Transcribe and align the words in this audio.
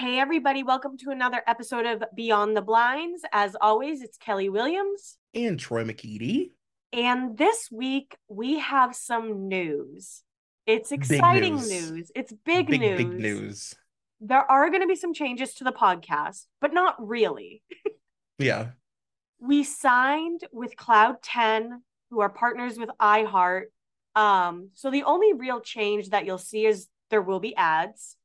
Hey, 0.00 0.18
everybody, 0.18 0.62
welcome 0.62 0.96
to 0.96 1.10
another 1.10 1.42
episode 1.46 1.84
of 1.84 2.02
Beyond 2.14 2.56
the 2.56 2.62
Blinds. 2.62 3.22
As 3.32 3.54
always, 3.60 4.00
it's 4.00 4.16
Kelly 4.16 4.48
Williams. 4.48 5.18
And 5.34 5.60
Troy 5.60 5.84
McEady. 5.84 6.52
And 6.90 7.36
this 7.36 7.68
week, 7.70 8.16
we 8.26 8.60
have 8.60 8.96
some 8.96 9.46
news. 9.46 10.22
It's 10.64 10.90
exciting 10.90 11.56
news. 11.56 11.70
news. 11.70 12.12
It's 12.14 12.32
big, 12.46 12.68
big 12.68 12.80
news. 12.80 12.96
Big 12.96 13.12
news. 13.12 13.74
There 14.22 14.50
are 14.50 14.70
going 14.70 14.80
to 14.80 14.86
be 14.86 14.96
some 14.96 15.12
changes 15.12 15.52
to 15.56 15.64
the 15.64 15.70
podcast, 15.72 16.46
but 16.62 16.72
not 16.72 16.96
really. 16.98 17.62
yeah. 18.38 18.68
We 19.38 19.64
signed 19.64 20.40
with 20.50 20.76
Cloud 20.76 21.16
10, 21.22 21.82
who 22.10 22.20
are 22.20 22.30
partners 22.30 22.78
with 22.78 22.88
iHeart. 22.98 23.64
Um, 24.16 24.70
so 24.72 24.90
the 24.90 25.02
only 25.02 25.34
real 25.34 25.60
change 25.60 26.08
that 26.08 26.24
you'll 26.24 26.38
see 26.38 26.64
is 26.64 26.88
there 27.10 27.20
will 27.20 27.40
be 27.40 27.54
ads, 27.54 28.16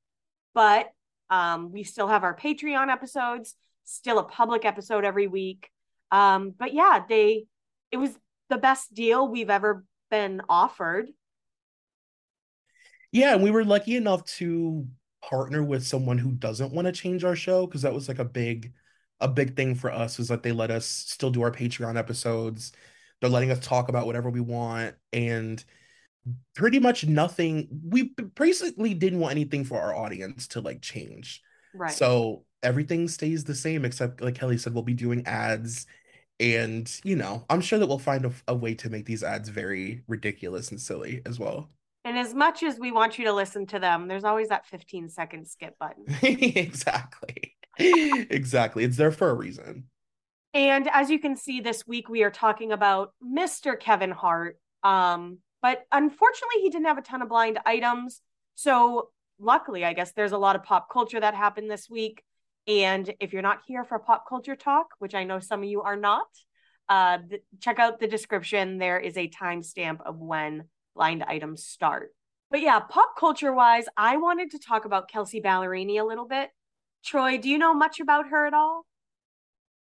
but 0.54 0.88
um, 1.30 1.72
we 1.72 1.84
still 1.84 2.08
have 2.08 2.24
our 2.24 2.36
Patreon 2.36 2.90
episodes, 2.90 3.56
still 3.84 4.20
a 4.20 4.24
public 4.24 4.66
episode 4.66 5.06
every 5.06 5.28
week. 5.28 5.70
Um, 6.12 6.54
but 6.58 6.74
yeah, 6.74 7.04
they 7.08 7.46
it 7.92 7.98
was 7.98 8.12
the 8.50 8.58
best 8.58 8.94
deal 8.94 9.28
we've 9.28 9.50
ever 9.50 9.86
been 10.10 10.42
offered. 10.50 11.10
Yeah, 13.12 13.34
and 13.34 13.44
we 13.44 13.52
were 13.52 13.64
lucky 13.64 13.96
enough 13.96 14.26
to 14.26 14.88
partner 15.22 15.64
with 15.64 15.86
someone 15.86 16.18
who 16.18 16.32
doesn't 16.32 16.74
want 16.74 16.86
to 16.86 16.92
change 16.92 17.24
our 17.24 17.36
show 17.36 17.66
because 17.66 17.82
that 17.82 17.94
was 17.94 18.08
like 18.08 18.20
a 18.20 18.26
big 18.26 18.74
a 19.22 19.28
big 19.28 19.56
thing 19.56 19.76
for 19.76 19.92
us 19.92 20.18
was 20.18 20.28
that 20.28 20.44
they 20.44 20.52
let 20.52 20.72
us 20.72 20.86
still 20.86 21.32
do 21.32 21.42
our 21.42 21.52
Patreon 21.52 21.98
episodes. 21.98 22.74
They're 23.22 23.30
letting 23.30 23.52
us 23.52 23.66
talk 23.66 23.88
about 23.88 24.06
whatever 24.06 24.30
we 24.30 24.42
want 24.42 24.96
and 25.14 25.64
pretty 26.56 26.80
much 26.80 27.06
nothing 27.06 27.68
we 27.88 28.14
basically 28.36 28.94
didn't 28.94 29.20
want 29.20 29.32
anything 29.32 29.64
for 29.64 29.80
our 29.80 29.96
audience 29.96 30.48
to 30.48 30.62
like 30.62 30.82
change. 30.82 31.42
Right. 31.74 31.92
So 31.92 32.46
everything 32.66 33.08
stays 33.08 33.44
the 33.44 33.56
same 33.56 33.86
except 33.86 34.20
like 34.22 34.36
kelly 34.36 34.58
said 34.58 34.74
we'll 34.74 34.84
be 34.84 34.94
doing 34.94 35.26
ads 35.28 35.86
and 36.40 37.00
you 37.04 37.16
know 37.16 37.46
i'm 37.50 37.62
sure 37.62 37.78
that 37.78 37.86
we'll 37.86 38.00
find 38.00 38.26
a, 38.26 38.32
a 38.48 38.56
way 38.56 38.74
to 38.74 38.90
make 38.90 39.06
these 39.06 39.24
ads 39.24 39.50
very 39.50 40.04
ridiculous 40.08 40.72
and 40.72 40.82
silly 40.82 41.22
as 41.26 41.40
well. 41.40 41.70
And 42.04 42.20
as 42.20 42.36
much 42.36 42.62
as 42.62 42.78
we 42.78 42.92
want 42.92 43.18
you 43.18 43.26
to 43.26 43.34
listen 43.34 43.66
to 43.68 43.80
them 43.80 44.08
there's 44.08 44.24
always 44.24 44.50
that 44.50 44.66
15 44.66 45.10
second 45.10 45.48
skip 45.48 45.78
button. 45.80 46.06
Exactly. 46.22 47.54
Exactly. 47.78 48.86
It's 48.86 48.96
there 48.96 49.12
for 49.12 49.30
a 49.30 49.34
reason. 49.34 49.90
And 50.54 50.90
as 50.90 51.10
you 51.10 51.20
can 51.20 51.36
see 51.36 51.60
this 51.60 51.86
week 51.86 52.10
we 52.10 52.24
are 52.24 52.32
talking 52.32 52.72
about 52.72 53.12
mr 53.24 53.80
kevin 53.80 54.12
hart 54.12 54.58
um 54.84 55.40
but 55.66 55.88
unfortunately, 55.92 56.62
he 56.62 56.70
didn't 56.70 56.86
have 56.86 57.00
a 57.00 57.02
ton 57.02 57.24
of 57.24 57.30
blind 57.30 57.58
items. 57.66 58.22
So 58.54 59.10
luckily, 59.40 59.84
I 59.84 59.94
guess 59.94 60.12
there's 60.12 60.32
a 60.32 60.38
lot 60.38 60.56
of 60.56 60.62
pop 60.62 60.92
culture 60.94 61.20
that 61.20 61.34
happened 61.34 61.72
this 61.72 61.90
week. 61.90 62.22
And 62.68 63.12
if 63.20 63.34
you're 63.34 63.42
not 63.42 63.62
here 63.66 63.84
for 63.84 63.98
pop 63.98 64.30
culture 64.30 64.56
talk, 64.56 64.90
which 65.00 65.16
I 65.16 65.24
know 65.24 65.40
some 65.40 65.64
of 65.64 65.68
you 65.68 65.82
are 65.82 65.96
not, 65.96 66.28
uh, 66.88 67.18
th- 67.28 67.42
check 67.62 67.80
out 67.80 68.00
the 68.00 68.06
description. 68.06 68.78
There 68.78 69.00
is 69.00 69.18
a 69.18 69.28
timestamp 69.28 70.02
of 70.06 70.20
when 70.20 70.66
blind 70.96 71.24
items 71.24 71.66
start. 71.66 72.12
But 72.52 72.62
yeah, 72.62 72.80
pop 72.82 73.18
culture 73.18 73.52
wise, 73.52 73.86
I 73.98 74.18
wanted 74.18 74.52
to 74.52 74.60
talk 74.60 74.86
about 74.86 75.10
Kelsea 75.10 75.42
Ballerini 75.42 76.00
a 76.00 76.04
little 76.04 76.28
bit. 76.28 76.52
Troy, 77.04 77.40
do 77.40 77.50
you 77.50 77.58
know 77.58 77.74
much 77.74 78.00
about 78.00 78.28
her 78.28 78.46
at 78.46 78.54
all? 78.54 78.86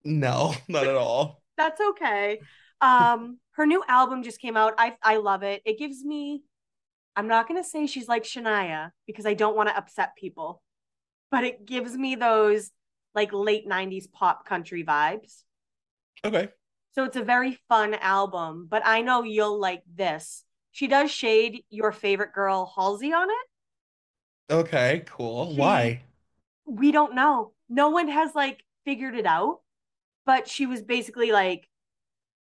No, 0.03 0.55
not 0.67 0.87
at 0.87 0.97
all. 0.97 1.43
That's 1.59 1.79
okay. 1.79 2.41
Um, 2.81 3.39
her 3.55 3.67
new 3.67 3.83
album 3.89 4.23
just 4.23 4.41
came 4.41 4.57
out. 4.57 4.75
I 4.79 4.97
I 5.03 5.17
love 5.17 5.43
it. 5.43 5.63
It 5.65 5.79
gives 5.79 6.05
me 6.05 6.43
I'm 7.17 7.29
not 7.29 7.47
going 7.47 7.63
to 7.63 7.69
say 7.69 7.87
she's 7.87 8.09
like 8.09 8.25
Shania 8.25 8.91
because 9.07 9.27
I 9.27 9.35
don't 9.35 9.57
want 9.57 9.69
to 9.69 9.77
upset 9.77 10.17
people. 10.17 10.63
But 11.31 11.45
it 11.45 11.65
gives 11.65 11.97
me 11.97 12.17
those 12.17 12.71
like 13.15 13.33
late 13.33 13.69
90s 13.69 14.11
pop 14.11 14.47
country 14.47 14.85
vibes. 14.85 15.43
Okay. 16.25 16.49
So 16.93 17.05
it's 17.05 17.17
a 17.17 17.23
very 17.23 17.59
fun 17.69 17.95
album, 17.95 18.67
but 18.71 18.83
I 18.85 19.03
know 19.03 19.23
you'll 19.23 19.59
like 19.59 19.83
this. 19.93 20.45
She 20.71 20.87
does 20.87 21.11
shade 21.11 21.65
your 21.71 21.93
favorite 21.93 22.33
girl 22.33 22.73
Halsey 22.75 23.13
on 23.13 23.29
it. 23.31 24.53
Okay, 24.55 25.05
cool. 25.07 25.53
She, 25.53 25.61
Why? 25.61 26.03
We 26.67 26.93
don't 26.93 27.15
know. 27.15 27.53
No 27.69 27.91
one 27.91 28.09
has 28.09 28.35
like 28.35 28.63
figured 28.85 29.17
it 29.17 29.27
out, 29.27 29.61
but 30.27 30.49
she 30.49 30.67
was 30.67 30.83
basically 30.83 31.33
like 31.33 31.69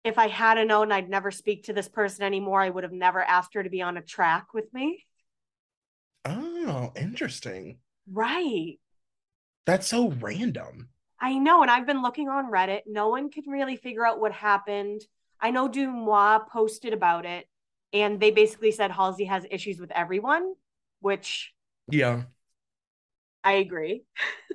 if 0.04 0.18
I 0.18 0.28
had 0.28 0.66
known 0.68 0.92
I'd 0.92 1.10
never 1.10 1.32
speak 1.32 1.64
to 1.66 1.74
this 1.74 1.88
person 1.88 2.24
anymore, 2.24 2.62
I 2.62 2.70
would 2.70 2.84
have 2.84 2.94
never 2.94 3.22
asked 3.22 3.54
her 3.54 3.64
to 3.64 3.70
be 3.70 3.82
on 3.82 3.98
a 3.98 4.02
track 4.02 4.54
with 4.54 4.74
me. 4.74 5.06
Oh, 6.26 6.92
interesting. 6.96 7.78
Right. 8.12 8.80
That's 9.66 9.88
so 9.88 10.10
random. 10.10 10.90
I 11.20 11.38
know. 11.38 11.62
And 11.62 11.72
I've 11.72 11.88
been 11.88 12.02
looking 12.02 12.28
on 12.28 12.52
Reddit. 12.52 12.82
No 12.86 13.10
one 13.10 13.30
can 13.30 13.46
really 13.48 13.78
figure 13.78 14.06
out 14.06 14.20
what 14.20 14.34
happened. 14.34 15.02
I 15.40 15.52
know 15.52 15.70
DeuxMoi 15.70 16.48
posted 16.50 16.94
about 16.94 17.26
it, 17.26 17.48
and 17.92 18.20
they 18.20 18.32
basically 18.32 18.72
said 18.72 18.92
Halsey 18.92 19.26
has 19.26 19.46
issues 19.50 19.80
with 19.80 19.92
everyone, 19.92 20.54
which. 21.00 21.54
Yeah. 21.90 22.24
I 23.44 23.54
agree. 23.54 24.04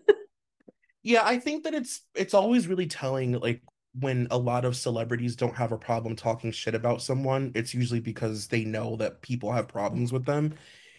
yeah, 1.02 1.22
I 1.24 1.38
think 1.38 1.64
that 1.64 1.74
it's 1.74 2.02
it's 2.14 2.34
always 2.34 2.66
really 2.66 2.86
telling 2.86 3.32
like 3.32 3.62
when 4.00 4.28
a 4.30 4.38
lot 4.38 4.64
of 4.64 4.76
celebrities 4.76 5.36
don't 5.36 5.56
have 5.56 5.72
a 5.72 5.78
problem 5.78 6.16
talking 6.16 6.52
shit 6.52 6.74
about 6.74 7.02
someone, 7.02 7.52
it's 7.54 7.74
usually 7.74 8.00
because 8.00 8.48
they 8.48 8.64
know 8.64 8.96
that 8.96 9.22
people 9.22 9.52
have 9.52 9.68
problems 9.68 10.12
with 10.12 10.24
them. 10.24 10.54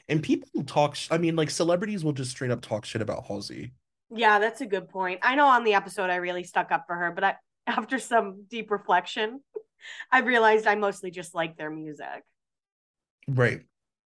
And 0.07 0.23
people 0.23 0.63
talk, 0.63 0.95
sh- 0.95 1.07
I 1.11 1.17
mean, 1.17 1.35
like 1.35 1.49
celebrities 1.49 2.03
will 2.03 2.13
just 2.13 2.31
straight 2.31 2.51
up 2.51 2.61
talk 2.61 2.85
shit 2.85 3.01
about 3.01 3.25
Halsey. 3.25 3.73
Yeah, 4.11 4.39
that's 4.39 4.61
a 4.61 4.65
good 4.65 4.89
point. 4.89 5.19
I 5.21 5.35
know 5.35 5.47
on 5.47 5.63
the 5.63 5.75
episode 5.75 6.09
I 6.09 6.15
really 6.15 6.43
stuck 6.43 6.71
up 6.71 6.85
for 6.87 6.95
her, 6.95 7.11
but 7.11 7.23
I, 7.23 7.35
after 7.67 7.99
some 7.99 8.45
deep 8.49 8.71
reflection, 8.71 9.41
I 10.11 10.19
realized 10.19 10.67
I 10.67 10.75
mostly 10.75 11.11
just 11.11 11.35
like 11.35 11.57
their 11.57 11.69
music. 11.69 12.23
Right. 13.27 13.61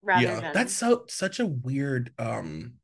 Rather 0.02 0.22
yeah, 0.24 0.40
than... 0.40 0.52
that's 0.52 0.72
so 0.72 1.04
such 1.08 1.38
a 1.38 1.46
weird 1.46 2.12
um 2.18 2.74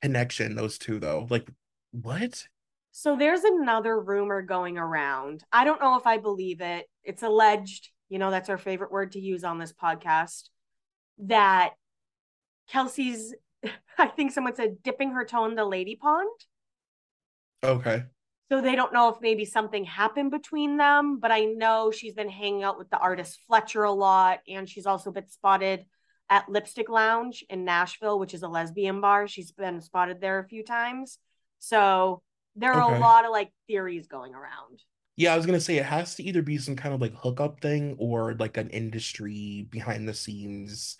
connection. 0.00 0.54
Those 0.54 0.78
two 0.78 1.00
though, 1.00 1.26
like 1.28 1.48
what? 1.90 2.46
So 2.92 3.16
there's 3.16 3.44
another 3.44 3.98
rumor 3.98 4.42
going 4.42 4.76
around. 4.76 5.44
I 5.52 5.64
don't 5.64 5.80
know 5.80 5.96
if 5.96 6.06
I 6.06 6.18
believe 6.18 6.60
it. 6.60 6.86
It's 7.04 7.22
alleged, 7.22 7.90
you 8.08 8.18
know, 8.18 8.30
that's 8.30 8.48
our 8.48 8.58
favorite 8.58 8.90
word 8.90 9.12
to 9.12 9.20
use 9.20 9.44
on 9.44 9.58
this 9.58 9.72
podcast, 9.72 10.48
that 11.18 11.70
Kelsea's, 12.70 13.34
I 13.98 14.06
think 14.06 14.32
someone 14.32 14.54
said, 14.54 14.82
dipping 14.82 15.12
her 15.12 15.24
toe 15.24 15.44
in 15.44 15.54
the 15.54 15.64
lady 15.64 15.96
pond. 15.96 16.28
Okay. 17.62 18.04
So 18.50 18.60
they 18.60 18.74
don't 18.74 18.92
know 18.92 19.10
if 19.10 19.20
maybe 19.20 19.44
something 19.44 19.84
happened 19.84 20.32
between 20.32 20.76
them, 20.76 21.20
but 21.20 21.30
I 21.30 21.44
know 21.44 21.92
she's 21.92 22.14
been 22.14 22.28
hanging 22.28 22.64
out 22.64 22.78
with 22.78 22.90
the 22.90 22.98
artist 22.98 23.38
Fletcher 23.46 23.84
a 23.84 23.92
lot. 23.92 24.40
And 24.48 24.68
she's 24.68 24.86
also 24.86 25.12
been 25.12 25.28
spotted 25.28 25.84
at 26.28 26.48
Lipstick 26.48 26.88
Lounge 26.88 27.44
in 27.48 27.64
Nashville, 27.64 28.18
which 28.18 28.34
is 28.34 28.42
a 28.42 28.48
lesbian 28.48 29.00
bar. 29.00 29.28
She's 29.28 29.52
been 29.52 29.80
spotted 29.80 30.20
there 30.20 30.40
a 30.40 30.48
few 30.48 30.64
times. 30.64 31.18
So 31.60 32.22
there 32.60 32.72
are 32.72 32.90
okay. 32.90 32.96
a 32.96 33.00
lot 33.00 33.24
of 33.24 33.30
like 33.30 33.50
theories 33.66 34.06
going 34.06 34.34
around. 34.34 34.82
Yeah, 35.16 35.34
I 35.34 35.36
was 35.36 35.46
gonna 35.46 35.60
say 35.60 35.76
it 35.76 35.84
has 35.84 36.14
to 36.16 36.22
either 36.22 36.42
be 36.42 36.58
some 36.58 36.76
kind 36.76 36.94
of 36.94 37.00
like 37.00 37.14
hookup 37.14 37.60
thing 37.60 37.96
or 37.98 38.34
like 38.34 38.56
an 38.56 38.70
industry 38.70 39.66
behind 39.70 40.08
the 40.08 40.14
scenes, 40.14 40.96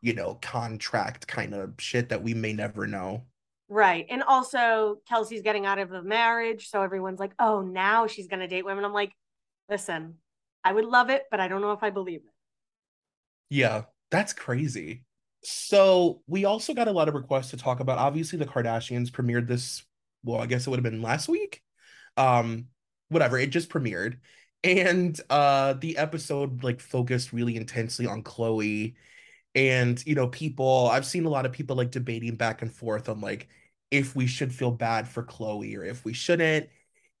you 0.00 0.14
know, 0.14 0.38
contract 0.40 1.26
kind 1.26 1.54
of 1.54 1.74
shit 1.78 2.08
that 2.08 2.22
we 2.22 2.34
may 2.34 2.52
never 2.52 2.86
know. 2.86 3.24
Right. 3.68 4.06
And 4.10 4.24
also 4.24 4.96
Kelsea's 5.08 5.42
getting 5.42 5.66
out 5.66 5.78
of 5.78 5.92
a 5.92 6.02
marriage. 6.02 6.68
So 6.68 6.82
everyone's 6.82 7.20
like, 7.20 7.32
oh, 7.38 7.60
now 7.60 8.06
she's 8.06 8.26
gonna 8.26 8.48
date 8.48 8.64
women. 8.64 8.84
I'm 8.84 8.92
like, 8.92 9.12
Listen, 9.70 10.16
I 10.64 10.72
would 10.72 10.84
love 10.84 11.10
it, 11.10 11.22
but 11.30 11.38
I 11.38 11.46
don't 11.46 11.60
know 11.60 11.70
if 11.72 11.82
I 11.84 11.90
believe 11.90 12.20
it. 12.20 12.32
Yeah, 13.50 13.82
that's 14.10 14.32
crazy. 14.32 15.04
So 15.44 16.22
we 16.26 16.44
also 16.44 16.74
got 16.74 16.88
a 16.88 16.92
lot 16.92 17.08
of 17.08 17.14
requests 17.14 17.50
to 17.50 17.56
talk 17.56 17.78
about. 17.78 17.98
Obviously, 17.98 18.38
the 18.38 18.46
Kardashians 18.46 19.10
premiered 19.10 19.46
this. 19.46 19.84
Well, 20.24 20.40
I 20.40 20.46
guess 20.46 20.66
it 20.66 20.70
would 20.70 20.78
have 20.78 20.84
been 20.92 21.02
last 21.02 21.28
week. 21.28 21.62
Um, 22.16 22.68
whatever. 23.08 23.38
It 23.38 23.48
just 23.50 23.70
premiered, 23.70 24.18
and 24.64 25.18
uh, 25.30 25.74
the 25.74 25.96
episode 25.98 26.62
like 26.64 26.80
focused 26.80 27.32
really 27.32 27.56
intensely 27.56 28.06
on 28.06 28.22
Khloé. 28.22 28.94
and 29.54 30.04
you 30.06 30.14
know, 30.14 30.28
people. 30.28 30.88
I've 30.92 31.06
seen 31.06 31.24
a 31.26 31.30
lot 31.30 31.46
of 31.46 31.52
people 31.52 31.76
like 31.76 31.90
debating 31.90 32.36
back 32.36 32.62
and 32.62 32.72
forth 32.72 33.08
on 33.08 33.20
like 33.20 33.48
if 33.90 34.14
we 34.16 34.26
should 34.26 34.54
feel 34.54 34.70
bad 34.70 35.08
for 35.08 35.24
Khloé 35.24 35.76
or 35.76 35.84
if 35.84 36.04
we 36.04 36.12
shouldn't. 36.12 36.68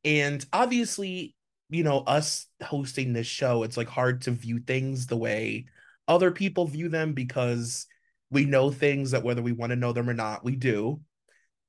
And 0.04 0.44
obviously, 0.52 1.34
you 1.68 1.82
know, 1.84 2.00
us 2.00 2.46
hosting 2.62 3.12
this 3.12 3.26
show, 3.26 3.62
it's 3.62 3.76
like 3.76 3.88
hard 3.88 4.22
to 4.22 4.30
view 4.32 4.60
things 4.60 5.06
the 5.06 5.16
way 5.16 5.66
other 6.08 6.30
people 6.32 6.66
view 6.66 6.88
them 6.88 7.12
because 7.12 7.86
we 8.30 8.44
know 8.44 8.70
things 8.70 9.12
that 9.12 9.22
whether 9.22 9.42
we 9.42 9.52
want 9.52 9.70
to 9.70 9.76
know 9.76 9.92
them 9.92 10.08
or 10.10 10.14
not, 10.14 10.44
we 10.44 10.56
do. 10.56 11.00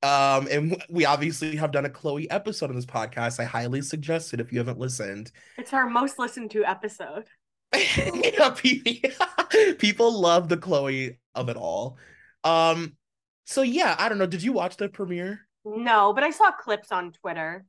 Um, 0.02 0.48
and 0.50 0.82
we 0.88 1.04
obviously 1.04 1.56
have 1.56 1.70
done 1.70 1.86
a 1.86 1.90
Khloé 1.90 2.26
episode 2.30 2.70
on 2.70 2.76
this 2.76 2.86
podcast. 2.86 3.38
I 3.38 3.44
highly 3.44 3.82
suggest 3.82 4.34
it 4.34 4.40
if 4.40 4.52
you 4.52 4.58
haven't 4.58 4.78
listened. 4.78 5.30
It's 5.58 5.72
our 5.72 5.88
most 5.88 6.18
listened 6.18 6.50
to 6.52 6.64
episode. 6.64 7.26
yeah, 7.74 8.50
people 9.78 10.20
love 10.20 10.48
the 10.48 10.56
Khloé 10.56 11.18
of 11.34 11.48
it 11.48 11.56
all. 11.56 11.98
Um, 12.44 12.96
so 13.44 13.62
yeah, 13.62 13.94
I 13.98 14.08
don't 14.08 14.18
know. 14.18 14.26
Did 14.26 14.42
you 14.42 14.52
watch 14.52 14.76
the 14.76 14.88
premiere? 14.88 15.40
No, 15.64 16.12
but 16.12 16.24
I 16.24 16.30
saw 16.30 16.50
clips 16.50 16.90
on 16.90 17.12
Twitter. 17.12 17.64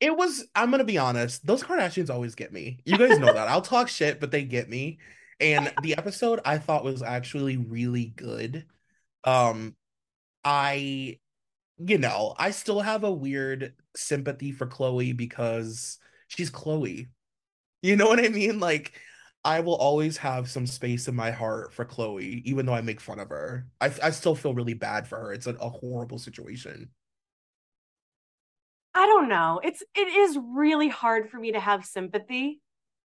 It 0.00 0.16
was, 0.16 0.46
I'm 0.54 0.70
gonna 0.70 0.84
be 0.84 0.98
honest, 0.98 1.46
those 1.46 1.62
Kardashians 1.62 2.10
always 2.10 2.34
get 2.34 2.52
me. 2.52 2.80
You 2.84 2.98
guys 2.98 3.18
know 3.18 3.32
that. 3.32 3.48
I'll 3.48 3.62
talk 3.62 3.88
shit, 3.88 4.18
but 4.18 4.30
they 4.30 4.42
get 4.42 4.68
me. 4.68 4.98
And 5.38 5.72
the 5.82 5.96
episode 5.96 6.40
I 6.44 6.58
thought 6.58 6.84
was 6.84 7.02
actually 7.02 7.56
really 7.56 8.06
good. 8.06 8.66
Um, 9.24 9.76
I, 10.44 11.18
you 11.78 11.98
know, 11.98 12.34
I 12.38 12.50
still 12.50 12.80
have 12.80 13.04
a 13.04 13.12
weird 13.12 13.74
sympathy 13.96 14.52
for 14.52 14.66
Khloé 14.66 15.16
because 15.16 15.98
she's 16.28 16.50
Khloé. 16.50 17.08
You 17.82 17.96
know 17.96 18.06
what 18.06 18.24
I 18.24 18.28
mean? 18.28 18.60
Like, 18.60 18.92
I 19.44 19.60
will 19.60 19.76
always 19.76 20.18
have 20.18 20.50
some 20.50 20.66
space 20.66 21.08
in 21.08 21.16
my 21.16 21.30
heart 21.30 21.72
for 21.72 21.84
Khloé, 21.84 22.42
even 22.44 22.66
though 22.66 22.74
I 22.74 22.82
make 22.82 23.00
fun 23.00 23.18
of 23.18 23.30
her. 23.30 23.66
I, 23.80 23.90
I 24.02 24.10
still 24.10 24.34
feel 24.34 24.54
really 24.54 24.74
bad 24.74 25.08
for 25.08 25.18
her. 25.18 25.32
It's 25.32 25.46
a, 25.46 25.54
a 25.54 25.70
horrible 25.70 26.18
situation. 26.18 26.90
I 28.94 29.06
don't 29.06 29.28
know. 29.28 29.60
It's 29.62 29.82
it 29.94 30.08
is 30.08 30.38
really 30.38 30.88
hard 30.88 31.30
for 31.30 31.38
me 31.38 31.52
to 31.52 31.60
have 31.60 31.84
sympathy 31.84 32.60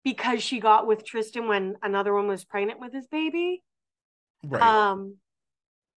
because 0.05 0.43
she 0.43 0.61
got 0.61 0.87
with 0.87 1.05
Tristan 1.05 1.49
when 1.49 1.77
another 1.83 2.15
one 2.15 2.29
was 2.29 2.45
pregnant 2.45 2.81
with 2.81 2.93
his 2.93 3.07
baby. 3.09 3.63
Right. 4.45 4.63
Um 4.63 5.17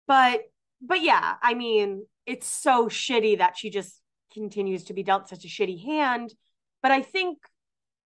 but 0.07 0.41
but 0.85 1.01
yeah, 1.01 1.35
I 1.41 1.53
mean, 1.53 2.05
it's 2.25 2.47
so 2.47 2.87
shitty 2.87 3.37
that 3.37 3.57
she 3.57 3.69
just 3.69 3.99
continues 4.33 4.85
to 4.85 4.93
be 4.93 5.03
dealt 5.03 5.29
such 5.29 5.45
a 5.45 5.47
shitty 5.47 5.83
hand. 5.83 6.33
But 6.81 6.91
I 6.91 7.01
think 7.01 7.37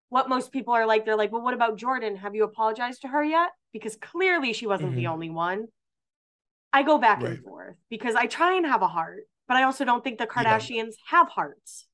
what 0.08 0.28
most 0.28 0.52
people 0.52 0.74
are 0.74 0.86
like, 0.86 1.04
they're 1.04 1.16
like, 1.16 1.32
well, 1.32 1.42
what 1.42 1.54
about 1.54 1.76
Jordan? 1.76 2.16
Have 2.16 2.34
you 2.34 2.44
apologized 2.44 3.02
to 3.02 3.08
her 3.08 3.22
yet? 3.22 3.50
Because 3.72 3.96
clearly 3.96 4.52
she 4.52 4.66
wasn't 4.66 4.90
mm-hmm. 4.90 4.98
the 4.98 5.06
only 5.08 5.30
one. 5.30 5.66
I 6.72 6.82
go 6.82 6.98
back 6.98 7.22
right. 7.22 7.32
and 7.32 7.44
forth 7.44 7.76
because 7.90 8.14
I 8.14 8.26
try 8.26 8.56
and 8.56 8.66
have 8.66 8.82
a 8.82 8.88
heart, 8.88 9.24
but 9.48 9.56
I 9.56 9.64
also 9.64 9.84
don't 9.84 10.04
think 10.04 10.18
the 10.18 10.26
Kardashians 10.26 10.68
yeah. 10.70 11.18
have 11.18 11.28
hearts. 11.28 11.86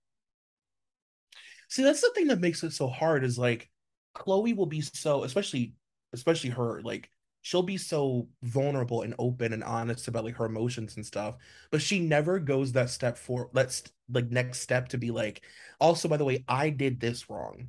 See, 1.69 1.83
that's 1.83 2.03
the 2.03 2.11
thing 2.15 2.29
that 2.29 2.41
makes 2.41 2.63
it 2.63 2.73
so 2.73 2.89
hard 2.89 3.25
is 3.25 3.39
like 3.39 3.71
Khloé 4.17 4.55
will 4.55 4.67
be 4.67 4.81
so, 4.81 5.25
especially 5.25 5.75
especially 6.13 6.51
her, 6.51 6.81
like 6.83 7.11
she'll 7.45 7.63
be 7.63 7.77
so 7.77 8.27
vulnerable 8.43 9.03
and 9.03 9.15
open 9.19 9.53
and 9.53 9.63
honest 9.63 10.09
about 10.09 10.25
like 10.25 10.35
her 10.35 10.47
emotions 10.47 10.97
and 10.97 11.05
stuff, 11.05 11.37
but 11.71 11.83
she 11.83 12.01
never 12.01 12.39
goes 12.39 12.73
that 12.73 12.89
step 12.89 13.19
for 13.19 13.51
let's 13.53 13.83
like 14.11 14.31
next 14.31 14.61
step 14.61 14.89
to 14.89 14.97
be 14.97 15.11
like, 15.11 15.43
also 15.79 16.09
by 16.09 16.17
the 16.17 16.25
way, 16.25 16.43
I 16.49 16.71
did 16.71 16.99
this 16.99 17.29
wrong. 17.29 17.69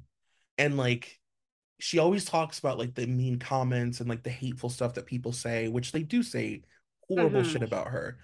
And 0.58 0.78
like 0.78 1.20
she 1.78 2.00
always 2.00 2.24
talks 2.24 2.58
about 2.58 2.80
like 2.80 2.96
the 2.96 3.06
mean 3.06 3.38
comments 3.38 4.00
and 4.00 4.08
like 4.08 4.24
the 4.24 4.30
hateful 4.30 4.70
stuff 4.70 4.94
that 4.94 5.08
people 5.08 5.34
say, 5.34 5.68
which 5.68 5.92
they 5.92 6.04
do 6.04 6.24
say 6.24 6.62
horrible 7.10 7.42
mm-hmm. 7.42 7.52
shit 7.52 7.62
about 7.62 7.90
her. 7.90 8.20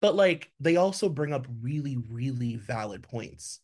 But 0.00 0.14
like 0.14 0.50
they 0.60 0.76
also 0.76 1.10
bring 1.10 1.34
up 1.34 1.46
really, 1.60 1.98
really 2.08 2.56
valid 2.56 3.02
points 3.02 3.60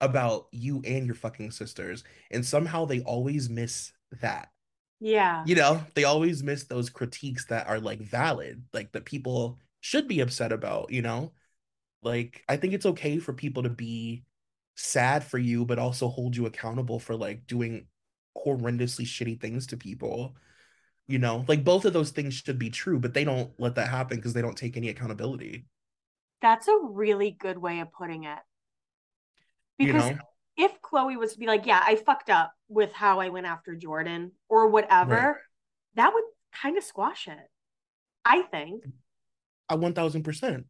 about 0.00 0.48
you 0.50 0.82
and 0.84 1.06
your 1.06 1.14
fucking 1.14 1.52
sisters. 1.52 2.02
And 2.32 2.44
somehow 2.44 2.86
they 2.86 3.02
always 3.02 3.48
miss 3.48 3.92
that. 4.20 4.48
Yeah. 5.04 5.42
You 5.44 5.56
know, 5.56 5.84
they 5.94 6.04
always 6.04 6.44
miss 6.44 6.62
those 6.62 6.88
critiques 6.88 7.46
that 7.46 7.66
are 7.66 7.80
like 7.80 8.00
valid, 8.00 8.62
like 8.72 8.92
that 8.92 9.04
people 9.04 9.58
should 9.80 10.06
be 10.06 10.20
upset 10.20 10.52
about, 10.52 10.92
you 10.92 11.02
know? 11.02 11.32
Like, 12.04 12.44
I 12.48 12.56
think 12.56 12.72
it's 12.72 12.86
okay 12.86 13.18
for 13.18 13.32
people 13.32 13.64
to 13.64 13.68
be 13.68 14.22
sad 14.76 15.24
for 15.24 15.38
you, 15.38 15.64
but 15.64 15.80
also 15.80 16.06
hold 16.06 16.36
you 16.36 16.46
accountable 16.46 17.00
for 17.00 17.16
like 17.16 17.48
doing 17.48 17.86
horrendously 18.38 19.04
shitty 19.04 19.40
things 19.40 19.66
to 19.68 19.76
people. 19.76 20.36
You 21.08 21.18
know, 21.18 21.44
like 21.48 21.64
both 21.64 21.84
of 21.84 21.92
those 21.92 22.10
things 22.10 22.34
should 22.34 22.60
be 22.60 22.70
true, 22.70 23.00
but 23.00 23.12
they 23.12 23.24
don't 23.24 23.50
let 23.58 23.74
that 23.74 23.88
happen 23.88 24.18
because 24.18 24.34
they 24.34 24.42
don't 24.42 24.56
take 24.56 24.76
any 24.76 24.88
accountability. 24.88 25.66
That's 26.40 26.68
a 26.68 26.78
really 26.80 27.32
good 27.32 27.58
way 27.58 27.80
of 27.80 27.92
putting 27.92 28.22
it. 28.22 28.38
Because 29.78 30.04
you 30.04 30.12
know? 30.14 30.18
If 30.56 30.80
Khloé 30.82 31.18
was 31.18 31.32
to 31.32 31.38
be 31.38 31.46
like, 31.46 31.66
yeah, 31.66 31.82
I 31.84 31.96
fucked 31.96 32.30
up 32.30 32.52
with 32.68 32.92
how 32.92 33.20
I 33.20 33.30
went 33.30 33.46
after 33.46 33.74
Jordan 33.74 34.32
or 34.48 34.68
whatever, 34.68 35.14
right. 35.14 35.36
that 35.94 36.12
would 36.12 36.24
kind 36.52 36.76
of 36.76 36.84
squash 36.84 37.28
it. 37.28 37.50
I 38.24 38.42
think. 38.42 38.84
A 39.68 39.76
1000%. 39.76 40.64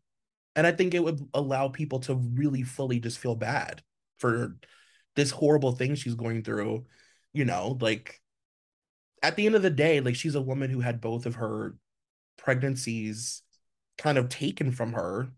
And 0.55 0.67
I 0.67 0.73
think 0.73 0.94
it 0.94 1.02
would 1.02 1.20
allow 1.34 1.69
people 1.69 2.00
to 2.00 2.14
really 2.14 2.62
fully 2.62 3.00
just 3.00 3.19
feel 3.19 3.34
bad 3.34 3.82
for 4.19 4.56
this 5.17 5.31
horrible 5.31 5.73
thing 5.73 5.94
she's 5.94 6.14
going 6.14 6.43
through. 6.43 6.87
You 7.32 7.44
know, 7.44 7.79
like 7.81 8.20
at 9.23 9.37
the 9.37 9.46
end 9.46 9.55
of 9.55 9.62
the 9.62 9.70
day, 9.70 10.00
like 10.00 10.17
she's 10.17 10.34
a 10.34 10.43
woman 10.43 10.70
who 10.70 10.81
had 10.81 11.00
both 11.00 11.26
of 11.26 11.37
her 11.37 11.76
pregnancies 12.37 13.43
kind 13.99 14.19
of 14.19 14.29
taken 14.29 14.70
from 14.70 14.93
her 14.93 15.32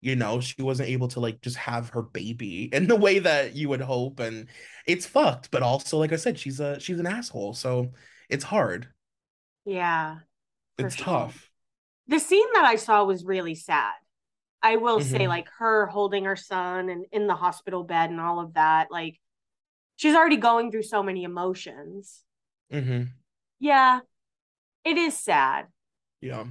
you 0.00 0.16
know 0.16 0.40
she 0.40 0.62
wasn't 0.62 0.88
able 0.88 1.08
to 1.08 1.20
like 1.20 1.40
just 1.42 1.56
have 1.56 1.90
her 1.90 2.02
baby 2.02 2.68
in 2.72 2.86
the 2.86 2.96
way 2.96 3.18
that 3.18 3.54
you 3.54 3.68
would 3.68 3.80
hope 3.80 4.20
and 4.20 4.46
it's 4.86 5.06
fucked 5.06 5.50
but 5.50 5.62
also 5.62 5.98
like 5.98 6.12
i 6.12 6.16
said 6.16 6.38
she's 6.38 6.60
a 6.60 6.78
she's 6.80 6.98
an 6.98 7.06
asshole 7.06 7.52
so 7.52 7.90
it's 8.28 8.44
hard 8.44 8.88
yeah 9.64 10.18
it's 10.78 10.96
sure. 10.96 11.04
tough 11.04 11.50
the 12.08 12.18
scene 12.18 12.46
that 12.54 12.64
i 12.64 12.76
saw 12.76 13.04
was 13.04 13.24
really 13.24 13.54
sad 13.54 13.92
i 14.62 14.76
will 14.76 15.00
mm-hmm. 15.00 15.16
say 15.16 15.28
like 15.28 15.48
her 15.58 15.86
holding 15.86 16.24
her 16.24 16.36
son 16.36 16.88
and 16.88 17.04
in 17.12 17.26
the 17.26 17.34
hospital 17.34 17.84
bed 17.84 18.10
and 18.10 18.20
all 18.20 18.40
of 18.40 18.54
that 18.54 18.88
like 18.90 19.18
she's 19.96 20.14
already 20.14 20.36
going 20.36 20.70
through 20.70 20.82
so 20.82 21.02
many 21.02 21.24
emotions 21.24 22.22
mm-hmm. 22.72 23.02
yeah 23.58 24.00
it 24.84 24.96
is 24.96 25.18
sad 25.18 25.66
yeah 26.22 26.44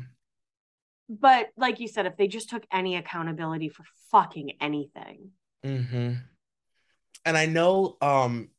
but 1.09 1.49
like 1.57 1.79
you 1.79 1.87
said, 1.87 2.05
if 2.05 2.15
they 2.15 2.27
just 2.27 2.49
took 2.49 2.65
any 2.71 2.95
accountability 2.95 3.69
for 3.69 3.83
fucking 4.11 4.53
anything. 4.61 5.31
Mm-hmm. 5.65 6.13
And 7.25 7.37
I 7.37 7.47
know, 7.47 7.97
um, 8.01 8.49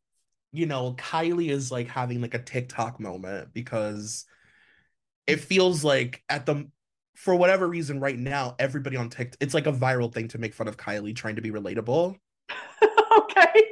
you 0.52 0.66
know, 0.66 0.95
Kylie 0.95 1.50
is 1.50 1.71
like 1.71 1.88
having 1.88 2.21
like 2.21 2.35
a 2.35 2.42
TikTok 2.42 2.99
moment 2.99 3.54
because 3.54 4.26
it 5.26 5.40
feels 5.40 5.85
like 5.85 6.23
at 6.28 6.45
the 6.45 6.69
for 7.14 7.37
whatever 7.37 7.69
reason 7.69 8.00
right 8.00 8.19
now, 8.19 8.57
everybody 8.59 8.97
on 8.97 9.11
TikTok, 9.11 9.37
it's 9.40 9.54
like 9.54 9.66
a 9.66 9.73
viral 9.73 10.12
thing 10.12 10.28
to 10.28 10.38
make 10.38 10.54
fun 10.54 10.69
of 10.69 10.76
Kylie 10.76 11.14
trying 11.14 11.37
to 11.37 11.42
be 11.42 11.50
relatable. 11.50 12.16
okay. 13.19 13.62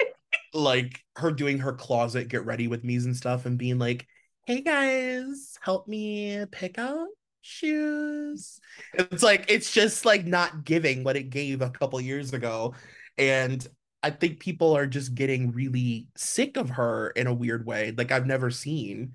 Like 0.54 1.02
her 1.16 1.32
doing 1.32 1.58
her 1.58 1.72
closet 1.72 2.28
get 2.28 2.44
ready 2.44 2.68
with 2.68 2.84
me's 2.84 3.06
and 3.06 3.16
stuff 3.16 3.44
and 3.44 3.58
being 3.58 3.78
like, 3.78 4.06
hey 4.46 4.60
guys, 4.60 5.58
help 5.62 5.88
me 5.88 6.44
pick 6.52 6.78
out 6.78 7.08
shoes. 7.42 8.60
It's 8.94 9.22
like 9.22 9.46
it's 9.48 9.72
just 9.72 10.04
like 10.04 10.26
not 10.26 10.64
giving 10.64 11.04
what 11.04 11.16
it 11.16 11.30
gave 11.30 11.62
a 11.62 11.70
couple 11.70 12.00
years 12.00 12.32
ago. 12.32 12.74
And 13.16 13.66
I 14.02 14.10
think 14.10 14.40
people 14.40 14.76
are 14.76 14.86
just 14.86 15.14
getting 15.14 15.52
really 15.52 16.08
sick 16.16 16.56
of 16.56 16.70
her 16.70 17.10
in 17.10 17.26
a 17.26 17.34
weird 17.34 17.66
way, 17.66 17.92
like 17.96 18.12
I've 18.12 18.26
never 18.26 18.50
seen. 18.50 19.12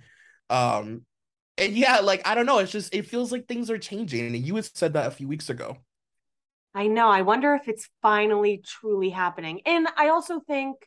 Um 0.50 1.06
and 1.58 1.74
yeah, 1.74 2.00
like 2.00 2.28
I 2.28 2.36
don't 2.36 2.46
know, 2.46 2.60
it's 2.60 2.72
just 2.72 2.94
it 2.94 3.08
feels 3.08 3.32
like 3.32 3.48
things 3.48 3.70
are 3.70 3.78
changing. 3.78 4.28
And 4.28 4.36
you 4.36 4.56
had 4.56 4.66
said 4.66 4.94
that 4.94 5.08
a 5.08 5.12
few 5.12 5.28
weeks 5.28 5.50
ago. 5.50 5.78
I 6.76 6.88
know. 6.88 7.08
I 7.08 7.22
wonder 7.22 7.54
if 7.54 7.68
it's 7.68 7.90
finally 8.02 8.64
truly 8.66 9.12
happening. 9.12 9.62
And 9.66 9.88
I 9.96 10.10
also 10.10 10.40
think 10.40 10.78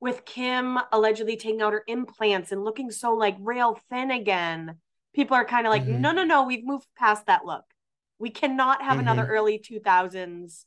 with 0.00 0.24
Kim 0.24 0.78
allegedly 0.92 1.36
taking 1.36 1.62
out 1.62 1.72
her 1.72 1.84
implants 1.86 2.52
and 2.52 2.64
looking 2.64 2.90
so 2.90 3.14
like 3.14 3.36
rail 3.40 3.78
thin 3.90 4.10
again, 4.10 4.76
people 5.14 5.36
are 5.36 5.44
kind 5.44 5.66
of 5.66 5.70
like, 5.70 5.84
mm-hmm. 5.84 6.00
no, 6.00 6.12
no, 6.12 6.24
no, 6.24 6.44
we've 6.44 6.66
moved 6.66 6.86
past 6.96 7.26
that 7.26 7.46
look. 7.46 7.64
We 8.18 8.30
cannot 8.30 8.82
have 8.82 8.92
mm-hmm. 8.92 9.00
another 9.00 9.26
early 9.26 9.58
2000s. 9.58 10.64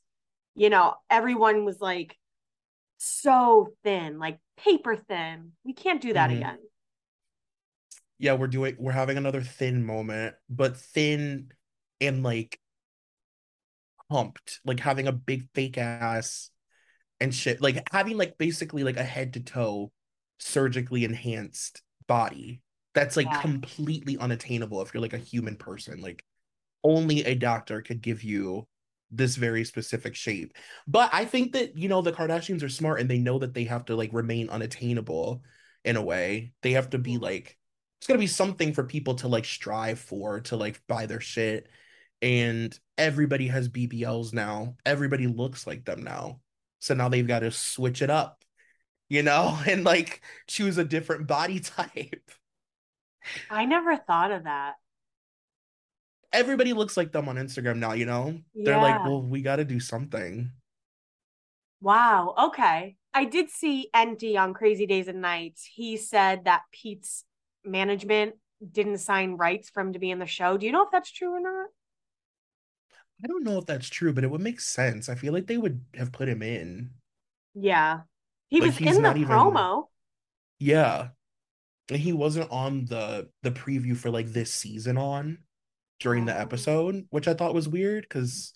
You 0.56 0.70
know, 0.70 0.96
everyone 1.10 1.66
was 1.66 1.80
like 1.80 2.18
so 2.98 3.74
thin, 3.84 4.18
like 4.18 4.39
paper 4.58 4.96
thin. 4.96 5.51
We 5.63 5.74
can't 5.74 6.01
do 6.01 6.13
that 6.13 6.32
Mhm. 6.32 6.38
again. 6.38 6.60
Yeah, 8.18 8.34
we're 8.34 8.48
doing 8.48 8.75
we're 8.80 8.94
having 8.94 9.18
another 9.18 9.42
thin 9.42 9.86
moment, 9.86 10.36
but 10.50 10.77
thin 10.77 11.51
and 12.01 12.24
like 12.24 12.60
humped, 14.10 14.60
like 14.66 14.80
having 14.80 15.08
a 15.08 15.12
big 15.12 15.48
fake 15.54 15.77
ass 15.77 16.50
and 17.20 17.34
shit, 17.34 17.62
like 17.62 17.88
having 17.92 18.18
like 18.18 18.38
basically 18.39 18.84
like 18.84 18.98
a 18.98 19.04
head 19.04 19.34
to 19.34 19.39
toe 19.42 19.92
surgically 20.39 21.04
enhanced 21.04 21.84
body 22.08 22.62
that's 22.98 23.16
like 23.18 23.27
Yeah. 23.27 23.42
completely 23.42 24.18
unattainable 24.18 24.82
if 24.82 24.94
you're 24.94 25.01
like 25.01 25.13
a 25.13 25.20
human 25.20 25.56
person. 25.56 26.01
Like 26.01 26.24
only 26.84 27.24
a 27.25 27.36
doctor 27.36 27.82
could 27.82 28.01
give 28.01 28.24
you 28.24 28.68
this 29.12 29.36
very 29.38 29.63
specific 29.63 30.16
shape. 30.16 30.54
But 30.88 31.10
I 31.13 31.25
think 31.25 31.54
that, 31.54 31.77
you 31.77 31.89
know, 31.89 32.01
the 32.01 32.12
Kardashians 32.12 32.63
are 32.63 32.70
smart 32.70 33.00
and 33.00 33.10
they 33.10 33.20
know 33.20 33.39
that 33.39 33.54
they 33.54 33.66
have 33.66 33.86
to 33.86 33.96
like 33.96 34.12
remain 34.13 34.50
unattainable 34.50 35.44
in 35.86 35.96
a 35.96 36.04
way. 36.04 36.54
They 36.63 36.74
have 36.74 36.89
to 36.92 36.98
be 37.00 37.18
Mhm. 37.18 37.22
like, 37.22 37.58
it's 38.00 38.08
gonna 38.08 38.20
be 38.20 38.27
something 38.27 38.74
for 38.74 38.84
people 38.84 39.16
to 39.16 39.27
like 39.27 39.46
strive 39.46 40.00
for 40.00 40.42
to 40.42 40.58
like 40.58 40.82
buy 40.88 41.06
their 41.06 41.22
shit. 41.22 41.70
And 42.22 42.77
everybody 42.98 43.48
has 43.48 43.70
BBLs 43.70 44.34
now. 44.34 44.75
Everybody 44.86 45.27
looks 45.27 45.68
like 45.68 45.86
them 45.86 46.04
now. 46.04 46.42
So 46.80 46.96
now 46.96 47.10
they've 47.10 47.27
got 47.27 47.39
to 47.42 47.51
switch 47.51 48.01
it 48.01 48.10
up, 48.10 48.44
you 49.10 49.24
know, 49.24 49.58
and 49.68 49.84
like 49.84 50.22
choose 50.48 50.77
a 50.77 50.86
different 50.86 51.27
body 51.27 51.60
type. 51.62 52.32
I 53.50 53.65
never 53.65 53.96
thought 53.98 54.31
of 54.31 54.43
that. 54.46 54.75
Everybody 56.34 56.74
looks 56.74 56.98
like 56.98 57.12
them 57.12 57.29
on 57.29 57.38
Instagram 57.38 57.77
now, 57.77 57.93
you 57.93 58.05
know? 58.05 58.39
They're 58.53 58.77
like, 58.81 59.03
well, 59.03 59.22
we 59.22 59.41
got 59.41 59.55
to 59.57 59.65
do 59.65 59.79
something. 59.79 60.51
Wow. 61.81 62.36
Okay. 62.38 62.96
I 63.13 63.25
did 63.25 63.50
see 63.50 63.89
Enty 63.96 64.38
on 64.38 64.53
Crazy 64.53 64.86
Days 64.86 65.07
and 65.07 65.22
Nights. 65.22 65.63
He 65.72 65.96
said 65.98 66.46
that 66.46 66.63
Pete's 66.72 67.24
management 67.63 68.36
didn't 68.72 68.98
sign 68.98 69.38
rights 69.38 69.69
for 69.69 69.81
him 69.81 69.93
to 69.93 70.00
be 70.00 70.12
in 70.12 70.19
the 70.19 70.25
show. 70.25 70.57
Do 70.57 70.65
you 70.65 70.72
know 70.72 70.84
if 70.84 70.91
that's 70.91 71.12
true 71.12 71.31
or 71.31 71.39
not? 71.39 71.67
I 73.24 73.27
don't 73.27 73.43
know 73.43 73.57
if 73.57 73.65
that's 73.65 73.89
true, 73.89 74.13
but 74.13 74.24
it 74.24 74.29
would 74.29 74.41
make 74.41 74.60
sense. 74.60 75.10
I 75.10 75.15
feel 75.15 75.34
like 75.34 75.48
they 75.48 75.57
would 75.57 75.81
have 75.96 76.12
put 76.12 76.27
him 76.29 76.41
in. 76.43 76.91
Yeah. 77.55 78.01
He 78.50 78.60
Like, 78.62 78.79
was 78.79 78.79
in 78.79 78.93
the 78.96 79.01
not 79.01 79.17
even- 79.17 79.29
promo. 79.31 79.86
Yeah. 80.60 81.10
And 81.89 82.00
he 82.00 82.12
wasn't 82.13 82.51
on 82.51 82.86
the 82.86 83.29
the 83.44 83.51
preview 83.51 83.96
for 83.96 84.10
like 84.12 84.27
this 84.27 84.53
season 84.53 84.98
on 84.98 85.39
during 86.00 86.25
the 86.25 86.36
Oh. 86.36 86.39
episode, 86.41 87.06
which 87.10 87.27
I 87.27 87.34
thought 87.34 87.53
was 87.56 87.67
weird 87.70 88.03
because 88.03 88.53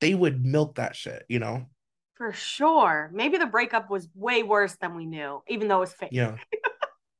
they 0.00 0.14
would 0.14 0.44
milk 0.44 0.76
that 0.76 0.96
shit, 0.96 1.24
you 1.28 1.38
know? 1.38 1.66
For 2.14 2.32
sure. 2.32 3.10
Maybe 3.12 3.38
the 3.38 3.46
breakup 3.46 3.90
was 3.90 4.08
way 4.14 4.42
worse 4.42 4.76
than 4.76 4.94
we 4.96 5.06
knew, 5.06 5.42
even 5.48 5.68
though 5.68 5.78
it 5.78 5.80
was 5.80 5.92
fake. 5.94 6.10
Yeah. 6.12 6.36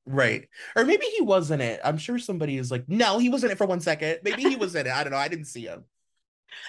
Right. 0.04 0.49
Or 0.76 0.85
maybe 0.85 1.06
he 1.16 1.23
wasn't 1.23 1.62
it. 1.62 1.80
I'm 1.85 1.97
sure 1.99 2.18
somebody 2.18 2.56
is 2.59 2.71
like, 2.73 2.85
no, 2.88 3.18
he 3.18 3.28
was 3.28 3.44
in 3.44 3.50
it 3.52 3.59
for 3.59 3.66
one 3.66 3.80
second. 3.80 4.18
Maybe 4.25 4.42
he 4.42 4.56
was 4.56 4.75
in 4.75 4.87
it. 4.87 4.92
I 4.92 5.04
don't 5.04 5.12
know. 5.12 5.16
I 5.16 5.28
didn't 5.28 5.44
see 5.44 5.62
him. 5.62 5.85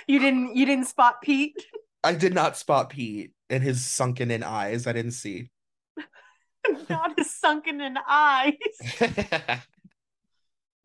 You 0.07 0.19
didn't 0.19 0.55
you 0.55 0.65
didn't 0.65 0.85
spot 0.85 1.21
Pete? 1.21 1.55
I 2.03 2.13
did 2.13 2.33
not 2.33 2.57
spot 2.57 2.89
Pete 2.89 3.31
and 3.49 3.63
his 3.63 3.83
sunken 3.83 4.29
in 4.31 4.43
eyes. 4.43 4.85
I 4.87 4.93
didn't 4.93 5.11
see. 5.11 5.49
Not 6.89 7.17
his 7.17 7.33
sunken 7.33 7.81
in 7.81 7.97
eyes. 8.07 8.53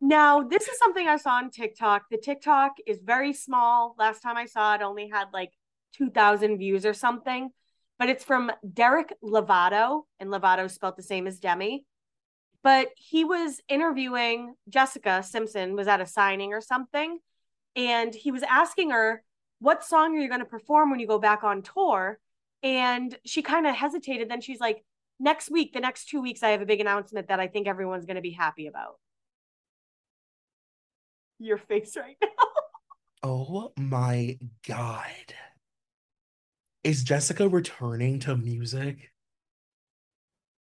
Now, 0.01 0.43
this 0.43 0.69
is 0.69 0.79
something 0.79 1.09
I 1.09 1.17
saw 1.17 1.33
on 1.33 1.51
TikTok. 1.51 2.05
The 2.11 2.19
TikTok 2.19 2.77
is 2.87 3.01
very 3.03 3.33
small. 3.33 3.97
Last 3.99 4.21
time 4.21 4.37
I 4.37 4.47
saw 4.47 4.75
it 4.75 4.83
only 4.83 5.09
had 5.09 5.29
like 5.33 5.53
2,000 5.95 6.59
views 6.59 6.87
or 6.87 6.95
something, 6.95 7.51
but 7.99 8.09
it's 8.09 8.25
from 8.25 8.53
Derek 8.73 9.13
Lovato, 9.25 10.03
and 10.21 10.31
Lovato 10.31 10.71
spelled 10.71 10.97
the 10.97 11.03
same 11.03 11.27
as 11.27 11.41
Demi. 11.41 11.85
But 12.63 12.89
he 12.97 13.25
was 13.25 13.61
interviewing 13.69 14.55
Jessica 14.69 15.23
Simpson, 15.23 15.75
was 15.75 15.89
at 15.89 16.01
a 16.01 16.07
signing 16.07 16.53
or 16.53 16.61
something, 16.61 17.19
and 17.75 18.15
he 18.15 18.31
was 18.31 18.45
asking 18.45 18.91
her, 18.91 19.25
What 19.59 19.85
song 19.85 20.17
are 20.17 20.21
you 20.21 20.29
going 20.29 20.41
to 20.41 20.47
perform 20.47 20.91
when 20.91 21.01
you 21.01 21.09
go 21.09 21.19
back 21.19 21.43
on 21.43 21.63
tour? 21.63 22.21
And 22.63 23.17
she 23.25 23.43
kind 23.43 23.67
of 23.67 23.75
hesitated. 23.75 24.29
Then 24.29 24.41
she's 24.41 24.61
like, 24.61 24.85
Next 25.21 25.51
week, 25.51 25.73
the 25.73 25.81
next 25.81 26.09
two 26.09 26.21
weeks, 26.21 26.43
I 26.43 26.51
have 26.51 26.63
a 26.63 26.67
big 26.67 26.81
announcement 26.81 27.29
that 27.29 27.41
I 27.41 27.49
think 27.49 27.67
everyone's 27.67 28.07
going 28.07 28.17
to 28.17 28.23
be 28.23 28.31
happy 28.31 28.67
about 28.67 28.99
your 31.39 31.59
face 31.59 31.97
right 31.97 32.17
now. 32.23 32.29
oh 33.23 33.73
my 33.77 34.39
God. 34.67 35.35
Is 36.85 37.03
Jessica 37.03 37.49
returning 37.49 38.21
to 38.21 38.37
music? 38.37 39.11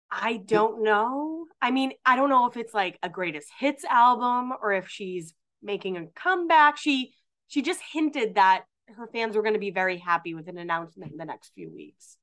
I 0.09 0.37
don't 0.37 0.83
know. 0.83 1.45
I 1.61 1.71
mean, 1.71 1.93
I 2.05 2.15
don't 2.15 2.29
know 2.29 2.47
if 2.47 2.57
it's 2.57 2.73
like 2.73 2.97
a 3.03 3.09
greatest 3.09 3.49
hits 3.59 3.83
album 3.85 4.53
or 4.61 4.73
if 4.73 4.87
she's 4.87 5.33
making 5.61 5.97
a 5.97 6.07
comeback. 6.07 6.77
She 6.77 7.13
she 7.47 7.61
just 7.61 7.81
hinted 7.91 8.35
that 8.35 8.65
her 8.95 9.07
fans 9.07 9.35
were 9.35 9.41
going 9.41 9.53
to 9.53 9.59
be 9.59 9.71
very 9.71 9.97
happy 9.97 10.33
with 10.33 10.47
an 10.47 10.57
announcement 10.57 11.11
in 11.11 11.17
the 11.17 11.25
next 11.25 11.51
few 11.53 11.71
weeks. 11.73 12.17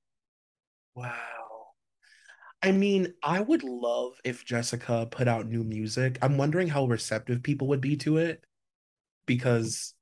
Wow. 0.95 1.54
I 2.65 2.73
mean, 2.73 3.13
I 3.23 3.43
would 3.43 3.63
love 3.63 4.19
if 4.25 4.43
Jessica 4.43 5.07
put 5.11 5.29
out 5.29 5.47
new 5.47 5.63
music. 5.63 6.19
I'm 6.23 6.39
wondering 6.39 6.67
how 6.67 6.87
receptive 6.87 7.43
people 7.43 7.69
would 7.69 7.83
be 7.83 7.99
to 7.99 8.17
it 8.17 8.43
because 9.27 9.93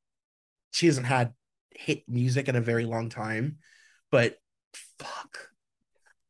she 0.70 0.86
hasn't 0.86 1.06
had 1.08 1.34
hit 1.74 2.08
music 2.08 2.48
in 2.48 2.54
a 2.54 2.60
very 2.60 2.84
long 2.84 3.08
time. 3.08 3.58
But 4.12 4.38
fuck. 4.96 5.48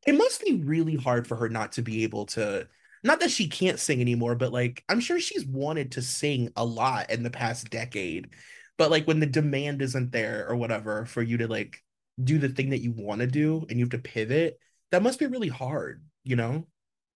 It 0.07 0.17
must 0.17 0.43
be 0.43 0.63
really 0.65 0.97
hard 0.97 1.27
for 1.27 1.37
her 1.37 1.51
not 1.51 1.73
to 1.73 1.83
be 1.83 2.05
able 2.05 2.25
to 2.27 2.67
not 3.05 3.21
that 3.21 3.31
she 3.31 3.47
can't 3.47 3.79
sing 3.79 4.01
anymore, 4.01 4.35
but 4.35 4.55
like 4.55 4.85
I'm 4.89 5.01
sure 5.01 5.21
she's 5.21 5.45
wanted 5.45 5.93
to 5.93 6.03
sing 6.03 6.51
a 6.57 6.65
lot 6.65 7.11
in 7.11 7.25
the 7.25 7.31
past 7.31 7.69
decade. 7.69 8.31
But 8.79 8.91
like 8.91 9.07
when 9.07 9.21
the 9.21 9.27
demand 9.27 9.83
isn't 9.83 10.13
there 10.13 10.49
or 10.49 10.57
whatever 10.57 11.05
for 11.05 11.21
you 11.21 11.37
to 11.39 11.47
like 11.47 11.83
do 12.25 12.39
the 12.39 12.49
thing 12.49 12.71
that 12.71 12.81
you 12.81 12.93
want 12.97 13.21
to 13.21 13.27
do 13.27 13.67
and 13.69 13.79
you 13.79 13.85
have 13.85 13.91
to 13.91 13.99
pivot, 13.99 14.59
that 14.93 15.03
must 15.03 15.19
be 15.19 15.27
really 15.27 15.49
hard, 15.49 16.03
you 16.25 16.37
know? 16.37 16.67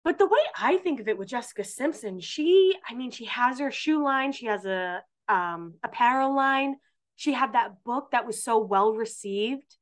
But 0.04 0.20
the 0.20 0.28
way 0.28 0.40
I 0.58 0.78
think 0.78 1.00
of 1.00 1.08
it 1.08 1.18
with 1.18 1.30
Jessica 1.30 1.64
Simpson, 1.64 2.20
she, 2.20 2.76
I 2.88 2.94
mean, 2.94 3.12
she 3.12 3.26
has 3.26 3.60
her 3.60 3.72
shoe 3.72 4.04
line, 4.04 4.32
she 4.32 4.46
has 4.46 4.66
a 4.66 5.04
um 5.28 5.76
apparel 5.84 6.36
line. 6.36 6.76
She 7.16 7.34
had 7.34 7.54
that 7.54 7.84
book 7.84 8.12
that 8.12 8.28
was 8.28 8.44
so 8.44 8.60
well 8.60 8.94
received. 8.94 9.78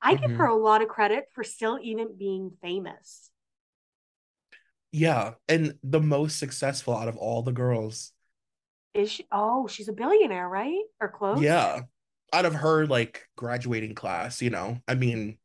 I 0.00 0.14
give 0.14 0.30
Mhm. 0.30 0.36
her 0.38 0.46
a 0.46 0.56
lot 0.56 0.82
of 0.82 0.88
credit 0.88 1.26
for 1.34 1.42
still 1.42 1.78
even 1.82 2.16
being 2.16 2.52
famous. 2.62 3.30
Yeah, 4.92 5.34
and 5.48 5.78
the 5.82 6.00
most 6.00 6.38
successful 6.38 6.96
out 6.96 7.08
of 7.08 7.16
all 7.16 7.42
the 7.42 7.52
girls. 7.52 8.12
Is 8.94 9.12
she? 9.12 9.26
Oh, 9.30 9.66
she's 9.66 9.88
a 9.88 9.92
billionaire, 9.92 10.48
right? 10.48 10.82
Or 11.00 11.08
close? 11.08 11.40
Yeah. 11.40 11.82
Out 12.32 12.44
of 12.44 12.54
her 12.54 12.86
like 12.86 13.28
graduating 13.36 13.94
class, 13.94 14.42
you 14.42 14.50
know. 14.50 14.80
I 14.86 14.94
mean 14.94 15.38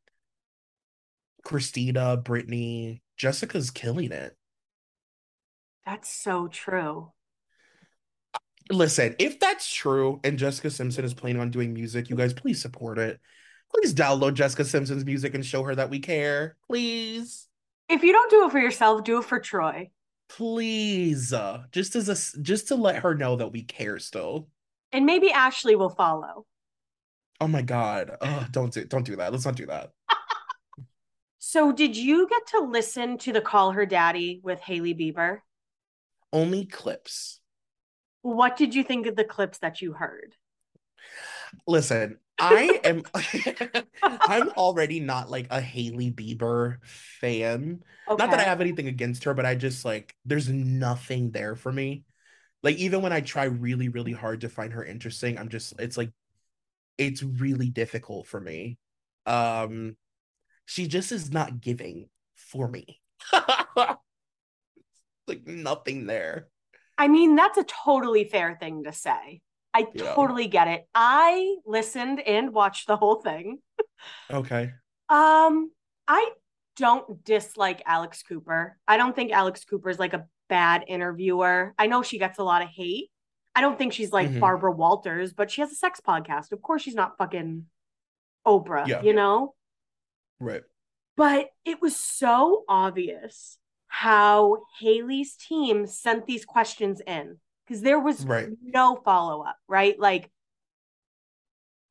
Christina, 1.43 2.17
Britney, 2.17 3.01
Jessica's 3.17 3.71
killing 3.71 4.11
it. 4.11 4.35
That's 5.85 6.09
so 6.09 6.47
true. 6.47 7.11
Listen, 8.71 9.15
if 9.19 9.39
that's 9.39 9.71
true 9.71 10.19
and 10.23 10.39
Jessica 10.39 10.69
Simpson 10.69 11.03
is 11.03 11.13
planning 11.13 11.41
on 11.41 11.51
doing 11.51 11.73
music, 11.73 12.09
you 12.09 12.15
guys 12.15 12.33
please 12.33 12.61
support 12.61 12.97
it. 12.97 13.19
Please 13.73 13.93
download 13.93 14.35
Jessica 14.35 14.63
Simpson's 14.63 15.03
music 15.03 15.33
and 15.33 15.45
show 15.45 15.63
her 15.63 15.75
that 15.75 15.89
we 15.89 15.99
care. 15.99 16.55
Please. 16.67 17.47
If 17.89 18.03
you 18.03 18.13
don't 18.13 18.29
do 18.29 18.45
it 18.45 18.51
for 18.51 18.59
yourself, 18.59 19.03
do 19.03 19.19
it 19.19 19.25
for 19.25 19.39
Troy. 19.39 19.89
Please. 20.29 21.33
Uh, 21.33 21.63
just 21.71 21.95
as 21.95 22.07
a 22.07 22.41
just 22.41 22.69
to 22.69 22.75
let 22.75 22.97
her 22.97 23.15
know 23.15 23.35
that 23.35 23.51
we 23.51 23.63
care 23.63 23.99
still. 23.99 24.47
And 24.91 25.05
maybe 25.05 25.31
Ashley 25.31 25.75
will 25.75 25.89
follow. 25.89 26.45
Oh 27.41 27.47
my 27.47 27.61
god. 27.61 28.15
Ugh, 28.21 28.47
don't 28.51 28.73
do 28.73 28.85
don't 28.85 29.05
do 29.05 29.15
that. 29.17 29.31
Let's 29.31 29.45
not 29.45 29.55
do 29.55 29.65
that. 29.65 29.91
So, 31.53 31.71
did 31.71 31.95
you 31.95 32.27
get 32.27 32.47
to 32.47 32.61
listen 32.61 33.19
to 33.19 33.31
the 33.31 33.39
Call 33.39 33.73
Her 33.73 33.85
Daddy 33.85 34.39
with 34.41 34.59
Hailey 34.59 34.95
Bieber? 34.95 35.41
Only 36.31 36.65
clips. 36.65 37.41
What 38.23 38.57
did 38.57 38.73
you 38.73 38.83
think 38.83 39.05
of 39.05 39.15
the 39.15 39.23
clips 39.23 39.59
that 39.59 39.79
you 39.79 39.93
heard? 39.93 40.33
Listen, 41.67 42.17
I 42.39 42.79
am 42.83 43.03
I'm 44.03 44.49
already 44.57 44.99
not 44.99 45.29
like 45.29 45.45
a 45.51 45.61
Hailey 45.61 46.09
Bieber 46.09 46.83
fan. 46.85 47.83
Not 48.07 48.17
that 48.17 48.39
I 48.39 48.45
have 48.45 48.59
anything 48.59 48.87
against 48.87 49.25
her, 49.25 49.35
but 49.35 49.45
I 49.45 49.53
just 49.53 49.85
like 49.85 50.15
there's 50.25 50.49
nothing 50.49 51.29
there 51.29 51.55
for 51.55 51.71
me. 51.71 52.03
Like 52.63 52.77
even 52.77 53.03
when 53.03 53.13
I 53.13 53.21
try 53.21 53.43
really, 53.43 53.89
really 53.89 54.13
hard 54.13 54.41
to 54.41 54.49
find 54.49 54.73
her 54.73 54.83
interesting, 54.83 55.37
I'm 55.37 55.49
just 55.49 55.79
it's 55.79 55.99
like 55.99 56.13
it's 56.97 57.21
really 57.21 57.69
difficult 57.69 58.25
for 58.25 58.41
me. 58.41 58.79
Um 59.27 59.97
she 60.65 60.87
just 60.87 61.11
is 61.11 61.31
not 61.31 61.61
giving 61.61 62.09
for 62.35 62.67
me. 62.67 63.01
like 65.27 65.45
nothing 65.45 66.05
there. 66.05 66.47
I 66.97 67.07
mean, 67.07 67.35
that's 67.35 67.57
a 67.57 67.63
totally 67.63 68.25
fair 68.25 68.57
thing 68.59 68.83
to 68.83 68.91
say. 68.93 69.41
I 69.73 69.87
Yeah. 69.93 70.13
totally 70.13 70.47
get 70.47 70.67
it. 70.67 70.87
I 70.93 71.55
listened 71.65 72.19
and 72.19 72.53
watched 72.53 72.87
the 72.87 72.97
whole 72.97 73.21
thing. 73.21 73.59
Okay. 74.29 74.71
Um, 75.09 75.71
I 76.07 76.31
don't 76.75 77.23
dislike 77.23 77.81
Alex 77.85 78.21
Cooper. 78.23 78.77
I 78.87 78.97
don't 78.97 79.15
think 79.15 79.31
Alex 79.31 79.63
Cooper 79.65 79.89
is 79.89 79.99
like 79.99 80.13
a 80.13 80.27
bad 80.49 80.83
interviewer. 80.87 81.73
I 81.79 81.87
know 81.87 82.03
she 82.03 82.19
gets 82.19 82.37
a 82.37 82.43
lot 82.43 82.61
of 82.61 82.67
hate. 82.69 83.09
I 83.55 83.61
don't 83.61 83.77
think 83.77 83.93
she's 83.93 84.11
like 84.11 84.29
Mhm. 84.29 84.39
Barbara 84.39 84.71
Walters, 84.71 85.33
but 85.33 85.49
she 85.49 85.61
has 85.61 85.71
a 85.71 85.75
sex 85.75 86.01
podcast. 86.01 86.51
Of 86.51 86.61
course, 86.61 86.81
she's 86.81 86.95
not 86.95 87.17
fucking 87.17 87.65
Oprah, 88.45 88.85
Yeah. 88.87 89.01
you 89.01 89.13
know? 89.13 89.55
Right. 90.43 90.63
But 91.15 91.49
it 91.65 91.81
was 91.81 91.95
so 91.95 92.65
obvious 92.67 93.57
how 93.87 94.63
Hailey's 94.79 95.35
team 95.35 95.85
sent 95.85 96.25
these 96.25 96.45
questions 96.45 97.01
in 97.05 97.37
because 97.65 97.81
there 97.81 97.99
was 97.99 98.25
Right. 98.25 98.49
no 98.61 98.95
follow 98.95 99.43
up, 99.43 99.57
right? 99.67 99.97
Like 99.99 100.29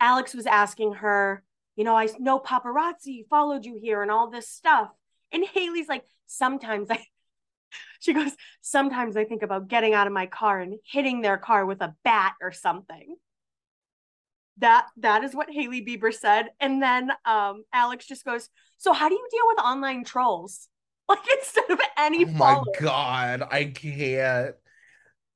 Alex 0.00 0.34
was 0.34 0.46
asking 0.46 0.94
her, 0.94 1.44
you 1.76 1.84
know, 1.84 1.96
I 1.96 2.08
know 2.18 2.40
paparazzi 2.40 3.26
followed 3.28 3.64
you 3.64 3.78
here 3.80 4.02
and 4.02 4.10
all 4.10 4.28
this 4.28 4.48
stuff. 4.48 4.90
And 5.30 5.44
Hailey's 5.44 5.88
like, 5.88 6.04
sometimes 6.26 6.90
I, 6.90 7.06
she 8.00 8.12
goes, 8.12 8.32
sometimes 8.60 9.16
I 9.16 9.24
think 9.24 9.42
about 9.42 9.68
getting 9.68 9.94
out 9.94 10.08
of 10.08 10.12
my 10.12 10.26
car 10.26 10.60
and 10.60 10.74
hitting 10.84 11.22
their 11.22 11.38
car 11.38 11.64
with 11.64 11.80
a 11.80 11.94
bat 12.02 12.34
or 12.42 12.50
something. 12.52 13.16
That 14.58 14.86
that 14.98 15.24
is 15.24 15.34
what 15.34 15.50
Hailey 15.50 15.84
Bieber 15.84 16.12
said. 16.12 16.50
And 16.60 16.82
then 16.82 17.10
um 17.24 17.64
Alex 17.72 18.06
just 18.06 18.24
goes, 18.24 18.48
So 18.78 18.92
how 18.92 19.08
do 19.08 19.14
you 19.14 19.28
deal 19.30 19.46
with 19.48 19.58
online 19.58 20.04
trolls? 20.04 20.68
Like 21.08 21.18
instead 21.36 21.68
of 21.70 21.80
any 21.98 22.24
Oh 22.24 22.28
my. 22.28 22.62
God, 22.80 23.42
I 23.50 23.64
can't. 23.64 24.54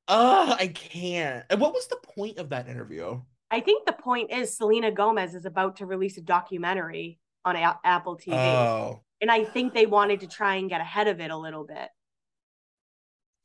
Oh, 0.07 0.55
I 0.57 0.67
can't. 0.67 1.45
And 1.49 1.59
what 1.59 1.73
was 1.73 1.87
the 1.87 1.97
point 1.97 2.37
of 2.37 2.49
that 2.49 2.67
interview? 2.67 3.21
I 3.51 3.59
think 3.59 3.85
the 3.85 3.93
point 3.93 4.31
is 4.31 4.55
Selena 4.55 4.91
Gomez 4.91 5.35
is 5.35 5.45
about 5.45 5.77
to 5.77 5.85
release 5.85 6.17
a 6.17 6.21
documentary 6.21 7.19
on 7.45 7.55
A- 7.55 7.79
Apple 7.83 8.17
TV. 8.17 8.33
Oh, 8.33 9.01
and 9.21 9.31
I 9.31 9.43
think 9.43 9.73
they 9.73 9.85
wanted 9.85 10.21
to 10.21 10.27
try 10.27 10.55
and 10.55 10.69
get 10.69 10.81
ahead 10.81 11.07
of 11.07 11.19
it 11.19 11.31
a 11.31 11.37
little 11.37 11.65
bit 11.65 11.89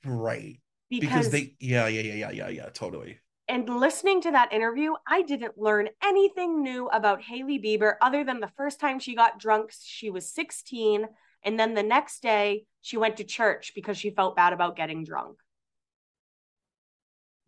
right. 0.05 0.59
because, 0.91 1.11
Because 1.11 1.31
they, 1.31 1.55
yeah, 1.61 1.87
yeah, 1.89 2.01
yeah, 2.03 2.15
yeah, 2.15 2.31
yeah, 2.31 2.49
yeah, 2.49 2.69
totally. 2.71 3.19
And 3.53 3.69
listening 3.69 4.23
to 4.23 4.31
that 4.31 4.51
interview, 4.51 4.95
I 5.07 5.21
didn't 5.21 5.59
learn 5.59 5.91
anything 6.03 6.63
new 6.63 6.87
about 6.87 7.21
Hailey 7.21 7.59
Bieber 7.59 7.97
other 8.01 8.25
than 8.25 8.41
the 8.41 8.51
first 8.57 8.81
time 8.81 8.99
she 8.99 9.15
got 9.15 9.39
drunk, 9.39 9.73
she 9.79 10.09
was 10.09 10.33
16. 10.33 11.05
And 11.45 11.61
then 11.61 11.75
the 11.75 11.83
next 11.83 12.23
day, 12.23 12.65
she 12.81 12.97
went 12.97 13.19
to 13.19 13.25
church 13.25 13.73
because 13.75 13.99
she 13.99 14.09
felt 14.09 14.37
bad 14.37 14.55
about 14.55 14.75
getting 14.75 15.05
drunk. 15.05 15.37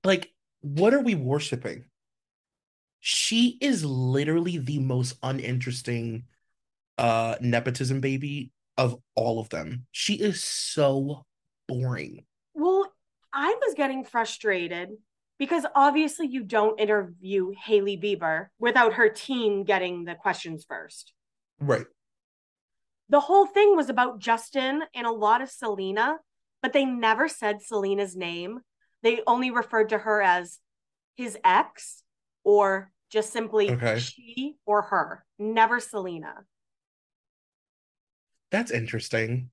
Like, 0.05 0.31
what 0.61 0.93
are 0.93 1.01
we 1.01 1.15
worshiping? 1.15 1.87
She 3.01 3.57
is 3.63 3.83
literally 3.83 4.59
the 4.59 4.81
most 4.81 5.17
uninteresting 5.23 6.25
uh 6.99 7.37
nepotism 7.41 8.03
baby 8.03 8.51
of 8.77 9.01
all 9.15 9.41
of 9.41 9.49
them. 9.49 9.87
She 9.91 10.17
is 10.17 10.45
so 10.45 11.25
boring. 11.67 12.27
Well, 12.53 12.93
I 13.33 13.57
was 13.63 13.73
getting 13.75 14.05
frustrated 14.05 14.91
because 15.39 15.67
obviously 15.75 16.27
you 16.27 16.43
don't 16.45 16.79
interview 16.81 17.53
Hailey 17.65 17.97
Bieber 17.97 18.47
without 18.59 18.95
her 18.95 19.09
team 19.09 19.65
getting 19.65 20.05
the 20.05 20.15
questions 20.15 20.65
first. 20.69 21.13
Right. 21.61 21.87
the 23.09 23.21
whole 23.21 23.47
thing 23.47 23.77
was 23.77 23.89
about 23.89 24.19
Justin 24.19 24.83
and 24.95 25.07
a 25.07 25.11
lot 25.13 25.41
of 25.43 25.51
Selena, 25.51 26.17
but 26.63 26.73
they 26.73 26.85
never 26.85 27.29
said 27.29 27.63
Selena's 27.63 28.17
name. 28.17 28.61
They 29.03 29.21
only 29.27 29.51
referred 29.51 29.91
to 29.91 29.99
her 29.99 30.23
as 30.23 30.59
his 31.17 31.37
ex 31.45 32.03
or 32.43 32.91
just 33.11 33.33
simply 33.33 33.71
Okay. 33.71 33.99
she 33.99 34.57
or 34.67 34.83
her, 34.83 35.25
never 35.39 35.79
Selena. 35.79 36.45
That's 38.51 38.71
interesting. 38.71 39.51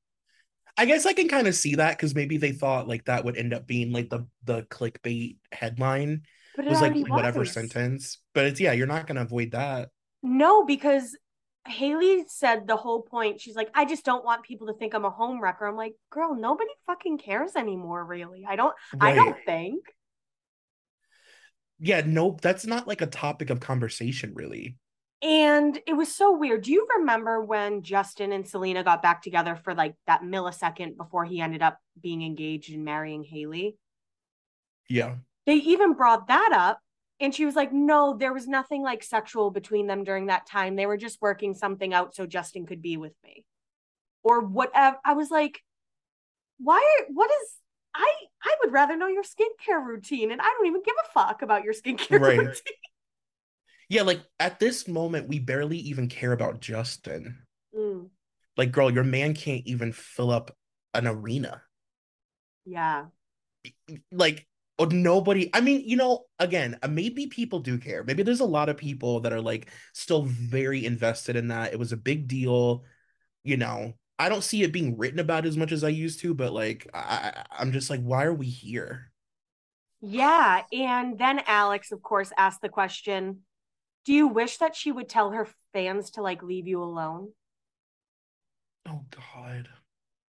I 0.77 0.85
guess 0.85 1.05
I 1.05 1.13
can 1.13 1.27
kind 1.27 1.47
of 1.47 1.55
see 1.55 1.75
that 1.75 1.97
because 1.97 2.15
maybe 2.15 2.37
they 2.37 2.51
thought 2.51 2.87
like 2.87 3.05
that 3.05 3.25
would 3.25 3.37
end 3.37 3.53
up 3.53 3.67
being 3.67 3.91
like 3.91 4.09
the 4.09 4.27
the 4.43 4.63
clickbait 4.63 5.37
headline 5.51 6.23
was 6.57 6.81
like 6.81 6.95
whatever 7.07 7.39
was. 7.39 7.51
sentence. 7.51 8.19
But 8.33 8.45
it's 8.45 8.59
yeah, 8.59 8.71
you're 8.73 8.87
not 8.87 9.07
gonna 9.07 9.21
avoid 9.21 9.51
that. 9.51 9.89
No, 10.23 10.65
because 10.65 11.15
Hailey 11.67 12.25
said 12.27 12.67
the 12.67 12.75
whole 12.75 13.01
point. 13.01 13.39
She's 13.39 13.55
like, 13.55 13.69
I 13.73 13.85
just 13.85 14.03
don't 14.03 14.25
want 14.25 14.43
people 14.43 14.67
to 14.67 14.73
think 14.73 14.93
I'm 14.93 15.05
a 15.05 15.09
home 15.09 15.41
wrecker. 15.41 15.65
I'm 15.65 15.75
like, 15.75 15.93
girl, 16.09 16.35
nobody 16.35 16.71
fucking 16.87 17.19
cares 17.19 17.55
anymore, 17.55 18.03
really. 18.05 18.45
I 18.47 18.55
don't 18.55 18.73
I 18.99 19.13
don't 19.13 19.37
think. 19.45 19.85
Yeah, 21.79 22.03
nope, 22.05 22.41
that's 22.41 22.65
not 22.65 22.87
like 22.87 23.01
a 23.01 23.07
topic 23.07 23.49
of 23.49 23.59
conversation, 23.59 24.33
really. 24.35 24.77
And 25.21 25.79
it 25.85 25.93
was 25.93 26.13
so 26.13 26.35
weird. 26.35 26.63
Do 26.63 26.71
you 26.71 26.87
remember 26.97 27.43
when 27.43 27.83
Justin 27.83 28.31
and 28.31 28.47
Selena 28.47 28.83
got 28.83 29.03
back 29.03 29.21
together 29.21 29.55
for 29.55 29.75
like 29.75 29.95
that 30.07 30.21
millisecond 30.21 30.97
before 30.97 31.25
he 31.25 31.39
ended 31.41 31.61
up 31.61 31.77
being 32.01 32.23
engaged 32.23 32.73
and 32.73 32.83
marrying 32.83 33.23
Hailey? 33.23 33.77
Yeah. 34.89 35.15
They 35.45 35.55
even 35.55 35.93
brought 35.93 36.27
that 36.27 36.51
up. 36.53 36.79
And 37.19 37.35
she 37.35 37.45
was 37.45 37.55
like, 37.55 37.71
no, 37.71 38.17
there 38.17 38.33
was 38.33 38.47
nothing 38.47 38.81
like 38.81 39.03
sexual 39.03 39.51
between 39.51 39.85
them 39.85 40.03
during 40.03 40.25
that 40.25 40.47
time. 40.47 40.75
They 40.75 40.87
were 40.87 40.97
just 40.97 41.21
working 41.21 41.53
something 41.53 41.93
out 41.93 42.15
so 42.15 42.25
Justin 42.25 42.65
could 42.65 42.81
be 42.81 42.97
with 42.97 43.13
me 43.23 43.45
or 44.23 44.41
whatever. 44.41 44.97
I 45.05 45.13
was 45.13 45.29
like, 45.29 45.61
why? 46.57 46.77
Are, 46.77 47.05
what 47.13 47.29
is. 47.29 47.53
I 47.93 48.11
I 48.43 48.55
would 48.63 48.71
rather 48.71 48.95
know 48.95 49.07
your 49.07 49.23
skincare 49.23 49.85
routine, 49.85 50.31
and 50.31 50.39
I 50.41 50.45
don't 50.45 50.67
even 50.67 50.81
give 50.83 50.95
a 51.05 51.11
fuck 51.11 51.41
about 51.41 51.63
your 51.63 51.73
skincare 51.73 52.19
Right. 52.21 52.39
routine. 52.39 52.53
Yeah, 53.91 54.03
like 54.03 54.21
at 54.39 54.57
this 54.57 54.87
moment, 54.87 55.27
we 55.27 55.37
barely 55.37 55.77
even 55.77 56.07
care 56.07 56.31
about 56.31 56.61
Justin. 56.61 57.39
Mm, 57.75 58.09
Like, 58.55 58.71
girl, 58.71 58.89
your 58.89 59.03
man 59.03 59.33
can't 59.33 59.65
even 59.67 59.91
fill 59.91 60.31
up 60.31 60.55
an 60.93 61.05
arena. 61.05 61.63
yeah, 62.65 63.05
Like, 64.11 64.47
oh, 64.79 64.85
nobody, 64.85 65.49
I 65.53 65.61
mean, 65.61 65.83
you 65.85 65.95
know, 65.97 66.25
again, 66.39 66.77
uh, 66.81 66.87
maybe 66.87 67.27
people 67.27 67.59
do 67.59 67.77
care. 67.77 68.03
Maybe 68.03 68.23
there's 68.23 68.39
a 68.39 68.45
lot 68.45 68.69
of 68.69 68.77
people 68.77 69.19
that 69.21 69.33
are 69.33 69.41
like 69.41 69.69
still 69.93 70.23
very 70.23 70.85
invested 70.85 71.35
in 71.35 71.49
that. 71.49 71.73
It 71.73 71.79
was 71.79 71.91
a 71.91 71.97
big 71.97 72.27
deal, 72.27 72.83
you 73.43 73.57
know. 73.57 73.93
I 74.19 74.29
don't 74.29 74.43
see 74.43 74.63
it 74.63 74.71
being 74.73 74.97
written 74.97 75.19
about 75.19 75.45
as 75.45 75.57
much 75.57 75.71
as 75.71 75.83
I 75.83 75.89
used 75.89 76.19
to, 76.21 76.33
but 76.33 76.53
like, 76.53 76.87
I, 76.93 77.33
I- 77.35 77.45
I'm 77.59 77.71
just 77.71 77.89
like, 77.89 78.01
why 78.01 78.23
are 78.25 78.33
we 78.33 78.47
here? 78.47 79.11
Yeah. 80.01 80.63
And 80.71 81.17
then 81.17 81.41
Alex, 81.45 81.91
of 81.91 82.01
course, 82.01 82.31
asked 82.37 82.61
the 82.61 82.69
question 82.69 83.41
Do 84.05 84.13
you 84.13 84.27
wish 84.27 84.57
that 84.57 84.75
she 84.75 84.91
would 84.91 85.09
tell 85.09 85.31
her 85.31 85.47
fans 85.73 86.11
to 86.11 86.21
like 86.21 86.43
leave 86.43 86.67
you 86.67 86.81
alone? 86.83 87.33
Oh, 88.87 89.05
God. 89.11 89.69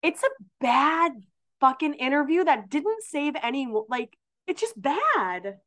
It's 0.02 0.22
a 0.22 0.30
bad 0.60 1.12
fucking 1.60 1.94
interview 1.94 2.44
that 2.44 2.70
didn't 2.70 3.02
save 3.02 3.34
any, 3.42 3.68
like, 3.88 4.16
it's 4.46 4.60
just 4.60 4.80
bad. 4.80 5.58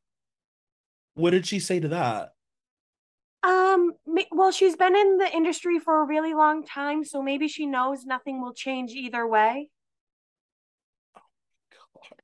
What 1.13 1.31
did 1.31 1.45
she 1.45 1.59
say 1.59 1.79
to 1.79 1.89
that? 1.89 2.33
Um, 3.43 3.93
well, 4.31 4.51
she's 4.51 4.75
been 4.75 4.95
in 4.95 5.17
the 5.17 5.29
industry 5.31 5.79
for 5.79 6.01
a 6.01 6.05
really 6.05 6.33
long 6.33 6.63
time, 6.63 7.03
so 7.03 7.21
maybe 7.21 7.47
she 7.47 7.65
knows 7.65 8.05
nothing 8.05 8.41
will 8.41 8.53
change 8.53 8.91
either 8.91 9.27
way. 9.27 9.69
Oh 11.17 11.21
god, 11.93 12.19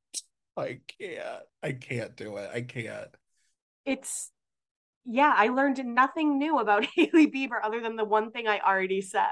I 0.55 0.79
can't. 0.99 1.43
I 1.63 1.71
can't 1.73 2.15
do 2.15 2.37
it. 2.37 2.49
I 2.53 2.61
can't. 2.61 3.09
It's, 3.83 4.31
yeah, 5.07 5.33
I 5.35 5.47
learned 5.47 5.83
nothing 5.85 6.37
new 6.37 6.59
about 6.59 6.85
Hailey 6.95 7.31
Bieber 7.31 7.59
other 7.63 7.79
than 7.79 7.95
the 7.95 8.05
one 8.05 8.31
thing 8.31 8.47
I 8.47 8.59
already 8.59 9.01
said. 9.01 9.27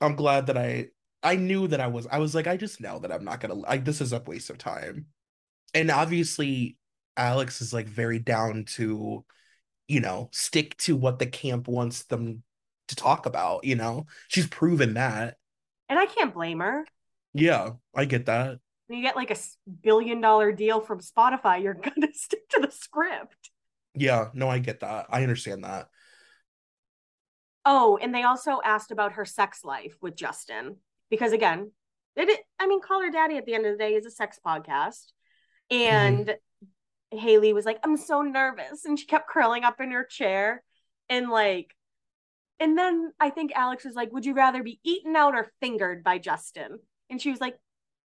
I'm 0.00 0.16
glad 0.16 0.46
that 0.46 0.56
I 0.56 0.88
I 1.22 1.36
knew 1.36 1.68
that 1.68 1.80
I 1.80 1.86
was 1.86 2.06
I 2.10 2.18
was 2.18 2.34
like 2.34 2.46
I 2.46 2.56
just 2.56 2.80
know 2.80 2.98
that 3.00 3.12
I'm 3.12 3.24
not 3.24 3.40
gonna 3.40 3.54
like 3.54 3.84
this 3.84 4.00
is 4.00 4.12
a 4.12 4.22
waste 4.26 4.48
of 4.48 4.58
time. 4.58 5.06
And 5.74 5.90
obviously 5.90 6.78
Alex 7.16 7.60
is 7.60 7.74
like 7.74 7.86
very 7.86 8.18
down 8.18 8.64
to 8.76 9.24
you 9.86 10.00
know 10.00 10.30
stick 10.32 10.76
to 10.78 10.96
what 10.96 11.18
the 11.18 11.26
camp 11.26 11.68
wants 11.68 12.04
them 12.04 12.42
to 12.88 12.96
talk 12.96 13.26
about, 13.26 13.64
you 13.64 13.76
know. 13.76 14.06
She's 14.28 14.46
proven 14.46 14.94
that. 14.94 15.36
And 15.88 15.98
I 15.98 16.06
can't 16.06 16.32
blame 16.32 16.60
her. 16.60 16.86
Yeah, 17.34 17.72
I 17.94 18.06
get 18.06 18.26
that. 18.26 18.58
When 18.86 18.98
you 18.98 19.04
get 19.04 19.14
like 19.14 19.30
a 19.30 19.36
billion 19.82 20.20
dollar 20.22 20.52
deal 20.52 20.80
from 20.80 21.00
Spotify, 21.00 21.62
you're 21.62 21.74
gonna 21.94 22.14
stick 22.14 22.48
to 22.50 22.60
the 22.60 22.70
script. 22.70 23.50
Yeah, 23.94 24.28
no, 24.34 24.48
I 24.48 24.58
get 24.58 24.80
that. 24.80 25.06
I 25.10 25.22
understand 25.22 25.64
that. 25.64 25.88
Oh, 27.64 27.98
and 28.00 28.14
they 28.14 28.22
also 28.22 28.60
asked 28.64 28.90
about 28.90 29.12
her 29.12 29.24
sex 29.24 29.64
life 29.64 29.96
with 30.00 30.16
Justin 30.16 30.76
because 31.10 31.32
again, 31.32 31.72
it, 32.16 32.40
I 32.58 32.66
mean, 32.66 32.80
Call 32.80 33.02
Her 33.02 33.10
Daddy 33.10 33.36
at 33.36 33.46
the 33.46 33.54
end 33.54 33.66
of 33.66 33.72
the 33.72 33.78
day 33.78 33.94
is 33.94 34.06
a 34.06 34.10
sex 34.10 34.38
podcast, 34.44 35.12
mm-hmm. 35.70 35.74
and 35.74 36.36
Hailey 37.12 37.52
was 37.52 37.64
like, 37.64 37.78
"I'm 37.84 37.96
so 37.96 38.22
nervous," 38.22 38.84
and 38.84 38.98
she 38.98 39.06
kept 39.06 39.28
curling 39.28 39.64
up 39.64 39.80
in 39.80 39.90
her 39.90 40.04
chair, 40.04 40.62
and 41.08 41.30
like, 41.30 41.74
and 42.58 42.76
then 42.76 43.12
I 43.20 43.30
think 43.30 43.52
Alex 43.54 43.84
was 43.84 43.94
like, 43.94 44.12
"Would 44.12 44.26
you 44.26 44.34
rather 44.34 44.62
be 44.62 44.80
eaten 44.84 45.16
out 45.16 45.34
or 45.34 45.52
fingered 45.60 46.02
by 46.02 46.18
Justin?" 46.18 46.78
And 47.08 47.20
she 47.20 47.30
was 47.30 47.40
like, 47.40 47.56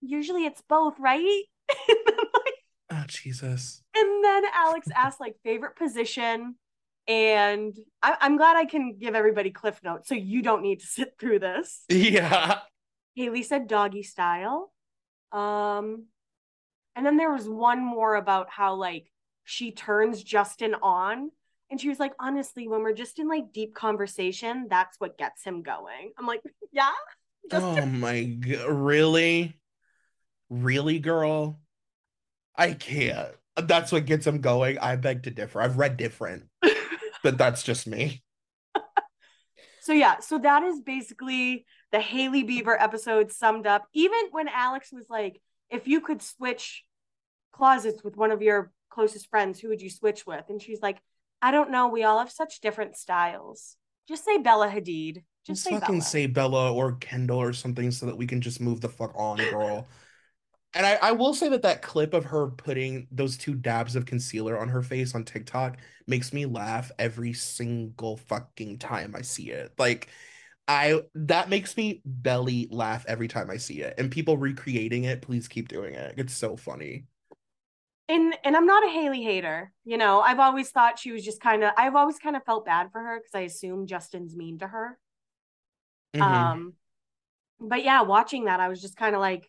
"Usually 0.01 0.45
it's 0.45 0.61
both, 0.67 0.95
right?" 0.99 1.43
and, 1.89 1.97
then, 2.05 2.15
like, 2.33 2.53
Oh 2.91 3.03
Jesus. 3.07 3.83
And 4.19 4.25
then 4.25 4.51
Alex 4.53 4.89
asked 4.93 5.21
like 5.21 5.37
favorite 5.45 5.77
position, 5.77 6.55
And 7.07 7.73
I- 8.03 8.17
I'm 8.19 8.35
glad 8.35 8.57
I 8.57 8.65
can 8.65 8.97
give 8.99 9.15
everybody 9.15 9.49
cliff 9.49 9.79
notes 9.81 10.09
so 10.09 10.13
you 10.15 10.41
don't 10.41 10.61
need 10.61 10.81
to 10.81 10.85
sit 10.97 11.13
through 11.17 11.39
this. 11.39 11.85
Yeah. 11.89 12.59
Hailey 13.15 13.43
said 13.43 13.67
doggy 13.67 14.03
style. 14.03 14.73
Um, 15.31 16.07
and 16.95 17.05
then 17.05 17.15
there 17.17 17.31
was 17.31 17.47
one 17.47 17.79
more 17.79 18.15
about 18.15 18.49
how 18.49 18.75
like 18.75 19.09
she 19.45 19.71
turns 19.71 20.21
Justin 20.21 20.75
on. 20.81 21.31
And 21.71 21.79
she 21.79 21.87
was 21.87 21.99
like, 21.99 22.13
honestly, 22.19 22.67
when 22.67 22.83
we're 22.83 22.93
just 22.93 23.19
in 23.19 23.27
like 23.29 23.53
deep 23.53 23.73
conversation, 23.73 24.67
that's 24.69 24.99
what 24.99 25.17
gets 25.17 25.43
him 25.43 25.63
going. 25.63 26.11
I'm 26.17 26.27
like, 26.27 26.41
yeah. 26.73 26.91
Oh 27.51 27.85
my 27.85 28.23
god, 28.23 28.69
really? 28.69 29.55
Really, 30.49 30.99
girl? 30.99 31.59
I 32.55 32.73
can't. 32.73 33.29
That's 33.67 33.91
what 33.91 34.05
gets 34.05 34.25
him 34.25 34.41
going. 34.41 34.77
I 34.79 34.95
beg 34.95 35.23
to 35.23 35.31
differ. 35.31 35.61
I've 35.61 35.77
read 35.77 35.97
different, 35.97 36.45
but 37.23 37.37
that's 37.37 37.63
just 37.63 37.87
me. 37.87 38.23
So 39.81 39.93
yeah, 39.93 40.19
so 40.19 40.37
that 40.37 40.61
is 40.61 40.81
basically 40.81 41.65
the 41.91 41.99
Hailey 41.99 42.43
Bieber 42.43 42.75
episode 42.77 43.31
summed 43.31 43.65
up. 43.65 43.87
Even 43.93 44.19
when 44.29 44.47
Alex 44.47 44.91
was 44.91 45.09
like, 45.09 45.41
if 45.71 45.87
you 45.87 46.01
could 46.01 46.21
switch 46.21 46.83
closets 47.53 48.03
with 48.03 48.15
one 48.15 48.29
of 48.29 48.41
your 48.43 48.71
closest 48.91 49.29
friends, 49.29 49.59
who 49.59 49.69
would 49.69 49.81
you 49.81 49.89
switch 49.89 50.27
with? 50.27 50.43
And 50.49 50.61
she's 50.61 50.81
like, 50.81 51.01
I 51.41 51.49
don't 51.49 51.71
know. 51.71 51.87
We 51.87 52.03
all 52.03 52.19
have 52.19 52.29
such 52.29 52.61
different 52.61 52.97
styles. 52.97 53.77
Just 54.07 54.25
say 54.25 54.37
Bella 54.37 54.69
Hadid. 54.69 55.23
Just 55.47 55.63
Just 55.63 55.63
say 55.63 55.79
fucking 55.79 56.01
Bella. 56.01 56.01
say 56.01 56.27
Bella 56.27 56.73
or 56.73 56.93
Kendall 56.97 57.41
or 57.41 57.53
something 57.53 57.89
so 57.89 58.05
that 58.05 58.17
we 58.17 58.27
can 58.27 58.41
just 58.41 58.61
move 58.61 58.81
the 58.81 58.89
fuck 58.89 59.13
on, 59.15 59.37
girl. 59.49 59.87
And 60.73 60.85
I, 60.85 60.95
I 61.01 61.11
will 61.13 61.33
say 61.33 61.49
that 61.49 61.63
that 61.63 61.81
clip 61.81 62.13
of 62.13 62.25
her 62.25 62.47
putting 62.47 63.07
those 63.11 63.37
two 63.37 63.55
dabs 63.55 63.95
of 63.95 64.05
concealer 64.05 64.57
on 64.59 64.69
her 64.69 64.83
face 64.83 65.15
on 65.15 65.25
TikTok 65.25 65.77
makes 66.07 66.31
me 66.31 66.45
laugh 66.45 66.91
every 66.99 67.33
single 67.33 68.17
fucking 68.17 68.77
time 68.77 69.15
I 69.15 69.21
see 69.23 69.49
it. 69.49 69.73
Like, 69.79 70.09
I 70.67 71.01
that 71.15 71.49
makes 71.49 71.75
me 71.77 72.01
belly 72.05 72.67
laugh 72.71 73.05
every 73.07 73.27
time 73.27 73.49
I 73.49 73.57
see 73.57 73.81
it. 73.81 73.95
And 73.97 74.11
people 74.11 74.37
recreating 74.37 75.05
it, 75.05 75.21
please 75.23 75.47
keep 75.47 75.67
doing 75.69 75.95
it. 75.95 76.15
It's 76.17 76.35
so 76.35 76.57
funny. 76.57 77.05
and 78.07 78.33
and 78.43 78.55
I'm 78.57 78.65
not 78.65 78.85
a 78.85 78.89
Hailey 78.89 79.21
hater. 79.23 79.71
You 79.83 79.97
know, 79.97 80.19
I've 80.21 80.39
always 80.39 80.71
thought 80.71 80.99
she 80.99 81.11
was 81.11 81.23
just 81.23 81.41
kind 81.41 81.63
of. 81.63 81.71
I've 81.77 81.95
always 81.95 82.17
kind 82.17 82.35
of 82.35 82.43
felt 82.43 82.65
bad 82.65 82.91
for 82.91 82.99
her 83.01 83.19
because 83.19 83.35
I 83.35 83.41
assume 83.41 83.85
Justin's 83.87 84.35
mean 84.35 84.59
to 84.59 84.67
her. 84.67 84.97
Mhm. 86.13 86.21
Um, 86.23 86.73
but 87.59 87.83
yeah, 87.83 88.01
watching 88.03 88.45
that, 88.45 88.59
I 88.59 88.69
was 88.69 88.81
just 88.81 88.97
kind 88.97 89.15
of 89.15 89.21
like, 89.21 89.48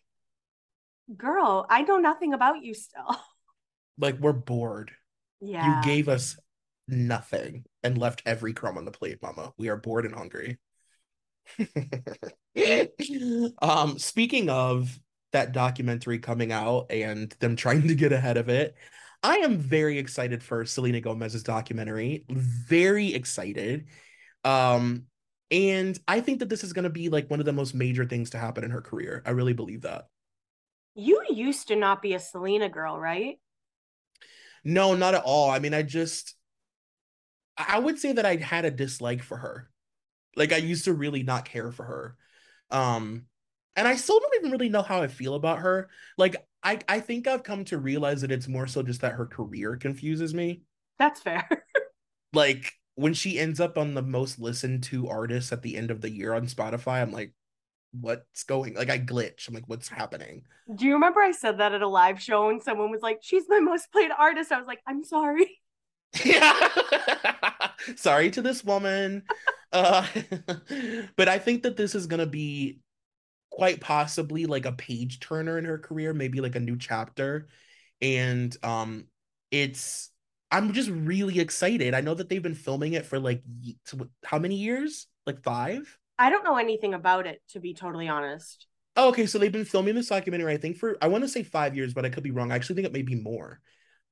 "Girl, 1.15 1.65
I 1.69 1.83
know 1.83 1.97
nothing 1.97 2.33
about 2.33 2.63
you 2.63 2.73
still." 2.73 3.15
like 3.97 4.19
we're 4.19 4.33
bored. 4.33 4.91
yeah, 5.39 5.77
You 5.77 5.83
gave 5.83 6.09
us 6.09 6.37
nothing 6.87 7.65
and 7.83 7.97
left 7.97 8.23
every 8.25 8.53
crumb 8.53 8.77
on 8.77 8.85
the 8.85 8.91
plate, 8.91 9.21
mama. 9.21 9.53
We 9.57 9.69
are 9.69 9.77
bored 9.77 10.05
and 10.05 10.15
hungry. 10.15 10.59
um, 13.61 13.97
speaking 13.97 14.49
of 14.49 14.99
that 15.31 15.53
documentary 15.53 16.19
coming 16.19 16.51
out 16.51 16.91
and 16.91 17.31
them 17.39 17.55
trying 17.55 17.87
to 17.87 17.95
get 17.95 18.11
ahead 18.11 18.37
of 18.37 18.49
it, 18.49 18.75
I 19.23 19.37
am 19.37 19.57
very 19.57 19.97
excited 19.97 20.43
for 20.43 20.65
Selena 20.65 20.99
Gomez's 20.99 21.43
documentary. 21.43 22.25
Very 22.29 23.13
excited. 23.13 23.87
Um, 24.43 25.05
and 25.51 25.99
I 26.07 26.21
think 26.21 26.39
that 26.39 26.49
this 26.49 26.63
is 26.63 26.73
going 26.73 26.83
to 26.83 26.89
be 26.89 27.09
like 27.09 27.29
one 27.29 27.39
of 27.39 27.45
the 27.45 27.53
most 27.53 27.75
major 27.75 28.05
things 28.05 28.31
to 28.31 28.37
happen 28.37 28.63
in 28.63 28.71
her 28.71 28.81
career. 28.81 29.21
I 29.25 29.31
really 29.31 29.53
believe 29.53 29.81
that. 29.81 30.07
You 30.95 31.23
used 31.29 31.69
to 31.69 31.75
not 31.75 32.01
be 32.01 32.13
a 32.13 32.19
Selena 32.19 32.69
girl, 32.69 32.99
right? 32.99 33.39
No, 34.63 34.95
not 34.95 35.15
at 35.15 35.23
all. 35.23 35.49
I 35.49 35.59
mean, 35.59 35.73
I 35.73 35.83
just 35.83 36.35
I 37.57 37.79
would 37.79 37.99
say 37.99 38.13
that 38.13 38.25
I 38.25 38.37
had 38.37 38.65
a 38.65 38.71
dislike 38.71 39.23
for 39.23 39.37
her. 39.37 39.69
Like 40.35 40.53
I 40.53 40.57
used 40.57 40.85
to 40.85 40.93
really 40.93 41.23
not 41.23 41.45
care 41.45 41.71
for 41.71 41.83
her. 41.83 42.17
Um 42.69 43.25
and 43.75 43.87
I 43.87 43.95
still 43.95 44.19
don't 44.19 44.35
even 44.35 44.51
really 44.51 44.69
know 44.69 44.81
how 44.81 45.01
I 45.01 45.07
feel 45.07 45.35
about 45.35 45.59
her. 45.59 45.89
Like 46.17 46.35
I 46.63 46.79
I 46.87 46.99
think 46.99 47.27
I've 47.27 47.43
come 47.43 47.65
to 47.65 47.77
realize 47.77 48.21
that 48.21 48.31
it's 48.31 48.47
more 48.47 48.67
so 48.67 48.83
just 48.83 49.01
that 49.01 49.13
her 49.13 49.25
career 49.25 49.75
confuses 49.77 50.33
me. 50.33 50.61
That's 50.97 51.21
fair. 51.21 51.47
Like 52.33 52.73
when 52.95 53.13
she 53.13 53.37
ends 53.39 53.59
up 53.59 53.77
on 53.77 53.93
the 53.93 54.01
most 54.01 54.39
listened 54.39 54.83
to 54.83 55.09
artists 55.09 55.51
at 55.51 55.61
the 55.63 55.75
end 55.75 55.91
of 55.91 55.99
the 55.99 56.09
year 56.09 56.33
on 56.33 56.47
Spotify, 56.47 57.01
I'm 57.01 57.11
like 57.11 57.33
what's 57.99 58.43
going 58.43 58.75
like 58.75 58.89
I 58.89 58.99
glitch. 58.99 59.47
I'm 59.47 59.53
like 59.53 59.67
what's 59.67 59.89
happening? 59.89 60.43
Do 60.75 60.85
you 60.85 60.93
remember 60.93 61.21
I 61.21 61.31
said 61.31 61.57
that 61.59 61.73
at 61.73 61.81
a 61.81 61.87
live 61.87 62.21
show 62.21 62.49
and 62.49 62.61
someone 62.61 62.91
was 62.91 63.01
like, 63.01 63.19
"She's 63.21 63.43
my 63.49 63.59
most 63.59 63.91
played 63.91 64.11
artist." 64.17 64.51
I 64.51 64.57
was 64.57 64.67
like, 64.67 64.81
"I'm 64.87 65.03
sorry." 65.03 65.59
Yeah. 66.23 66.69
Sorry 67.95 68.31
to 68.31 68.41
this 68.41 68.63
woman. 68.63 69.23
Uh, 69.73 70.05
but 71.15 71.29
I 71.29 71.39
think 71.39 71.63
that 71.63 71.77
this 71.77 71.95
is 71.95 72.05
going 72.05 72.19
to 72.19 72.25
be 72.25 72.79
quite 73.49 73.79
possibly 73.79 74.45
like 74.45 74.65
a 74.65 74.73
page 74.73 75.21
turner 75.21 75.57
in 75.57 75.63
her 75.63 75.77
career, 75.77 76.13
maybe 76.13 76.41
like 76.41 76.57
a 76.57 76.59
new 76.59 76.77
chapter. 76.77 77.47
And 78.01 78.53
um 78.63 79.05
it's 79.49 80.11
I'm 80.51 80.73
just 80.73 80.89
really 80.89 81.39
excited. 81.39 81.93
I 81.93 82.01
know 82.01 82.13
that 82.15 82.27
they've 82.27 82.43
been 82.43 82.53
filming 82.53 82.91
it 82.91 83.05
for 83.05 83.17
like 83.17 83.43
how 84.25 84.39
many 84.39 84.55
years? 84.55 85.07
Like 85.25 85.41
5? 85.41 85.97
I 86.21 86.29
don't 86.29 86.43
know 86.43 86.57
anything 86.57 86.93
about 86.93 87.25
it 87.25 87.41
to 87.49 87.59
be 87.59 87.73
totally 87.73 88.07
honest. 88.07 88.67
Oh, 88.95 89.09
okay, 89.09 89.25
so 89.25 89.39
they've 89.39 89.51
been 89.51 89.65
filming 89.65 89.95
this 89.95 90.09
documentary, 90.09 90.53
I 90.53 90.57
think 90.57 90.77
for 90.77 90.95
I 91.01 91.07
want 91.07 91.23
to 91.23 91.27
say 91.27 91.41
five 91.41 91.75
years, 91.75 91.95
but 91.95 92.05
I 92.05 92.09
could 92.09 92.21
be 92.21 92.29
wrong. 92.29 92.51
I 92.51 92.55
actually 92.55 92.75
think 92.75 92.85
it 92.85 92.93
may 92.93 93.01
be 93.01 93.15
more. 93.15 93.59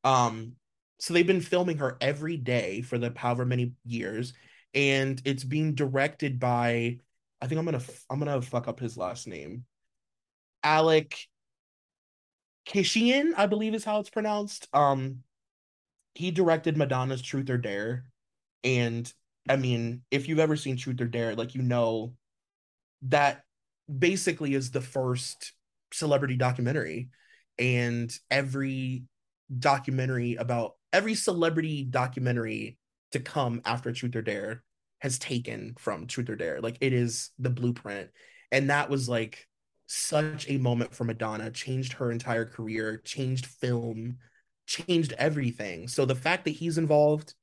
Um, 0.03 0.53
so 0.97 1.13
they've 1.13 1.27
been 1.27 1.39
filming 1.39 1.77
her 1.77 1.97
every 2.01 2.35
day 2.35 2.81
for 2.81 2.97
the 2.97 3.13
however 3.15 3.45
many 3.45 3.73
years, 3.85 4.33
and 4.73 5.21
it's 5.23 5.43
being 5.43 5.75
directed 5.75 6.39
by 6.39 6.97
I 7.41 7.47
think 7.47 7.59
I'm 7.59 7.65
gonna 7.65 7.81
I'm 8.09 8.17
gonna 8.17 8.41
fuck 8.41 8.67
up 8.67 8.79
his 8.79 8.97
last 8.97 9.27
name. 9.27 9.65
Alec 10.63 11.15
Kishian, 12.67 13.33
I 13.37 13.45
believe 13.45 13.75
is 13.75 13.85
how 13.85 13.99
it's 13.99 14.09
pronounced. 14.09 14.67
Um, 14.73 15.19
he 16.15 16.31
directed 16.31 16.75
Madonna's 16.75 17.21
Truth 17.21 17.51
or 17.51 17.59
Dare, 17.59 18.05
and 18.63 19.13
I 19.49 19.57
mean, 19.57 20.03
if 20.11 20.29
you've 20.29 20.39
ever 20.39 20.55
seen 20.55 20.77
Truth 20.77 21.01
or 21.01 21.05
Dare, 21.05 21.35
like 21.35 21.55
you 21.55 21.61
know 21.61 22.13
that 23.03 23.43
basically 23.97 24.53
is 24.53 24.71
the 24.71 24.81
first 24.81 25.53
celebrity 25.91 26.35
documentary. 26.35 27.09
And 27.57 28.13
every 28.31 29.03
documentary 29.57 30.35
about 30.35 30.75
every 30.93 31.15
celebrity 31.15 31.83
documentary 31.83 32.77
to 33.11 33.19
come 33.19 33.61
after 33.65 33.91
truth 33.91 34.15
or 34.15 34.21
dare 34.21 34.63
has 34.99 35.17
taken 35.17 35.75
from 35.77 36.07
truth 36.07 36.29
or 36.29 36.35
dare. 36.35 36.61
Like 36.61 36.77
it 36.81 36.93
is 36.93 37.31
the 37.39 37.49
blueprint. 37.49 38.09
And 38.51 38.69
that 38.69 38.89
was 38.89 39.09
like 39.09 39.47
such 39.87 40.47
a 40.49 40.57
moment 40.57 40.93
for 40.93 41.03
madonna 41.03 41.49
changed 41.49 41.93
her 41.93 42.11
entire 42.11 42.45
career 42.45 43.01
changed 43.03 43.47
film 43.47 44.17
changed 44.67 45.13
everything. 45.17 45.87
So 45.87 46.05
the 46.05 46.15
fact 46.15 46.45
that 46.45 46.51
he's 46.51 46.77
involved 46.77 47.33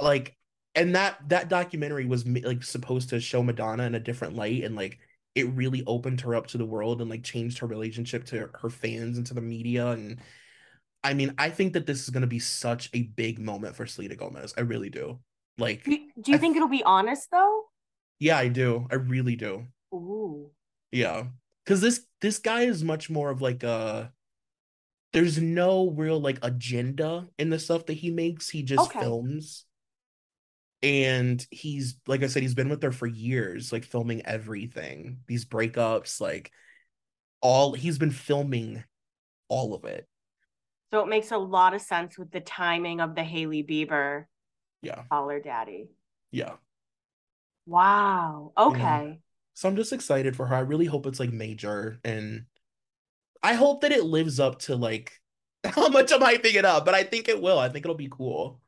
like 0.00 0.37
and 0.78 0.94
that 0.94 1.18
that 1.28 1.48
documentary 1.48 2.06
was 2.06 2.26
like 2.26 2.62
supposed 2.62 3.10
to 3.10 3.20
show 3.20 3.42
madonna 3.42 3.84
in 3.84 3.94
a 3.94 4.00
different 4.00 4.34
light 4.36 4.64
and 4.64 4.74
like 4.76 4.98
it 5.34 5.46
really 5.50 5.82
opened 5.86 6.20
her 6.22 6.34
up 6.34 6.46
to 6.48 6.58
the 6.58 6.64
world 6.64 7.00
and 7.00 7.10
like 7.10 7.22
changed 7.22 7.58
her 7.58 7.66
relationship 7.66 8.24
to 8.24 8.48
her 8.60 8.70
fans 8.70 9.18
and 9.18 9.26
to 9.26 9.34
the 9.34 9.40
media 9.40 9.88
and 9.88 10.20
I 11.04 11.14
mean 11.14 11.34
I 11.38 11.50
think 11.50 11.74
that 11.74 11.86
this 11.86 12.02
is 12.02 12.10
going 12.10 12.22
to 12.22 12.26
be 12.26 12.38
such 12.40 12.90
a 12.94 13.02
big 13.02 13.38
moment 13.38 13.76
for 13.76 13.86
Selena 13.86 14.16
Gomez. 14.16 14.52
I 14.56 14.62
really 14.62 14.90
do. 14.90 15.18
Like 15.56 15.84
Do, 15.84 15.96
do 16.20 16.30
you 16.32 16.36
I- 16.36 16.40
think 16.40 16.56
it'll 16.56 16.68
be 16.68 16.82
honest 16.82 17.28
though? 17.30 17.64
yeah, 18.20 18.36
I 18.38 18.48
do. 18.48 18.86
I 18.90 18.96
really 18.96 19.36
do. 19.36 19.66
Ooh. 19.94 20.50
Yeah. 20.90 21.26
Cuz 21.66 21.80
this 21.80 22.04
this 22.20 22.38
guy 22.40 22.62
is 22.62 22.82
much 22.82 23.08
more 23.10 23.30
of 23.30 23.40
like 23.42 23.62
a 23.62 24.12
there's 25.12 25.38
no 25.40 25.90
real 25.90 26.20
like 26.20 26.38
agenda 26.42 27.28
in 27.38 27.48
the 27.50 27.58
stuff 27.58 27.86
that 27.86 27.94
he 27.94 28.10
makes. 28.10 28.48
He 28.50 28.62
just 28.62 28.90
Okay. 28.90 29.00
films. 29.00 29.64
And 30.82 31.44
he's 31.50 31.96
like 32.06 32.22
I 32.22 32.28
said 32.28 32.42
he's 32.42 32.54
been 32.54 32.68
with 32.68 32.82
her 32.82 32.92
for 32.92 33.06
years, 33.06 33.72
like 33.72 33.84
filming 33.84 34.24
everything. 34.26 35.20
These 35.26 35.44
breakups, 35.44 36.20
like 36.20 36.52
all 37.40 37.72
he's 37.74 37.98
been 37.98 38.10
filming 38.10 38.84
all 39.48 39.74
of 39.74 39.84
it. 39.84 40.08
So 40.90 41.00
it 41.00 41.08
makes 41.08 41.30
a 41.32 41.38
lot 41.38 41.74
of 41.74 41.80
sense 41.82 42.18
with 42.18 42.30
the 42.30 42.40
timing 42.40 43.00
of 43.00 43.14
the 43.14 43.24
Hailey 43.24 43.62
Bieber 43.62 44.26
Yeah. 44.82 45.04
Call 45.10 45.28
Her 45.28 45.40
Daddy. 45.40 45.90
Yeah. 46.30 46.56
Wow. 47.66 48.52
Okay. 48.56 49.20
So 49.54 49.68
I'm 49.68 49.76
just 49.76 49.92
excited 49.92 50.36
for 50.36 50.46
her. 50.46 50.54
I 50.54 50.60
really 50.60 50.86
hope 50.86 51.06
it's 51.06 51.20
like 51.20 51.32
major 51.32 52.00
and 52.04 52.46
I 53.42 53.54
hope 53.54 53.82
that 53.82 53.92
it 53.92 54.04
lives 54.04 54.40
up 54.40 54.60
to 54.60 54.76
like 54.76 55.20
how 55.64 55.88
much 55.88 56.12
am 56.12 56.22
I 56.22 56.36
hyping 56.36 56.54
it 56.56 56.64
up, 56.64 56.84
but 56.84 56.94
I 56.94 57.04
think 57.04 57.28
it 57.28 57.40
will. 57.42 57.58
I 57.58 57.68
think 57.68 57.84
it'll 57.84 57.96
be 57.96 58.08
cool. 58.10 58.60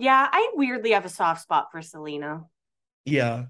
Yeah, 0.00 0.28
I 0.32 0.52
weirdly 0.54 0.92
have 0.92 1.04
a 1.04 1.10
soft 1.10 1.42
spot 1.42 1.70
for 1.70 1.82
Selena. 1.82 2.46
Yeah. 3.04 3.46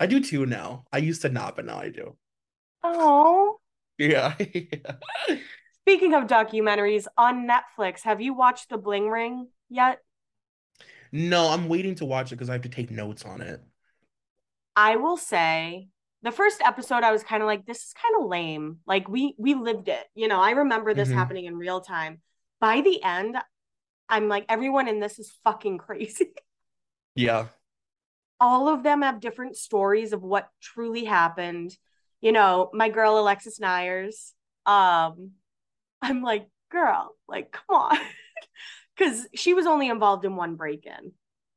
I 0.00 0.06
do 0.06 0.20
too 0.20 0.44
now. 0.46 0.84
I 0.92 0.98
used 0.98 1.22
to 1.22 1.28
not, 1.30 1.56
but 1.56 1.64
now 1.64 1.78
I 1.78 1.88
do. 1.88 2.16
Oh. 2.84 3.58
Yeah. 3.98 4.34
Speaking 5.82 6.14
of 6.14 6.24
documentaries 6.26 7.06
on 7.16 7.46
Netflix, 7.48 8.02
have 8.02 8.20
you 8.20 8.34
watched 8.34 8.70
The 8.70 8.78
Bling 8.78 9.08
Ring 9.08 9.48
yet? 9.68 10.00
No, 11.12 11.48
I'm 11.48 11.68
waiting 11.68 11.94
to 11.96 12.04
watch 12.04 12.30
it 12.32 12.36
because 12.36 12.50
I 12.50 12.54
have 12.54 12.62
to 12.62 12.68
take 12.68 12.90
notes 12.90 13.24
on 13.24 13.40
it. 13.40 13.62
I 14.76 14.96
will 14.96 15.16
say 15.16 15.88
the 16.22 16.32
first 16.32 16.60
episode 16.62 17.02
I 17.04 17.12
was 17.12 17.22
kind 17.22 17.42
of 17.42 17.46
like 17.46 17.66
this 17.66 17.78
is 17.84 17.94
kind 17.94 18.22
of 18.22 18.28
lame. 18.28 18.78
Like 18.86 19.08
we 19.08 19.34
we 19.38 19.54
lived 19.54 19.88
it. 19.88 20.04
You 20.14 20.28
know, 20.28 20.40
I 20.40 20.50
remember 20.52 20.94
this 20.94 21.08
Mhm. 21.08 21.14
happening 21.14 21.44
in 21.44 21.56
real 21.56 21.80
time. 21.80 22.20
By 22.60 22.80
the 22.80 23.02
end, 23.02 23.36
I'm 24.14 24.28
like 24.28 24.46
everyone 24.48 24.88
in 24.88 25.00
this 25.00 25.18
is 25.18 25.32
fucking 25.44 25.78
crazy. 25.78 26.32
Yeah. 27.16 27.48
All 28.40 28.68
of 28.68 28.82
them 28.82 29.02
have 29.02 29.20
different 29.20 29.56
stories 29.56 30.12
of 30.12 30.22
what 30.22 30.50
truly 30.60 31.04
happened. 31.04 31.76
You 32.20 32.32
know, 32.32 32.70
my 32.72 32.88
girl 32.88 33.18
Alexis 33.18 33.58
Neiers, 33.58 34.32
um 34.66 35.32
I'm 36.02 36.22
like, 36.22 36.48
girl, 36.70 37.16
like 37.28 37.52
come 37.52 37.76
on. 37.76 37.98
Cuz 38.98 39.28
she 39.34 39.54
was 39.54 39.66
only 39.66 39.88
involved 39.88 40.24
in 40.24 40.36
one 40.36 40.56
break-in. 40.56 41.12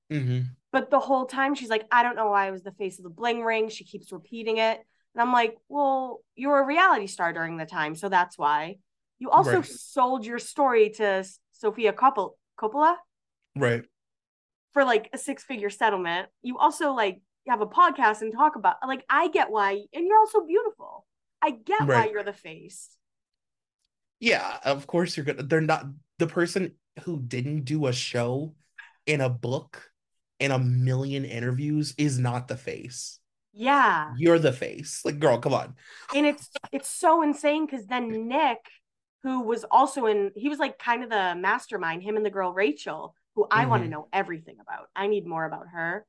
hmm 0.09 0.57
But 0.71 0.89
the 0.89 0.99
whole 0.99 1.25
time 1.25 1.55
she's 1.55 1.69
like, 1.69 1.87
I 1.91 2.03
don't 2.03 2.15
know 2.15 2.29
why 2.29 2.47
I 2.47 2.51
was 2.51 2.63
the 2.63 2.71
face 2.73 2.99
of 2.99 3.03
the 3.03 3.09
bling 3.09 3.41
ring. 3.43 3.69
She 3.69 3.85
keeps 3.85 4.11
repeating 4.11 4.57
it. 4.57 4.79
And 5.13 5.21
I'm 5.21 5.31
like, 5.33 5.55
well, 5.69 6.21
you 6.35 6.49
were 6.49 6.59
a 6.59 6.65
reality 6.65 7.07
star 7.07 7.33
during 7.33 7.57
the 7.57 7.65
time, 7.65 7.95
so 7.95 8.09
that's 8.09 8.37
why. 8.37 8.77
You 9.17 9.31
also 9.31 9.61
Right. 9.61 9.65
sold 9.65 10.25
your 10.25 10.37
story 10.39 10.89
to 10.91 11.25
Sofia 11.53 11.93
Coppola, 11.93 12.31
Coppola 12.59 12.95
Right. 13.55 13.83
for 14.73 14.83
like 14.83 15.09
a 15.13 15.17
six 15.17 15.43
figure 15.43 15.69
settlement. 15.69 16.27
You 16.41 16.57
also 16.57 16.91
like 16.93 17.21
have 17.47 17.61
a 17.61 17.67
podcast 17.67 18.21
and 18.21 18.31
talk 18.33 18.55
about 18.55 18.75
like 18.87 19.03
I 19.09 19.29
get 19.29 19.49
why, 19.49 19.81
and 19.93 20.05
you're 20.05 20.19
also 20.19 20.45
beautiful. 20.45 21.05
I 21.41 21.51
get 21.51 21.85
why 21.87 22.09
you're 22.11 22.23
the 22.23 22.33
face. 22.33 22.89
Yeah, 24.19 24.57
of 24.65 24.87
course 24.87 25.15
you're 25.15 25.25
gonna. 25.25 25.43
They're 25.43 25.61
not 25.61 25.85
the 26.17 26.27
person 26.27 26.73
who 27.03 27.19
didn't 27.21 27.65
do 27.65 27.85
a 27.87 27.93
show 27.93 28.55
in 29.05 29.21
a 29.21 29.29
book 29.29 29.91
in 30.39 30.51
a 30.51 30.59
million 30.59 31.25
interviews 31.25 31.93
is 31.97 32.17
not 32.19 32.47
the 32.47 32.57
face. 32.57 33.19
Yeah. 33.53 34.13
You're 34.17 34.37
the 34.39 34.53
face. 34.53 35.01
Like, 35.05 35.19
girl, 35.19 35.39
come 35.39 35.53
on. 35.53 35.75
and 36.15 36.25
it's 36.25 36.49
it's 36.71 36.89
so 36.89 37.21
insane 37.23 37.65
because 37.65 37.85
then 37.87 38.27
Nick, 38.27 38.59
who 39.27 39.41
was 39.41 39.65
also 39.69 40.05
in, 40.05 40.31
he 40.37 40.47
was 40.47 40.57
like 40.57 40.79
kind 40.79 41.03
of 41.03 41.09
the 41.09 41.35
mastermind, 41.37 42.01
him 42.01 42.15
and 42.15 42.25
the 42.25 42.29
girl 42.29 42.53
Rachel, 42.53 43.13
who 43.35 43.45
I 43.51 43.65
want 43.65 43.83
to 43.83 43.87
Mhm. 43.87 43.91
know 43.91 44.07
everything 44.13 44.55
about. 44.61 44.87
I 44.95 45.07
need 45.07 45.25
more 45.27 45.43
about 45.43 45.67
her. 45.73 46.05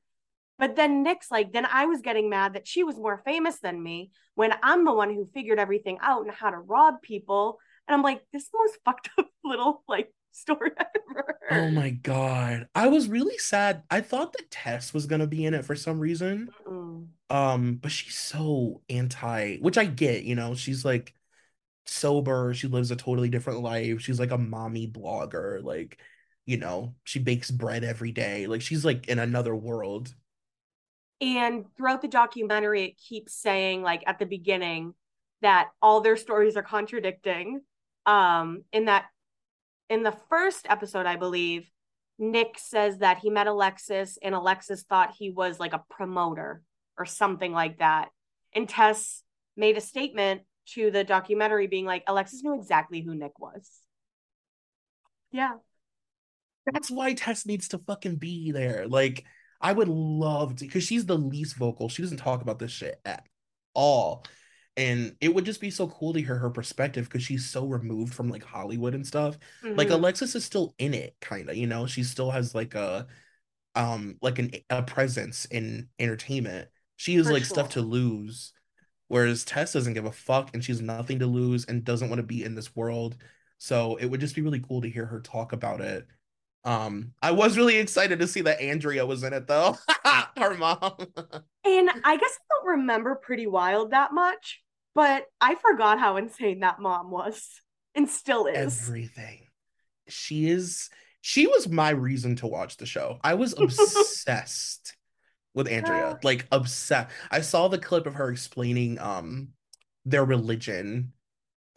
But 0.57 0.77
then 0.77 1.03
Nick's 1.03 1.29
like, 1.29 1.51
then 1.51 1.65
I 1.65 1.85
was 1.85 2.01
getting 2.01 2.29
mad 2.29 2.53
that 2.53 2.65
she 2.65 2.83
was 2.83 2.95
more 2.97 3.21
famous 3.25 3.59
than 3.59 3.83
me 3.83 4.11
when 4.35 4.53
I'm 4.63 4.85
the 4.85 4.93
one 4.93 5.13
who 5.13 5.25
figured 5.33 5.59
everything 5.59 5.97
out 6.01 6.21
and 6.23 6.31
how 6.31 6.49
to 6.49 6.57
rob 6.57 7.01
people. 7.01 7.59
And 7.87 7.93
I'm 7.95 8.03
like, 8.03 8.21
this 8.31 8.43
is 8.43 8.49
the 8.49 8.57
most 8.57 8.77
fucked 8.85 9.09
up 9.17 9.27
little 9.43 9.83
like 9.87 10.13
story 10.31 10.71
ever. 10.79 11.39
Oh 11.51 11.69
my 11.71 11.89
God. 11.89 12.67
I 12.73 12.87
was 12.87 13.09
really 13.09 13.37
sad. 13.37 13.83
I 13.91 13.99
thought 14.01 14.31
that 14.33 14.49
Tess 14.49 14.93
was 14.93 15.07
gonna 15.07 15.27
be 15.27 15.43
in 15.45 15.53
it 15.53 15.65
for 15.65 15.75
some 15.75 15.99
reason. 15.99 16.49
Mm. 16.65 17.07
Um, 17.29 17.75
but 17.75 17.91
she's 17.91 18.15
so 18.17 18.81
anti, 18.89 19.57
which 19.57 19.77
I 19.77 19.85
get, 19.85 20.23
you 20.23 20.35
know, 20.35 20.55
she's 20.55 20.83
like 20.85 21.13
sober, 21.89 22.53
she 22.53 22.67
lives 22.67 22.91
a 22.91 22.95
totally 22.95 23.29
different 23.29 23.61
life. 23.61 24.01
She's 24.01 24.19
like 24.19 24.31
a 24.31 24.37
mommy 24.37 24.87
blogger, 24.87 25.63
like, 25.63 25.99
you 26.45 26.57
know, 26.57 26.95
she 27.03 27.19
bakes 27.19 27.51
bread 27.51 27.83
every 27.83 28.11
day. 28.11 28.47
Like 28.47 28.61
she's 28.61 28.85
like 28.85 29.07
in 29.07 29.19
another 29.19 29.55
world. 29.55 30.13
And 31.21 31.65
throughout 31.75 32.01
the 32.01 32.07
documentary, 32.07 32.83
it 32.83 32.97
keeps 32.97 33.33
saying, 33.33 33.81
like 33.81 34.03
at 34.07 34.19
the 34.19 34.25
beginning, 34.25 34.93
that 35.41 35.69
all 35.81 36.01
their 36.01 36.17
stories 36.17 36.55
are 36.55 36.63
contradicting. 36.63 37.61
Um, 38.05 38.63
in 38.71 38.85
that, 38.85 39.05
in 39.89 40.03
the 40.03 40.15
first 40.29 40.65
episode, 40.69 41.05
I 41.05 41.17
believe, 41.17 41.69
Nick 42.17 42.57
says 42.57 42.99
that 42.99 43.19
he 43.19 43.29
met 43.29 43.47
Alexis, 43.47 44.17
and 44.21 44.35
Alexis 44.35 44.83
thought 44.83 45.15
he 45.17 45.29
was 45.29 45.59
like 45.59 45.73
a 45.73 45.83
promoter 45.89 46.61
or 46.97 47.05
something 47.05 47.53
like 47.53 47.79
that. 47.79 48.09
And 48.53 48.67
Tess 48.67 49.23
made 49.55 49.77
a 49.77 49.81
statement 49.81 50.41
to 50.73 50.91
the 50.91 51.03
documentary, 51.03 51.67
being 51.67 51.85
like, 51.85 52.03
Alexis 52.07 52.43
knew 52.43 52.55
exactly 52.55 53.01
who 53.01 53.15
Nick 53.15 53.39
was. 53.39 53.69
Yeah. 55.31 55.55
That's 56.71 56.91
why 56.91 57.13
Tess 57.13 57.45
needs 57.45 57.69
to 57.69 57.79
fucking 57.79 58.17
be 58.17 58.51
there. 58.51 58.87
Like, 58.87 59.25
I 59.61 59.73
would 59.73 59.87
love 59.87 60.55
to, 60.57 60.65
because 60.65 60.83
she's 60.83 61.05
the 61.05 61.17
least 61.17 61.55
vocal. 61.55 61.89
She 61.89 62.01
doesn't 62.01 62.17
talk 62.17 62.41
about 62.41 62.59
this 62.59 62.71
shit 62.71 62.99
at 63.05 63.25
all. 63.73 64.25
And 64.77 65.15
it 65.19 65.33
would 65.33 65.45
just 65.45 65.59
be 65.61 65.71
so 65.71 65.87
cool 65.89 66.13
to 66.13 66.21
hear 66.21 66.37
her 66.37 66.49
perspective 66.49 67.05
because 67.05 67.23
she's 67.23 67.49
so 67.49 67.65
removed 67.65 68.13
from 68.13 68.29
like 68.29 68.43
Hollywood 68.43 68.93
and 68.95 69.05
stuff. 69.05 69.37
Like 69.61 69.89
Mhm. 69.89 69.93
Alexis 69.93 70.35
is 70.35 70.45
still 70.45 70.73
in 70.77 70.93
it, 70.93 71.15
kind 71.19 71.49
of, 71.49 71.57
you 71.57 71.67
know, 71.67 71.85
she 71.85 72.03
still 72.03 72.31
has 72.31 72.55
like 72.55 72.75
a 72.75 73.07
um 73.75 74.17
like 74.21 74.39
an 74.39 74.51
a 74.69 74.83
presence 74.83 75.45
in 75.45 75.89
entertainment. 75.99 76.69
She 76.97 77.15
has 77.15 77.27
For 77.27 77.33
like 77.33 77.45
stuff 77.45 77.69
to 77.69 77.79
sure. 77.79 77.83
lose. 77.83 78.53
Whereas 79.09 79.43
Tess 79.43 79.73
doesn't 79.73 79.95
give 79.95 80.05
a 80.05 80.11
fuck 80.11 80.51
and 80.53 80.63
she's 80.63 80.81
nothing 80.81 81.19
to 81.19 81.27
lose 81.27 81.65
and 81.65 81.83
doesn't 81.83 82.09
want 82.09 82.19
to 82.19 82.23
be 82.23 82.43
in 82.43 82.55
this 82.55 82.75
world. 82.75 83.17
So 83.57 83.97
it 83.97 84.05
would 84.05 84.21
just 84.21 84.35
be 84.35 84.41
really 84.41 84.61
cool 84.61 84.81
to 84.81 84.89
hear 84.89 85.05
her 85.05 85.19
talk 85.19 85.51
about 85.51 85.81
it. 85.81 86.07
Um, 86.63 87.13
I 87.21 87.31
was 87.31 87.57
really 87.57 87.77
excited 87.77 88.19
to 88.19 88.27
see 88.27 88.41
that 88.41 88.61
Andrea 88.61 89.05
was 89.05 89.23
in 89.23 89.33
it 89.33 89.47
though. 89.47 89.77
Her 90.37 90.55
mom. 90.55 90.93
And 91.65 91.89
I 92.03 92.15
guess 92.17 92.31
I 92.31 92.43
don't 92.49 92.79
remember 92.79 93.15
Pretty 93.15 93.45
Wild 93.45 93.91
that 93.91 94.11
much, 94.11 94.63
but 94.95 95.25
I 95.39 95.55
forgot 95.55 95.99
how 95.99 96.15
insane 96.15 96.61
that 96.61 96.79
mom 96.79 97.11
was 97.11 97.61
and 97.93 98.09
still 98.09 98.47
is. 98.47 98.81
Everything. 98.81 99.41
She 100.07 100.49
is 100.49 100.89
she 101.21 101.47
was 101.47 101.67
my 101.67 101.89
reason 101.89 102.37
to 102.37 102.47
watch 102.47 102.77
the 102.77 102.85
show. 102.85 103.19
I 103.23 103.35
was 103.35 103.53
obsessed 103.57 104.95
with 105.53 105.67
Andrea. 105.67 106.01
Girl. 106.01 106.19
Like 106.23 106.47
obsessed. 106.51 107.09
I 107.31 107.41
saw 107.41 107.67
the 107.67 107.77
clip 107.77 108.05
of 108.05 108.15
her 108.15 108.29
explaining 108.29 108.99
um 108.99 109.49
their 110.05 110.25
religion, 110.25 111.13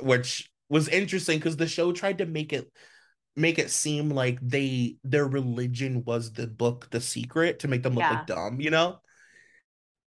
which 0.00 0.50
was 0.68 0.88
interesting 0.88 1.38
because 1.38 1.56
the 1.56 1.68
show 1.68 1.92
tried 1.92 2.18
to 2.18 2.26
make 2.26 2.52
it 2.52 2.70
make 3.36 3.58
it 3.58 3.70
seem 3.70 4.10
like 4.10 4.38
they 4.42 4.96
their 5.04 5.26
religion 5.26 6.04
was 6.04 6.32
the 6.32 6.46
book 6.46 6.88
The 6.90 7.00
Secret 7.00 7.60
to 7.60 7.68
make 7.68 7.82
them 7.82 7.94
look 7.94 8.02
Yeah. 8.02 8.10
like 8.18 8.26
dumb, 8.26 8.60
you 8.60 8.70
know? 8.70 8.98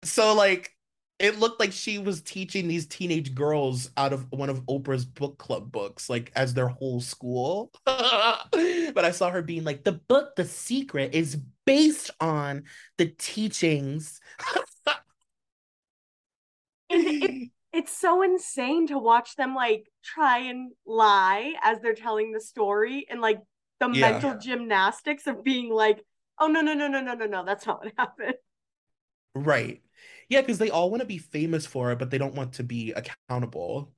So 0.05 0.35
like 0.35 0.74
it 1.19 1.39
looked 1.39 1.61
like 1.61 1.73
she 1.73 1.99
was 1.99 2.21
teaching 2.23 2.67
these 2.69 2.87
teenage 2.87 3.35
girls 3.35 3.91
out 3.97 4.13
of 4.13 4.27
one 4.33 4.51
of 4.51 4.65
Oprah's 4.67 5.05
book 5.05 5.39
club 5.39 5.71
books, 5.71 6.11
like 6.11 6.33
as 6.35 6.55
their 6.55 6.69
whole 6.69 7.01
school. 7.01 7.71
but 7.87 9.05
I 9.05 9.11
saw 9.13 9.31
her 9.31 9.43
being 9.43 9.65
like, 9.65 9.85
the 9.85 9.93
book 9.93 10.35
The 10.37 10.45
Secret 10.45 11.15
is 11.15 11.37
based 11.67 12.11
on 12.21 12.65
the 12.99 13.07
teachings. 13.07 14.21
It, 17.21 17.39
it's 17.73 17.97
so 17.97 18.23
insane 18.23 18.87
to 18.89 18.99
watch 18.99 19.37
them 19.37 19.55
like 19.55 19.91
try 20.03 20.39
and 20.39 20.73
lie 20.87 21.55
as 21.63 21.81
they're 21.81 21.95
telling 21.95 22.33
the 22.33 22.41
story 22.41 23.07
and 23.09 23.21
like 23.21 23.41
the 23.81 23.89
Yeah. 23.89 24.11
mental 24.11 24.39
gymnastics 24.39 25.27
of 25.27 25.43
being 25.43 25.73
like, 25.73 26.05
oh 26.39 26.47
no, 26.49 26.61
no, 26.61 26.75
no, 26.75 26.89
no, 26.89 27.01
no, 27.01 27.15
no, 27.15 27.27
no, 27.27 27.45
that's 27.45 27.67
not 27.67 27.85
what 27.85 27.93
happened. 27.99 28.35
Right. 29.35 29.84
Yeah, 30.29 30.41
because 30.41 30.59
they 30.59 30.71
all 30.71 30.91
want 30.91 31.01
to 31.01 31.07
be 31.07 31.19
famous 31.19 31.67
for 31.67 31.93
it, 31.93 31.99
but 31.99 32.11
they 32.11 32.19
don't 32.19 32.35
want 32.35 32.55
to 32.55 32.65
be 32.65 32.93
accountable. 32.93 33.93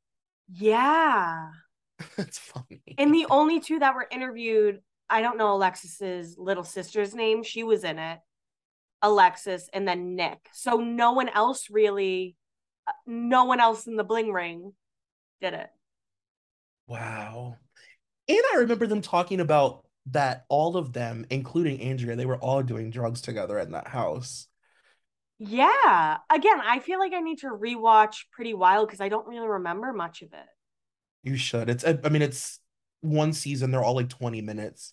Yeah. 0.48 1.50
That's 2.16 2.38
funny. 2.38 2.82
And 2.98 3.14
the 3.14 3.26
only 3.30 3.60
two 3.60 3.78
that 3.78 3.94
were 3.94 4.06
interviewed, 4.10 4.80
I 5.08 5.22
don't 5.22 5.38
know 5.38 5.54
Alexis's 5.54 6.36
little 6.38 6.64
sister's 6.64 7.14
name. 7.14 7.42
She 7.42 7.62
was 7.62 7.84
in 7.84 7.98
it. 7.98 8.18
Alexis 9.02 9.68
and 9.72 9.86
then 9.86 10.16
Nick. 10.16 10.48
So 10.52 10.78
no 10.78 11.12
one 11.12 11.28
else 11.28 11.68
really, 11.70 12.36
uh, 12.86 12.92
no 13.06 13.44
one 13.44 13.60
else 13.60 13.86
in 13.86 13.96
the 13.96 14.04
bling 14.04 14.32
ring 14.32 14.72
did 15.40 15.54
it. 15.54 15.68
Wow. 16.86 17.56
And 18.28 18.42
I 18.54 18.58
remember 18.58 18.86
them 18.86 19.02
talking 19.02 19.40
about 19.40 19.86
that 20.06 20.44
all 20.48 20.76
of 20.76 20.92
them, 20.92 21.26
including 21.30 21.80
Andrea, 21.80 22.16
they 22.16 22.26
were 22.26 22.38
all 22.38 22.62
doing 22.62 22.90
drugs 22.90 23.20
together 23.20 23.58
in 23.58 23.72
that 23.72 23.88
house. 23.88 24.46
Yeah. 25.38 26.18
Again, 26.31 26.61
I 26.61 26.79
feel 26.81 26.99
like 26.99 27.12
I 27.12 27.20
need 27.20 27.38
to 27.38 27.49
rewatch 27.49 28.25
Pretty 28.33 28.55
Wild 28.55 28.88
because 28.88 29.01
I 29.01 29.09
don't 29.09 29.27
really 29.27 29.46
remember 29.49 29.92
much 29.92 30.22
of 30.22 30.33
it. 30.33 30.46
You 31.22 31.37
should. 31.37 31.68
It's, 31.68 31.85
I 31.85 32.09
mean, 32.09 32.22
it's 32.22 32.61
one 33.01 33.33
season, 33.33 33.70
they're 33.70 33.83
all 33.83 33.94
like 33.96 34.09
20 34.09 34.40
minutes. 34.42 34.92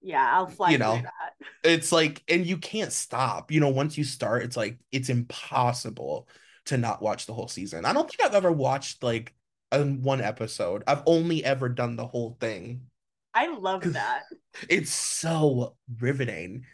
Yeah, 0.00 0.28
I'll 0.32 0.48
fly 0.48 0.72
You 0.72 0.78
through 0.78 0.86
know. 0.86 1.02
that. 1.02 1.32
It's 1.64 1.92
like, 1.92 2.22
and 2.28 2.44
you 2.46 2.58
can't 2.58 2.92
stop. 2.92 3.52
You 3.52 3.60
know, 3.60 3.68
once 3.68 3.96
you 3.96 4.04
start, 4.04 4.42
it's 4.42 4.56
like, 4.56 4.78
it's 4.90 5.08
impossible 5.08 6.28
to 6.66 6.76
not 6.76 7.00
watch 7.02 7.26
the 7.26 7.34
whole 7.34 7.48
season. 7.48 7.84
I 7.84 7.92
don't 7.92 8.08
think 8.10 8.20
I've 8.22 8.34
ever 8.34 8.50
watched 8.50 9.02
like 9.02 9.32
a, 9.70 9.84
one 9.84 10.20
episode. 10.20 10.82
I've 10.88 11.02
only 11.06 11.44
ever 11.44 11.68
done 11.68 11.96
the 11.96 12.06
whole 12.06 12.36
thing. 12.40 12.86
I 13.34 13.48
love 13.56 13.82
that. 13.92 14.24
It's 14.68 14.90
so 14.90 15.76
riveting. 16.00 16.66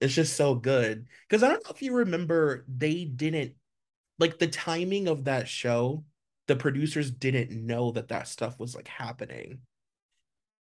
It's 0.00 0.14
just 0.14 0.36
so 0.36 0.54
good. 0.54 1.06
Because 1.28 1.42
I 1.42 1.48
don't 1.48 1.64
know 1.64 1.70
if 1.74 1.82
you 1.82 1.94
remember, 1.94 2.64
they 2.68 3.04
didn't 3.04 3.54
like 4.18 4.38
the 4.38 4.46
timing 4.46 5.08
of 5.08 5.24
that 5.24 5.48
show. 5.48 6.04
The 6.46 6.56
producers 6.56 7.10
didn't 7.10 7.52
know 7.52 7.92
that 7.92 8.08
that 8.08 8.28
stuff 8.28 8.58
was 8.58 8.74
like 8.74 8.88
happening. 8.88 9.60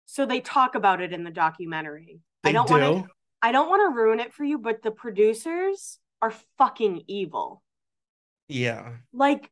So 0.05 0.25
they 0.25 0.39
talk 0.39 0.75
about 0.75 1.01
it 1.01 1.13
in 1.13 1.23
the 1.23 1.31
documentary. 1.31 2.19
I 2.43 2.51
don't 2.51 2.67
do. 2.67 2.73
want 2.73 3.05
to 3.05 3.11
I 3.41 3.51
don't 3.51 3.69
want 3.69 3.81
to 3.81 3.95
ruin 3.95 4.19
it 4.19 4.33
for 4.33 4.43
you, 4.43 4.57
but 4.57 4.81
the 4.81 4.91
producers 4.91 5.99
are 6.21 6.33
fucking 6.57 7.03
evil. 7.07 7.61
Yeah. 8.47 8.93
Like 9.13 9.51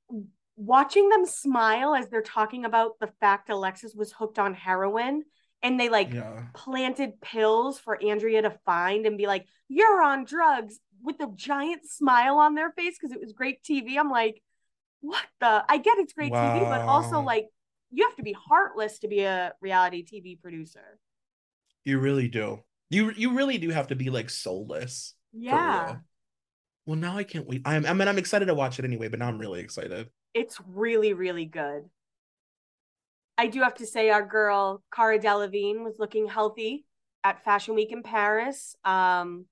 watching 0.55 1.09
them 1.09 1.25
smile 1.25 1.93
as 1.93 2.07
they're 2.07 2.21
talking 2.21 2.65
about 2.65 2.99
the 2.99 3.11
fact 3.19 3.49
Alexis 3.49 3.93
was 3.93 4.11
hooked 4.11 4.39
on 4.39 4.53
heroin 4.53 5.23
and 5.63 5.79
they 5.79 5.89
like 5.89 6.13
Yeah. 6.13 6.47
planted 6.53 7.19
pills 7.21 7.79
for 7.79 8.01
Andrea 8.01 8.41
to 8.43 8.51
find 8.65 9.05
and 9.05 9.17
be 9.17 9.27
like, 9.27 9.45
You're 9.67 10.01
on 10.01 10.25
drugs 10.25 10.79
with 11.01 11.19
a 11.21 11.27
giant 11.35 11.85
smile 11.89 12.37
on 12.37 12.55
their 12.55 12.71
face 12.71 12.97
because 12.99 13.15
it 13.15 13.21
was 13.21 13.33
great 13.33 13.63
TV. 13.63 13.97
I'm 13.97 14.09
like, 14.11 14.41
What 15.01 15.25
the? 15.39 15.65
I 15.69 15.77
get 15.77 15.99
it's 15.99 16.13
great 16.13 16.37
TV, 16.37 16.65
but 16.65 16.83
also 16.87 17.21
like, 17.21 17.47
you 17.91 18.05
have 18.05 18.15
to 18.17 18.23
be 18.23 18.33
heartless 18.33 18.99
to 18.99 19.07
be 19.07 19.21
a 19.21 19.53
reality 19.61 20.03
TV 20.05 20.35
producer. 20.41 20.99
You 21.85 21.99
really 21.99 22.27
do. 22.27 22.63
You 22.89 23.11
you 23.11 23.33
really 23.33 23.57
do 23.57 23.69
have 23.69 23.87
to 23.87 23.95
be 23.95 24.09
like 24.09 24.29
soulless. 24.29 25.13
Yeah. 25.33 25.97
Well, 26.85 26.95
now 26.97 27.17
I 27.17 27.23
can't 27.23 27.47
wait. 27.47 27.61
I'm 27.65 27.85
I 27.85 27.93
mean 27.93 28.07
I'm 28.07 28.17
excited 28.17 28.45
to 28.45 28.53
watch 28.55 28.79
it 28.79 28.85
anyway, 28.85 29.07
but 29.07 29.19
now 29.19 29.27
I'm 29.27 29.39
really 29.39 29.59
excited. 29.61 30.09
It's 30.33 30.59
really, 30.67 31.13
really 31.13 31.45
good. 31.45 31.89
I 33.37 33.47
do 33.47 33.61
have 33.61 33.75
to 33.75 33.85
say, 33.85 34.09
our 34.09 34.25
girl 34.25 34.83
Cara 34.93 35.19
Delevingne 35.19 35.83
was 35.83 35.99
looking 35.99 36.27
healthy 36.27 36.85
at 37.23 37.43
Fashion 37.43 37.75
Week 37.75 37.91
in 37.91 38.03
Paris. 38.03 38.75
Um, 38.85 39.45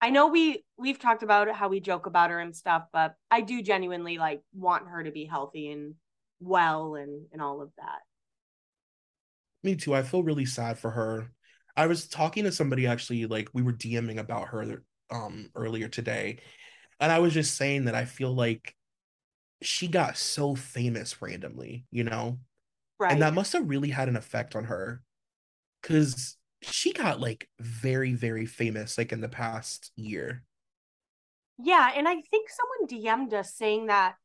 I 0.00 0.10
know 0.10 0.28
we 0.28 0.64
we've 0.78 0.98
talked 0.98 1.22
about 1.22 1.50
how 1.50 1.68
we 1.68 1.80
joke 1.80 2.06
about 2.06 2.30
her 2.30 2.38
and 2.38 2.54
stuff, 2.54 2.84
but 2.92 3.14
I 3.30 3.40
do 3.40 3.62
genuinely 3.62 4.18
like 4.18 4.42
want 4.54 4.88
her 4.88 5.02
to 5.02 5.10
be 5.10 5.24
healthy 5.24 5.70
and 5.70 5.94
well 6.40 6.94
and 6.94 7.26
and 7.32 7.42
all 7.42 7.62
of 7.62 7.70
that. 7.78 8.00
Me 9.62 9.74
too. 9.74 9.94
I 9.94 10.02
feel 10.02 10.22
really 10.22 10.44
sad 10.46 10.78
for 10.78 10.90
her. 10.90 11.32
I 11.76 11.86
was 11.86 12.08
talking 12.08 12.44
to 12.44 12.52
somebody 12.52 12.86
actually, 12.86 13.26
like 13.26 13.48
we 13.52 13.62
were 13.62 13.72
DMing 13.72 14.18
about 14.18 14.48
her 14.48 14.82
um 15.10 15.50
earlier 15.54 15.88
today, 15.88 16.38
and 17.00 17.10
I 17.10 17.18
was 17.18 17.34
just 17.34 17.56
saying 17.56 17.86
that 17.86 17.94
I 17.94 18.04
feel 18.04 18.34
like 18.34 18.74
she 19.62 19.88
got 19.88 20.16
so 20.16 20.54
famous 20.54 21.20
randomly, 21.20 21.86
you 21.90 22.04
know? 22.04 22.38
Right. 22.98 23.12
And 23.12 23.22
that 23.22 23.34
must 23.34 23.52
have 23.52 23.68
really 23.68 23.90
had 23.90 24.08
an 24.08 24.16
effect 24.16 24.56
on 24.56 24.64
her. 24.64 25.02
Cause 25.82 26.36
she 26.62 26.92
got 26.92 27.20
like 27.20 27.48
very, 27.60 28.14
very 28.14 28.46
famous 28.46 28.98
like 28.98 29.12
in 29.12 29.20
the 29.20 29.28
past 29.28 29.92
year. 29.96 30.44
yeah, 31.58 31.90
and 31.94 32.06
I 32.06 32.20
think 32.20 32.50
someone 32.50 32.86
DM'd 32.88 33.34
us 33.34 33.54
saying 33.54 33.86
that 33.86 34.16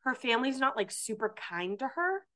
her 0.00 0.14
family's 0.14 0.58
not 0.58 0.76
like 0.76 0.90
super 0.90 1.34
kind 1.50 1.78
to 1.78 1.88
her. 1.88 2.26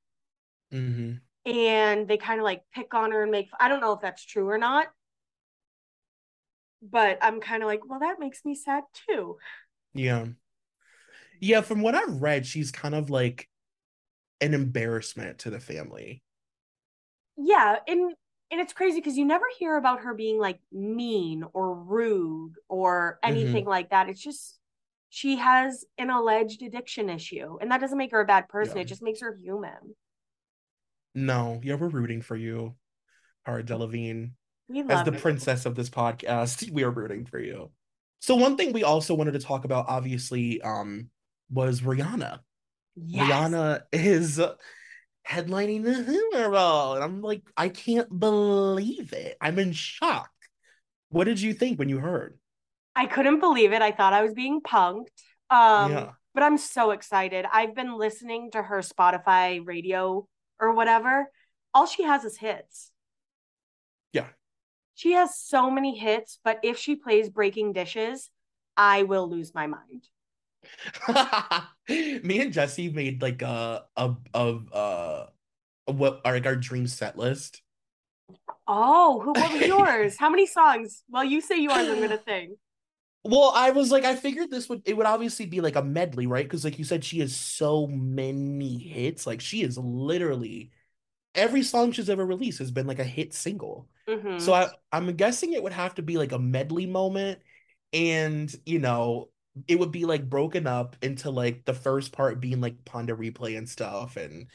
hmm 0.70 1.20
and 1.44 2.08
they 2.08 2.16
kind 2.16 2.40
of 2.40 2.44
like 2.44 2.62
pick 2.74 2.92
on 2.94 3.12
her 3.12 3.22
and 3.22 3.30
make 3.30 3.48
I 3.60 3.68
don't 3.68 3.80
know 3.80 3.92
if 3.92 4.00
that's 4.00 4.24
true 4.24 4.48
or 4.48 4.58
not. 4.58 4.88
But 6.82 7.18
I'm 7.22 7.40
kind 7.40 7.62
of 7.62 7.66
like, 7.66 7.88
well, 7.88 8.00
that 8.00 8.20
makes 8.20 8.44
me 8.44 8.54
sad 8.54 8.84
too. 9.08 9.38
Yeah. 9.94 10.26
Yeah, 11.40 11.60
from 11.60 11.82
what 11.82 11.94
I've 11.94 12.22
read, 12.22 12.46
she's 12.46 12.70
kind 12.70 12.94
of 12.94 13.10
like 13.10 13.48
an 14.40 14.54
embarrassment 14.54 15.38
to 15.40 15.50
the 15.50 15.60
family. 15.60 16.22
Yeah, 17.36 17.76
and 17.86 18.12
and 18.50 18.60
it's 18.60 18.72
crazy 18.72 19.00
because 19.00 19.16
you 19.16 19.24
never 19.24 19.46
hear 19.58 19.76
about 19.76 20.00
her 20.00 20.14
being 20.14 20.38
like 20.38 20.60
mean 20.72 21.44
or 21.52 21.74
rude 21.74 22.54
or 22.68 23.18
anything 23.22 23.64
like 23.64 23.90
that. 23.90 24.08
It's 24.08 24.22
just 24.22 24.58
she 25.08 25.36
has 25.36 25.84
an 25.98 26.10
alleged 26.10 26.62
addiction 26.62 27.10
issue, 27.10 27.58
and 27.60 27.70
that 27.70 27.80
doesn't 27.80 27.98
make 27.98 28.12
her 28.12 28.20
a 28.20 28.26
bad 28.26 28.48
person. 28.48 28.76
Yeah. 28.76 28.82
It 28.82 28.86
just 28.86 29.02
makes 29.02 29.20
her 29.20 29.34
human. 29.34 29.94
No, 31.14 31.60
yeah, 31.64 31.74
we're 31.74 31.88
rooting 31.88 32.22
for 32.22 32.36
you, 32.36 32.74
Cara 33.44 33.62
Delevingne. 33.62 34.32
We 34.68 34.80
As 34.82 35.04
the 35.04 35.12
it. 35.12 35.20
princess 35.20 35.64
of 35.64 35.74
this 35.74 35.88
podcast, 35.88 36.70
we 36.72 36.82
are 36.82 36.90
rooting 36.90 37.24
for 37.24 37.38
you. 37.38 37.70
So 38.20 38.34
one 38.34 38.56
thing 38.56 38.72
we 38.72 38.82
also 38.82 39.14
wanted 39.14 39.32
to 39.32 39.38
talk 39.38 39.64
about, 39.64 39.86
obviously, 39.88 40.60
um, 40.62 41.10
was 41.50 41.80
Rihanna. 41.80 42.40
Yes. 42.96 43.30
Rihanna 43.30 43.82
is 43.92 44.40
headlining 45.28 45.84
the 45.84 45.94
Super 46.04 46.50
Bowl, 46.50 46.94
and 46.94 47.04
I'm 47.04 47.20
like, 47.20 47.42
I 47.56 47.68
can't 47.68 48.18
believe 48.18 49.12
it. 49.12 49.36
I'm 49.40 49.58
in 49.58 49.72
shock. 49.72 50.30
What 51.10 51.24
did 51.24 51.40
you 51.40 51.52
think 51.52 51.78
when 51.78 51.88
you 51.88 51.98
heard? 51.98 52.38
I 52.94 53.06
couldn't 53.06 53.40
believe 53.40 53.72
it. 53.72 53.82
I 53.82 53.92
thought 53.92 54.12
I 54.12 54.22
was 54.22 54.32
being 54.34 54.60
punked. 54.60 55.08
Um, 55.50 55.92
Yeah. 55.92 56.12
but 56.34 56.42
I'm 56.42 56.56
so 56.58 56.90
excited. 56.92 57.44
I've 57.52 57.74
been 57.74 57.96
listening 57.98 58.50
to 58.52 58.62
her 58.62 58.78
Spotify 58.78 59.64
radio 59.64 60.26
or 60.58 60.72
whatever. 60.74 61.30
All 61.74 61.86
she 61.86 62.04
has 62.04 62.24
is 62.24 62.38
hits. 62.38 62.90
Yeah. 64.12 64.28
She 64.94 65.12
has 65.12 65.38
so 65.38 65.70
many 65.70 65.98
hits, 65.98 66.38
but 66.42 66.58
if 66.62 66.78
she 66.78 66.96
plays 66.96 67.28
Breaking 67.28 67.74
Dishes, 67.74 68.30
I 68.76 69.02
will 69.02 69.28
lose 69.28 69.54
my 69.54 69.66
mind. 69.66 70.08
Me 71.88 72.40
and 72.40 72.52
Jesse 72.52 72.88
made 72.90 73.22
like 73.22 73.42
a 73.42 73.84
a 73.96 74.14
of 74.34 74.72
uh 74.72 75.26
what 75.86 76.20
our 76.24 76.34
like 76.34 76.46
our 76.46 76.56
dream 76.56 76.86
set 76.86 77.18
list. 77.18 77.62
Oh, 78.68 79.20
who 79.20 79.32
what 79.32 79.52
was 79.52 79.66
yours? 79.66 80.16
How 80.20 80.28
many 80.30 80.46
songs? 80.46 81.02
Well, 81.08 81.24
you 81.24 81.40
say 81.40 81.60
yours, 81.60 81.88
I'm 81.88 82.00
gonna 82.00 82.18
think. 82.18 82.58
Well, 83.24 83.50
I 83.54 83.70
was 83.70 83.90
like, 83.90 84.04
I 84.04 84.14
figured 84.14 84.50
this 84.50 84.68
would 84.68 84.82
it 84.84 84.96
would 84.96 85.06
obviously 85.06 85.46
be 85.46 85.60
like 85.60 85.76
a 85.76 85.82
medley, 85.82 86.26
right? 86.26 86.44
Because 86.44 86.64
like 86.64 86.78
you 86.78 86.84
said, 86.84 87.04
she 87.04 87.18
has 87.20 87.34
so 87.34 87.86
many 87.88 88.78
hits. 88.78 89.26
Like 89.26 89.40
she 89.40 89.62
is 89.62 89.76
literally 89.78 90.70
every 91.34 91.62
song 91.62 91.92
she's 91.92 92.10
ever 92.10 92.26
released 92.26 92.60
has 92.60 92.70
been 92.72 92.86
like 92.86 93.00
a 93.00 93.04
hit 93.04 93.34
single. 93.34 93.88
Mhm. 94.08 94.40
So 94.40 94.54
I 94.54 94.70
I'm 94.92 95.14
guessing 95.16 95.52
it 95.54 95.62
would 95.62 95.72
have 95.72 95.96
to 95.96 96.02
be 96.02 96.18
like 96.18 96.32
a 96.32 96.38
medley 96.38 96.86
moment, 96.86 97.40
and 97.92 98.54
you 98.66 98.78
know, 98.80 99.30
it 99.68 99.78
would 99.78 99.92
be 99.92 100.04
like 100.04 100.28
broken 100.28 100.66
up 100.66 100.96
into 101.02 101.30
like 101.30 101.64
the 101.64 101.74
first 101.74 102.12
part 102.12 102.40
being 102.40 102.60
like 102.60 102.84
Pon 102.84 103.06
de 103.06 103.14
Replay 103.14 103.56
and 103.58 103.68
stuff, 103.68 104.16
and 104.16 104.48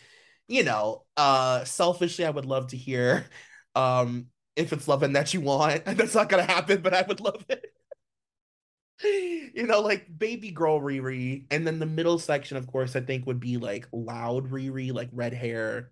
you 0.48 0.64
know, 0.64 1.06
uh, 1.18 1.66
selfishly, 1.66 2.26
I 2.26 2.32
would 2.32 2.46
love 2.46 2.68
to 2.70 2.78
hear, 2.78 3.28
um, 3.76 4.28
if 4.56 4.74
it's 4.74 4.88
loving 4.88 5.14
that 5.14 5.34
you 5.34 5.42
want. 5.42 5.84
And 5.88 5.98
that's 6.00 6.16
not 6.16 6.30
gonna 6.30 6.44
happen, 6.46 6.82
but 6.82 6.94
I 6.94 7.04
would 7.04 7.22
love 7.22 7.46
it. 7.50 7.74
You 9.04 9.66
know, 9.68 9.82
like 9.82 10.08
baby 10.18 10.52
girl 10.52 10.80
Riri, 10.80 11.46
and 11.52 11.66
then 11.66 11.80
the 11.80 11.86
middle 11.86 12.20
section, 12.20 12.58
of 12.58 12.68
course, 12.68 12.96
I 12.96 13.02
think 13.02 13.26
would 13.26 13.40
be 13.40 13.58
like 13.58 13.88
loud 13.92 14.50
Riri, 14.52 14.94
like 14.94 15.10
red 15.12 15.34
hair, 15.34 15.92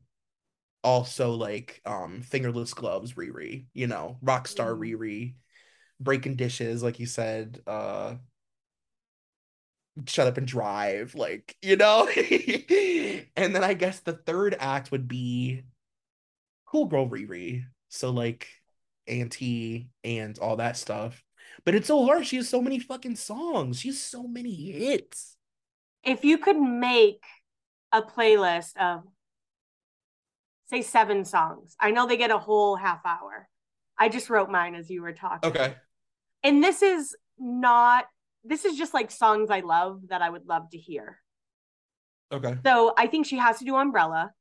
also 0.83 1.33
like 1.33 1.81
um 1.85 2.21
fingerless 2.23 2.73
gloves 2.75 3.13
Riri, 3.15 3.67
you 3.73 3.87
know, 3.87 4.19
rock 4.21 4.47
star 4.47 4.73
Mhm. 4.73 4.79
Riri, 4.79 5.35
breaking 5.99 6.37
dishes, 6.37 6.83
like 6.83 6.99
you 6.99 7.07
said, 7.07 7.61
uh 7.67 8.17
shut 10.07 10.27
up 10.27 10.37
and 10.37 10.47
drive, 10.47 11.15
like, 11.15 11.55
you 11.61 11.75
know? 11.75 12.07
and 13.35 13.55
then 13.55 13.63
I 13.63 13.73
guess 13.73 13.99
the 14.01 14.13
third 14.13 14.55
act 14.59 14.91
would 14.91 15.07
be 15.07 15.63
cool 16.65 16.85
girl 16.85 17.09
Riri. 17.09 17.65
So 17.89 18.11
like 18.11 18.47
Anti 19.07 19.89
and 20.03 20.37
all 20.39 20.57
that 20.57 20.77
stuff. 20.77 21.23
But 21.65 21.75
it's 21.75 21.87
so 21.87 22.05
hard. 22.05 22.25
She 22.27 22.35
has 22.37 22.47
so 22.49 22.61
many 22.61 22.79
fucking 22.79 23.15
songs. 23.15 23.79
She 23.79 23.89
has 23.89 23.99
so 24.01 24.23
many 24.27 24.53
hits. 24.71 25.35
if 26.03 26.23
you 26.23 26.37
could 26.37 26.57
make 26.59 27.23
a 27.91 28.01
playlist 28.01 28.77
of 28.77 29.03
say 30.69 30.81
seven 30.83 31.25
songs 31.25 31.75
i 31.79 31.89
know 31.89 32.05
they 32.07 32.17
get 32.17 32.29
a 32.29 32.37
whole 32.37 32.75
half 32.75 33.03
hour 33.05 33.49
i 33.97 34.07
just 34.07 34.29
wrote 34.29 34.49
mine 34.49 34.75
as 34.75 34.89
you 34.89 35.01
were 35.01 35.13
talking 35.13 35.49
Okay. 35.49 35.73
and 36.43 36.63
this 36.63 36.83
is 36.83 37.15
not 37.39 38.05
this 38.49 38.65
is 38.65 38.77
just 38.77 38.93
like 38.93 39.11
songs 39.11 39.49
i 39.49 39.59
love 39.61 40.01
that 40.09 40.21
i 40.21 40.29
would 40.29 40.45
love 40.45 40.69
to 40.71 40.77
hear 40.77 41.19
Okay. 42.31 42.55
so 42.65 42.93
i 42.97 43.07
think 43.07 43.25
she 43.25 43.37
has 43.37 43.59
to 43.59 43.65
do 43.65 43.75
umbrella 43.75 44.31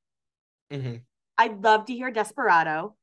hmm 0.72 0.96
i'd 1.38 1.62
love 1.62 1.86
to 1.86 1.94
hear 1.94 2.10
desperado 2.10 2.94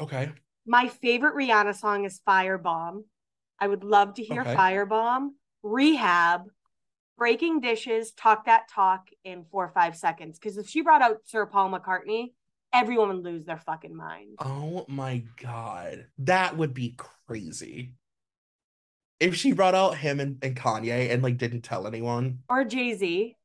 Okay. 0.00 0.30
my 0.66 0.88
favorite 0.88 1.34
rihanna 1.34 1.74
song 1.74 2.04
is 2.04 2.20
firebomb 2.28 3.02
i 3.58 3.66
would 3.66 3.84
love 3.84 4.14
to 4.14 4.22
hear 4.22 4.42
Okay. 4.42 4.54
firebomb 4.54 5.30
rehab 5.62 6.42
breaking 7.18 7.60
dishes 7.60 8.12
talk 8.12 8.46
that 8.46 8.62
talk 8.74 9.08
in 9.24 9.44
four 9.50 9.66
or 9.66 9.72
five 9.72 9.94
seconds 9.96 10.38
because 10.38 10.56
if 10.56 10.68
she 10.68 10.80
brought 10.80 11.02
out 11.02 11.18
sir 11.24 11.44
paul 11.44 11.70
mccartney 11.70 12.32
everyone 12.72 13.08
would 13.08 13.24
lose 13.24 13.44
their 13.44 13.58
fucking 13.58 13.94
mind 13.96 14.38
Oh 14.42 14.86
my 14.88 15.24
God. 15.42 16.06
That 16.18 16.56
would 16.56 16.72
be 16.72 16.94
crazy. 16.96 17.94
If 19.20 19.36
she 19.36 19.52
brought 19.52 19.74
out 19.74 19.96
him 19.98 20.18
and, 20.18 20.38
and 20.42 20.56
Kanye 20.56 21.10
and 21.12 21.22
like 21.22 21.36
didn't 21.36 21.62
tell 21.62 21.86
anyone. 21.86 22.38
or 22.48 22.64
jay-z 22.64 23.36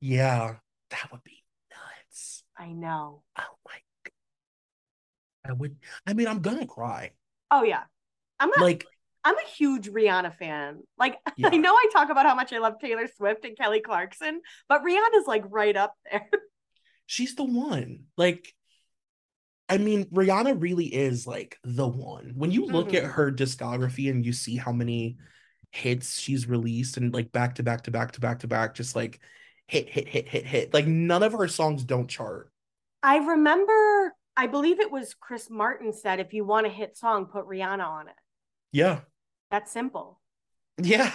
Yeah. 0.00 0.56
That 0.90 1.10
would 1.12 1.24
be 1.24 1.42
nuts. 1.70 2.42
i 2.58 2.68
know 2.72 3.22
Oh 3.38 3.56
my 3.66 3.78
God. 4.04 5.50
I 5.50 5.52
would 5.52 5.76
I 6.06 6.12
mean 6.14 6.28
I'm 6.28 6.40
gonna 6.40 6.66
cry. 6.66 7.12
oh 7.50 7.62
yeah 7.62 7.82
i'm 8.40 8.48
not 8.50 8.60
Like 8.60 8.86
i'm 9.24 9.36
a 9.38 9.48
huge 9.56 9.88
rihanna 9.88 10.34
fan 10.36 10.80
like 10.98 11.16
Yeah. 11.36 11.48
i 11.52 11.56
know 11.56 11.72
i 11.74 11.86
talk 11.92 12.10
about 12.10 12.26
how 12.26 12.34
much 12.34 12.52
i 12.52 12.58
love 12.58 12.74
taylor 12.80 13.06
swift 13.16 13.44
and 13.44 13.56
kelly 13.56 13.80
clarkson 13.80 14.40
but 14.68 14.82
rihanna's 14.84 15.26
like 15.26 15.44
right 15.48 15.76
up 15.76 15.94
there 16.10 16.28
she's 17.06 17.34
the 17.34 17.44
one. 17.44 18.04
Like 18.16 18.54
I 19.68 19.78
mean, 19.78 20.04
Rihanna 20.06 20.60
really 20.60 20.86
is 20.86 21.26
like 21.26 21.58
the 21.64 21.88
one. 21.88 22.32
When 22.36 22.50
you 22.50 22.66
look 22.66 22.90
Mhm. 22.90 22.98
at 22.98 23.04
her 23.04 23.32
discography 23.32 24.10
and 24.10 24.24
you 24.24 24.32
see 24.32 24.56
how 24.56 24.72
many 24.72 25.16
hits 25.72 26.18
she's 26.18 26.46
released 26.46 26.96
and 26.98 27.12
like 27.12 27.32
back 27.32 27.56
to 27.56 27.62
back 27.62 27.82
to 27.84 27.90
back 27.90 28.12
to 28.12 28.20
back 28.20 28.40
to 28.40 28.46
back, 28.48 28.74
just 28.74 28.94
like 28.94 29.20
hit, 29.66 29.88
hit, 29.88 30.06
hit, 30.08 30.28
hit, 30.28 30.46
hit. 30.46 30.74
Like 30.74 30.86
none 30.86 31.22
of 31.22 31.32
her 31.32 31.48
songs 31.48 31.82
don't 31.84 32.08
chart. 32.08 32.50
I 33.02 33.16
remember, 33.16 34.14
I 34.36 34.46
believe 34.46 34.80
it 34.80 34.90
was 34.90 35.14
Chris 35.14 35.48
Martin 35.50 35.92
said, 35.92 36.20
if 36.20 36.32
you 36.34 36.44
want 36.44 36.66
a 36.66 36.70
hit 36.70 36.96
song, 36.96 37.26
put 37.26 37.46
Rihanna 37.46 37.86
on 37.86 38.08
it. 38.08 38.14
Yeah. 38.72 39.00
That's 39.50 39.72
simple. 39.72 40.20
Yeah. 40.82 41.08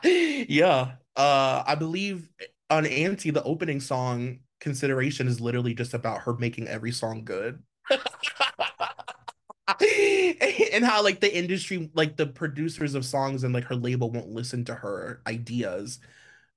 yeah. 0.04 0.92
Uh 1.16 1.62
I 1.66 1.74
believe 1.76 2.28
on 2.68 2.84
Anti, 2.84 3.30
the 3.30 3.42
opening 3.44 3.80
song 3.80 4.40
consideration 4.60 5.28
is 5.28 5.40
literally 5.40 5.74
just 5.74 5.94
about 5.94 6.22
her 6.22 6.34
making 6.34 6.68
every 6.68 6.92
song 6.92 7.24
good. 7.24 7.62
and 10.72 10.84
how 10.84 11.02
like 11.02 11.20
the 11.20 11.36
industry 11.36 11.90
like 11.94 12.16
the 12.16 12.26
producers 12.26 12.94
of 12.94 13.04
songs 13.04 13.44
and 13.44 13.52
like 13.52 13.64
her 13.64 13.74
label 13.74 14.10
won't 14.10 14.30
listen 14.30 14.64
to 14.64 14.74
her 14.74 15.20
ideas. 15.26 15.98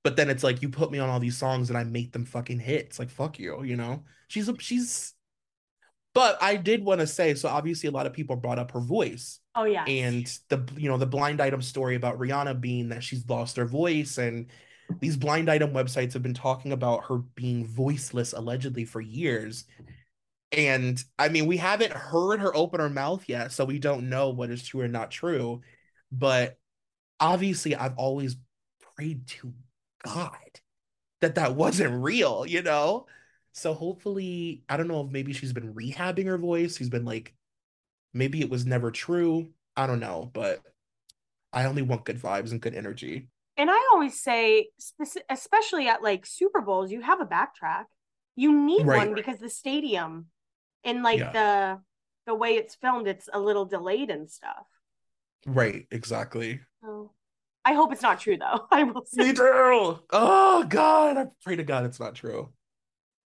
But 0.02 0.16
then 0.16 0.30
it's 0.30 0.42
like 0.42 0.62
you 0.62 0.70
put 0.70 0.90
me 0.90 0.98
on 0.98 1.10
all 1.10 1.20
these 1.20 1.36
songs 1.36 1.68
and 1.68 1.78
i 1.78 1.84
make 1.84 2.12
them 2.12 2.24
fucking 2.24 2.60
hits. 2.60 2.98
Like 2.98 3.10
fuck 3.10 3.38
you 3.38 3.62
you 3.62 3.76
know? 3.76 4.04
She's 4.28 4.48
a 4.48 4.56
she's 4.58 5.14
but 6.12 6.42
i 6.42 6.56
did 6.56 6.84
want 6.84 7.00
to 7.00 7.06
say 7.06 7.34
so 7.34 7.48
obviously 7.48 7.88
a 7.88 7.92
lot 7.92 8.06
of 8.06 8.12
people 8.12 8.36
brought 8.36 8.58
up 8.58 8.70
her 8.72 8.80
voice. 8.80 9.40
Oh, 9.56 9.64
yeah. 9.64 9.84
and 9.84 10.26
the 10.48 10.66
you 10.76 10.88
know 10.88 10.96
the 10.96 11.06
blind 11.06 11.40
item 11.40 11.60
story 11.60 11.96
about 11.96 12.18
rihanna 12.18 12.60
being 12.60 12.90
that 12.90 13.02
she's 13.02 13.28
lost 13.28 13.56
her 13.56 13.66
voice 13.66 14.18
and 14.18 14.46
these 15.00 15.16
blind 15.16 15.50
item 15.50 15.72
websites 15.72 16.12
have 16.12 16.22
been 16.22 16.34
talking 16.34 16.72
about 16.72 17.04
her 17.04 17.18
being 17.34 17.66
voiceless 17.66 18.32
allegedly 18.32 18.84
for 18.84 19.00
years 19.00 19.64
and 20.52 21.02
I 21.18 21.28
mean, 21.28 21.46
we 21.46 21.56
haven't 21.58 21.92
heard 21.92 22.40
her 22.40 22.54
open 22.56 22.80
her 22.80 22.90
mouth 22.90 23.24
yet, 23.28 23.52
so 23.52 23.64
we 23.64 23.78
don't 23.78 24.08
know 24.08 24.30
what 24.30 24.50
is 24.50 24.62
true 24.66 24.82
or 24.82 24.88
not 24.88 25.10
true. 25.10 25.62
But 26.10 26.58
obviously, 27.20 27.76
I've 27.76 27.96
always 27.96 28.36
prayed 28.96 29.26
to 29.28 29.52
God 30.04 30.60
that 31.20 31.36
that 31.36 31.54
wasn't 31.56 32.02
real, 32.02 32.46
you 32.46 32.62
know? 32.62 33.06
So 33.52 33.74
hopefully, 33.74 34.64
I 34.68 34.76
don't 34.76 34.88
know 34.88 35.02
if 35.02 35.10
maybe 35.10 35.32
she's 35.32 35.52
been 35.52 35.74
rehabbing 35.74 36.26
her 36.26 36.38
voice. 36.38 36.76
She's 36.76 36.90
been 36.90 37.04
like, 37.04 37.34
maybe 38.14 38.40
it 38.40 38.50
was 38.50 38.66
never 38.66 38.90
true. 38.90 39.50
I 39.76 39.86
don't 39.86 40.00
know, 40.00 40.30
but 40.32 40.60
I 41.52 41.64
only 41.64 41.82
want 41.82 42.04
good 42.04 42.20
vibes 42.20 42.52
and 42.52 42.60
good 42.60 42.74
energy. 42.74 43.28
And 43.56 43.70
I 43.70 43.78
always 43.92 44.20
say, 44.20 44.68
especially 45.28 45.88
at 45.88 46.02
like 46.02 46.26
Super 46.26 46.60
Bowls, 46.60 46.90
you 46.90 47.02
have 47.02 47.20
a 47.20 47.26
backtrack. 47.26 47.84
You 48.36 48.52
need 48.52 48.86
Right. 48.86 49.08
one 49.08 49.14
because 49.14 49.38
the 49.38 49.50
stadium 49.50 50.26
and 50.84 51.02
like 51.02 51.18
Yeah. 51.18 51.32
the 51.32 51.80
the 52.26 52.34
way 52.34 52.50
it's 52.56 52.74
filmed, 52.74 53.06
it's 53.08 53.28
a 53.32 53.40
little 53.40 53.64
delayed 53.64 54.10
and 54.10 54.30
stuff. 54.30 54.66
Right, 55.46 55.86
exactly. 55.90 56.60
So 56.82 57.12
I 57.64 57.74
hope 57.74 57.92
it's 57.92 58.02
not 58.02 58.20
true 58.20 58.36
though. 58.36 58.66
I 58.70 58.84
will 58.84 59.04
say. 59.06 59.24
Me 59.28 59.32
too. 59.32 59.98
Oh 60.10 60.64
God, 60.68 61.16
I 61.16 61.26
pray 61.44 61.56
to 61.56 61.64
God 61.64 61.84
it's 61.86 62.00
not 62.00 62.14
true. 62.14 62.50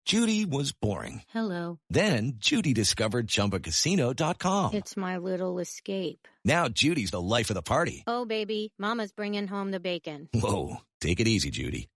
Judy 0.07 0.47
was 0.47 0.73
boring. 0.73 1.21
Hello. 1.35 1.79
Then 1.91 2.35
Judy 2.39 2.73
discovered 2.73 3.27
ChumbaCasino.com. 3.27 4.73
It's 4.75 4.97
my 4.97 5.19
little 5.19 5.59
escape. 5.59 6.27
Now 6.47 6.69
Judy's 6.69 7.11
the 7.11 7.21
life 7.21 7.51
of 7.51 7.55
the 7.55 7.63
party. 7.63 8.05
Oh, 8.07 8.25
baby, 8.25 8.73
Mama's 8.79 9.13
bringing 9.13 9.47
home 9.47 9.71
the 9.71 9.81
bacon. 9.81 10.31
Whoa, 10.33 10.79
take 11.03 11.21
it 11.21 11.29
easy, 11.29 11.51
Judy. 11.51 11.91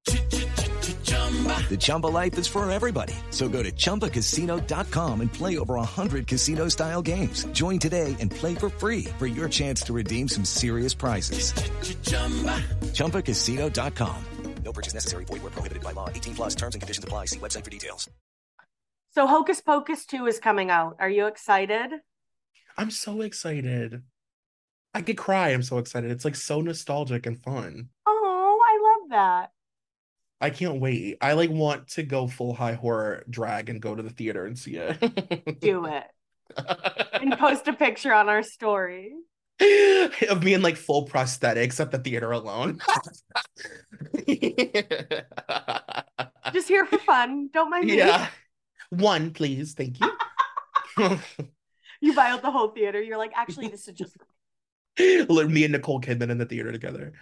The 1.70 1.78
Chumba 1.80 2.08
life 2.08 2.36
is 2.36 2.46
for 2.46 2.70
everybody. 2.70 3.14
So 3.30 3.48
go 3.48 3.62
to 3.62 3.72
ChumbaCasino.com 3.72 5.20
and 5.22 5.32
play 5.32 5.56
over 5.56 5.76
100 5.76 6.26
casino-style 6.26 7.00
games. 7.02 7.44
Join 7.52 7.78
today 7.78 8.14
and 8.20 8.30
play 8.30 8.54
for 8.54 8.68
free 8.68 9.04
for 9.18 9.26
your 9.26 9.48
chance 9.48 9.82
to 9.84 9.94
redeem 9.94 10.28
some 10.28 10.44
serious 10.44 10.92
prizes. 10.92 11.54
ChumbaCasino.com. 12.92 14.16
No 14.64 14.72
purchase 14.72 14.94
necessary. 14.94 15.24
Void 15.24 15.42
where 15.42 15.50
prohibited 15.50 15.82
by 15.82 15.92
law. 15.92 16.08
18 16.08 16.34
plus 16.34 16.54
terms 16.54 16.74
and 16.74 16.82
conditions 16.82 17.04
apply. 17.04 17.26
See 17.26 17.38
website 17.38 17.64
for 17.64 17.70
details. 17.70 18.08
So 19.14 19.26
Hocus 19.26 19.60
Pocus 19.60 20.06
2 20.06 20.26
is 20.26 20.38
coming 20.38 20.70
out. 20.70 20.96
Are 20.98 21.10
you 21.10 21.26
excited? 21.26 21.90
I'm 22.78 22.90
so 22.90 23.20
excited. 23.20 24.02
I 24.94 25.02
could 25.02 25.18
cry. 25.18 25.50
I'm 25.50 25.62
so 25.62 25.78
excited. 25.78 26.10
It's 26.10 26.24
like 26.24 26.36
so 26.36 26.60
nostalgic 26.60 27.26
and 27.26 27.38
fun. 27.42 27.90
Oh, 28.06 28.60
I 28.64 29.00
love 29.00 29.10
that. 29.10 29.51
I 30.42 30.50
can't 30.50 30.80
wait. 30.80 31.18
I 31.20 31.34
like 31.34 31.50
want 31.50 31.86
to 31.90 32.02
go 32.02 32.26
full 32.26 32.52
high 32.52 32.74
horror 32.74 33.22
drag 33.30 33.70
and 33.70 33.80
go 33.80 33.94
to 33.94 34.02
the 34.02 34.10
theater 34.10 34.44
and 34.44 34.58
see 34.58 34.74
it. 34.74 34.98
Do 35.60 35.86
it. 35.86 36.04
And 37.12 37.32
post 37.38 37.68
a 37.68 37.72
picture 37.72 38.12
on 38.12 38.28
our 38.28 38.42
story. 38.42 39.12
of 40.28 40.42
me 40.42 40.54
in 40.54 40.62
like 40.62 40.76
full 40.76 41.06
prosthetics 41.06 41.78
at 41.78 41.92
the 41.92 41.98
theater 41.98 42.32
alone. 42.32 42.80
Just 46.52 46.66
here 46.66 46.86
for 46.86 46.98
fun. 46.98 47.48
Don't 47.52 47.70
mind 47.70 47.86
me. 47.86 47.98
yeah. 47.98 48.26
One, 48.90 49.30
please. 49.30 49.74
Thank 49.74 49.98
you. 50.00 51.20
You 52.00 52.14
buy 52.14 52.30
out 52.30 52.42
the 52.42 52.50
whole 52.50 52.68
theater. 52.68 53.00
You're 53.00 53.16
like, 53.16 53.32
actually, 53.36 53.68
this 53.68 53.86
is 53.86 53.94
just 53.94 54.16
me 54.98 55.64
and 55.64 55.72
Nicole 55.72 56.00
Kidman 56.00 56.30
in 56.30 56.38
the 56.38 56.46
theater 56.46 56.72
together. 56.72 57.12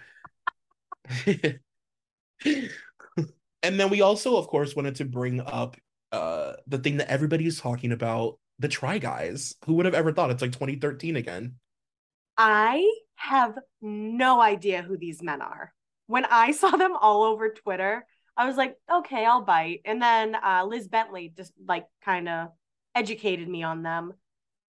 And 3.63 3.79
then 3.79 3.89
we 3.89 4.01
also, 4.01 4.37
of 4.37 4.47
course, 4.47 4.75
wanted 4.75 4.95
to 4.95 5.05
bring 5.05 5.41
up 5.41 5.77
uh 6.11 6.53
the 6.67 6.77
thing 6.77 6.97
that 6.97 7.09
everybody's 7.09 7.59
talking 7.59 7.91
about, 7.91 8.37
the 8.59 8.67
Try 8.67 8.97
Guys. 8.97 9.55
Who 9.65 9.73
would 9.75 9.85
have 9.85 9.95
ever 9.95 10.11
thought 10.13 10.31
it's 10.31 10.41
like 10.41 10.51
2013 10.51 11.15
again? 11.15 11.55
I 12.37 12.91
have 13.15 13.57
no 13.81 14.41
idea 14.41 14.81
who 14.81 14.97
these 14.97 15.21
men 15.21 15.41
are. 15.41 15.73
When 16.07 16.25
I 16.25 16.51
saw 16.51 16.71
them 16.71 16.95
all 16.99 17.23
over 17.23 17.49
Twitter, 17.49 18.05
I 18.35 18.47
was 18.47 18.57
like, 18.57 18.75
okay, 18.91 19.25
I'll 19.25 19.41
bite. 19.43 19.81
And 19.85 20.01
then 20.01 20.35
uh, 20.35 20.65
Liz 20.67 20.87
Bentley 20.87 21.33
just 21.35 21.53
like 21.67 21.85
kind 22.03 22.27
of 22.27 22.49
educated 22.95 23.47
me 23.47 23.63
on 23.63 23.83
them. 23.83 24.13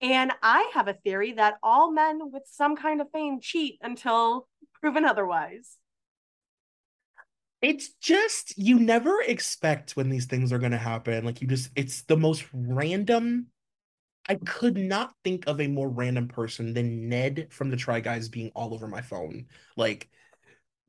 And 0.01 0.31
I 0.41 0.69
have 0.73 0.87
a 0.87 0.93
theory 0.93 1.33
that 1.33 1.55
all 1.63 1.91
men 1.91 2.31
with 2.31 2.43
some 2.45 2.75
kind 2.75 3.01
of 3.01 3.07
fame 3.11 3.39
cheat 3.41 3.79
until 3.81 4.47
proven 4.81 5.05
otherwise. 5.05 5.77
It's 7.63 7.93
just 8.01 8.57
you 8.57 8.77
never 8.77 9.21
expect 9.21 9.95
when 9.95 10.09
these 10.09 10.25
things 10.25 10.51
are 10.51 10.59
going 10.59 10.73
to 10.73 10.77
happen. 10.77 11.23
Like 11.23 11.41
you 11.41 11.47
just 11.47 11.71
it's 11.77 12.01
the 12.03 12.17
most 12.17 12.45
random. 12.51 13.47
I 14.27 14.35
could 14.35 14.77
not 14.77 15.13
think 15.23 15.47
of 15.47 15.61
a 15.61 15.67
more 15.67 15.89
random 15.89 16.27
person 16.27 16.73
than 16.73 17.07
Ned 17.07 17.47
from 17.51 17.69
the 17.69 17.77
Try 17.77 18.01
Guys 18.01 18.27
being 18.27 18.51
all 18.53 18.73
over 18.73 18.87
my 18.87 19.01
phone. 19.01 19.45
Like 19.77 20.09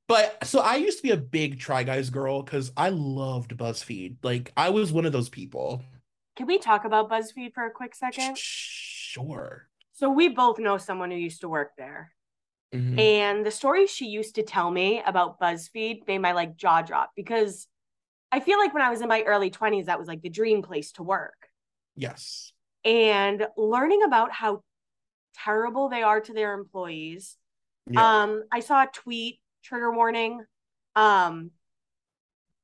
but 0.09 0.45
so 0.45 0.59
I 0.59 0.75
used 0.75 0.99
to 0.99 1.05
be 1.05 1.12
a 1.12 1.16
big 1.16 1.61
Try 1.61 1.85
Guys 1.85 2.11
girl 2.11 2.43
cuz 2.43 2.72
I 2.77 2.89
loved 2.89 3.57
BuzzFeed. 3.57 4.16
Like 4.25 4.53
I 4.57 4.70
was 4.70 4.93
one 4.93 5.07
of 5.07 5.12
those 5.12 5.29
people. 5.29 5.81
Can 6.35 6.49
we 6.49 6.59
talk 6.59 6.85
about 6.85 7.09
BuzzFeed 7.09 7.55
for 7.55 7.64
a 7.66 7.70
quick 7.70 7.95
second? 7.95 8.37
Sure. 8.37 9.68
So 9.93 10.11
we 10.11 10.29
both 10.29 10.59
know 10.59 10.77
someone 10.77 11.12
who 11.12 11.16
used 11.16 11.43
to 11.43 11.49
work 11.49 11.70
there. 11.79 12.14
Mhm. 12.75 12.99
And 12.99 13.47
the 13.47 13.51
stories 13.51 13.91
she 13.91 14.07
used 14.07 14.35
to 14.35 14.43
tell 14.43 14.70
me 14.70 15.01
about 15.07 15.39
BuzzFeed 15.39 16.07
made 16.09 16.18
my 16.18 16.33
like 16.33 16.57
jaw 16.57 16.83
drop 16.83 17.12
because 17.14 17.68
I 18.33 18.41
feel 18.41 18.59
like 18.59 18.75
when 18.75 18.83
I 18.83 18.91
was 18.91 19.01
in 19.01 19.09
my 19.09 19.22
early 19.22 19.51
20s, 19.51 19.87
that 19.87 19.99
was 19.99 20.09
like 20.09 20.22
the 20.22 20.29
dream 20.29 20.61
place 20.62 20.91
to 20.93 21.05
work. 21.05 21.49
Yes. 21.95 22.53
And 22.85 23.47
learning 23.57 24.03
about 24.03 24.33
how 24.33 24.62
terrible 25.37 25.89
they 25.89 26.03
are 26.03 26.20
to 26.20 26.33
their 26.33 26.55
employees. 26.55 27.37
Yeah. 27.89 28.22
Um, 28.22 28.43
I 28.51 28.61
saw 28.61 28.83
a 28.83 28.89
tweet, 28.93 29.41
trigger 29.62 29.93
warning, 29.93 30.45
um, 30.97 31.53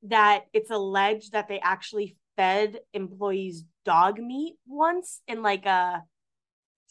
that 0.03 0.47
it's 0.53 0.71
alleged 0.71 1.33
that 1.33 1.47
they 1.47 1.61
actually 1.61 2.17
fed 2.37 2.81
employees 2.93 3.65
dog 3.85 4.19
meat 4.19 4.57
once 4.67 5.21
in 5.29 5.43
like 5.43 5.67
a 5.67 6.03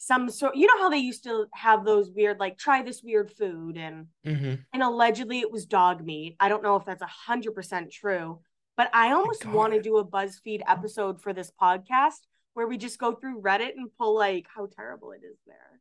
some 0.02 0.30
sort 0.30 0.56
you 0.56 0.66
know 0.66 0.78
how 0.78 0.88
they 0.88 0.96
used 0.96 1.24
to 1.24 1.44
have 1.52 1.84
those 1.84 2.10
weird 2.10 2.40
like 2.40 2.56
try 2.56 2.82
this 2.82 3.02
weird 3.02 3.30
food 3.30 3.76
and 3.76 4.06
Mhm. 4.26 4.64
and 4.72 4.82
allegedly 4.82 5.40
it 5.40 5.52
was 5.52 5.66
dog 5.66 6.02
meat 6.02 6.36
i 6.40 6.48
don't 6.48 6.62
know 6.62 6.76
if 6.76 6.86
that's 6.86 7.02
a 7.02 7.06
hundred 7.06 7.52
percent 7.54 7.92
true 7.92 8.40
but 8.78 8.88
i 8.94 9.12
almost 9.12 9.44
want 9.44 9.74
to 9.74 9.82
do 9.82 9.98
a 9.98 10.04
buzzfeed 10.06 10.62
episode 10.66 11.20
for 11.20 11.34
this 11.34 11.52
podcast 11.60 12.20
where 12.54 12.66
we 12.66 12.78
just 12.78 12.98
go 12.98 13.12
through 13.12 13.42
reddit 13.42 13.76
and 13.76 13.90
pull 13.98 14.14
like 14.14 14.46
how 14.56 14.66
terrible 14.74 15.12
it 15.12 15.20
is 15.22 15.38
there 15.46 15.80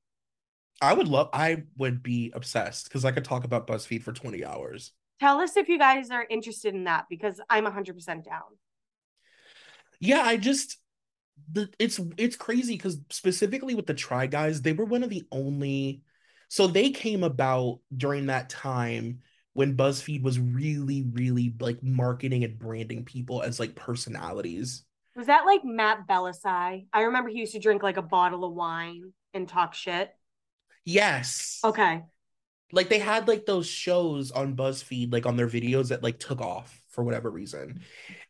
I 0.82 0.94
would 0.94 1.08
love 1.08 1.30
I 1.34 1.64
would 1.78 2.04
be 2.04 2.32
obsessed 2.36 2.90
cuz 2.92 3.06
I 3.06 3.12
could 3.12 3.26
talk 3.26 3.44
about 3.46 3.68
BuzzFeed 3.68 4.04
for 4.04 4.12
20 4.14 4.44
hours. 4.46 4.92
tell 5.22 5.40
us 5.40 5.56
if 5.56 5.70
you 5.70 5.78
guys 5.80 6.12
are 6.12 6.26
interested 6.30 6.74
in 6.76 6.84
that 6.86 7.06
because 7.10 7.40
i'm 7.50 7.66
100% 7.66 8.24
down 8.26 8.52
Yeah, 10.02 10.22
I 10.22 10.36
just 10.38 10.78
the 11.52 11.70
it's 11.80 12.00
it's 12.18 12.36
crazy 12.36 12.76
because 12.76 13.00
specifically 13.10 13.76
with 13.76 13.88
the 13.88 13.94
Try 13.94 14.28
Guys, 14.28 14.62
they 14.62 14.74
were 14.74 14.86
one 14.86 15.04
of 15.04 15.10
the 15.10 15.24
only 15.32 16.04
so 16.50 16.68
they 16.68 16.90
came 16.90 17.24
about 17.24 17.80
during 17.96 18.26
that 18.26 18.50
time 18.50 19.20
when 19.54 19.78
BuzzFeed 19.78 20.24
was 20.24 20.40
really, 20.40 21.06
really 21.12 21.54
like 21.60 21.84
marketing 21.84 22.44
and 22.44 22.58
branding 22.58 23.06
people 23.06 23.42
as 23.42 23.60
like 23.60 23.76
personalities. 23.76 24.84
Was 25.16 25.28
that 25.28 25.46
like 25.46 25.64
Matt 25.64 26.08
Bellassai? 26.08 26.88
I 26.92 27.02
remember 27.02 27.30
he 27.30 27.40
used 27.40 27.54
to 27.54 27.60
drink 27.60 27.84
like 27.84 27.98
a 27.98 28.02
bottle 28.02 28.46
of 28.46 28.54
wine 28.54 29.14
and 29.34 29.48
talk 29.48 29.74
shit. 29.74 30.12
Yes. 30.86 31.60
Okay. 31.64 32.04
Like 32.72 32.90
they 32.90 33.00
had 33.00 33.28
like 33.28 33.46
those 33.46 33.68
shows 33.68 34.32
on 34.32 34.56
BuzzFeed, 34.56 35.12
like 35.12 35.26
on 35.26 35.36
their 35.36 35.48
videos 35.48 35.90
that 35.90 36.04
like 36.04 36.20
took 36.20 36.42
off 36.42 36.79
for 36.90 37.04
whatever 37.04 37.30
reason. 37.30 37.82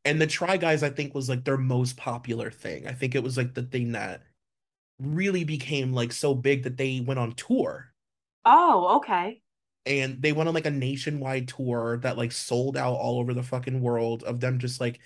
And 0.05 0.21
the 0.21 0.27
Try 0.27 0.57
Guys, 0.57 0.83
I 0.83 0.89
think, 0.89 1.15
was 1.15 1.29
like 1.29 1.43
their 1.43 1.57
most 1.57 1.97
popular 1.97 2.51
thing. 2.51 2.87
I 2.87 2.93
think 2.93 3.15
it 3.15 3.23
was 3.23 3.37
like 3.37 3.53
the 3.53 3.63
thing 3.63 3.93
that 3.93 4.23
really 4.99 5.43
became 5.43 5.93
like 5.93 6.11
so 6.11 6.35
big 6.35 6.63
that 6.63 6.77
they 6.77 6.99
went 6.99 7.19
on 7.19 7.33
tour. 7.33 7.93
Oh, 8.45 8.97
okay. 8.97 9.41
And 9.85 10.21
they 10.21 10.33
went 10.33 10.49
on 10.49 10.55
like 10.55 10.65
a 10.65 10.71
nationwide 10.71 11.47
tour 11.47 11.97
that 12.03 12.17
like 12.17 12.31
sold 12.31 12.77
out 12.77 12.95
all 12.95 13.19
over 13.19 13.33
the 13.33 13.43
fucking 13.43 13.81
world 13.81 14.23
of 14.23 14.39
them 14.39 14.59
just 14.59 14.81
like 14.81 14.99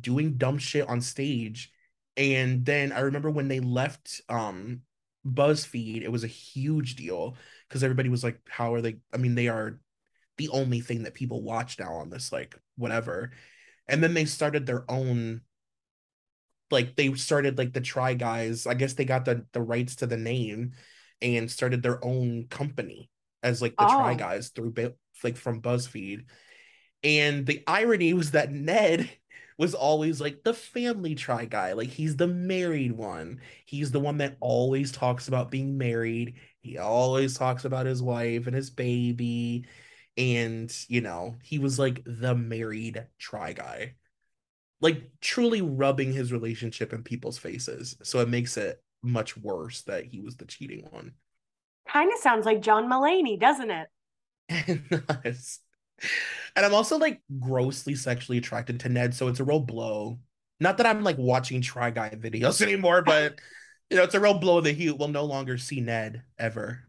doing 0.00 0.36
dumb 0.36 0.58
shit 0.58 0.88
on 0.88 1.00
stage. 1.00 1.72
And 2.16 2.64
then 2.64 2.92
I 2.92 3.00
remember 3.00 3.30
when 3.30 3.48
they 3.48 3.60
left 3.60 4.20
um 4.28 4.82
BuzzFeed, 5.26 6.02
it 6.02 6.12
was 6.12 6.24
a 6.24 6.28
huge 6.28 6.96
deal 6.96 7.36
because 7.68 7.82
everybody 7.82 8.08
was 8.08 8.24
like, 8.24 8.40
How 8.48 8.72
are 8.74 8.80
they? 8.80 8.98
I 9.12 9.16
mean, 9.16 9.34
they 9.34 9.48
are 9.48 9.80
the 10.40 10.48
only 10.48 10.80
thing 10.80 11.02
that 11.02 11.12
people 11.12 11.42
watch 11.42 11.78
now 11.78 11.94
on 11.94 12.08
this, 12.08 12.32
like, 12.32 12.56
whatever. 12.76 13.32
And 13.86 14.02
then 14.02 14.14
they 14.14 14.24
started 14.24 14.64
their 14.64 14.90
own, 14.90 15.42
like, 16.70 16.96
they 16.96 17.12
started 17.14 17.58
like 17.58 17.74
the 17.74 17.82
Try 17.82 18.14
Guys. 18.14 18.66
I 18.66 18.74
guess 18.74 18.94
they 18.94 19.04
got 19.04 19.26
the, 19.26 19.44
the 19.52 19.60
rights 19.60 19.96
to 19.96 20.06
the 20.06 20.16
name 20.16 20.72
and 21.20 21.50
started 21.50 21.82
their 21.82 22.02
own 22.02 22.46
company 22.48 23.10
as 23.42 23.60
like 23.60 23.76
the 23.76 23.84
oh. 23.84 23.90
Try 23.90 24.14
Guys 24.14 24.48
through 24.48 24.72
like 25.22 25.36
from 25.36 25.60
BuzzFeed. 25.60 26.24
And 27.02 27.46
the 27.46 27.62
irony 27.66 28.14
was 28.14 28.30
that 28.32 28.50
Ned 28.52 29.10
was 29.58 29.74
always 29.74 30.22
like 30.22 30.42
the 30.42 30.54
family 30.54 31.14
try 31.14 31.44
guy. 31.44 31.74
Like 31.74 31.88
he's 31.90 32.16
the 32.16 32.26
married 32.26 32.92
one. 32.92 33.40
He's 33.66 33.90
the 33.90 34.00
one 34.00 34.18
that 34.18 34.38
always 34.40 34.90
talks 34.90 35.28
about 35.28 35.50
being 35.50 35.76
married. 35.76 36.36
He 36.60 36.78
always 36.78 37.36
talks 37.36 37.66
about 37.66 37.84
his 37.84 38.02
wife 38.02 38.46
and 38.46 38.56
his 38.56 38.70
baby. 38.70 39.66
And, 40.16 40.74
you 40.88 41.00
know, 41.00 41.36
he 41.42 41.58
was 41.58 41.78
like 41.78 42.02
the 42.04 42.34
married 42.34 43.06
try 43.18 43.52
guy. 43.52 43.94
Like 44.80 45.10
truly 45.20 45.62
rubbing 45.62 46.12
his 46.12 46.32
relationship 46.32 46.92
in 46.92 47.02
people's 47.02 47.38
faces. 47.38 47.96
So 48.02 48.20
it 48.20 48.28
makes 48.28 48.56
it 48.56 48.82
much 49.02 49.36
worse 49.36 49.82
that 49.82 50.04
he 50.04 50.20
was 50.20 50.36
the 50.36 50.46
cheating 50.46 50.86
one. 50.90 51.12
Kind 51.88 52.12
of 52.12 52.18
sounds 52.18 52.46
like 52.46 52.62
John 52.62 52.88
Mulaney, 52.88 53.38
doesn't 53.38 53.70
it? 53.70 53.88
it. 55.24 55.58
And 56.56 56.66
I'm 56.66 56.74
also 56.74 56.98
like 56.98 57.20
grossly 57.38 57.94
sexually 57.94 58.38
attracted 58.38 58.80
to 58.80 58.88
Ned, 58.88 59.14
so 59.14 59.28
it's 59.28 59.40
a 59.40 59.44
real 59.44 59.60
blow. 59.60 60.18
Not 60.60 60.76
that 60.78 60.86
I'm 60.86 61.02
like 61.02 61.18
watching 61.18 61.60
Try 61.60 61.90
Guy 61.90 62.10
videos 62.10 62.62
anymore, 62.62 63.02
but 63.02 63.38
you 63.90 63.96
know, 63.96 64.04
it's 64.04 64.14
a 64.14 64.20
real 64.20 64.38
blow 64.38 64.60
that 64.60 64.76
he 64.76 64.90
will 64.90 65.08
no 65.08 65.24
longer 65.24 65.58
see 65.58 65.80
Ned 65.80 66.22
ever. 66.38 66.80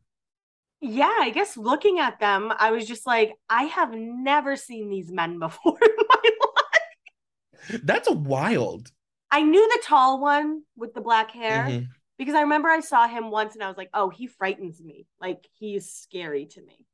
Yeah, 0.82 1.16
I 1.20 1.30
guess 1.30 1.58
looking 1.58 2.00
at 2.00 2.20
them, 2.20 2.52
I 2.58 2.72
was 2.72 2.88
just 2.88 3.06
like, 3.06 3.34
I 3.50 3.64
have 3.64 3.94
never 3.94 4.56
seen 4.56 4.90
these 4.90 5.12
men 5.12 5.40
before 5.40 5.78
in 5.82 5.96
my 6.10 6.32
life. 6.40 7.82
That's 7.84 8.10
wild. 8.10 8.92
I 9.30 9.44
knew 9.44 9.66
the 9.68 9.82
tall 9.86 10.20
one 10.20 10.64
with 10.76 10.94
the 10.94 11.02
black 11.02 11.32
hair 11.32 11.66
mm-hmm. 11.70 11.86
because 12.18 12.36
I 12.36 12.42
remember 12.42 12.70
I 12.70 12.82
saw 12.82 13.08
him 13.08 13.32
once 13.32 13.54
and 13.54 13.64
I 13.64 13.68
was 13.68 13.78
like, 13.78 13.92
oh, 13.94 14.10
he 14.10 14.28
frightens 14.28 14.82
me. 14.82 15.06
Like 15.22 15.48
he's 15.54 15.94
scary 15.94 16.48
to 16.48 16.62
me 16.62 16.86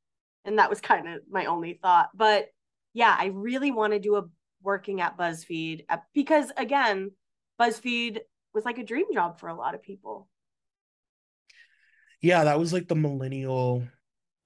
and 0.47 0.57
that 0.57 0.69
was 0.69 0.81
kind 0.81 1.07
of 1.07 1.21
my 1.29 1.45
only 1.45 1.73
thought 1.73 2.09
but 2.15 2.47
yeah 2.93 3.15
i 3.19 3.25
really 3.27 3.69
want 3.69 3.93
to 3.93 3.99
do 3.99 4.15
a 4.15 4.23
working 4.63 5.01
at 5.01 5.17
buzzfeed 5.17 5.85
uh, 5.89 5.97
because 6.15 6.51
again 6.57 7.11
buzzfeed 7.61 8.19
was 8.55 8.65
like 8.65 8.79
a 8.79 8.83
dream 8.83 9.05
job 9.13 9.39
for 9.39 9.49
a 9.49 9.55
lot 9.55 9.75
of 9.75 9.83
people 9.83 10.27
yeah 12.21 12.43
that 12.43 12.59
was 12.59 12.73
like 12.73 12.87
the 12.87 12.95
millennial 12.95 13.83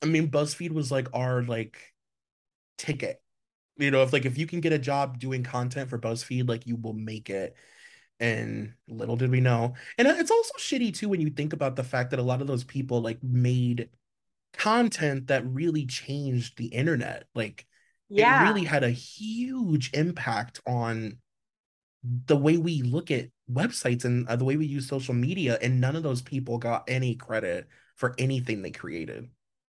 i 0.01 0.05
mean 0.05 0.29
buzzfeed 0.29 0.71
was 0.71 0.91
like 0.91 1.07
our 1.13 1.43
like 1.43 1.77
ticket 2.77 3.21
you 3.77 3.91
know 3.91 4.03
if 4.03 4.13
like 4.13 4.25
if 4.25 4.37
you 4.37 4.47
can 4.47 4.59
get 4.59 4.73
a 4.73 4.79
job 4.79 5.19
doing 5.19 5.43
content 5.43 5.89
for 5.89 5.99
buzzfeed 5.99 6.47
like 6.47 6.65
you 6.67 6.75
will 6.75 6.93
make 6.93 7.29
it 7.29 7.55
and 8.19 8.73
little 8.87 9.15
did 9.15 9.31
we 9.31 9.41
know 9.41 9.73
and 9.97 10.07
it's 10.07 10.31
also 10.31 10.53
shitty 10.57 10.93
too 10.93 11.09
when 11.09 11.21
you 11.21 11.29
think 11.29 11.53
about 11.53 11.75
the 11.75 11.83
fact 11.83 12.11
that 12.11 12.19
a 12.19 12.23
lot 12.23 12.41
of 12.41 12.47
those 12.47 12.63
people 12.63 13.01
like 13.01 13.21
made 13.23 13.89
content 14.53 15.27
that 15.27 15.45
really 15.45 15.85
changed 15.85 16.57
the 16.57 16.67
internet. 16.67 17.25
Like, 17.35 17.65
yeah. 18.09 18.43
it 18.43 18.47
really 18.49 18.65
had 18.65 18.83
a 18.83 18.89
huge 18.89 19.91
impact 19.93 20.61
on 20.65 21.17
the 22.03 22.37
way 22.37 22.57
we 22.57 22.81
look 22.81 23.11
at 23.11 23.27
websites 23.53 24.05
and 24.05 24.27
uh, 24.27 24.35
the 24.35 24.45
way 24.45 24.57
we 24.57 24.65
use 24.65 24.87
social 24.87 25.13
media. 25.13 25.57
And 25.61 25.81
none 25.81 25.95
of 25.95 26.03
those 26.03 26.21
people 26.21 26.57
got 26.57 26.83
any 26.87 27.15
credit 27.15 27.67
for 27.95 28.15
anything 28.17 28.61
they 28.61 28.71
created. 28.71 29.29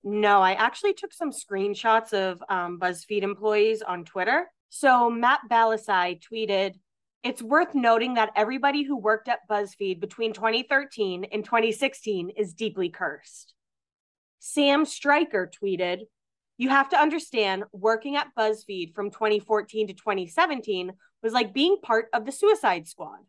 No, 0.03 0.41
I 0.41 0.53
actually 0.53 0.93
took 0.93 1.13
some 1.13 1.31
screenshots 1.31 2.13
of 2.13 2.43
um, 2.49 2.79
BuzzFeed 2.79 3.23
employees 3.23 3.81
on 3.81 4.03
Twitter. 4.03 4.47
So 4.69 5.09
Matt 5.09 5.41
Bellassai 5.49 6.19
tweeted, 6.21 6.73
it's 7.23 7.41
worth 7.41 7.73
noting 7.73 8.15
that 8.15 8.31
everybody 8.35 8.83
who 8.83 8.97
worked 8.97 9.29
at 9.29 9.47
BuzzFeed 9.49 10.01
between 10.01 10.33
2013 10.33 11.25
and 11.31 11.45
2016 11.45 12.31
is 12.31 12.53
deeply 12.53 12.89
cursed. 12.89 13.53
Sam 14.39 14.83
Stryker 14.83 15.49
tweeted, 15.49 15.99
You 16.57 16.67
have 16.67 16.89
to 16.89 16.99
understand, 16.99 17.63
working 17.71 18.17
at 18.17 18.35
BuzzFeed 18.37 18.93
from 18.93 19.09
2014 19.09 19.87
to 19.87 19.93
2017 19.93 20.91
was 21.21 21.31
like 21.31 21.53
being 21.53 21.77
part 21.81 22.07
of 22.13 22.25
the 22.25 22.33
Suicide 22.33 22.89
Squad. 22.89 23.19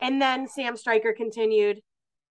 And 0.00 0.20
then 0.20 0.46
Sam 0.48 0.76
Stryker 0.76 1.12
continued, 1.12 1.82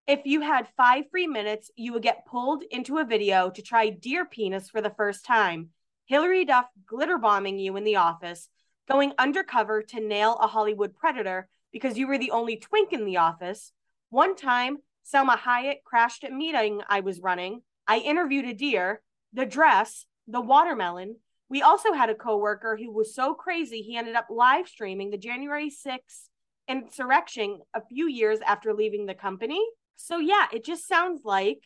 if 0.07 0.22
you 0.26 0.41
had 0.41 0.68
five 0.78 1.05
free 1.09 1.26
minutes, 1.26 1.72
you 1.76 1.93
would 1.93 2.03
get 2.03 2.28
pulled 2.28 2.63
into 2.70 2.99
a 2.99 3.05
video 3.05 3.49
to 3.49 3.61
try 3.61 3.89
deer 3.89 4.24
penis 4.24 4.70
for 4.70 4.82
the 4.82 4.91
first 4.91 5.26
time. 5.26 5.70
Hilary 6.05 6.45
Duff 6.45 6.68
glitter 6.86 7.18
bombing 7.18 7.57
you 7.57 7.76
in 7.76 7.84
the 7.84 7.95
office, 7.95 8.47
going 8.88 9.13
undercover 9.18 9.82
to 9.82 9.99
nail 9.99 10.38
a 10.39 10.47
Hollywood 10.47 10.95
predator 10.95 11.49
because 11.74 11.97
you 11.97 12.07
were 12.07 12.20
the 12.20 12.32
only 12.32 12.57
twink 12.57 12.93
in 12.93 13.05
the 13.05 13.18
office. 13.18 13.72
One 14.11 14.36
time, 14.36 14.78
Salma 15.03 15.38
Hayek 15.39 15.84
crashed 15.84 16.24
at 16.24 16.32
meeting 16.32 16.82
I 16.88 16.99
was 16.99 17.20
running. 17.20 17.63
I 17.88 17.97
interviewed 17.97 18.45
a 18.45 18.53
deer, 18.53 19.01
the 19.34 19.45
dress, 19.45 20.05
the 20.28 20.41
watermelon. 20.41 21.18
We 21.49 21.63
also 21.63 21.93
had 21.93 22.11
a 22.11 22.16
coworker 22.16 22.78
who 22.78 22.91
was 22.91 23.16
so 23.16 23.34
crazy 23.34 23.82
he 23.82 23.97
ended 23.97 24.16
up 24.16 24.28
live 24.30 24.68
streaming 24.68 25.09
the 25.09 25.18
January 25.18 25.72
6th 25.72 26.30
insurrection 26.68 27.59
a 27.74 27.82
few 27.82 28.07
years 28.07 28.39
after 28.45 28.74
leaving 28.74 29.05
the 29.05 29.13
company. 29.13 29.61
So 29.95 30.18
yeah, 30.18 30.45
it 30.53 30.66
just 30.66 30.88
sounds 30.88 31.22
like 31.24 31.61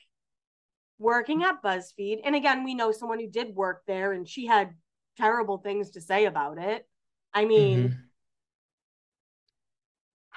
working 0.98 1.44
at 1.44 1.64
BuzzFeed. 1.64 2.20
And 2.24 2.36
again, 2.36 2.64
we 2.64 2.76
know 2.76 2.92
someone 2.92 3.20
who 3.20 3.30
did 3.30 3.56
work 3.56 3.84
there 3.88 4.12
and 4.12 4.28
she 4.28 4.46
had 4.46 4.72
terrible 5.18 5.58
things 5.58 5.92
to 5.92 6.02
say 6.02 6.26
about 6.26 6.58
it. 6.58 6.86
I 7.34 7.46
mean, 7.46 7.90
mm-hmm. 7.90 8.00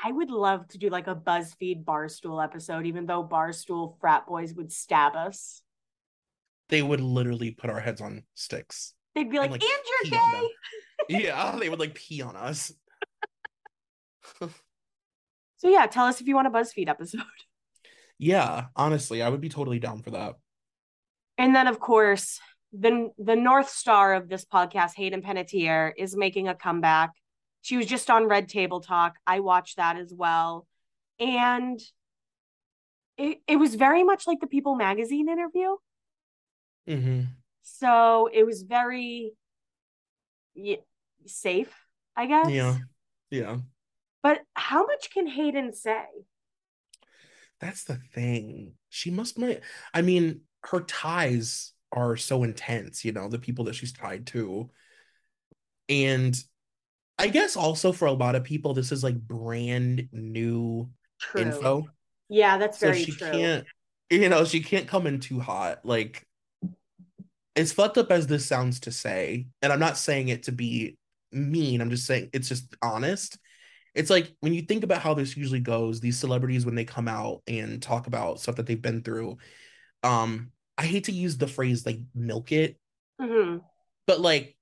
I 0.05 0.13
would 0.13 0.31
love 0.31 0.69
to 0.69 0.79
do 0.79 0.89
like 0.89 1.07
a 1.07 1.15
BuzzFeed 1.15 1.85
Barstool 1.85 2.43
episode, 2.43 2.87
even 2.87 3.07
though 3.07 3.25
Barstool 3.25 3.99
frat 4.01 4.27
boys 4.27 4.55
would 4.55 4.73
stab 4.73 5.15
us. 5.15 5.63
They 6.69 6.83
would 6.83 7.01
literally 7.01 7.51
put 7.51 7.71
our 7.71 7.81
heads 7.81 8.01
on 8.01 8.23
sticks. 8.35 8.95
They'd 9.15 9.31
be 9.31 9.39
like, 9.39 9.53
and, 9.53 9.61
like 9.61 9.63
and 9.63 10.11
you're 10.11 10.21
gay. 10.21 11.25
yeah, 11.25 11.57
they 11.61 11.69
would 11.69 11.79
like 11.79 11.95
pee 11.95 12.23
on 12.23 12.35
us. 12.35 12.73
so 15.57 15.69
yeah, 15.69 15.87
tell 15.87 16.07
us 16.07 16.21
if 16.21 16.27
you 16.27 16.35
want 16.35 16.49
a 16.49 16.51
BuzzFeed 16.51 16.89
episode. 16.89 17.23
Yeah, 18.19 18.67
honestly, 18.77 19.21
I 19.21 19.29
would 19.29 19.41
be 19.41 19.49
totally 19.49 19.81
down 19.81 20.01
for 20.01 20.11
that. 20.11 20.37
And 21.39 21.57
then 21.57 21.67
of 21.67 21.81
course, 21.81 22.39
the 22.73 23.11
the 23.19 23.35
North 23.35 23.69
Star 23.69 24.15
of 24.15 24.29
this 24.29 24.45
podcast, 24.45 24.95
Hayden 24.95 25.23
Panettiere, 25.23 25.91
is 25.97 26.15
making 26.15 26.47
a 26.47 26.55
comeback 26.55 27.11
she 27.63 27.77
was 27.77 27.87
just 27.87 28.11
on 28.11 28.27
Red 28.27 28.49
Table 28.49 28.81
Talk. 28.81 29.15
I 29.27 29.41
watched 29.41 29.77
that 29.77 29.97
as 29.97 30.13
well. 30.13 30.67
And 31.21 31.81
it, 33.17 33.39
it 33.47 33.57
was 33.57 33.77
very 33.77 34.03
much 34.03 34.27
like 34.27 34.41
the 34.41 34.49
People 34.49 34.75
magazine 34.75 35.29
interview. 35.29 35.77
Mm-hmm. 36.89 37.21
So 37.63 38.29
it 38.33 38.45
was 38.45 38.63
very 38.63 39.33
yeah, 40.55 40.77
safe, 41.25 41.73
I 42.17 42.27
guess. 42.27 42.51
Yeah. 42.51 42.79
Yeah. 43.31 43.59
But 44.23 44.41
how 44.55 44.87
much 44.87 45.11
can 45.11 45.27
Hayden 45.27 45.73
say? 45.73 46.05
That's 47.61 47.85
the 47.85 47.97
thing. 47.97 48.75
She 48.89 49.11
must 49.11 49.39
might 49.39 49.61
I 49.93 50.03
mean, 50.03 50.43
her 50.65 50.81
ties 50.81 51.73
are 51.93 52.17
so 52.17 52.43
intense, 52.43 53.05
you 53.05 53.13
know, 53.13 53.29
the 53.29 53.39
people 53.39 53.67
that 53.67 53.75
she's 53.75 53.93
tied 53.93 54.27
to. 54.29 54.71
And 55.89 56.37
I 57.19 57.29
guess 57.29 57.57
also 57.57 57.93
for 57.93 58.07
a 58.07 58.13
lot 58.13 58.35
of 58.35 58.45
people, 58.45 58.75
this 58.75 58.93
is 58.93 59.05
like 59.05 59.17
brand 59.21 60.09
new 60.13 60.89
true. 61.21 61.41
info. 61.41 61.89
Yeah, 62.29 62.59
that's 62.59 62.79
so 62.79 62.87
very 62.87 63.05
she 63.05 63.13
true. 63.13 63.31
Can't, 63.31 63.67
you 64.11 64.29
know, 64.29 64.45
she 64.45 64.61
can't 64.61 64.89
come 64.89 65.07
in 65.07 65.21
too 65.21 65.39
hot. 65.39 65.85
Like, 65.85 66.27
as 67.55 67.73
fucked 67.73 67.99
up 67.99 68.11
as 68.11 68.27
this 68.27 68.47
sounds 68.47 68.81
to 68.81 68.91
say, 68.91 69.47
and 69.61 69.73
I'm 69.73 69.81
not 69.81 69.99
saying 69.99 70.29
it 70.29 70.45
to 70.45 70.53
be 70.53 70.97
mean, 71.31 71.81
I'm 71.81 71.91
just 71.91 72.07
saying 72.07 72.31
it's 72.33 72.49
just 72.49 72.75
honest. 72.83 73.39
It's 73.95 74.11
like 74.11 74.35
when 74.41 74.55
you 74.55 74.63
think 74.63 74.85
about 74.85 75.03
how 75.03 75.15
this 75.15 75.37
usually 75.37 75.61
goes, 75.61 76.01
these 76.01 76.19
celebrities 76.19 76.65
when 76.67 76.75
they 76.75 76.85
come 76.85 77.09
out 77.09 77.43
and 77.47 77.83
talk 77.83 78.07
about 78.07 78.41
stuff 78.41 78.57
that 78.57 78.67
they've 78.67 78.81
been 78.81 79.03
through, 79.03 79.39
um, 80.03 80.53
I 80.79 80.85
hate 80.87 81.05
to 81.05 81.13
use 81.13 81.39
the 81.39 81.49
phrase 81.49 81.87
like 81.87 82.01
milk 82.15 82.53
it, 82.53 82.79
hmm 83.19 83.63
but 84.07 84.21
like 84.21 84.57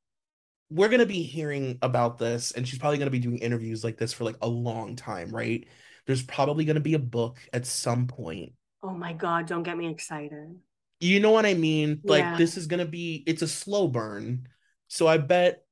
we're 0.71 0.89
gonna 0.89 1.07
be 1.07 1.23
hearing 1.23 1.79
about 1.83 2.19
this, 2.19 2.53
and 2.53 2.67
she's 2.67 2.79
probably 2.79 2.99
gonna 2.99 3.11
be 3.11 3.19
doing 3.21 3.39
interviews 3.39 3.85
like 3.85 3.97
this 3.99 4.13
for 4.13 4.25
like 4.25 4.37
a 4.43 4.49
long 4.49 4.97
time, 4.97 5.31
right? 5.31 5.67
There's 6.07 6.23
probably 6.23 6.65
gonna 6.65 6.81
be 6.81 6.95
a 6.95 6.99
book 7.01 7.39
at 7.53 7.67
some 7.67 8.07
point. 8.07 8.53
Oh 8.83 8.91
my 8.93 9.13
God, 9.13 9.47
don't 9.47 9.63
get 9.63 9.77
me 9.77 9.89
excited. 9.89 10.59
You 11.01 11.21
know 11.21 11.31
what 11.31 11.47
I 11.47 11.55
mean? 11.55 12.03
Like 12.07 12.25
Yeah. 12.27 12.37
this 12.37 12.57
is 12.57 12.67
gonna 12.67 12.85
be 12.85 13.23
it's 13.27 13.43
a 13.43 13.49
slow 13.49 13.89
burn. 13.89 14.49
So 14.89 15.07
I 15.07 15.19
bet 15.19 15.65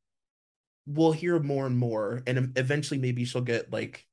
we'll 0.88 1.12
hear 1.12 1.38
more 1.38 1.66
and 1.66 1.78
more, 1.78 2.22
and 2.26 2.52
eventually 2.56 2.98
maybe 2.98 3.24
she'll 3.24 3.42
get 3.42 3.72
like 3.72 4.06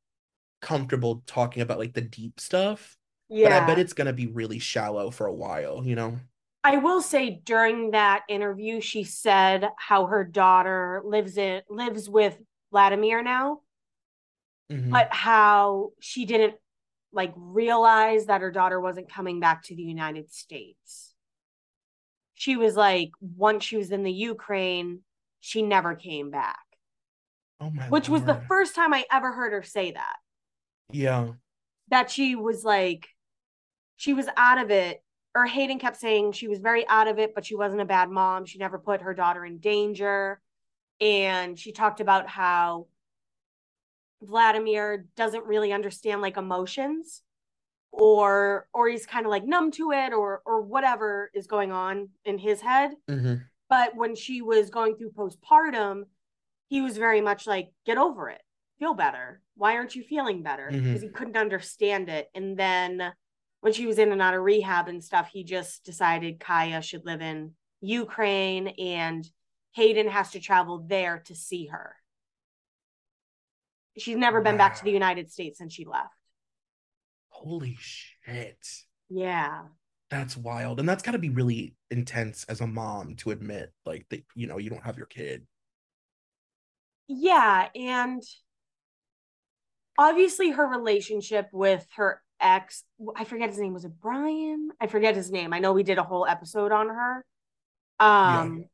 comfortable 0.61 1.23
talking 1.25 1.61
about 1.61 1.79
like 1.79 1.93
the 1.93 2.01
deep 2.01 2.39
stuff. 2.39 2.97
Yeah. 3.29 3.49
But 3.49 3.63
I 3.63 3.67
bet 3.67 3.79
it's 3.79 3.93
gonna 3.93 4.13
be 4.13 4.27
really 4.27 4.59
shallow 4.59 5.09
for 5.09 5.25
a 5.27 5.33
while, 5.33 5.83
you 5.85 5.95
know? 5.95 6.19
I 6.63 6.77
will 6.77 7.01
say 7.01 7.41
during 7.43 7.91
that 7.91 8.23
interview, 8.27 8.81
she 8.81 9.03
said 9.03 9.69
how 9.77 10.07
her 10.07 10.23
daughter 10.23 11.01
lives 11.05 11.37
it 11.37 11.65
lives 11.69 12.09
with 12.09 12.37
Vladimir 12.71 13.23
now, 13.23 13.61
Mhm. 14.71 14.91
but 14.91 15.13
how 15.13 15.91
she 15.99 16.25
didn't 16.25 16.55
like 17.11 17.33
realize 17.35 18.25
that 18.25 18.41
her 18.41 18.51
daughter 18.51 18.81
wasn't 18.81 19.09
coming 19.09 19.39
back 19.39 19.63
to 19.63 19.75
the 19.75 19.83
United 19.83 20.33
States. 20.33 21.13
She 22.33 22.57
was 22.57 22.75
like, 22.75 23.11
once 23.21 23.63
she 23.63 23.77
was 23.77 23.91
in 23.91 24.03
the 24.03 24.11
Ukraine, 24.11 25.01
she 25.39 25.61
never 25.61 25.95
came 25.95 26.31
back, 26.31 26.64
Oh 27.61 27.69
my 27.69 27.87
which 27.89 28.09
was 28.09 28.23
the 28.23 28.41
first 28.47 28.75
time 28.75 28.93
I 28.93 29.05
ever 29.11 29.31
heard 29.31 29.53
her 29.53 29.63
say 29.63 29.91
that. 29.91 30.15
Yeah. 30.91 31.33
That 31.89 32.11
she 32.11 32.35
was 32.35 32.63
like, 32.63 33.07
she 33.95 34.13
was 34.13 34.27
out 34.35 34.57
of 34.57 34.71
it. 34.71 35.01
Or 35.33 35.45
Hayden 35.45 35.79
kept 35.79 35.97
saying 35.97 36.31
she 36.31 36.47
was 36.47 36.59
very 36.59 36.87
out 36.87 37.07
of 37.07 37.19
it, 37.19 37.35
but 37.35 37.45
she 37.45 37.55
wasn't 37.55 37.81
a 37.81 37.85
bad 37.85 38.09
mom. 38.09 38.45
She 38.45 38.57
never 38.57 38.79
put 38.79 39.01
her 39.01 39.13
daughter 39.13 39.45
in 39.45 39.57
danger. 39.57 40.39
And 41.01 41.59
she 41.59 41.73
talked 41.73 41.99
about 41.99 42.27
how 42.29 42.87
Vladimir 44.21 45.05
doesn't 45.15 45.45
really 45.45 45.73
understand 45.73 46.21
like 46.21 46.37
emotions 46.37 47.21
or 47.91 48.67
or 48.73 48.89
he's 48.89 49.05
kind 49.05 49.25
of 49.25 49.29
like 49.29 49.45
numb 49.45 49.71
to 49.71 49.91
it 49.91 50.13
or 50.13 50.41
or 50.45 50.61
whatever 50.61 51.31
is 51.33 51.47
going 51.47 51.71
on 51.71 52.09
in 52.25 52.37
his 52.37 52.61
head. 52.61 52.91
hmm 53.09 53.35
But 53.69 53.95
when 53.95 54.15
she 54.15 54.41
was 54.41 54.69
going 54.69 54.95
through 54.95 55.11
postpartum, 55.11 56.03
he 56.67 56.81
was 56.81 56.97
very 56.97 57.21
much 57.21 57.47
like, 57.47 57.69
get 57.85 57.97
over 57.97 58.29
it, 58.29 58.41
feel 58.79 58.93
better. 58.93 59.41
Why 59.55 59.75
aren't 59.75 59.95
you 59.95 60.03
feeling 60.03 60.43
better? 60.43 60.69
Mm-hmm. 60.71 60.85
Because 60.85 61.01
he 61.01 61.09
couldn't 61.09 61.37
understand 61.37 62.09
it. 62.09 62.29
And 62.35 62.57
then 62.57 63.13
when 63.61 63.73
she 63.73 63.87
was 63.87 63.99
in 63.99 64.11
and 64.11 64.21
out 64.21 64.33
of 64.33 64.43
rehab 64.43 64.87
and 64.87 65.03
stuff, 65.03 65.29
he 65.31 65.43
just 65.43 65.83
decided 65.85 66.39
Kaya 66.39 66.81
should 66.81 67.05
live 67.05 67.21
in 67.21 67.51
Ukraine 67.81 68.67
and 68.79 69.27
Hayden 69.73 70.07
has 70.07 70.31
to 70.31 70.39
travel 70.39 70.85
there 70.87 71.21
to 71.25 71.35
see 71.35 71.67
her. 71.67 71.95
She's 73.97 74.17
never 74.17 74.41
been 74.41 74.57
back 74.57 74.75
to 74.75 74.83
the 74.83 74.91
United 74.91 75.31
States 75.31 75.57
since 75.57 75.73
she 75.73 75.85
left. 75.85 76.13
Holy 77.29 77.77
shit. 77.79 78.57
Yeah. 79.09 79.63
That's 80.09 80.37
wild. 80.37 80.79
And 80.79 80.87
that's 80.87 81.03
gotta 81.03 81.17
be 81.17 81.29
really 81.29 81.75
intense 81.91 82.43
as 82.45 82.61
a 82.61 82.67
mom 82.67 83.15
to 83.17 83.31
admit, 83.31 83.71
like 83.85 84.05
that, 84.09 84.23
you 84.35 84.47
know, 84.47 84.57
you 84.57 84.69
don't 84.69 84.83
have 84.83 84.97
your 84.97 85.07
kid. 85.07 85.45
Yeah, 87.07 87.67
and 87.75 88.23
obviously 89.97 90.51
her 90.51 90.65
relationship 90.65 91.49
with 91.51 91.85
her 91.95 92.21
ex, 92.39 92.83
I 93.15 93.23
forget 93.23 93.49
his 93.49 93.59
name, 93.59 93.73
was 93.73 93.85
it 93.85 93.93
Brian? 94.01 94.69
I 94.81 94.87
forget 94.87 95.15
his 95.15 95.31
name. 95.31 95.53
I 95.53 95.59
know 95.59 95.73
we 95.73 95.83
did 95.83 95.97
a 95.97 96.03
whole 96.03 96.25
episode 96.25 96.71
on 96.71 96.89
her. 96.89 97.25
Um 97.99 98.65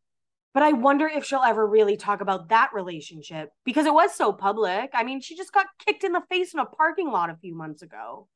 but 0.54 0.64
I 0.64 0.74
wonder 0.74 1.08
if 1.08 1.24
she'll 1.24 1.40
ever 1.40 1.66
really 1.66 1.96
talk 1.96 2.20
about 2.20 2.50
that 2.50 2.72
relationship 2.74 3.52
because 3.64 3.86
it 3.86 3.94
was 3.94 4.14
so 4.14 4.34
public. 4.34 4.90
I 4.94 5.04
mean, 5.04 5.22
she 5.22 5.38
just 5.38 5.54
got 5.54 5.68
kicked 5.86 6.04
in 6.04 6.12
the 6.12 6.24
face 6.30 6.54
in 6.54 6.60
a 6.60 6.66
parking 6.66 7.10
lot 7.10 7.30
a 7.30 7.38
few 7.38 7.56
months 7.56 7.82
ago. 7.82 8.28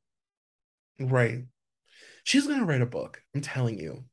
Right. 0.98 1.40
She's 2.24 2.48
gonna 2.48 2.66
write 2.66 2.82
a 2.82 2.86
book. 2.86 3.22
I'm 3.34 3.42
telling 3.42 3.78
you. 3.80 4.06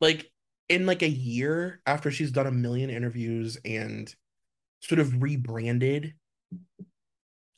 Like 0.00 0.30
in 0.68 0.84
like 0.84 1.02
a 1.02 1.08
year 1.08 1.80
after 1.86 2.10
she's 2.10 2.32
done 2.32 2.46
a 2.46 2.52
million 2.52 2.90
interviews 2.90 3.56
and 3.64 4.14
sort 4.82 4.98
of 4.98 5.22
rebranded, 5.22 6.14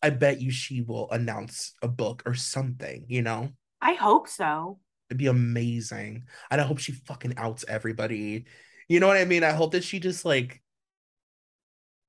I 0.02 0.10
bet 0.10 0.40
you 0.40 0.50
she 0.50 0.82
will 0.82 1.10
announce 1.10 1.74
a 1.82 1.88
book 1.88 2.22
or 2.26 2.34
something, 2.34 3.06
you 3.08 3.22
know? 3.22 3.50
I 3.80 3.94
hope 3.94 4.28
so. 4.28 4.78
It'd 5.10 5.18
be 5.18 5.26
amazing. 5.26 6.24
And 6.50 6.60
I 6.60 6.64
hope 6.64 6.78
she 6.78 6.92
fucking 6.92 7.34
outs 7.36 7.64
everybody. 7.66 8.44
You 8.88 9.00
know 9.00 9.06
what 9.06 9.16
I 9.16 9.24
mean? 9.24 9.44
I 9.44 9.52
hope 9.52 9.72
that 9.72 9.84
she 9.84 10.00
just 10.00 10.24
like 10.24 10.62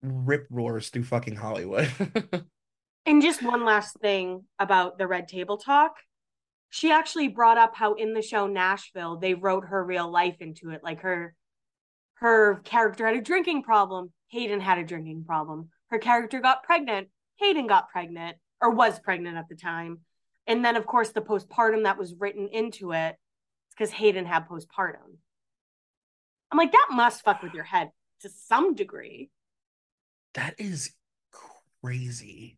rip 0.02 0.48
roars 0.50 0.90
through 0.90 1.06
fucking 1.06 1.36
Hollywood. 1.36 1.90
And 3.06 3.22
just 3.22 3.44
one 3.44 3.64
last 3.64 4.00
thing 4.00 4.46
about 4.58 4.98
the 4.98 5.08
Red 5.08 5.28
Table 5.28 5.58
Talk. 5.58 5.98
She 6.72 6.92
actually 6.92 7.28
brought 7.28 7.58
up 7.58 7.76
how 7.76 7.94
in 7.94 8.14
the 8.14 8.24
show 8.24 8.48
Nashville, 8.48 9.18
they 9.18 9.36
wrote 9.36 9.66
her 9.68 9.84
real 9.84 10.12
life 10.12 10.38
into 10.40 10.72
it. 10.72 10.84
Like 10.84 11.02
her 11.02 11.36
her 12.16 12.62
character 12.64 13.06
had 13.06 13.16
a 13.16 13.22
drinking 13.22 13.64
problem. 13.64 14.12
Hayden 14.28 14.60
had 14.60 14.78
a 14.78 14.84
drinking 14.84 15.24
problem. 15.26 15.70
Her 15.88 16.00
character 16.00 16.40
got 16.40 16.64
pregnant. 16.64 17.10
Hayden 17.38 17.68
got 17.68 17.90
pregnant 17.90 18.38
or 18.62 18.72
was 18.72 19.00
pregnant 19.00 19.38
at 19.38 19.50
the 19.50 19.56
time. 19.56 20.00
And 20.48 20.64
then 20.64 20.76
of 20.76 20.86
course 20.86 21.10
the 21.10 21.22
postpartum 21.22 21.84
that 21.84 21.98
was 21.98 22.16
written 22.18 22.48
into 22.52 22.92
it 22.92 23.16
because 23.72 23.92
Hayden 23.92 24.26
had 24.26 24.48
postpartum. 24.48 25.18
I'm 26.52 26.58
like, 26.58 26.72
that 26.72 26.88
must 26.92 27.24
fuck 27.24 27.42
with 27.44 27.54
your 27.54 27.64
head 27.64 27.90
to 28.22 28.30
some 28.30 28.76
degree. 28.76 29.30
That 30.36 30.56
is 30.58 30.92
crazy. 31.82 32.58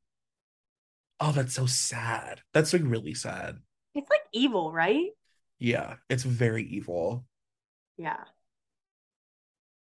Oh, 1.19 1.31
that's 1.31 1.53
so 1.53 1.65
sad. 1.65 2.41
That's 2.53 2.73
like 2.73 2.83
really 2.85 3.15
sad. 3.15 3.57
It's 3.95 4.09
like 4.09 4.21
evil, 4.33 4.71
right? 4.71 5.07
Yeah, 5.57 5.95
it's 6.09 6.23
very 6.23 6.63
evil. 6.63 7.25
Yeah. 7.97 8.23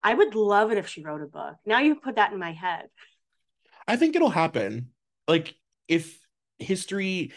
I 0.03 0.13
would 0.13 0.35
love 0.35 0.71
it 0.71 0.77
if 0.77 0.87
she 0.87 1.03
wrote 1.03 1.21
a 1.21 1.27
book. 1.27 1.55
Now 1.65 1.79
you 1.79 1.95
put 1.95 2.15
that 2.15 2.33
in 2.33 2.39
my 2.39 2.51
head. 2.51 2.87
I 3.87 3.95
think 3.95 4.15
it'll 4.15 4.29
happen. 4.29 4.89
Like 5.27 5.55
if 5.87 6.19
history 6.59 7.31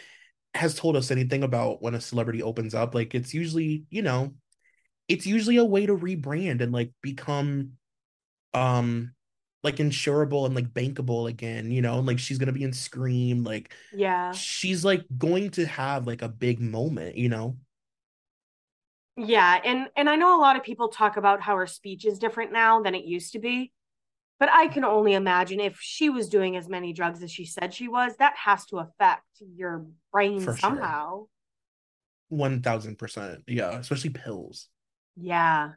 has 0.53 0.75
told 0.75 0.95
us 0.95 1.11
anything 1.11 1.43
about 1.43 1.81
when 1.81 1.95
a 1.95 2.01
celebrity 2.01 2.43
opens 2.43 2.73
up, 2.73 2.95
like 2.95 3.15
it's 3.15 3.33
usually, 3.33 3.85
you 3.89 4.01
know, 4.01 4.33
it's 5.07 5.25
usually 5.25 5.57
a 5.57 5.65
way 5.65 5.85
to 5.85 5.95
rebrand 5.95 6.61
and 6.61 6.71
like 6.71 6.91
become 7.01 7.73
um 8.53 9.13
like 9.63 9.77
insurable 9.77 10.45
and 10.45 10.55
like 10.55 10.73
bankable 10.73 11.29
again, 11.29 11.71
you 11.71 11.81
know, 11.81 11.97
and 11.99 12.07
like 12.07 12.19
she's 12.19 12.37
gonna 12.37 12.51
be 12.51 12.63
in 12.63 12.73
Scream, 12.73 13.43
like 13.43 13.73
Yeah. 13.93 14.31
she's 14.31 14.83
like 14.85 15.03
going 15.17 15.51
to 15.51 15.65
have 15.65 16.07
like 16.07 16.21
a 16.21 16.29
big 16.29 16.59
moment, 16.59 17.17
you 17.17 17.29
know. 17.29 17.57
Yeah, 19.17 19.59
and 19.63 19.87
and 19.95 20.09
I 20.09 20.15
know 20.15 20.37
a 20.37 20.41
lot 20.41 20.55
of 20.55 20.63
people 20.63 20.89
talk 20.89 21.17
about 21.17 21.41
how 21.41 21.57
her 21.57 21.65
speech 21.67 22.05
is 22.05 22.19
different 22.19 22.51
now 22.51 22.81
than 22.81 22.93
it 22.93 23.05
used 23.05 23.33
to 23.33 23.39
be. 23.39 23.71
But 24.39 24.49
I 24.51 24.67
can 24.67 24.85
only 24.85 25.13
imagine 25.13 25.59
if 25.59 25.79
she 25.81 26.11
was 26.11 26.29
doing 26.29 26.55
as 26.55 26.69
many 26.69 26.93
drugs 26.93 27.23
as 27.23 27.31
she 27.31 27.45
said 27.45 27.73
she 27.73 27.87
was, 27.87 28.15
that 28.17 28.35
has 28.37 28.65
to 28.67 28.77
affect 28.77 29.25
your 29.39 29.87
brain 30.11 30.39
For 30.39 30.51
sure. 30.51 30.57
somehow. 30.57 31.25
Thousand 32.29 32.99
percent. 32.99 33.43
Yeah, 33.47 33.71
especially 33.79 34.11
pills. 34.11 34.67
Yeah. 35.15 35.71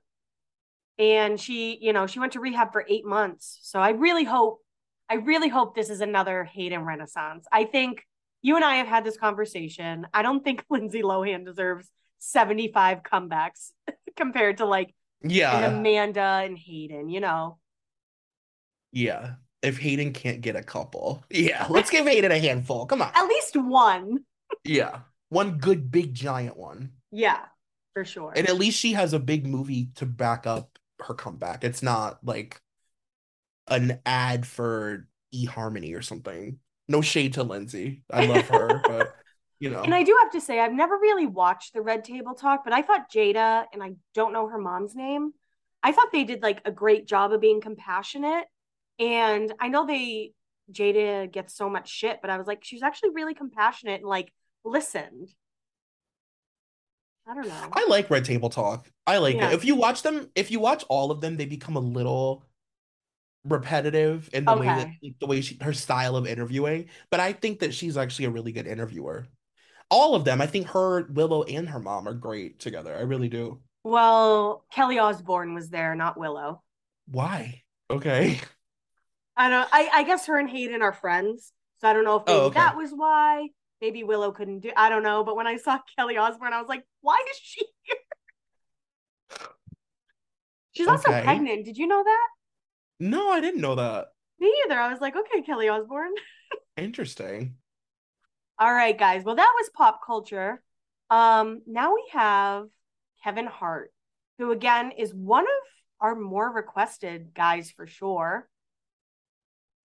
And 0.99 1.41
she, 1.41 1.78
you 1.80 1.95
know, 1.95 2.07
she 2.07 2.18
went 2.18 2.32
to 2.32 2.41
rehab 2.41 2.72
for 2.72 2.84
eight 2.86 3.07
months. 3.07 3.59
So 3.62 3.80
I 3.80 3.91
really 3.91 4.24
hope, 4.24 4.61
I 5.09 5.14
really 5.14 5.49
hope 5.49 5.74
this 5.74 5.88
is 5.88 6.03
another 6.03 6.45
Hayden 6.45 6.84
renaissance. 6.84 7.47
I 7.51 7.64
think 7.64 8.05
you 8.43 8.57
and 8.57 8.64
I 8.64 8.76
have 8.76 8.86
had 8.86 9.05
this 9.05 9.16
conversation. 9.16 10.07
I 10.12 10.20
don't 10.20 10.45
think 10.45 10.62
Lindsay 10.70 11.01
Lohan 11.01 11.47
deserves 11.47 11.88
75 12.21 13.03
comebacks 13.03 13.73
compared 14.16 14.59
to 14.59 14.66
like 14.66 14.95
Yeah. 15.23 15.66
Amanda 15.66 16.21
and 16.45 16.57
Hayden, 16.59 17.09
you 17.09 17.21
know. 17.21 17.59
Yeah. 18.93 19.35
If 19.62 19.79
Hayden 19.79 20.12
can't 20.12 20.41
get 20.41 20.57
a 20.57 20.62
couple. 20.62 21.23
Yeah, 21.29 21.66
let's 21.68 21.91
give 21.91 22.07
Hayden 22.07 22.33
a 22.33 22.39
handful. 22.39 22.87
Come 22.87 23.03
on. 23.03 23.12
At 23.14 23.27
least 23.27 23.57
one. 23.57 24.21
Yeah. 24.64 25.01
One 25.29 25.59
good 25.59 25.91
big 25.91 26.14
giant 26.14 26.57
one. 26.57 26.93
Yeah, 27.12 27.41
for 27.93 28.05
sure. 28.05 28.33
And 28.35 28.49
at 28.49 28.57
least 28.57 28.79
she 28.79 28.93
has 28.95 29.12
a 29.12 29.18
big 29.18 29.47
movie 29.47 29.91
to 29.97 30.07
back 30.07 30.47
up 30.47 30.79
her 31.01 31.14
comeback. 31.14 31.62
It's 31.62 31.83
not 31.83 32.25
like 32.25 32.61
an 33.68 34.01
ad 34.05 34.47
for 34.47 35.09
eHarmony 35.35 35.97
or 35.97 36.03
something. 36.03 36.59
No 36.89 37.01
shade 37.01 37.35
to 37.35 37.43
Lindsay. 37.45 38.03
I 38.11 38.27
love 38.27 38.49
her, 38.49 38.81
but 38.85 39.14
you 39.61 39.71
know. 39.71 39.83
And 39.83 39.95
I 39.95 40.03
do 40.03 40.17
have 40.23 40.33
to 40.33 40.41
say, 40.41 40.59
I've 40.59 40.73
never 40.73 40.97
really 40.97 41.27
watched 41.27 41.75
the 41.75 41.83
Red 41.83 42.03
Table 42.03 42.35
Talk, 42.35 42.65
but 42.65 42.73
I 42.73 42.83
thought 42.83 43.11
Jada, 43.13 43.67
and 43.73 43.83
I 43.83 43.93
don't 44.15 44.33
know 44.33 44.49
her 44.49 44.59
mom's 44.59 44.97
name, 44.97 45.33
I 45.83 45.93
thought 45.93 46.11
they 46.13 46.25
did 46.25 46.43
like 46.43 46.63
a 46.65 46.73
great 46.73 47.07
job 47.07 47.33
of 47.33 47.41
being 47.41 47.61
compassionate. 47.61 48.47
And 48.99 49.53
I 49.61 49.69
know 49.69 49.87
they 49.87 50.33
Jada 50.73 51.31
gets 51.31 51.55
so 51.55 51.71
much 51.71 51.89
shit, 51.89 52.19
but 52.21 52.31
I 52.31 52.39
was 52.39 52.47
like, 52.47 52.65
she's 52.65 52.83
actually 52.83 53.11
really 53.11 53.35
compassionate 53.35 54.01
and 54.01 54.09
like 54.09 54.33
listened. 54.65 55.29
I 57.27 57.35
don't 57.35 57.47
know. 57.47 57.69
I 57.73 57.87
like 57.89 58.11
Red 58.11 58.25
Table 58.25 58.49
Talk. 58.49 58.91
I 59.07 59.19
like 59.19 59.37
Yeah. 59.37 59.51
it. 59.51 59.55
If 59.55 59.65
you 59.65 59.77
watch 59.77 60.03
them, 60.03 60.31
if 60.35 60.51
you 60.51 60.59
watch 60.59 60.85
all 60.89 61.11
of 61.11 61.21
them, 61.21 61.37
they 61.37 61.45
become 61.45 61.77
a 61.77 61.81
little 61.81 62.45
repetitive 63.45 64.29
in 64.33 64.45
the 64.45 64.55
way 64.57 64.67
that 64.67 64.91
the 65.19 65.27
way 65.27 65.41
she 65.41 65.57
her 65.61 65.73
style 65.73 66.17
of 66.17 66.27
interviewing. 66.27 66.89
But 67.11 67.21
I 67.21 67.33
think 67.33 67.61
that 67.61 67.73
she's 67.73 67.97
actually 67.97 68.27
a 68.27 68.31
really 68.31 68.53
good 68.53 68.67
interviewer. 68.67 69.27
All 69.91 70.14
of 70.14 70.24
them, 70.24 70.41
I 70.41 70.47
think 70.47 70.68
her, 70.68 71.05
Willow, 71.11 71.43
and 71.45 71.68
her 71.68 71.80
mom 71.80 72.07
are 72.09 72.14
great 72.14 72.61
together. 72.61 72.97
I 72.97 73.01
really 73.03 73.28
do. 73.28 73.61
Well, 73.84 74.64
Kelly 74.72 74.99
Osbourne 74.99 75.55
was 75.55 75.68
there, 75.70 75.95
not 75.95 76.18
Willow. 76.18 76.62
Why? 77.07 77.62
Okay. 77.91 78.41
I 79.36 79.49
don't 79.49 79.68
I, 79.72 79.88
I 79.93 80.03
guess 80.05 80.26
her 80.26 80.38
and 80.38 80.51
Hayden 80.51 80.82
are 80.82 80.93
friends. 80.93 81.53
So 81.78 81.88
I 81.88 81.93
don't 81.93 82.05
know 82.05 82.16
if 82.16 82.24
Oh, 82.26 82.47
okay. 82.47 82.55
that 82.61 82.76
was 82.76 82.91
why. 82.93 83.49
Maybe 83.80 84.05
Willow 84.05 84.32
couldn't 84.32 84.61
do 84.61 84.70
I 84.76 84.88
don't 84.91 85.03
know. 85.03 85.24
But 85.24 85.36
when 85.36 85.47
I 85.47 85.57
saw 85.57 85.78
Kelly 85.99 86.16
Osbourne, 86.16 86.53
I 86.53 86.61
was 86.61 86.68
like, 86.68 86.84
why 87.01 87.18
is 87.30 87.38
she 87.43 87.66
here? 87.82 87.97
She's 90.72 90.88
also 90.88 91.09
Okay. 91.11 91.22
pregnant. 91.22 91.64
Did 91.64 91.76
you 91.78 91.86
know 91.86 92.03
that? 92.03 92.28
No, 93.01 93.30
I 93.30 93.41
didn't 93.41 93.61
know 93.61 93.74
that. 93.76 94.12
Me 94.38 94.53
either. 94.66 94.78
I 94.78 94.91
was 94.91 95.01
like, 95.01 95.16
okay, 95.16 95.43
Kelly 95.43 95.68
Osbourne. 95.68 96.14
Interesting. 96.76 97.57
All 98.61 98.75
right, 98.75 98.97
guys. 98.97 99.25
Well, 99.25 99.37
that 99.37 99.55
was 99.57 99.71
pop 99.71 100.05
culture. 100.05 100.63
Um, 101.09 101.63
now 101.67 101.95
we 101.95 102.05
have 102.13 102.67
Kevin 103.25 103.47
Hart, 103.47 103.91
who 104.37 104.53
again 104.53 104.93
is 104.99 105.15
one 105.15 105.45
of 105.45 105.69
our 105.99 106.15
more 106.15 106.53
requested 106.53 107.33
guys 107.33 107.71
for 107.71 107.87
sure. 107.87 108.51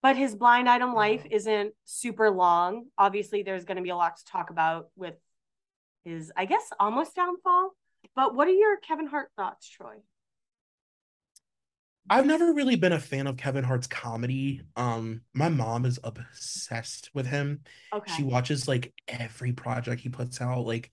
But 0.02 0.16
his 0.16 0.34
blind 0.34 0.68
item 0.68 0.92
life 0.92 1.24
isn't 1.30 1.72
super 1.86 2.30
long. 2.30 2.88
Obviously, 2.98 3.42
there's 3.42 3.64
going 3.64 3.78
to 3.78 3.82
be 3.82 3.88
a 3.88 3.96
lot 3.96 4.18
to 4.18 4.24
talk 4.26 4.50
about 4.50 4.88
with 4.94 5.14
his, 6.04 6.30
I 6.36 6.44
guess, 6.44 6.68
almost 6.78 7.16
downfall. 7.16 7.70
But 8.14 8.34
what 8.34 8.46
are 8.46 8.52
your 8.52 8.76
Kevin 8.76 9.06
Hart 9.06 9.30
thoughts, 9.36 9.66
Troy? 9.70 9.96
I've 12.08 12.26
never 12.26 12.52
really 12.52 12.76
been 12.76 12.92
a 12.92 13.00
fan 13.00 13.26
of 13.26 13.36
Kevin 13.36 13.64
Hart's 13.64 13.86
comedy. 13.86 14.62
Um, 14.76 15.22
my 15.34 15.48
mom 15.48 15.84
is 15.84 15.98
obsessed 16.04 17.10
with 17.14 17.26
him. 17.26 17.60
Okay. 17.92 18.12
She 18.16 18.22
watches 18.22 18.68
like 18.68 18.92
every 19.08 19.52
project 19.52 20.00
he 20.00 20.08
puts 20.08 20.40
out, 20.40 20.66
like 20.66 20.90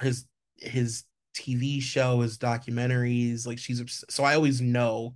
his 0.00 0.26
his 0.56 1.04
TV 1.34 1.80
show, 1.80 2.20
his 2.20 2.38
documentaries. 2.38 3.46
Like 3.46 3.58
she's 3.58 3.80
obs- 3.80 4.04
so 4.10 4.24
I 4.24 4.34
always 4.34 4.60
know 4.60 5.14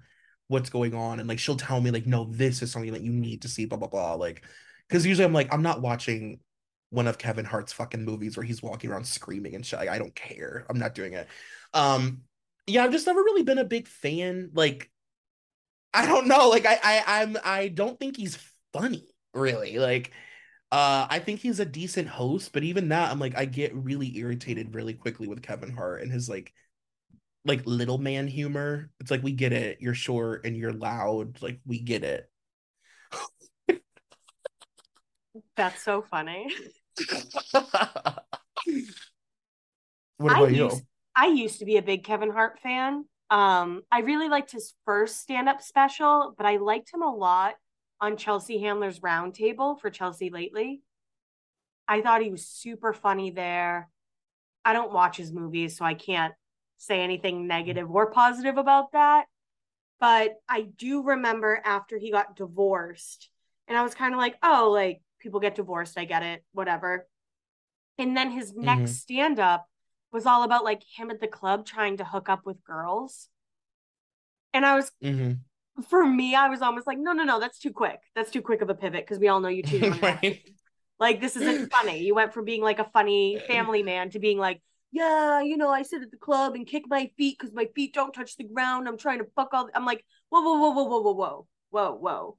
what's 0.48 0.70
going 0.70 0.94
on, 0.94 1.20
and 1.20 1.28
like 1.28 1.38
she'll 1.38 1.56
tell 1.56 1.80
me 1.80 1.90
like, 1.90 2.06
no, 2.06 2.24
this 2.30 2.62
is 2.62 2.72
something 2.72 2.92
that 2.92 3.02
you 3.02 3.12
need 3.12 3.42
to 3.42 3.48
see, 3.48 3.66
blah 3.66 3.78
blah 3.78 3.88
blah. 3.88 4.14
Like, 4.14 4.44
because 4.88 5.04
usually 5.06 5.24
I'm 5.24 5.32
like, 5.32 5.52
I'm 5.52 5.62
not 5.62 5.82
watching 5.82 6.40
one 6.90 7.06
of 7.06 7.18
Kevin 7.18 7.44
Hart's 7.44 7.72
fucking 7.72 8.04
movies 8.04 8.36
where 8.36 8.46
he's 8.46 8.62
walking 8.62 8.90
around 8.90 9.04
screaming 9.06 9.54
and 9.56 9.66
shit. 9.66 9.80
Like, 9.80 9.88
I 9.88 9.98
don't 9.98 10.14
care. 10.14 10.64
I'm 10.70 10.78
not 10.78 10.94
doing 10.94 11.14
it. 11.14 11.26
Um, 11.72 12.22
yeah, 12.66 12.84
I've 12.84 12.92
just 12.92 13.06
never 13.06 13.20
really 13.20 13.42
been 13.42 13.58
a 13.58 13.64
big 13.64 13.88
fan. 13.88 14.50
Like, 14.54 14.90
I 15.94 16.06
don't 16.06 16.26
know. 16.26 16.48
Like, 16.48 16.66
I 16.66 16.78
I 16.82 17.02
I'm 17.22 17.36
I 17.44 17.68
don't 17.68 17.98
think 17.98 18.16
he's 18.16 18.38
funny, 18.72 19.06
really. 19.32 19.78
Like, 19.78 20.10
uh, 20.72 21.06
I 21.08 21.20
think 21.20 21.40
he's 21.40 21.60
a 21.60 21.64
decent 21.64 22.08
host, 22.08 22.52
but 22.52 22.64
even 22.64 22.88
that, 22.88 23.10
I'm 23.12 23.20
like, 23.20 23.36
I 23.36 23.44
get 23.44 23.74
really 23.76 24.16
irritated 24.18 24.74
really 24.74 24.94
quickly 24.94 25.28
with 25.28 25.40
Kevin 25.40 25.70
Hart 25.70 26.02
and 26.02 26.10
his 26.10 26.28
like, 26.28 26.52
like 27.44 27.62
little 27.64 27.98
man 27.98 28.26
humor. 28.26 28.90
It's 28.98 29.10
like 29.10 29.22
we 29.22 29.32
get 29.32 29.52
it. 29.52 29.78
You're 29.80 29.94
short 29.94 30.44
and 30.44 30.56
you're 30.56 30.72
loud. 30.72 31.40
Like 31.40 31.60
we 31.64 31.80
get 31.80 32.02
it. 32.02 32.28
That's 35.56 35.84
so 35.84 36.02
funny. 36.10 36.48
what 40.16 40.32
I 40.32 40.38
about 40.38 40.52
you? 40.52 40.64
used, 40.64 40.82
I 41.16 41.26
used 41.26 41.58
to 41.60 41.64
be 41.64 41.76
a 41.76 41.82
big 41.82 42.04
Kevin 42.04 42.30
Hart 42.30 42.58
fan. 42.60 43.04
Um, 43.30 43.82
I 43.90 44.00
really 44.00 44.28
liked 44.28 44.52
his 44.52 44.74
first 44.84 45.20
stand-up 45.20 45.62
special, 45.62 46.34
but 46.36 46.46
I 46.46 46.58
liked 46.58 46.92
him 46.92 47.02
a 47.02 47.14
lot 47.14 47.54
on 48.00 48.16
Chelsea 48.16 48.58
Handler's 48.58 49.00
Roundtable 49.00 49.80
for 49.80 49.90
Chelsea 49.90 50.30
lately. 50.30 50.82
I 51.88 52.00
thought 52.00 52.22
he 52.22 52.30
was 52.30 52.46
super 52.46 52.92
funny 52.92 53.30
there. 53.30 53.88
I 54.64 54.72
don't 54.72 54.92
watch 54.92 55.16
his 55.16 55.32
movies, 55.32 55.76
so 55.76 55.84
I 55.84 55.94
can't 55.94 56.34
say 56.78 57.00
anything 57.00 57.46
negative 57.46 57.90
or 57.90 58.10
positive 58.10 58.56
about 58.56 58.92
that. 58.92 59.26
But 60.00 60.34
I 60.48 60.62
do 60.62 61.02
remember 61.02 61.60
after 61.64 61.98
he 61.98 62.10
got 62.10 62.36
divorced, 62.36 63.30
and 63.68 63.78
I 63.78 63.82
was 63.82 63.94
kind 63.94 64.12
of 64.12 64.18
like, 64.18 64.36
oh, 64.42 64.70
like 64.72 65.00
people 65.20 65.40
get 65.40 65.54
divorced, 65.54 65.98
I 65.98 66.04
get 66.04 66.22
it, 66.22 66.44
whatever. 66.52 67.06
And 67.96 68.16
then 68.16 68.30
his 68.30 68.54
next 68.54 68.96
stand 68.96 69.38
up 69.38 69.66
was 70.14 70.24
all 70.26 70.44
about 70.44 70.64
like 70.64 70.82
him 70.96 71.10
at 71.10 71.20
the 71.20 71.26
club 71.26 71.66
trying 71.66 71.98
to 71.98 72.04
hook 72.04 72.28
up 72.28 72.46
with 72.46 72.64
girls. 72.64 73.28
And 74.54 74.64
I 74.64 74.76
was, 74.76 74.92
Mhm. 75.02 75.40
for 75.88 76.06
me, 76.06 76.36
I 76.36 76.48
was 76.48 76.62
almost 76.62 76.86
like, 76.86 76.98
no, 76.98 77.12
no, 77.12 77.24
no, 77.24 77.40
that's 77.40 77.58
too 77.58 77.72
quick. 77.72 77.98
That's 78.14 78.30
too 78.30 78.40
quick 78.40 78.62
of 78.62 78.70
a 78.70 78.74
pivot 78.76 79.04
because 79.04 79.18
we 79.18 79.26
all 79.26 79.40
know 79.40 79.48
you 79.48 79.64
cheated 79.64 79.90
Right. 80.02 80.44
Like, 81.00 81.20
this 81.20 81.34
isn't 81.36 81.70
funny. 81.72 82.04
You 82.04 82.14
went 82.14 82.32
from 82.32 82.44
being 82.44 82.62
like 82.62 82.78
a 82.78 82.88
funny 82.92 83.40
family 83.48 83.82
man 83.82 84.10
to 84.10 84.20
being 84.20 84.38
like, 84.38 84.62
yeah, 84.92 85.40
you 85.40 85.56
know, 85.56 85.68
I 85.70 85.82
sit 85.82 86.02
at 86.02 86.12
the 86.12 86.16
club 86.16 86.54
and 86.54 86.64
kick 86.64 86.84
my 86.86 87.10
feet 87.18 87.36
because 87.36 87.52
my 87.52 87.66
feet 87.74 87.92
don't 87.92 88.12
touch 88.12 88.36
the 88.36 88.44
ground. 88.44 88.86
I'm 88.86 88.96
trying 88.96 89.18
to 89.18 89.26
fuck 89.34 89.48
all. 89.52 89.68
I'm 89.74 89.84
like, 89.84 90.04
whoa, 90.28 90.40
whoa, 90.40 90.54
whoa, 90.60 90.70
whoa, 90.70 90.84
whoa, 90.84 91.00
whoa, 91.00 91.12
whoa, 91.12 91.46
whoa, 91.70 91.92
whoa. 91.96 92.38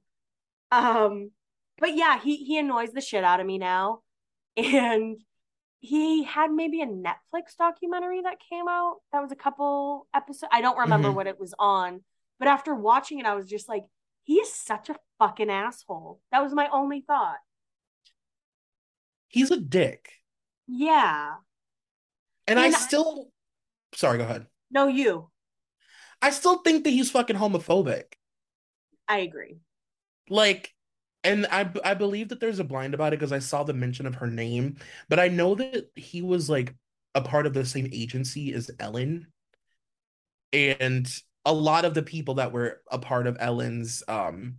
Um, 0.70 1.30
but 1.78 1.94
yeah, 1.94 2.18
he 2.18 2.36
he 2.36 2.58
annoys 2.58 2.92
the 2.92 3.02
shit 3.02 3.22
out 3.22 3.40
of 3.40 3.46
me 3.46 3.58
now, 3.58 4.00
and 4.56 5.20
he 5.80 6.24
had 6.24 6.50
maybe 6.50 6.80
a 6.82 6.86
Netflix 6.86 7.56
documentary 7.58 8.22
that 8.22 8.38
came 8.40 8.66
out 8.68 8.96
that 9.12 9.20
was 9.22 9.32
a 9.32 9.36
couple 9.36 10.08
episodes. 10.14 10.50
I 10.52 10.60
don't 10.60 10.78
remember 10.78 11.08
Mhm. 11.10 11.14
what 11.14 11.26
it 11.26 11.38
was 11.38 11.54
on, 11.58 12.04
but 12.38 12.48
after 12.48 12.74
watching 12.74 13.18
it, 13.18 13.26
I 13.26 13.34
was 13.34 13.48
just 13.48 13.68
like, 13.68 13.84
he 14.24 14.34
is 14.40 14.52
such 14.52 14.88
a 14.88 14.96
fucking 15.18 15.50
asshole. 15.50 16.20
That 16.32 16.42
was 16.42 16.52
my 16.54 16.68
only 16.68 17.00
thought. 17.02 17.38
He's 19.28 19.50
a 19.50 19.60
dick. 19.60 20.12
Yeah. 20.66 21.36
And 22.46 22.58
I 22.58 22.66
And 22.66 22.74
I- 22.74 22.78
still 22.78 23.32
sorry, 23.94 24.18
go 24.18 24.24
ahead. 24.24 24.46
No, 24.70 24.88
you. 24.88 25.30
I 26.22 26.30
still 26.30 26.58
think 26.58 26.84
that 26.84 26.90
he's 26.90 27.10
fucking 27.10 27.36
homophobic. 27.36 28.14
I 29.08 29.18
agree. 29.18 29.60
Like 30.28 30.74
and 31.26 31.46
I 31.50 31.70
I 31.84 31.94
believe 31.94 32.28
that 32.30 32.40
there's 32.40 32.58
a 32.60 32.64
blind 32.64 32.94
about 32.94 33.12
it 33.12 33.18
because 33.20 33.32
I 33.32 33.38
saw 33.40 33.64
the 33.64 33.74
mention 33.74 34.06
of 34.06 34.16
her 34.16 34.26
name, 34.28 34.76
but 35.08 35.20
I 35.20 35.28
know 35.28 35.54
that 35.56 35.90
he 35.96 36.22
was 36.22 36.48
like 36.50 36.74
a 37.14 37.20
part 37.22 37.46
of 37.46 37.54
the 37.54 37.64
same 37.66 37.88
agency 37.92 38.52
as 38.54 38.70
Ellen. 38.80 39.28
And 40.52 41.08
a 41.44 41.52
lot 41.52 41.84
of 41.84 41.94
the 41.94 42.02
people 42.02 42.34
that 42.34 42.52
were 42.52 42.82
a 42.90 42.98
part 42.98 43.26
of 43.26 43.36
Ellen's 43.40 44.02
um 44.08 44.58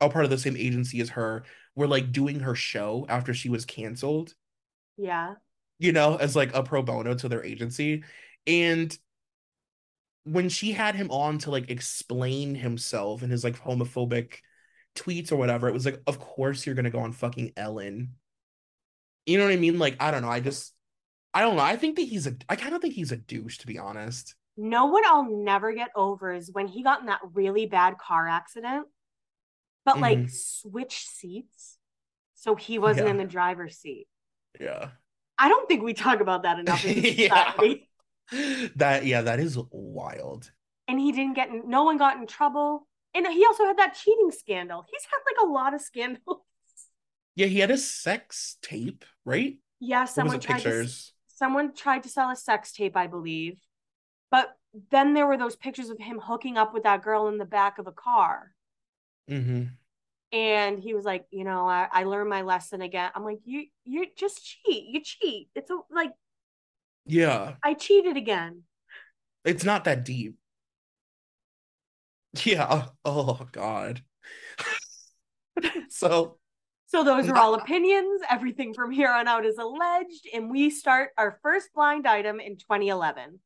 a 0.00 0.10
part 0.10 0.24
of 0.24 0.30
the 0.30 0.38
same 0.38 0.56
agency 0.56 1.00
as 1.00 1.10
her 1.10 1.44
were 1.74 1.88
like 1.88 2.12
doing 2.12 2.40
her 2.40 2.54
show 2.54 3.06
after 3.08 3.34
she 3.34 3.48
was 3.48 3.64
canceled. 3.64 4.34
Yeah. 4.96 5.36
you 5.78 5.92
know, 5.92 6.16
as 6.16 6.36
like 6.36 6.54
a 6.54 6.62
pro 6.62 6.82
bono 6.82 7.14
to 7.14 7.28
their 7.28 7.44
agency. 7.44 8.04
And 8.46 8.96
when 10.24 10.48
she 10.48 10.72
had 10.72 10.94
him 10.96 11.10
on 11.10 11.38
to 11.38 11.50
like 11.50 11.70
explain 11.70 12.54
himself 12.54 13.22
and 13.22 13.30
his 13.30 13.44
like 13.44 13.58
homophobic 13.60 14.38
tweets 14.96 15.30
or 15.32 15.36
whatever, 15.36 15.68
it 15.68 15.72
was 15.72 15.84
like, 15.84 16.00
of 16.06 16.18
course 16.18 16.66
you're 16.66 16.74
gonna 16.74 16.90
go 16.90 17.00
on 17.00 17.12
fucking 17.12 17.52
Ellen. 17.56 18.14
You 19.26 19.38
know 19.38 19.44
what 19.44 19.52
I 19.52 19.56
mean? 19.56 19.78
Like, 19.78 19.96
I 20.00 20.10
don't 20.10 20.22
know. 20.22 20.30
I 20.30 20.40
just, 20.40 20.72
I 21.34 21.40
don't 21.40 21.56
know. 21.56 21.62
I 21.62 21.76
think 21.76 21.96
that 21.96 22.02
he's 22.02 22.26
a, 22.26 22.36
I 22.48 22.56
kind 22.56 22.74
of 22.74 22.80
think 22.80 22.94
he's 22.94 23.12
a 23.12 23.16
douche, 23.16 23.58
to 23.58 23.66
be 23.66 23.78
honest. 23.78 24.34
No 24.56 24.86
what 24.86 25.04
I'll 25.04 25.30
never 25.30 25.72
get 25.74 25.90
over 25.94 26.32
is 26.32 26.50
when 26.50 26.66
he 26.68 26.82
got 26.82 27.00
in 27.00 27.06
that 27.06 27.20
really 27.34 27.66
bad 27.66 27.98
car 27.98 28.26
accident, 28.28 28.86
but 29.84 30.00
like 30.00 30.18
Mhm. 30.18 30.30
switched 30.30 31.08
seats. 31.08 31.78
So 32.34 32.54
he 32.54 32.78
wasn't 32.78 33.06
Yeah. 33.06 33.10
in 33.12 33.18
the 33.18 33.24
driver's 33.24 33.76
seat. 33.76 34.06
Yeah. 34.60 34.90
I 35.38 35.48
don't 35.48 35.68
think 35.68 35.82
we 35.82 35.92
talk 35.92 36.20
about 36.20 36.44
that 36.44 36.58
enough 36.58 36.84
in 36.86 37.02
Yeah. 37.18 37.52
That, 38.76 39.04
yeah, 39.04 39.22
that 39.22 39.38
is 39.40 39.58
wild. 39.70 40.50
And 40.88 40.98
he 40.98 41.12
didn't 41.12 41.34
get 41.34 41.48
in, 41.50 41.68
no 41.68 41.84
one 41.84 41.98
got 41.98 42.16
in 42.16 42.26
trouble. 42.26 42.86
And 43.16 43.26
he 43.32 43.46
also 43.46 43.64
had 43.64 43.78
that 43.78 43.94
cheating 43.94 44.30
scandal. 44.30 44.84
He's 44.90 45.06
had 45.10 45.18
like 45.24 45.48
a 45.48 45.50
lot 45.50 45.72
of 45.72 45.80
scandals. 45.80 46.42
Yeah, 47.34 47.46
he 47.46 47.58
had 47.58 47.70
a 47.70 47.78
sex 47.78 48.56
tape, 48.62 49.04
right? 49.24 49.58
Yeah, 49.80 50.04
someone 50.04 50.40
tried 50.40 50.60
to 50.60 50.88
someone 51.28 51.74
tried 51.74 52.02
to 52.02 52.08
sell 52.08 52.30
a 52.30 52.36
sex 52.36 52.72
tape, 52.72 52.96
I 52.96 53.06
believe. 53.06 53.58
But 54.30 54.50
then 54.90 55.14
there 55.14 55.26
were 55.26 55.36
those 55.38 55.56
pictures 55.56 55.90
of 55.90 55.98
him 55.98 56.20
hooking 56.22 56.58
up 56.58 56.74
with 56.74 56.82
that 56.82 57.02
girl 57.02 57.28
in 57.28 57.38
the 57.38 57.44
back 57.46 57.78
of 57.78 57.86
a 57.86 57.92
car. 57.92 58.52
Mm-hmm. 59.30 59.64
And 60.32 60.78
he 60.78 60.92
was 60.92 61.04
like, 61.04 61.24
you 61.30 61.44
know, 61.44 61.66
I, 61.66 61.88
I 61.90 62.04
learned 62.04 62.28
my 62.28 62.42
lesson 62.42 62.82
again. 62.82 63.10
I'm 63.14 63.24
like, 63.24 63.38
you 63.44 63.66
you 63.84 64.06
just 64.16 64.44
cheat. 64.44 64.86
You 64.88 65.00
cheat. 65.02 65.48
It's 65.54 65.70
a, 65.70 65.78
like 65.90 66.12
Yeah. 67.06 67.54
I 67.62 67.74
cheated 67.74 68.16
again. 68.16 68.62
It's 69.44 69.64
not 69.64 69.84
that 69.84 70.04
deep. 70.04 70.36
Yeah. 72.46 72.86
Oh 73.04 73.40
God. 73.52 74.02
So 75.88 76.36
So 76.86 77.02
those 77.02 77.28
are 77.28 77.36
all 77.36 77.54
opinions. 77.54 78.20
Everything 78.28 78.74
from 78.74 78.90
here 78.90 79.10
on 79.10 79.26
out 79.26 79.46
is 79.46 79.56
alleged, 79.56 80.28
and 80.34 80.50
we 80.50 80.68
start 80.68 81.10
our 81.16 81.38
first 81.42 81.70
blind 81.74 82.06
item 82.06 82.40
in 82.40 82.58
2011. 82.58 83.40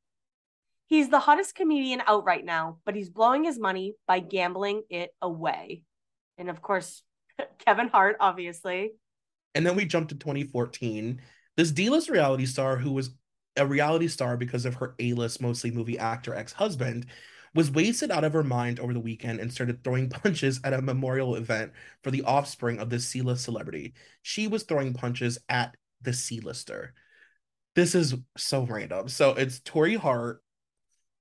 He's 0.86 1.08
the 1.08 1.20
hottest 1.20 1.54
comedian 1.54 2.02
out 2.04 2.24
right 2.24 2.44
now, 2.44 2.78
but 2.84 2.96
he's 2.96 3.08
blowing 3.08 3.44
his 3.44 3.60
money 3.60 3.94
by 4.08 4.18
gambling 4.18 4.82
it 4.90 5.10
away. 5.22 5.84
And 6.36 6.50
of 6.50 6.60
course, 6.60 7.02
Kevin 7.64 7.86
Hart, 7.86 8.16
obviously. 8.18 8.92
And 9.54 9.64
then 9.64 9.76
we 9.76 9.84
jump 9.84 10.08
to 10.08 10.16
2014. 10.16 11.20
This 11.56 11.70
D-list 11.70 12.10
reality 12.10 12.46
star 12.46 12.76
who 12.76 12.90
was 12.90 13.10
a 13.56 13.66
reality 13.66 14.08
star 14.08 14.36
because 14.36 14.64
of 14.64 14.74
her 14.74 14.96
A-list 14.98 15.40
mostly 15.40 15.70
movie 15.70 15.98
actor 15.98 16.34
ex-husband 16.34 17.06
was 17.54 17.70
wasted 17.70 18.10
out 18.10 18.24
of 18.24 18.32
her 18.32 18.44
mind 18.44 18.78
over 18.78 18.92
the 18.92 19.00
weekend 19.00 19.40
and 19.40 19.52
started 19.52 19.82
throwing 19.82 20.08
punches 20.10 20.60
at 20.64 20.72
a 20.72 20.82
memorial 20.82 21.34
event 21.36 21.72
for 22.02 22.10
the 22.10 22.22
offspring 22.22 22.78
of 22.78 22.90
this 22.90 23.06
C-list 23.06 23.44
celebrity. 23.44 23.94
She 24.22 24.46
was 24.46 24.62
throwing 24.62 24.94
punches 24.94 25.38
at 25.48 25.74
the 26.02 26.12
C-lister. 26.12 26.94
This 27.74 27.94
is 27.94 28.14
so 28.36 28.64
random. 28.64 29.08
So 29.08 29.30
it's 29.30 29.60
Tori 29.60 29.94
Hart, 29.94 30.42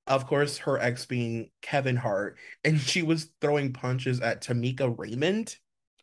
of 0.08 0.26
course, 0.28 0.58
her 0.60 0.80
ex 0.80 1.06
being 1.06 1.52
Kevin 1.62 1.96
Hart, 1.96 2.38
and 2.64 2.80
she 2.80 3.02
was 3.04 3.30
throwing 3.42 3.74
punches 3.74 4.20
at 4.20 4.42
Tameka 4.44 4.94
Raymond. 4.98 5.56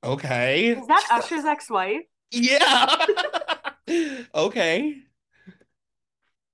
Okay. 0.02 0.68
Is 0.68 0.86
that 0.86 1.06
Usher's 1.10 1.44
ex 1.44 1.70
wife? 1.70 2.02
Yeah. 2.32 3.06
okay. 4.34 4.96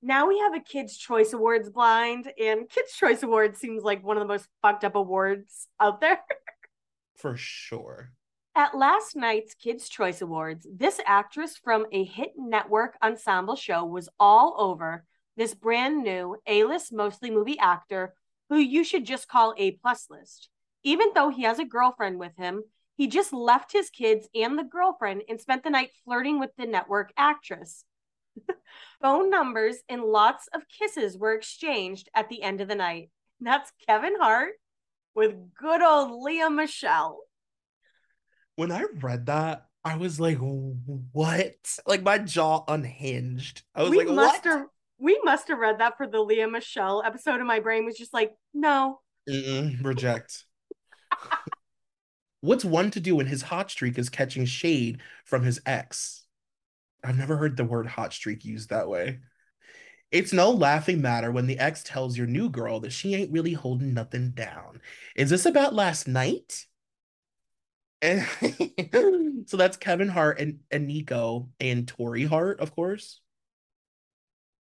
Now 0.05 0.26
we 0.26 0.40
have 0.40 0.53
a 0.53 0.61
Kids' 0.61 0.96
Choice 0.96 1.32
Awards 1.32 1.70
blind, 1.70 2.32
and 2.36 2.68
Kids' 2.68 2.92
Choice 2.94 3.22
Awards 3.22 3.61
seems 3.61 3.84
like 3.84 4.03
one 4.03 4.16
of 4.16 4.20
the 4.20 4.26
most 4.26 4.48
fucked 4.61 4.82
up 4.82 4.96
awards 4.96 5.68
out 5.78 6.00
there. 6.00 6.20
For 7.16 7.36
sure. 7.36 8.11
At 8.57 8.76
last 8.76 9.14
night's 9.14 9.55
Kids' 9.55 9.88
Choice 9.88 10.20
Awards, 10.20 10.66
this 10.76 11.00
actress 11.07 11.57
from 11.57 11.86
a 11.92 12.03
hit 12.03 12.32
network 12.36 12.96
ensemble 13.00 13.55
show 13.55 13.84
was 13.84 14.09
all 14.18 14.57
over 14.59 15.05
this 15.36 15.55
brand 15.55 16.03
new 16.03 16.36
A-list 16.48 16.92
mostly 16.92 17.30
movie 17.30 17.59
actor 17.61 18.14
who 18.48 18.57
you 18.57 18.82
should 18.82 19.07
just 19.07 19.28
call 19.28 19.55
A 19.57 19.70
plus 19.70 20.09
list. 20.11 20.48
Even 20.82 21.09
though 21.14 21.30
he 21.30 21.44
has 21.44 21.61
a 21.61 21.64
girlfriend 21.64 22.18
with 22.18 22.36
him, 22.36 22.64
he 22.96 23.07
just 23.07 23.32
left 23.32 23.72
his 23.72 23.88
kids 23.88 24.28
and 24.34 24.59
the 24.59 24.64
girlfriend 24.64 25.22
and 25.28 25.40
spent 25.40 25.62
the 25.62 25.70
night 25.70 25.90
flirting 26.05 26.40
with 26.40 26.50
the 26.59 26.66
network 26.66 27.12
actress. 27.16 27.84
Phone 29.03 29.30
numbers 29.30 29.76
and 29.89 30.03
lots 30.03 30.49
of 30.55 30.62
kisses 30.68 31.18
were 31.18 31.35
exchanged 31.35 32.09
at 32.14 32.28
the 32.28 32.43
end 32.43 32.61
of 32.61 32.68
the 32.68 32.74
night. 32.74 33.11
That's 33.41 33.72
Kevin 33.87 34.14
Hart 34.18 34.53
with 35.14 35.35
good 35.55 35.83
old 35.83 36.22
Lea 36.22 36.49
Michele. 36.49 37.18
When 38.57 38.70
I 38.70 38.85
read 39.01 39.26
that, 39.26 39.66
I 39.85 39.97
was 39.97 40.20
like, 40.20 40.39
what? 40.39 41.57
Like 41.87 42.03
my 42.03 42.18
jaw 42.18 42.64
unhinged. 42.68 43.62
I 43.74 43.83
was 43.83 43.91
we 43.91 43.99
like, 43.99 44.09
must 44.09 44.45
what? 44.45 44.53
have 44.53 44.66
we 44.99 45.20
must 45.24 45.49
have 45.49 45.59
read 45.59 45.80
that 45.80 45.97
for 45.97 46.07
the 46.07 46.20
Lea 46.20 46.47
Michele 46.47 47.03
episode 47.05 47.39
and 47.39 47.47
my 47.47 47.59
brain 47.59 47.85
was 47.85 47.97
just 47.97 48.14
like, 48.14 48.33
no. 48.55 49.01
Mm-mm, 49.28 49.85
reject. 49.85 50.45
What's 52.41 52.64
one 52.64 52.91
to 52.93 53.01
do 53.01 53.16
when 53.16 53.26
his 53.26 53.43
hot 53.43 53.70
streak 53.70 53.99
is 53.99 54.09
catching 54.09 54.45
shade 54.45 55.01
from 55.24 55.43
his 55.43 55.61
ex? 55.66 56.21
I've 57.05 57.18
never 57.18 57.36
heard 57.36 57.57
the 57.57 57.64
word 57.64 57.86
hot 57.86 58.12
streak 58.12 58.44
used 58.44 58.70
that 58.70 58.88
way. 58.88 59.20
It's 60.11 60.32
no 60.32 60.50
laughing 60.50 61.00
matter 61.00 61.32
when 61.32 61.46
the 61.46 61.59
ex 61.59 61.82
tells 61.82 62.18
your 62.18 62.26
new 62.26 62.50
girl 62.50 62.80
that 62.80 62.92
she 62.92 63.14
ain't 63.14 63.32
really 63.32 63.55
holding 63.55 63.94
nothing 63.94 64.32
down. 64.32 64.80
Is 65.16 65.30
this 65.30 65.46
about 65.46 65.74
last 65.74 66.07
night? 66.07 66.66
And 68.03 68.26
so 69.46 69.57
that's 69.57 69.76
Kevin 69.76 70.09
Hart 70.09 70.38
and, 70.38 70.59
and 70.70 70.86
Nico 70.86 71.48
and 71.61 71.88
Tori 71.88 72.24
Hart, 72.24 72.61
of 72.61 72.74
course. 72.74 73.20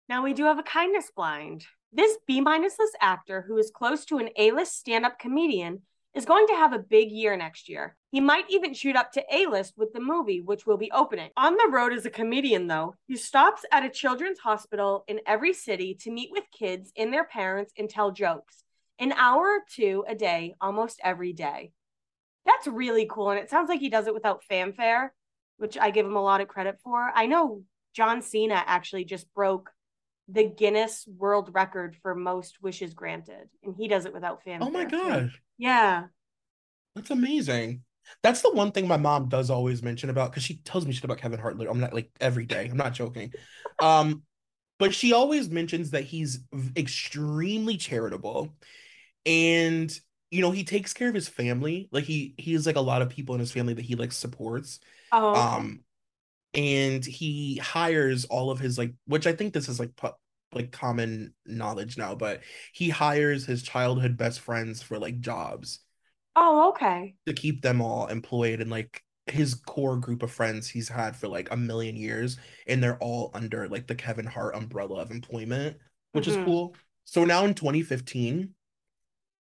Now 0.07 0.23
we 0.23 0.33
do 0.33 0.45
have 0.45 0.59
a 0.59 0.63
kindness 0.63 1.11
blind. 1.13 1.65
This 1.91 2.17
B 2.25 2.39
minus 2.39 2.79
list 2.79 2.95
actor 3.01 3.43
who 3.45 3.57
is 3.57 3.71
close 3.71 4.05
to 4.05 4.19
an 4.19 4.29
A 4.37 4.51
list 4.51 4.77
stand 4.77 5.05
up 5.05 5.19
comedian 5.19 5.81
is 6.13 6.25
going 6.25 6.47
to 6.47 6.55
have 6.55 6.73
a 6.73 6.79
big 6.79 7.11
year 7.11 7.37
next 7.37 7.69
year. 7.69 7.95
He 8.11 8.19
might 8.19 8.45
even 8.49 8.73
shoot 8.73 8.95
up 8.95 9.13
to 9.13 9.23
A 9.33 9.45
list 9.45 9.73
with 9.77 9.93
the 9.93 10.01
movie, 10.01 10.41
which 10.41 10.65
will 10.65 10.77
be 10.77 10.91
opening. 10.91 11.29
On 11.37 11.55
the 11.55 11.69
road 11.71 11.93
as 11.93 12.05
a 12.05 12.09
comedian, 12.09 12.67
though, 12.67 12.95
he 13.07 13.15
stops 13.15 13.63
at 13.71 13.85
a 13.85 13.89
children's 13.89 14.39
hospital 14.39 15.05
in 15.07 15.21
every 15.25 15.53
city 15.53 15.95
to 16.01 16.11
meet 16.11 16.29
with 16.31 16.43
kids 16.51 16.91
and 16.97 17.13
their 17.13 17.23
parents 17.23 17.71
and 17.77 17.89
tell 17.89 18.11
jokes. 18.11 18.63
An 18.99 19.13
hour 19.13 19.43
or 19.43 19.63
two 19.69 20.03
a 20.07 20.13
day, 20.13 20.55
almost 20.59 20.99
every 21.03 21.33
day. 21.33 21.71
That's 22.45 22.67
really 22.67 23.07
cool. 23.09 23.29
And 23.29 23.39
it 23.39 23.49
sounds 23.49 23.69
like 23.69 23.79
he 23.79 23.89
does 23.89 24.07
it 24.07 24.13
without 24.13 24.43
fanfare, 24.43 25.13
which 25.57 25.77
I 25.77 25.91
give 25.91 26.05
him 26.05 26.15
a 26.15 26.21
lot 26.21 26.41
of 26.41 26.47
credit 26.47 26.79
for. 26.83 27.11
I 27.15 27.25
know 27.25 27.63
John 27.93 28.21
Cena 28.21 28.61
actually 28.65 29.05
just 29.05 29.33
broke 29.33 29.71
the 30.31 30.43
Guinness 30.43 31.07
World 31.07 31.49
Record 31.53 31.95
for 32.01 32.15
most 32.15 32.61
wishes 32.61 32.93
granted, 32.93 33.49
and 33.63 33.75
he 33.75 33.87
does 33.87 34.05
it 34.05 34.13
without 34.13 34.43
fanfare. 34.43 34.67
Oh 34.67 34.71
my 34.71 34.85
god, 34.85 35.31
Yeah, 35.57 36.05
that's 36.95 37.09
amazing. 37.09 37.83
That's 38.23 38.41
the 38.41 38.51
one 38.51 38.71
thing 38.71 38.87
my 38.87 38.97
mom 38.97 39.29
does 39.29 39.49
always 39.49 39.83
mention 39.83 40.09
about 40.09 40.31
because 40.31 40.43
she 40.43 40.57
tells 40.57 40.85
me 40.85 40.91
shit 40.93 41.03
about 41.03 41.19
Kevin 41.19 41.39
Hart. 41.39 41.57
I'm 41.59 41.79
not 41.79 41.93
like 41.93 42.11
every 42.19 42.45
day. 42.45 42.67
I'm 42.69 42.77
not 42.77 42.93
joking. 42.93 43.31
Um, 43.79 44.23
but 44.79 44.93
she 44.93 45.13
always 45.13 45.49
mentions 45.49 45.91
that 45.91 46.03
he's 46.03 46.39
extremely 46.75 47.77
charitable, 47.77 48.55
and 49.25 49.97
you 50.31 50.41
know 50.41 50.51
he 50.51 50.63
takes 50.63 50.93
care 50.93 51.09
of 51.09 51.15
his 51.15 51.27
family. 51.27 51.89
Like 51.91 52.05
he 52.05 52.33
he 52.37 52.53
has 52.53 52.65
like 52.65 52.75
a 52.75 52.81
lot 52.81 53.01
of 53.01 53.09
people 53.09 53.35
in 53.35 53.39
his 53.39 53.51
family 53.51 53.73
that 53.73 53.85
he 53.85 53.95
like 53.95 54.11
supports. 54.11 54.79
Oh. 55.11 55.35
Um, 55.35 55.83
and 56.53 57.05
he 57.05 57.57
hires 57.57 58.25
all 58.25 58.51
of 58.51 58.59
his 58.59 58.77
like, 58.77 58.93
which 59.05 59.27
I 59.27 59.33
think 59.33 59.53
this 59.53 59.69
is 59.69 59.79
like 59.79 59.95
pu- 59.95 60.09
like 60.53 60.71
common 60.71 61.33
knowledge 61.45 61.97
now, 61.97 62.15
but 62.15 62.41
he 62.73 62.89
hires 62.89 63.45
his 63.45 63.63
childhood 63.63 64.17
best 64.17 64.39
friends 64.39 64.81
for 64.81 64.99
like 64.99 65.19
jobs 65.21 65.79
oh, 66.35 66.69
okay. 66.69 67.15
to 67.25 67.33
keep 67.33 67.61
them 67.61 67.81
all 67.81 68.07
employed 68.07 68.61
and 68.61 68.69
like 68.69 69.03
his 69.27 69.53
core 69.55 69.97
group 69.97 70.23
of 70.23 70.31
friends 70.31 70.67
he's 70.67 70.89
had 70.89 71.15
for 71.15 71.27
like 71.27 71.51
a 71.51 71.57
million 71.57 71.95
years 71.95 72.37
and 72.67 72.81
they're 72.83 72.97
all 72.97 73.29
under 73.33 73.67
like 73.69 73.87
the 73.87 73.95
Kevin 73.95 74.25
Hart 74.25 74.55
umbrella 74.55 75.01
of 75.01 75.11
employment, 75.11 75.77
which 76.13 76.27
is 76.27 76.35
Mhm. 76.35 76.45
cool. 76.45 76.75
So 77.05 77.23
now 77.25 77.45
in 77.45 77.53
2015, 77.53 78.55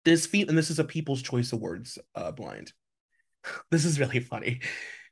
this 0.04 0.26
feat 0.26 0.48
and 0.48 0.58
this 0.58 0.70
is 0.70 0.78
a 0.78 0.84
People's 0.84 1.22
Choice 1.22 1.52
Awards 1.52 1.98
uh 2.14 2.32
blind. 2.32 2.72
This 3.70 3.84
is 3.86 4.00
really 4.00 4.20
funny. 4.20 4.60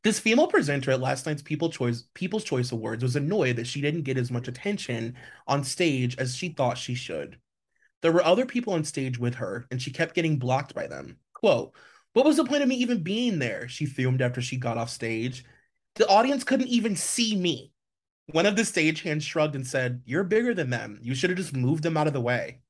This 0.05 0.21
female 0.21 0.47
presenter 0.47 0.93
at 0.93 1.01
last 1.01 1.27
night's 1.27 1.43
People 1.43 1.71
Choice 1.71 2.05
People's 2.15 2.45
Choice 2.45 2.71
Awards 2.71 3.03
was 3.03 3.17
annoyed 3.17 3.57
that 3.57 3.67
she 3.67 3.81
didn't 3.81 4.03
get 4.03 4.17
as 4.17 4.31
much 4.31 4.47
attention 4.47 5.17
on 5.47 5.65
stage 5.65 6.17
as 6.19 6.37
she 6.37 6.51
thought 6.51 6.79
she 6.79 6.95
should. 6.95 7.39
There 8.01 8.13
were 8.13 8.25
other 8.25 8.47
people 8.47 8.75
on 8.75 8.85
stage 8.85 9.19
with 9.19 9.35
her, 9.35 9.67
and 9.71 9.83
she 9.83 9.91
kept 9.91 10.15
getting 10.15 10.39
blocked 10.39 10.73
by 10.75 10.87
them. 10.87 11.19
Quote, 11.35 11.75
What 12.13 12.25
was 12.25 12.37
the 12.37 12.45
point 12.45 12.63
of 12.63 12.69
me 12.69 12.77
even 12.77 13.03
being 13.03 13.41
there? 13.41 13.67
She 13.69 13.87
fumed 13.87 14.23
after 14.23 14.41
she 14.41 14.57
got 14.57 14.79
off 14.79 14.91
stage. 14.91 15.45
The 15.97 16.07
audience 16.07 16.45
couldn't 16.45 16.69
even 16.69 16.95
see 16.95 17.35
me. 17.35 17.73
One 18.27 18.47
of 18.47 18.55
the 18.55 18.63
stagehands 18.63 19.23
shrugged 19.23 19.57
and 19.57 19.67
said, 19.67 20.03
You're 20.05 20.23
bigger 20.23 20.55
than 20.55 20.71
them. 20.71 20.99
You 21.03 21.17
should 21.17 21.31
have 21.31 21.39
just 21.39 21.57
moved 21.57 21.83
them 21.83 21.97
out 21.97 22.07
of 22.07 22.13
the 22.13 22.21
way. 22.21 22.61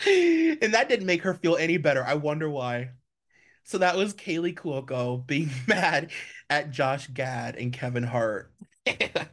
and 0.06 0.74
that 0.74 0.88
didn't 0.88 1.06
make 1.06 1.22
her 1.22 1.34
feel 1.34 1.56
any 1.56 1.76
better. 1.76 2.04
I 2.04 2.14
wonder 2.14 2.48
why. 2.48 2.90
So 3.64 3.78
that 3.78 3.96
was 3.96 4.14
Kaley 4.14 4.54
Cuoco 4.54 5.26
being 5.26 5.50
mad 5.66 6.10
at 6.48 6.70
Josh 6.70 7.08
Gad 7.08 7.56
and 7.56 7.72
Kevin 7.72 8.04
Hart. 8.04 8.52
Kaley 8.86 9.28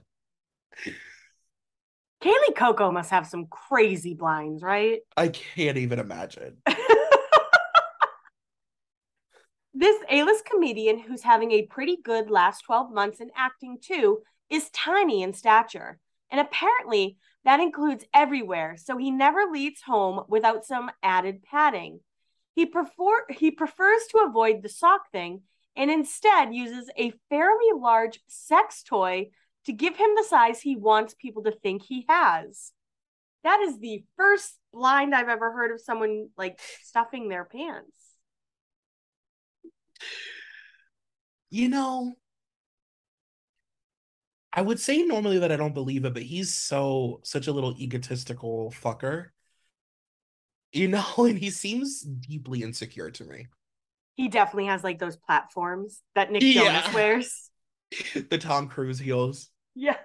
Cuoco 2.56 2.92
must 2.92 3.12
have 3.12 3.28
some 3.28 3.46
crazy 3.48 4.14
blinds, 4.14 4.64
right? 4.64 5.02
I 5.16 5.28
can't 5.30 5.78
even 5.78 6.00
imagine. 6.00 6.58
This 9.78 10.02
A 10.10 10.24
list 10.24 10.46
comedian 10.46 11.00
who's 11.00 11.22
having 11.22 11.52
a 11.52 11.64
pretty 11.64 11.98
good 12.02 12.30
last 12.30 12.62
12 12.62 12.94
months 12.94 13.20
in 13.20 13.30
acting 13.36 13.78
too 13.82 14.22
is 14.50 14.70
tiny 14.70 15.22
in 15.22 15.34
stature. 15.34 16.00
And 16.32 16.40
apparently 16.40 17.18
that 17.46 17.60
includes 17.60 18.04
everywhere, 18.14 18.76
so 18.78 18.98
he 18.98 19.12
never 19.12 19.46
leaves 19.52 19.82
home 19.82 20.24
without 20.28 20.66
some 20.66 20.92
added 21.02 21.44
padding. 21.44 22.00
He, 22.56 22.66
prefer- 22.66 23.28
he 23.30 23.52
prefers 23.52 24.02
to 24.10 24.26
avoid 24.28 24.64
the 24.64 24.70
sock 24.70 25.12
thing 25.12 25.44
and 25.76 25.92
instead 25.92 26.54
uses 26.54 26.90
a 26.98 27.14
fairly 27.30 27.72
large 27.76 28.20
sex 28.28 28.82
toy 28.84 29.30
to 29.66 29.74
give 29.74 29.96
him 29.96 30.10
the 30.16 30.24
size 30.24 30.62
he 30.62 30.76
wants 30.76 31.14
people 31.14 31.44
to 31.44 31.52
think 31.52 31.84
he 31.84 32.06
has. 32.10 32.72
That 33.44 33.60
is 33.60 33.80
the 33.80 34.04
first 34.18 34.58
blind 34.74 35.14
I've 35.14 35.30
ever 35.30 35.52
heard 35.52 35.72
of 35.72 35.82
someone 35.82 36.30
like 36.38 36.60
stuffing 36.84 37.30
their 37.30 37.46
pants. 37.46 37.96
You 41.52 41.70
know, 41.70 42.16
I 44.56 44.62
would 44.62 44.80
say 44.80 45.04
normally 45.04 45.40
that 45.40 45.52
I 45.52 45.58
don't 45.58 45.74
believe 45.74 46.06
it, 46.06 46.14
but 46.14 46.24
he's 46.24 46.54
so 46.54 47.20
such 47.24 47.48
a 47.48 47.52
little 47.52 47.76
egotistical 47.78 48.72
fucker. 48.72 49.28
You 50.72 50.88
know, 50.90 51.06
and 51.18 51.38
he 51.38 51.50
seems 51.50 52.02
deeply 52.02 52.64
insecure 52.64 53.12
to 53.12 53.24
me. 53.26 53.48
He 54.16 54.30
definitely 54.30 54.68
has 54.68 54.84
like 54.84 54.98
those 54.98 55.18
platforms 55.18 56.02
that 56.16 56.32
Nick 56.32 56.42
Yeah. 56.42 56.82
Jonas 56.82 56.94
wears. 56.94 57.50
the 58.30 58.38
Tom 58.38 58.70
Cruise 58.70 59.00
heels. 59.00 59.50
Yeah. 59.76 59.98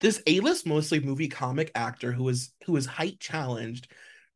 This 0.00 0.20
A-list 0.26 0.66
mostly 0.66 1.00
movie 1.00 1.28
comic 1.28 1.70
actor 1.74 2.12
who 2.12 2.28
is 2.28 2.52
who 2.66 2.76
is 2.76 2.86
height 2.86 3.20
challenged 3.20 3.88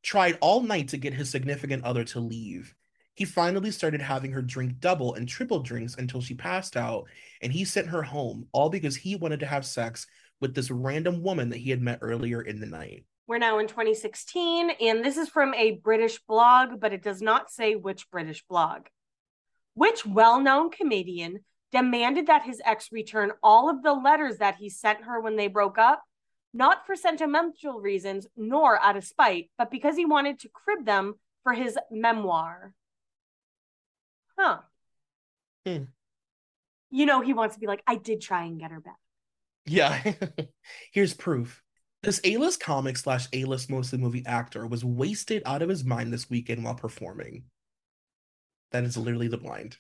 tried 0.02 0.38
all 0.40 0.62
night 0.62 0.88
to 0.88 0.96
get 0.96 1.12
his 1.12 1.28
significant 1.28 1.84
other 1.84 2.04
to 2.04 2.20
leave. 2.20 2.74
He 3.18 3.24
finally 3.24 3.72
started 3.72 4.00
having 4.00 4.30
her 4.30 4.42
drink 4.42 4.78
double 4.78 5.14
and 5.14 5.28
triple 5.28 5.58
drinks 5.58 5.96
until 5.96 6.20
she 6.20 6.34
passed 6.34 6.76
out, 6.76 7.08
and 7.42 7.52
he 7.52 7.64
sent 7.64 7.88
her 7.88 8.04
home, 8.04 8.46
all 8.52 8.70
because 8.70 8.94
he 8.94 9.16
wanted 9.16 9.40
to 9.40 9.46
have 9.46 9.66
sex 9.66 10.06
with 10.40 10.54
this 10.54 10.70
random 10.70 11.20
woman 11.20 11.48
that 11.48 11.56
he 11.56 11.70
had 11.70 11.82
met 11.82 11.98
earlier 12.00 12.42
in 12.42 12.60
the 12.60 12.66
night. 12.66 13.04
We're 13.26 13.38
now 13.38 13.58
in 13.58 13.66
2016, 13.66 14.70
and 14.70 15.04
this 15.04 15.16
is 15.16 15.28
from 15.28 15.52
a 15.54 15.80
British 15.82 16.20
blog, 16.28 16.78
but 16.78 16.92
it 16.92 17.02
does 17.02 17.20
not 17.20 17.50
say 17.50 17.74
which 17.74 18.08
British 18.12 18.44
blog. 18.48 18.82
Which 19.74 20.06
well 20.06 20.38
known 20.38 20.70
comedian 20.70 21.40
demanded 21.72 22.28
that 22.28 22.44
his 22.44 22.62
ex 22.64 22.92
return 22.92 23.32
all 23.42 23.68
of 23.68 23.82
the 23.82 23.94
letters 23.94 24.38
that 24.38 24.58
he 24.60 24.70
sent 24.70 25.02
her 25.02 25.20
when 25.20 25.34
they 25.34 25.48
broke 25.48 25.76
up, 25.76 26.04
not 26.54 26.86
for 26.86 26.94
sentimental 26.94 27.80
reasons 27.80 28.28
nor 28.36 28.80
out 28.80 28.96
of 28.96 29.02
spite, 29.02 29.50
but 29.58 29.72
because 29.72 29.96
he 29.96 30.04
wanted 30.04 30.38
to 30.38 30.48
crib 30.50 30.86
them 30.86 31.14
for 31.42 31.52
his 31.52 31.76
memoir? 31.90 32.74
Huh. 34.38 34.58
Hmm. 35.66 35.84
You 36.90 37.06
know, 37.06 37.20
he 37.20 37.34
wants 37.34 37.54
to 37.56 37.60
be 37.60 37.66
like, 37.66 37.82
I 37.86 37.96
did 37.96 38.20
try 38.20 38.44
and 38.44 38.58
get 38.58 38.70
her 38.70 38.80
back. 38.80 38.96
Yeah. 39.66 40.12
Here's 40.92 41.12
proof. 41.12 41.62
This 42.02 42.20
A-list 42.24 42.60
comic 42.60 42.96
slash 42.96 43.26
A-list 43.32 43.68
mostly 43.68 43.98
movie 43.98 44.24
actor 44.24 44.66
was 44.66 44.84
wasted 44.84 45.42
out 45.44 45.62
of 45.62 45.68
his 45.68 45.84
mind 45.84 46.12
this 46.12 46.30
weekend 46.30 46.64
while 46.64 46.74
performing. 46.74 47.44
That 48.70 48.84
is 48.84 48.96
literally 48.96 49.28
the 49.28 49.36
blind. 49.36 49.76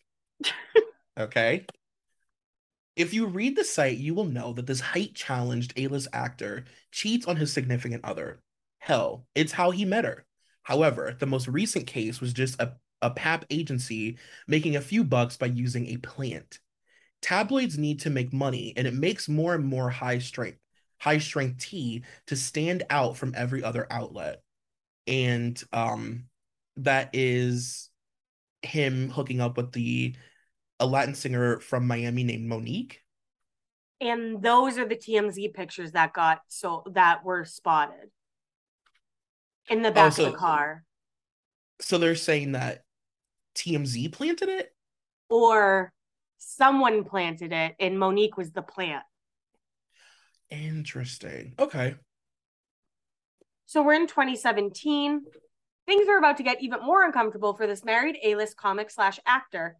okay. 1.18 1.66
If 2.96 3.14
you 3.14 3.26
read 3.26 3.56
the 3.56 3.64
site, 3.64 3.98
you 3.98 4.12
will 4.14 4.24
know 4.24 4.52
that 4.54 4.66
this 4.66 4.80
height 4.80 5.14
challenged 5.14 5.72
A-list 5.76 6.08
actor 6.12 6.64
cheats 6.90 7.26
on 7.26 7.36
his 7.36 7.52
significant 7.52 8.04
other. 8.04 8.42
Hell, 8.78 9.26
it's 9.34 9.52
how 9.52 9.70
he 9.70 9.84
met 9.84 10.04
her. 10.04 10.26
However, 10.64 11.16
the 11.18 11.26
most 11.26 11.46
recent 11.46 11.86
case 11.86 12.20
was 12.20 12.32
just 12.32 12.60
a, 12.60 12.72
a 13.02 13.10
pap 13.10 13.44
agency 13.50 14.18
making 14.46 14.76
a 14.76 14.80
few 14.80 15.04
bucks 15.04 15.36
by 15.36 15.46
using 15.46 15.86
a 15.88 15.96
plant. 15.98 16.58
Tabloids 17.22 17.78
need 17.78 18.00
to 18.00 18.10
make 18.10 18.32
money 18.32 18.72
and 18.76 18.86
it 18.86 18.94
makes 18.94 19.28
more 19.28 19.54
and 19.54 19.64
more 19.64 19.90
high 19.90 20.18
strength 20.18 20.58
high 21.00 21.18
strength 21.18 21.60
tea 21.64 22.02
to 22.26 22.34
stand 22.34 22.82
out 22.90 23.16
from 23.16 23.32
every 23.36 23.62
other 23.62 23.86
outlet. 23.90 24.42
And 25.06 25.60
um 25.72 26.24
that 26.76 27.10
is 27.12 27.90
him 28.62 29.10
hooking 29.10 29.40
up 29.40 29.56
with 29.56 29.72
the 29.72 30.14
a 30.80 30.86
latin 30.86 31.14
singer 31.14 31.60
from 31.60 31.86
miami 31.86 32.24
named 32.24 32.48
monique. 32.48 33.02
And 34.00 34.40
those 34.42 34.78
are 34.78 34.86
the 34.86 34.94
TMZ 34.96 35.54
pictures 35.54 35.92
that 35.92 36.12
got 36.12 36.40
so 36.48 36.84
that 36.92 37.24
were 37.24 37.44
spotted 37.44 38.10
in 39.68 39.82
the 39.82 39.90
back 39.90 40.12
so- 40.12 40.26
of 40.26 40.32
the 40.32 40.38
car. 40.38 40.84
so 41.80 41.98
they're 41.98 42.14
saying 42.14 42.52
that 42.52 42.84
tmz 43.58 44.10
planted 44.12 44.48
it 44.48 44.74
Or 45.28 45.92
someone 46.38 47.04
planted 47.04 47.52
it 47.52 47.74
and 47.80 47.98
Monique 47.98 48.36
was 48.36 48.52
the 48.52 48.62
plant. 48.62 49.04
interesting 50.50 51.54
okay 51.58 51.94
So 53.66 53.82
we're 53.82 53.94
in 53.94 54.06
2017. 54.06 55.24
Things 55.86 56.08
are 56.08 56.18
about 56.18 56.36
to 56.38 56.42
get 56.42 56.62
even 56.62 56.80
more 56.82 57.04
uncomfortable 57.04 57.54
for 57.54 57.66
this 57.66 57.84
married 57.84 58.16
A-list 58.22 58.56
comic 58.56 58.90
slash 58.90 59.18
actor, 59.26 59.76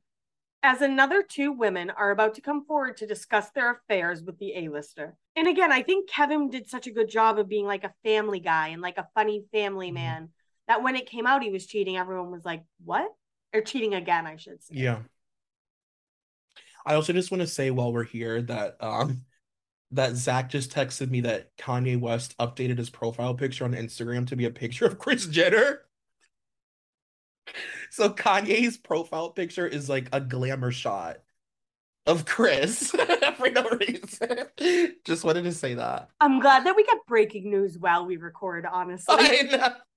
as 0.62 0.82
another 0.82 1.22
two 1.22 1.52
women 1.52 1.90
are 1.90 2.10
about 2.10 2.34
to 2.34 2.40
come 2.40 2.64
forward 2.64 2.96
to 2.98 3.06
discuss 3.06 3.50
their 3.50 3.70
affairs 3.72 4.22
with 4.22 4.38
the 4.38 4.52
A-lister. 4.56 5.16
And 5.36 5.48
again, 5.48 5.72
I 5.72 5.82
think 5.82 6.10
Kevin 6.10 6.50
did 6.50 6.68
such 6.68 6.86
a 6.86 6.92
good 6.92 7.08
job 7.08 7.38
of 7.38 7.48
being 7.48 7.66
like 7.66 7.84
a 7.84 7.94
family 8.04 8.40
guy 8.40 8.68
and 8.68 8.82
like 8.82 8.98
a 8.98 9.08
funny 9.14 9.44
family 9.52 9.90
Mhm. 9.90 9.94
man 9.94 10.28
that 10.66 10.82
when 10.82 10.96
it 10.96 11.06
came 11.08 11.26
out 11.26 11.42
he 11.42 11.50
was 11.50 11.66
cheating, 11.66 11.96
everyone 11.96 12.30
was 12.30 12.44
like, 12.44 12.62
"What?" 12.84 13.10
Or 13.54 13.60
cheating 13.62 13.94
again, 13.94 14.26
I 14.26 14.36
should 14.36 14.62
say. 14.62 14.74
Yeah. 14.76 14.98
I 16.84 16.94
also 16.94 17.12
just 17.12 17.30
want 17.30 17.42
to 17.42 17.46
say 17.46 17.70
while 17.70 17.92
we're 17.92 18.04
here 18.04 18.40
that 18.42 18.76
um 18.80 19.22
that 19.90 20.16
Zach 20.16 20.50
just 20.50 20.70
texted 20.70 21.10
me 21.10 21.22
that 21.22 21.56
Kanye 21.56 21.98
West 21.98 22.36
updated 22.38 22.78
his 22.78 22.90
profile 22.90 23.34
picture 23.34 23.64
on 23.64 23.72
Instagram 23.72 24.26
to 24.28 24.36
be 24.36 24.44
a 24.44 24.50
picture 24.50 24.84
of 24.84 24.98
Kris 24.98 25.26
Jenner. 25.26 25.80
So 27.90 28.10
Kanye's 28.10 28.76
profile 28.76 29.30
picture 29.30 29.66
is 29.66 29.88
like 29.88 30.08
a 30.12 30.20
glamour 30.20 30.70
shot 30.70 31.18
of 32.06 32.24
Kris 32.24 32.90
for 33.36 33.50
no 33.50 33.68
reason. 33.70 34.94
Just 35.04 35.24
wanted 35.24 35.44
to 35.44 35.52
say 35.52 35.74
that. 35.74 36.10
I'm 36.20 36.40
glad 36.40 36.64
that 36.64 36.76
we 36.76 36.84
get 36.84 36.98
breaking 37.06 37.50
news 37.50 37.78
while 37.78 38.06
we 38.06 38.16
record, 38.16 38.66
honestly. 38.70 39.50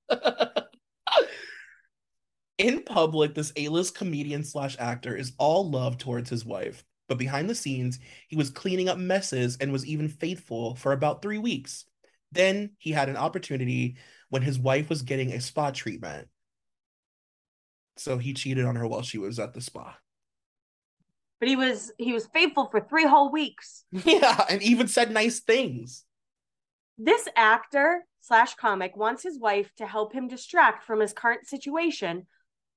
In 2.61 2.83
public, 2.83 3.33
this 3.33 3.51
A-list 3.55 3.95
comedian 3.95 4.43
slash 4.43 4.75
actor 4.77 5.15
is 5.15 5.33
all 5.39 5.67
love 5.67 5.97
towards 5.97 6.29
his 6.29 6.45
wife, 6.45 6.83
but 7.09 7.17
behind 7.17 7.49
the 7.49 7.55
scenes, 7.55 7.97
he 8.27 8.35
was 8.35 8.51
cleaning 8.51 8.87
up 8.87 8.99
messes 8.99 9.57
and 9.59 9.71
was 9.71 9.83
even 9.83 10.07
faithful 10.07 10.75
for 10.75 10.91
about 10.91 11.23
three 11.23 11.39
weeks. 11.39 11.85
Then 12.31 12.73
he 12.77 12.91
had 12.91 13.09
an 13.09 13.17
opportunity 13.17 13.97
when 14.29 14.43
his 14.43 14.59
wife 14.59 14.89
was 14.89 15.01
getting 15.01 15.31
a 15.31 15.41
spa 15.41 15.71
treatment. 15.71 16.27
So 17.97 18.19
he 18.19 18.35
cheated 18.35 18.65
on 18.65 18.75
her 18.75 18.85
while 18.85 19.01
she 19.01 19.17
was 19.17 19.39
at 19.39 19.55
the 19.55 19.61
spa. 19.61 19.97
But 21.39 21.49
he 21.49 21.55
was 21.55 21.91
he 21.97 22.13
was 22.13 22.27
faithful 22.27 22.67
for 22.69 22.79
three 22.79 23.07
whole 23.07 23.31
weeks. 23.31 23.85
Yeah, 24.05 24.45
and 24.47 24.61
even 24.61 24.87
said 24.87 25.09
nice 25.09 25.39
things. 25.39 26.03
This 26.99 27.27
actor 27.35 28.05
slash 28.19 28.53
comic 28.53 28.95
wants 28.95 29.23
his 29.23 29.39
wife 29.39 29.71
to 29.77 29.87
help 29.87 30.13
him 30.13 30.27
distract 30.27 30.83
from 30.83 30.99
his 30.99 31.11
current 31.11 31.47
situation, 31.47 32.27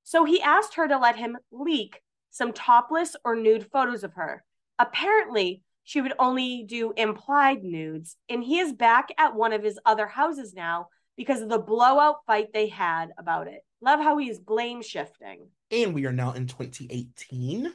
so 0.05 0.25
he 0.25 0.41
asked 0.41 0.75
her 0.75 0.87
to 0.87 0.99
let 0.99 1.17
him 1.17 1.37
leak 1.51 2.01
some 2.31 2.53
topless 2.53 3.17
or 3.25 3.35
nude 3.35 3.67
photos 3.73 4.05
of 4.05 4.15
her. 4.15 4.45
Apparently, 4.79 5.63
she 5.83 6.01
would 6.01 6.15
only 6.19 6.65
do 6.67 6.93
implied 6.97 7.63
nudes, 7.63 8.17
and 8.29 8.43
he 8.43 8.59
is 8.59 8.73
back 8.73 9.09
at 9.19 9.35
one 9.35 9.53
of 9.53 9.63
his 9.63 9.79
other 9.85 10.07
houses 10.07 10.55
now 10.55 10.89
because 11.17 11.41
of 11.41 11.49
the 11.49 11.59
blowout 11.59 12.17
fight 12.27 12.49
they 12.53 12.69
had 12.69 13.11
about 13.19 13.47
it. 13.49 13.65
Love 13.81 14.01
how 14.01 14.17
he's 14.17 14.39
blame 14.39 14.83
shifting. 14.83 15.49
and 15.71 15.95
we 15.95 16.07
are 16.07 16.13
now 16.13 16.33
in 16.33 16.47
2018. 16.47 17.73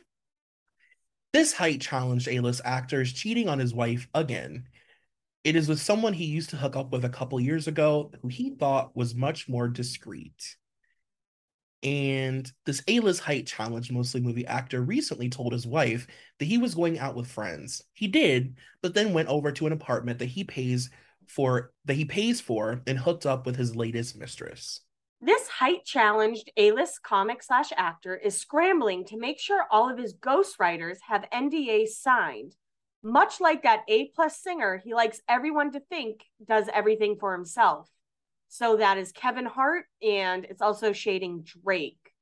This 1.31 1.53
height 1.53 1.81
challenged 1.81 2.27
A-list 2.27 2.61
actor 2.65 3.01
is 3.01 3.13
cheating 3.13 3.47
on 3.47 3.59
his 3.59 3.73
wife 3.73 4.07
again. 4.15 4.65
It 5.43 5.55
is 5.55 5.69
with 5.69 5.79
someone 5.79 6.13
he 6.13 6.25
used 6.25 6.49
to 6.49 6.57
hook 6.57 6.75
up 6.75 6.91
with 6.91 7.05
a 7.05 7.09
couple 7.09 7.39
years 7.39 7.67
ago 7.67 8.11
who 8.21 8.27
he 8.27 8.49
thought 8.49 8.95
was 8.95 9.13
much 9.13 9.47
more 9.47 9.67
discreet. 9.67 10.55
And 11.81 12.51
this 12.65 12.83
A-list 12.87 13.21
height 13.21 13.47
challenge 13.47 13.91
mostly 13.91 14.19
movie 14.19 14.45
actor 14.45 14.81
recently 14.81 15.29
told 15.29 15.53
his 15.53 15.65
wife 15.65 16.07
that 16.39 16.45
he 16.45 16.57
was 16.57 16.75
going 16.75 16.99
out 16.99 17.15
with 17.15 17.27
friends. 17.27 17.81
He 17.93 18.07
did, 18.07 18.57
but 18.81 18.93
then 18.93 19.13
went 19.13 19.29
over 19.29 19.51
to 19.53 19.67
an 19.67 19.73
apartment 19.73 20.19
that 20.19 20.25
he 20.25 20.43
pays 20.43 20.89
for 21.27 21.71
that 21.85 21.93
he 21.93 22.05
pays 22.05 22.41
for 22.41 22.81
and 22.87 22.97
hooked 22.97 23.25
up 23.25 23.45
with 23.45 23.55
his 23.55 23.75
latest 23.75 24.17
mistress. 24.17 24.81
This 25.21 25.47
height 25.47 25.85
challenged 25.85 26.51
A 26.57 26.71
list 26.71 27.03
comic 27.03 27.43
slash 27.43 27.71
actor 27.75 28.15
is 28.15 28.37
scrambling 28.37 29.05
to 29.05 29.17
make 29.17 29.39
sure 29.39 29.65
all 29.69 29.89
of 29.89 29.97
his 29.97 30.15
ghostwriters 30.15 30.97
have 31.07 31.29
NDAs 31.33 31.89
signed. 31.89 32.55
Much 33.03 33.39
like 33.39 33.63
that 33.63 33.83
A 33.87 34.09
plus 34.15 34.41
singer, 34.41 34.81
he 34.83 34.93
likes 34.93 35.21
everyone 35.29 35.71
to 35.73 35.79
think 35.79 36.25
does 36.45 36.69
everything 36.73 37.17
for 37.19 37.33
himself. 37.33 37.89
So 38.49 38.77
that 38.77 38.97
is 38.97 39.11
Kevin 39.11 39.45
Hart, 39.45 39.85
and 40.01 40.43
it's 40.45 40.61
also 40.61 40.91
shading 40.91 41.43
Drake. 41.43 42.13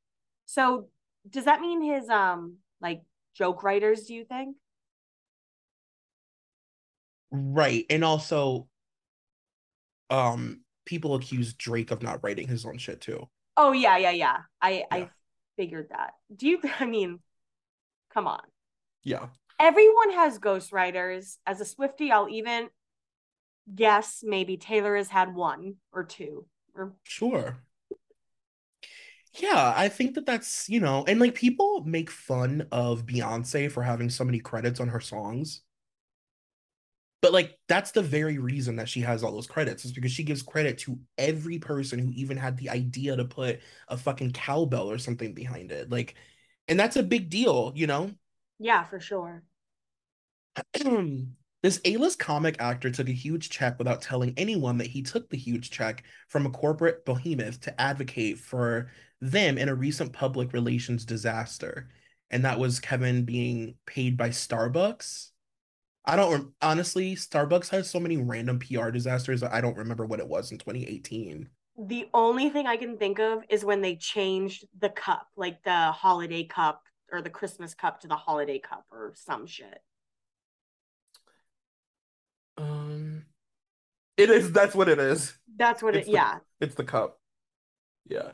So 0.45 0.89
does 1.29 1.45
that 1.45 1.61
mean 1.61 1.81
his 1.81 2.09
um 2.09 2.57
like 2.81 3.01
joke 3.33 3.63
writers, 3.63 4.03
do 4.05 4.13
you 4.13 4.25
think? 4.25 4.55
Right. 7.31 7.85
And 7.89 8.03
also, 8.03 8.67
um, 10.09 10.61
people 10.85 11.15
accuse 11.15 11.53
Drake 11.53 11.91
of 11.91 12.01
not 12.01 12.19
writing 12.23 12.47
his 12.47 12.65
own 12.65 12.77
shit 12.77 13.01
too. 13.01 13.27
Oh 13.55 13.71
yeah, 13.71 13.97
yeah, 13.97 14.11
yeah. 14.11 14.37
I 14.61 14.85
Yeah. 14.91 15.05
I 15.05 15.09
figured 15.57 15.89
that. 15.89 16.13
Do 16.35 16.47
you 16.47 16.59
I 16.79 16.85
mean 16.85 17.19
come 18.13 18.27
on. 18.27 18.41
Yeah. 19.03 19.27
everyone 19.59 20.11
has 20.11 20.39
ghostwriters. 20.39 21.37
As 21.45 21.61
a 21.61 21.65
Swiftie, 21.65 22.11
I'll 22.11 22.29
even 22.29 22.69
guess 23.73 24.23
maybe 24.25 24.57
Taylor 24.57 24.95
has 24.95 25.09
had 25.09 25.35
one 25.35 25.75
or 25.91 26.03
two. 26.03 26.45
Or 26.75 26.93
Sure. 27.03 27.57
Yeah, 29.39 29.73
I 29.75 29.89
think 29.89 30.15
that 30.15 30.25
that's, 30.25 30.67
you 30.67 30.79
know, 30.79 31.03
and 31.07 31.19
like 31.19 31.35
people 31.35 31.83
make 31.85 32.09
fun 32.09 32.67
of 32.71 33.05
Beyonce 33.05 33.71
for 33.71 33.83
having 33.83 34.09
so 34.09 34.23
many 34.23 34.39
credits 34.39 34.79
on 34.79 34.87
her 34.87 34.99
songs. 34.99 35.61
But 37.21 37.33
like 37.33 37.57
that's 37.67 37.91
the 37.91 38.01
very 38.01 38.37
reason 38.37 38.75
that 38.77 38.87
she 38.89 39.01
has 39.01 39.23
all 39.23 39.31
those 39.31 39.47
credits 39.47 39.85
is 39.85 39.91
because 39.91 40.11
she 40.11 40.23
gives 40.23 40.43
credit 40.43 40.77
to 40.79 40.99
every 41.17 41.59
person 41.59 41.99
who 41.99 42.11
even 42.11 42.37
had 42.37 42.57
the 42.57 42.69
idea 42.69 43.15
to 43.15 43.25
put 43.25 43.59
a 43.87 43.97
fucking 43.97 44.31
cowbell 44.31 44.89
or 44.89 44.97
something 44.97 45.33
behind 45.33 45.71
it. 45.71 45.89
Like, 45.89 46.15
and 46.67 46.79
that's 46.79 46.95
a 46.95 47.03
big 47.03 47.29
deal, 47.29 47.73
you 47.75 47.87
know? 47.87 48.11
Yeah, 48.59 48.83
for 48.83 48.99
sure. 48.99 49.43
this 51.67 51.81
A-list 51.83 52.17
comic 52.17 52.55
actor 52.61 52.89
took 52.89 53.09
a 53.09 53.11
huge 53.11 53.49
check 53.49 53.77
without 53.77 54.01
telling 54.01 54.33
anyone 54.37 54.77
that 54.77 54.87
he 54.87 55.01
took 55.01 55.29
the 55.29 55.35
huge 55.35 55.69
check 55.69 56.01
from 56.29 56.45
a 56.45 56.49
corporate 56.49 57.03
behemoth 57.03 57.59
to 57.59 57.81
advocate 57.81 58.37
for 58.37 58.89
them 59.19 59.57
in 59.57 59.67
a 59.67 59.75
recent 59.75 60.13
public 60.13 60.53
relations 60.53 61.03
disaster. 61.03 61.89
And 62.31 62.45
that 62.45 62.57
was 62.57 62.79
Kevin 62.79 63.25
being 63.25 63.75
paid 63.85 64.15
by 64.15 64.29
Starbucks. 64.29 65.31
I 66.05 66.15
don't 66.15 66.53
honestly, 66.61 67.17
Starbucks 67.17 67.67
has 67.71 67.89
so 67.89 67.99
many 67.99 68.15
random 68.15 68.59
PR 68.59 68.89
disasters 68.89 69.43
I 69.43 69.59
don't 69.59 69.75
remember 69.75 70.05
what 70.05 70.21
it 70.21 70.27
was 70.29 70.53
in 70.53 70.59
2018. 70.59 71.49
The 71.79 72.07
only 72.13 72.49
thing 72.49 72.65
I 72.65 72.77
can 72.77 72.97
think 72.97 73.19
of 73.19 73.43
is 73.49 73.65
when 73.65 73.81
they 73.81 73.97
changed 73.97 74.65
the 74.79 74.89
cup, 74.89 75.27
like 75.35 75.61
the 75.63 75.91
holiday 75.91 76.45
cup 76.45 76.83
or 77.11 77.21
the 77.21 77.29
Christmas 77.29 77.73
cup 77.73 77.99
to 77.99 78.07
the 78.07 78.15
holiday 78.15 78.57
cup 78.57 78.85
or 78.89 79.11
some 79.17 79.45
shit. 79.45 79.81
It 84.17 84.29
is. 84.29 84.51
That's 84.51 84.75
what 84.75 84.89
it 84.89 84.99
is. 84.99 85.33
That's 85.55 85.81
what 85.81 85.95
It's 85.95 86.07
it. 86.07 86.11
the- 86.11 86.17
yeah. 86.17 86.37
It's 86.59 86.75
the 86.75 86.83
cup. 86.83 87.19
Yeah. 88.09 88.31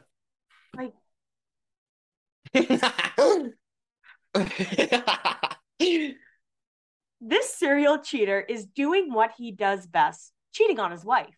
Like 0.75 0.93
this 7.21 7.53
serial 7.53 7.99
cheater 7.99 8.41
is 8.41 8.65
doing 8.65 9.13
what 9.13 9.31
he 9.37 9.51
does 9.51 9.87
best: 9.87 10.31
cheating 10.51 10.79
on 10.79 10.91
his 10.91 11.05
wife. 11.05 11.35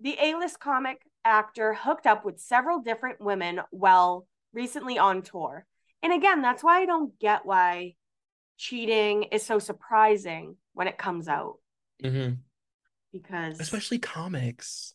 The 0.00 0.16
A-list 0.20 0.60
comic 0.60 1.02
actor 1.24 1.74
hooked 1.74 2.06
up 2.06 2.24
with 2.24 2.40
several 2.40 2.80
different 2.80 3.20
women 3.20 3.60
while 3.70 4.26
recently 4.52 4.98
on 4.98 5.22
tour. 5.22 5.64
And 6.02 6.12
again, 6.12 6.42
that's 6.42 6.62
why 6.62 6.82
I 6.82 6.86
don't 6.86 7.18
get 7.18 7.46
why 7.46 7.94
cheating 8.58 9.24
is 9.24 9.44
so 9.44 9.58
surprising 9.58 10.56
when 10.74 10.86
it 10.86 10.98
comes 10.98 11.28
out 11.28 11.58
Mhm. 12.02 12.38
Because 13.14 13.60
Especially 13.60 13.98
comics. 13.98 14.94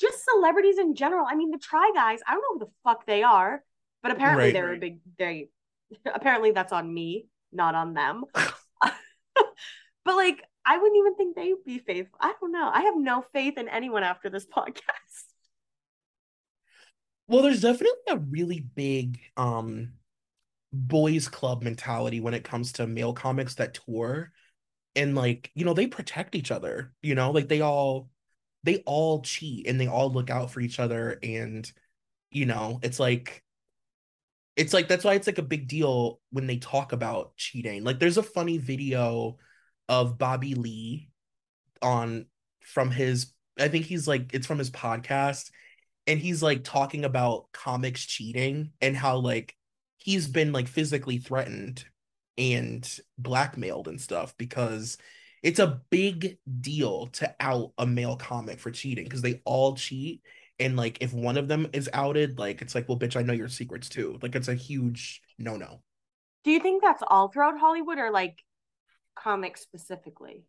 just 0.00 0.24
celebrities 0.24 0.78
in 0.78 0.94
general. 0.94 1.26
I 1.28 1.34
mean, 1.34 1.50
the 1.50 1.58
Try 1.58 1.90
Guys, 1.94 2.20
I 2.28 2.34
don't 2.34 2.42
know 2.42 2.52
who 2.54 2.66
the 2.66 2.72
fuck 2.84 3.06
they 3.06 3.22
are, 3.24 3.64
but 4.02 4.12
apparently 4.12 4.44
Right. 4.46 4.52
they're 4.52 4.74
a 4.74 4.78
big 4.78 5.00
they 5.18 5.48
apparently 6.06 6.52
that's 6.52 6.72
on 6.72 6.92
me, 6.92 7.26
not 7.52 7.74
on 7.74 7.94
them. 7.94 8.24
but 8.34 10.16
like 10.16 10.42
I 10.64 10.78
wouldn't 10.78 10.98
even 10.98 11.14
think 11.16 11.36
they'd 11.36 11.54
be 11.64 11.78
faithful. 11.78 12.18
I 12.20 12.34
don't 12.40 12.52
know. 12.52 12.68
I 12.72 12.82
have 12.82 12.96
no 12.96 13.24
faith 13.32 13.56
in 13.56 13.68
anyone 13.68 14.02
after 14.02 14.28
this 14.30 14.46
podcast. 14.56 15.24
Well, 17.28 17.42
there's 17.42 17.62
definitely 17.62 17.98
a 18.08 18.16
really 18.18 18.60
big 18.60 19.20
um 19.36 19.92
boys 20.72 21.28
club 21.28 21.62
mentality 21.62 22.20
when 22.20 22.34
it 22.34 22.44
comes 22.44 22.72
to 22.72 22.86
male 22.86 23.12
comics 23.14 23.54
that 23.56 23.78
tour 23.86 24.32
and 24.96 25.14
like, 25.14 25.50
you 25.54 25.64
know, 25.64 25.74
they 25.74 25.86
protect 25.86 26.34
each 26.34 26.50
other, 26.50 26.92
you 27.02 27.14
know, 27.14 27.30
like 27.30 27.48
they 27.48 27.60
all 27.60 28.10
they 28.64 28.82
all 28.86 29.22
cheat 29.22 29.66
and 29.68 29.80
they 29.80 29.86
all 29.86 30.10
look 30.10 30.30
out 30.30 30.50
for 30.50 30.60
each 30.60 30.80
other 30.80 31.18
and 31.22 31.70
you 32.30 32.46
know, 32.46 32.80
it's 32.82 32.98
like 32.98 33.44
it's 34.56 34.72
like 34.72 34.88
that's 34.88 35.04
why 35.04 35.14
it's 35.14 35.26
like 35.26 35.38
a 35.38 35.42
big 35.42 35.68
deal 35.68 36.20
when 36.30 36.46
they 36.46 36.56
talk 36.56 36.92
about 36.92 37.36
cheating. 37.36 37.84
Like 37.84 37.98
there's 38.00 38.18
a 38.18 38.22
funny 38.22 38.58
video 38.58 39.36
of 39.88 40.18
Bobby 40.18 40.54
Lee 40.54 41.10
on 41.82 42.26
from 42.64 42.90
his 42.90 43.32
I 43.58 43.68
think 43.68 43.86
he's 43.86 44.08
like 44.08 44.34
it's 44.34 44.46
from 44.46 44.58
his 44.58 44.70
podcast 44.70 45.50
and 46.06 46.18
he's 46.18 46.42
like 46.42 46.64
talking 46.64 47.04
about 47.04 47.52
comics 47.52 48.04
cheating 48.04 48.72
and 48.80 48.96
how 48.96 49.18
like 49.18 49.54
he's 49.98 50.26
been 50.26 50.52
like 50.52 50.68
physically 50.68 51.18
threatened 51.18 51.84
and 52.38 53.00
blackmailed 53.18 53.88
and 53.88 54.00
stuff 54.00 54.36
because 54.36 54.98
it's 55.42 55.58
a 55.58 55.80
big 55.90 56.38
deal 56.60 57.06
to 57.08 57.34
out 57.40 57.72
a 57.78 57.86
male 57.86 58.16
comic 58.16 58.58
for 58.58 58.70
cheating 58.70 59.04
because 59.04 59.22
they 59.22 59.40
all 59.44 59.74
cheat 59.74 60.22
and 60.58 60.76
like 60.76 60.98
if 61.00 61.12
one 61.12 61.36
of 61.36 61.48
them 61.48 61.68
is 61.72 61.88
outed 61.92 62.38
like 62.38 62.62
it's 62.62 62.74
like 62.74 62.88
well 62.88 62.98
bitch 62.98 63.16
I 63.16 63.22
know 63.22 63.32
your 63.32 63.48
secrets 63.48 63.88
too 63.88 64.18
like 64.22 64.34
it's 64.34 64.48
a 64.48 64.54
huge 64.54 65.22
no 65.38 65.56
no 65.56 65.80
Do 66.44 66.50
you 66.50 66.60
think 66.60 66.82
that's 66.82 67.02
all 67.06 67.28
throughout 67.28 67.58
Hollywood 67.58 67.98
or 67.98 68.10
like 68.10 68.42
comics 69.14 69.60
specifically? 69.60 70.44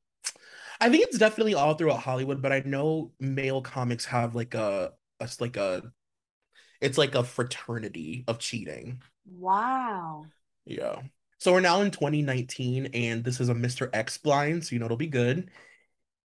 I 0.80 0.90
think 0.90 1.04
it's 1.04 1.18
definitely 1.18 1.54
all 1.54 1.74
throughout 1.74 2.00
Hollywood 2.02 2.42
but 2.42 2.52
I 2.52 2.62
know 2.66 3.12
male 3.20 3.62
comics 3.62 4.06
have 4.06 4.36
like 4.36 4.54
a, 4.54 4.94
a 5.20 5.30
like 5.40 5.58
a 5.58 5.92
it's 6.82 6.98
like 6.98 7.16
a 7.16 7.24
fraternity 7.24 8.24
of 8.28 8.40
cheating 8.40 9.02
Wow. 9.30 10.26
Yeah. 10.66 11.02
So 11.40 11.54
we're 11.54 11.60
now 11.60 11.82
in 11.82 11.92
2019, 11.92 12.88
and 12.94 13.24
this 13.24 13.40
is 13.40 13.50
a 13.50 13.54
Mr. 13.54 13.90
X 13.94 14.18
blind, 14.18 14.66
so 14.66 14.74
you 14.74 14.80
know 14.80 14.86
it'll 14.86 14.98
be 14.98 15.08
good. 15.08 15.52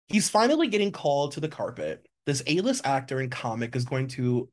He's 0.09 0.31
finally 0.31 0.69
getting 0.69 0.91
called 0.91 1.33
to 1.33 1.41
the 1.41 1.49
carpet. 1.49 2.07
This 2.25 2.43
A-list 2.47 2.87
actor 2.87 3.21
and 3.21 3.31
comic 3.31 3.77
is 3.77 3.85
going 3.85 4.09
to 4.09 4.49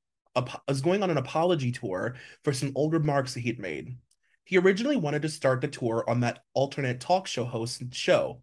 is 0.68 0.82
going 0.82 1.01
on 1.01 1.10
an 1.10 1.18
apology 1.18 1.72
tour 1.72 2.16
for 2.43 2.53
some 2.53 2.74
old 2.76 2.93
remarks 2.93 3.34
that 3.34 3.39
he'd 3.41 3.60
made. 3.60 3.97
He 4.43 4.57
originally 4.57 4.97
wanted 4.97 5.22
to 5.22 5.30
start 5.30 5.62
the 5.62 5.68
tour 5.68 6.03
on 6.07 6.22
that 6.22 6.43
alternate 6.53 6.99
talk 6.99 7.28
show 7.28 7.45
host 7.45 7.82
show 7.93 8.41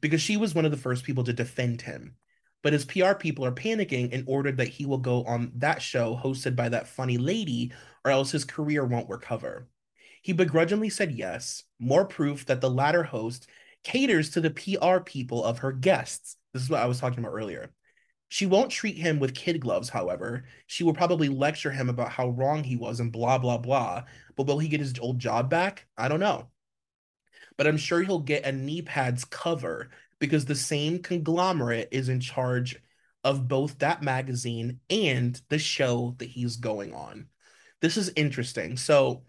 because 0.00 0.20
she 0.20 0.36
was 0.36 0.54
one 0.54 0.64
of 0.64 0.70
the 0.70 0.76
first 0.76 1.04
people 1.04 1.24
to 1.24 1.32
defend 1.32 1.82
him. 1.82 2.14
But 2.62 2.74
his 2.74 2.84
PR 2.84 3.14
people 3.14 3.44
are 3.44 3.52
panicking 3.52 4.12
and 4.12 4.24
ordered 4.26 4.58
that 4.58 4.68
he 4.68 4.86
will 4.86 4.98
go 4.98 5.24
on 5.24 5.52
that 5.56 5.82
show 5.82 6.16
hosted 6.16 6.54
by 6.56 6.68
that 6.68 6.88
funny 6.88 7.18
lady, 7.18 7.72
or 8.04 8.10
else 8.10 8.30
his 8.30 8.44
career 8.44 8.84
won't 8.84 9.08
recover. 9.08 9.68
He 10.26 10.32
begrudgingly 10.32 10.90
said 10.90 11.12
yes, 11.12 11.62
more 11.78 12.04
proof 12.04 12.46
that 12.46 12.60
the 12.60 12.68
latter 12.68 13.04
host 13.04 13.46
caters 13.84 14.30
to 14.30 14.40
the 14.40 14.50
PR 14.50 14.98
people 14.98 15.44
of 15.44 15.58
her 15.58 15.70
guests. 15.70 16.36
This 16.52 16.64
is 16.64 16.68
what 16.68 16.80
I 16.80 16.86
was 16.86 16.98
talking 16.98 17.20
about 17.20 17.30
earlier. 17.30 17.70
She 18.26 18.44
won't 18.44 18.72
treat 18.72 18.96
him 18.96 19.20
with 19.20 19.36
kid 19.36 19.60
gloves, 19.60 19.88
however. 19.88 20.46
She 20.66 20.82
will 20.82 20.94
probably 20.94 21.28
lecture 21.28 21.70
him 21.70 21.88
about 21.88 22.08
how 22.08 22.30
wrong 22.30 22.64
he 22.64 22.74
was 22.74 22.98
and 22.98 23.12
blah, 23.12 23.38
blah, 23.38 23.58
blah. 23.58 24.02
But 24.34 24.48
will 24.48 24.58
he 24.58 24.66
get 24.66 24.80
his 24.80 24.98
old 24.98 25.20
job 25.20 25.48
back? 25.48 25.86
I 25.96 26.08
don't 26.08 26.18
know. 26.18 26.48
But 27.56 27.68
I'm 27.68 27.76
sure 27.76 28.02
he'll 28.02 28.18
get 28.18 28.44
a 28.44 28.50
knee 28.50 28.82
pads 28.82 29.24
cover 29.24 29.90
because 30.18 30.44
the 30.44 30.56
same 30.56 30.98
conglomerate 30.98 31.90
is 31.92 32.08
in 32.08 32.18
charge 32.18 32.82
of 33.22 33.46
both 33.46 33.78
that 33.78 34.02
magazine 34.02 34.80
and 34.90 35.40
the 35.50 35.60
show 35.60 36.16
that 36.18 36.30
he's 36.30 36.56
going 36.56 36.94
on. 36.94 37.28
This 37.80 37.96
is 37.96 38.10
interesting. 38.16 38.76
So 38.76 39.22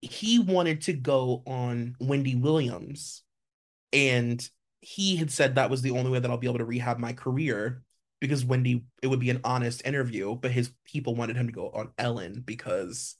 he 0.00 0.38
wanted 0.38 0.82
to 0.82 0.92
go 0.92 1.42
on 1.46 1.96
Wendy 2.00 2.34
Williams, 2.34 3.22
and 3.92 4.46
he 4.80 5.16
had 5.16 5.30
said 5.30 5.54
that 5.54 5.70
was 5.70 5.82
the 5.82 5.90
only 5.90 6.10
way 6.10 6.18
that 6.18 6.30
I'll 6.30 6.38
be 6.38 6.46
able 6.46 6.58
to 6.58 6.64
rehab 6.64 6.98
my 6.98 7.12
career 7.12 7.82
because 8.20 8.44
Wendy, 8.44 8.84
it 9.02 9.06
would 9.06 9.20
be 9.20 9.30
an 9.30 9.40
honest 9.44 9.84
interview, 9.86 10.34
but 10.36 10.50
his 10.50 10.72
people 10.84 11.14
wanted 11.14 11.36
him 11.36 11.46
to 11.46 11.52
go 11.52 11.70
on 11.70 11.90
Ellen 11.98 12.42
because 12.44 13.16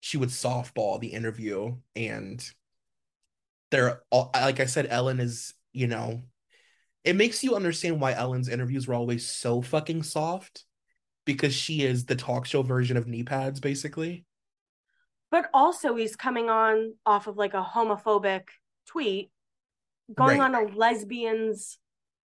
she 0.00 0.18
would 0.18 0.28
softball 0.28 1.00
the 1.00 1.08
interview 1.08 1.76
and 1.96 2.46
they're 3.70 4.02
all 4.10 4.30
like 4.34 4.60
I 4.60 4.66
said, 4.66 4.86
Ellen 4.90 5.18
is, 5.18 5.54
you 5.72 5.86
know, 5.86 6.24
it 7.04 7.16
makes 7.16 7.42
you 7.42 7.56
understand 7.56 8.00
why 8.00 8.12
Ellen's 8.12 8.48
interviews 8.48 8.86
were 8.86 8.94
always 8.94 9.26
so 9.26 9.62
fucking 9.62 10.02
soft 10.02 10.64
because 11.24 11.54
she 11.54 11.82
is 11.82 12.04
the 12.04 12.16
talk 12.16 12.46
show 12.46 12.62
version 12.62 12.96
of 12.96 13.08
knee 13.08 13.22
pads, 13.22 13.60
basically. 13.60 14.24
But 15.34 15.50
also, 15.52 15.96
he's 15.96 16.14
coming 16.14 16.48
on 16.48 16.94
off 17.04 17.26
of 17.26 17.36
like 17.36 17.54
a 17.54 17.60
homophobic 17.74 18.42
tweet, 18.86 19.32
going 20.14 20.38
Right. 20.38 20.54
on 20.54 20.54
a 20.54 20.76
lesbians 20.76 21.76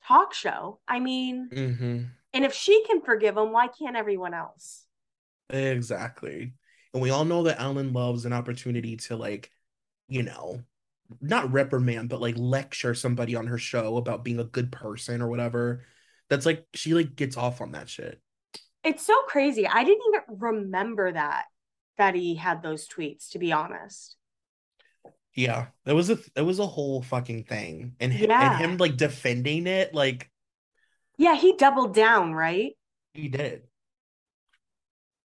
talk 0.05 0.33
show. 0.33 0.81
I 0.89 0.99
mean, 0.99 1.47
Mm-hmm. 1.49 2.03
and 2.33 2.43
if 2.43 2.53
she 2.53 2.83
can 2.83 2.99
forgive 2.99 3.37
him, 3.37 3.53
why 3.53 3.69
can't 3.69 3.95
everyone 3.95 4.33
else? 4.33 4.85
Exactly. 5.49 6.51
And 6.93 7.01
we 7.01 7.09
all 7.09 7.23
know 7.23 7.43
that 7.43 7.61
Ellen 7.61 7.93
loves 7.93 8.25
an 8.25 8.33
opportunity 8.33 8.97
to 8.97 9.15
like, 9.15 9.53
you 10.09 10.23
know, 10.23 10.63
not 11.21 11.53
reprimand, 11.53 12.09
but 12.09 12.19
like 12.19 12.35
lecture 12.37 12.93
somebody 12.93 13.37
on 13.37 13.47
her 13.47 13.57
show 13.57 13.95
about 13.95 14.25
being 14.25 14.41
a 14.41 14.43
good 14.43 14.69
person 14.69 15.21
or 15.21 15.29
whatever. 15.29 15.85
That's 16.29 16.45
like 16.45 16.65
she 16.73 16.93
like 16.93 17.15
gets 17.15 17.37
off 17.37 17.61
on 17.61 17.71
that 17.71 17.87
shit. 17.87 18.19
It's 18.83 19.05
so 19.05 19.15
crazy. 19.27 19.65
I 19.65 19.85
didn't 19.85 20.03
even 20.09 20.39
remember 20.41 21.13
that 21.13 21.45
that 21.97 22.15
he 22.15 22.35
had 22.35 22.61
those 22.61 22.87
tweets. 22.87 23.29
To 23.31 23.39
be 23.39 23.51
honest, 23.51 24.15
Yeah. 25.35 25.67
It 25.85 25.93
was 25.93 26.09
a 26.09 26.17
it 26.35 26.41
was 26.41 26.59
a 26.59 26.67
whole 26.67 27.01
fucking 27.01 27.43
thing. 27.45 27.95
And 27.99 28.11
him, 28.11 28.29
Yeah. 28.29 28.51
and 28.51 28.55
him 28.55 28.77
like 28.77 28.97
defending 28.97 29.67
it, 29.67 29.93
like 29.93 30.29
yeah, 31.17 31.35
he 31.35 31.53
doubled 31.55 31.93
down, 31.95 32.33
right? 32.33 32.73
he 33.13 33.27
did. 33.27 33.67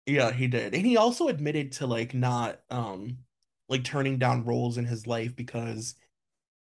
Yeah, 0.06 0.32
he 0.32 0.48
did. 0.48 0.74
And 0.74 0.86
he 0.86 0.98
also 0.98 1.28
admitted 1.28 1.74
to 1.74 1.88
like 1.88 2.14
not 2.14 2.60
um 2.70 3.20
like 3.68 3.84
turning 3.84 4.18
down 4.18 4.46
roles 4.46 4.78
in 4.78 4.86
his 4.86 5.06
life 5.08 5.36
because 5.36 5.96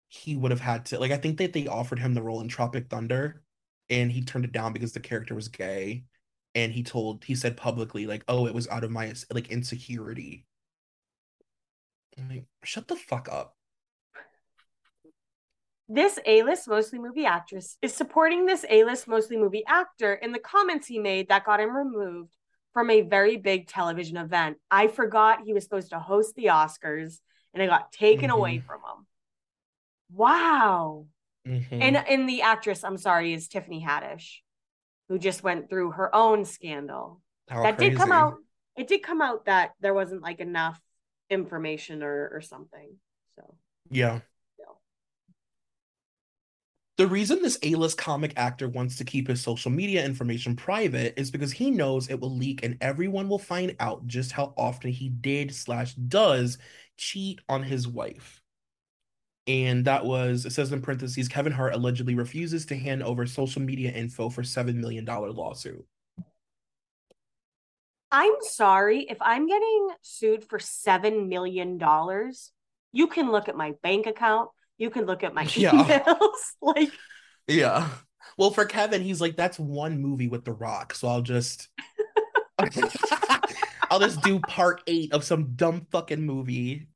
he 0.09 0.35
would 0.35 0.51
have 0.51 0.61
had 0.61 0.85
to 0.87 0.99
like 0.99 1.11
I 1.11 1.17
think 1.17 1.39
that 1.39 1.53
they 1.53 1.67
offered 1.67 1.99
him 1.99 2.13
the 2.13 2.23
role 2.23 2.41
in 2.41 2.49
Tropic 2.49 2.89
Thunder 2.89 3.43
and 3.89 4.11
he 4.11 4.23
turned 4.23 4.45
it 4.45 4.51
down 4.53 4.73
because 4.73 4.93
the 4.93 4.99
character 5.01 5.35
was 5.35 5.49
gay 5.49 6.05
and 6.55 6.71
he 6.71 6.81
told 6.83 7.23
he 7.25 7.35
said 7.35 7.57
publicly 7.57 8.07
like 8.07 8.23
oh 8.27 8.47
it 8.47 8.53
was 8.53 8.67
out 8.69 8.83
of 8.83 8.91
my 8.91 9.13
like 9.31 9.49
insecurity 9.49 10.45
I'm 12.17 12.29
like 12.29 12.45
shut 12.63 12.87
the 12.87 12.95
fuck 12.95 13.29
up 13.31 13.55
this 15.87 16.17
A-list 16.25 16.67
mostly 16.67 16.97
movie 16.97 17.25
actress 17.25 17.77
is 17.81 17.93
supporting 17.93 18.45
this 18.45 18.65
A-list 18.69 19.07
mostly 19.07 19.37
movie 19.37 19.63
actor 19.67 20.13
in 20.13 20.31
the 20.31 20.39
comments 20.39 20.87
he 20.87 20.97
made 20.97 21.29
that 21.29 21.45
got 21.45 21.59
him 21.59 21.75
removed 21.75 22.31
from 22.73 22.89
a 22.89 23.01
very 23.01 23.37
big 23.37 23.67
television 23.67 24.17
event. 24.17 24.57
I 24.71 24.87
forgot 24.87 25.43
he 25.45 25.53
was 25.53 25.63
supposed 25.63 25.91
to 25.91 25.99
host 25.99 26.35
the 26.35 26.45
Oscars 26.45 27.19
and 27.53 27.61
it 27.61 27.67
got 27.67 27.91
taken 27.91 28.29
Mhm. 28.29 28.33
away 28.33 28.59
from 28.59 28.81
him. 28.81 29.07
Wow. 30.11 31.05
Mhm. 31.47 31.67
And 31.71 31.97
and 31.97 32.27
the 32.27 32.41
actress, 32.41 32.83
I'm 32.83 32.97
sorry, 32.97 33.33
is 33.33 33.47
Tiffany 33.47 33.81
Haddish, 33.81 34.41
who 35.09 35.19
just 35.19 35.43
went 35.43 35.69
through 35.69 35.91
her 35.91 36.13
own 36.15 36.45
scandal. 36.45 37.21
How 37.49 37.63
that 37.63 37.77
did 37.77 37.95
come 37.95 38.11
out. 38.11 38.35
It 38.75 38.87
did 38.87 39.03
come 39.03 39.21
out 39.21 39.45
that 39.45 39.71
there 39.79 39.93
wasn't 39.93 40.21
like 40.21 40.39
enough 40.39 40.79
information 41.29 42.03
or 42.03 42.29
or 42.33 42.41
something. 42.41 42.95
So 43.35 43.55
yeah 43.89 44.19
Yeah. 44.59 44.65
The 46.97 47.07
reason 47.07 47.41
this 47.41 47.59
A-list 47.63 47.97
comic 47.97 48.33
actor 48.37 48.69
wants 48.69 48.97
to 48.97 49.05
keep 49.05 49.27
his 49.27 49.41
social 49.41 49.71
media 49.71 50.05
information 50.05 50.55
private 50.55 51.19
is 51.19 51.31
because 51.31 51.51
he 51.51 51.71
knows 51.71 52.09
it 52.09 52.19
will 52.19 52.35
leak 52.35 52.63
and 52.63 52.77
everyone 52.81 53.27
will 53.27 53.39
find 53.39 53.75
out 53.79 54.07
just 54.07 54.31
how 54.31 54.53
often 54.57 54.91
he 54.91 55.09
did 55.09 55.53
slash 55.53 55.93
does 55.93 56.57
cheat 56.97 57.41
on 57.49 57.63
his 57.63 57.87
wife. 57.87 58.41
And 59.47 59.85
that 59.85 60.05
was, 60.05 60.45
it 60.45 60.51
says 60.53 60.71
in 60.71 60.81
parentheses, 60.81 61.27
Kevin 61.27 61.53
Hart 61.53 61.73
allegedly 61.75 62.15
refuses 62.15 62.65
to 62.67 62.75
hand 62.75 63.03
over 63.03 63.25
social 63.27 63.61
media 63.61 63.91
info 63.91 64.29
for 64.29 64.41
$7 64.41 64.75
million 64.75 65.05
lawsuit. 65.05 65.85
I'm 68.11 68.33
sorry 68.41 69.01
if 69.09 69.17
I'm 69.21 69.45
getting 69.47 69.89
sued 70.01 70.45
for 70.45 70.57
seven 70.57 71.27
million 71.27 71.77
dollars. 71.77 72.51
You 72.93 73.07
can 73.07 73.29
look 73.29 73.49
at 73.49 73.57
my 73.57 73.73
bank 73.83 74.05
account. 74.07 74.51
You 74.77 74.89
can 74.89 75.05
look 75.05 75.23
at 75.23 75.33
my 75.33 75.43
Yeah. 75.55 75.71
emails. 75.71 76.29
like 76.61 76.91
Yeah. 77.47 77.89
Well, 78.37 78.51
for 78.51 78.65
Kevin, 78.65 79.01
he's 79.01 79.19
like, 79.21 79.35
that's 79.35 79.59
one 79.59 80.01
movie 80.01 80.27
with 80.29 80.45
The 80.45 80.53
Rock. 80.53 80.93
So 80.93 81.07
I'll 81.07 81.21
just 81.21 81.67
I'll 83.91 83.99
just 83.99 84.21
do 84.23 84.39
part 84.39 84.81
eight 84.87 85.11
of 85.11 85.23
some 85.23 85.53
dumb 85.55 85.85
fucking 85.91 86.21
movie. 86.21 86.87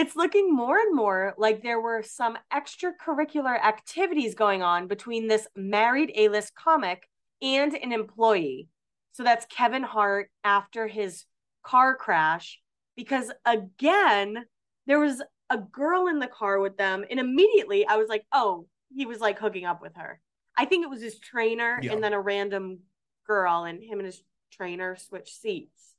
It's 0.00 0.16
looking 0.16 0.54
more 0.54 0.78
and 0.78 0.96
more 0.96 1.34
like 1.36 1.62
there 1.62 1.80
were 1.80 2.02
some 2.02 2.38
extracurricular 2.52 3.54
activities 3.62 4.34
going 4.34 4.62
on 4.62 4.86
between 4.86 5.28
this 5.28 5.46
married 5.54 6.10
A-list 6.16 6.54
comic 6.54 7.06
and 7.42 7.74
an 7.74 7.92
employee. 7.92 8.68
So 9.12 9.22
that's 9.24 9.44
Kevin 9.46 9.82
Hart 9.82 10.30
after 10.42 10.86
his 10.86 11.26
car 11.62 11.94
crash 11.94 12.60
because 12.96 13.30
again, 13.44 14.46
there 14.86 14.98
was 15.00 15.20
a 15.50 15.58
girl 15.58 16.06
in 16.06 16.18
the 16.18 16.26
car 16.26 16.60
with 16.60 16.78
them 16.78 17.04
and 17.10 17.20
immediately 17.20 17.86
I 17.86 17.96
was 17.96 18.08
like, 18.08 18.24
"Oh, 18.32 18.66
he 18.94 19.04
was 19.04 19.20
like 19.20 19.38
hooking 19.38 19.66
up 19.66 19.82
with 19.82 19.96
her." 19.96 20.20
I 20.56 20.64
think 20.64 20.82
it 20.82 20.90
was 20.90 21.02
his 21.02 21.18
trainer 21.18 21.78
Yeah. 21.82 21.92
and 21.92 22.02
then 22.02 22.14
a 22.14 22.20
random 22.20 22.78
girl 23.26 23.64
and 23.64 23.82
him 23.82 23.98
and 23.98 24.06
his 24.06 24.22
trainer 24.50 24.96
switched 24.96 25.38
seats. 25.40 25.94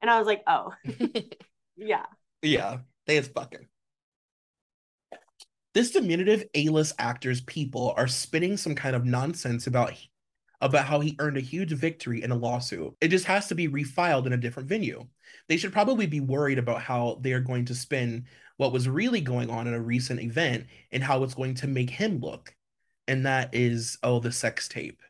And 0.00 0.08
I 0.10 0.18
was 0.18 0.26
like, 0.28 0.44
"Oh." 0.46 0.72
yeah. 1.76 2.06
Yeah, 2.42 2.78
they 3.06 3.16
is 3.16 3.28
fucking. 3.28 3.66
This 5.74 5.90
diminutive 5.90 6.44
A-list 6.54 6.94
actor's 6.98 7.40
people 7.42 7.92
are 7.96 8.08
spinning 8.08 8.56
some 8.56 8.74
kind 8.74 8.96
of 8.96 9.04
nonsense 9.04 9.66
about 9.66 9.92
about 10.62 10.86
how 10.86 11.00
he 11.00 11.16
earned 11.18 11.36
a 11.36 11.40
huge 11.40 11.72
victory 11.72 12.22
in 12.22 12.32
a 12.32 12.36
lawsuit. 12.36 12.94
It 13.02 13.08
just 13.08 13.26
has 13.26 13.48
to 13.48 13.54
be 13.54 13.68
refiled 13.68 14.24
in 14.24 14.32
a 14.32 14.38
different 14.38 14.70
venue. 14.70 15.06
They 15.48 15.58
should 15.58 15.72
probably 15.72 16.06
be 16.06 16.20
worried 16.20 16.58
about 16.58 16.80
how 16.80 17.18
they 17.20 17.32
are 17.32 17.40
going 17.40 17.66
to 17.66 17.74
spin 17.74 18.24
what 18.56 18.72
was 18.72 18.88
really 18.88 19.20
going 19.20 19.50
on 19.50 19.66
in 19.66 19.74
a 19.74 19.80
recent 19.80 20.20
event 20.20 20.66
and 20.92 21.02
how 21.02 21.22
it's 21.22 21.34
going 21.34 21.56
to 21.56 21.66
make 21.66 21.90
him 21.90 22.20
look. 22.20 22.54
And 23.06 23.26
that 23.26 23.54
is, 23.54 23.98
oh, 24.02 24.18
the 24.18 24.32
sex 24.32 24.66
tape. 24.66 25.02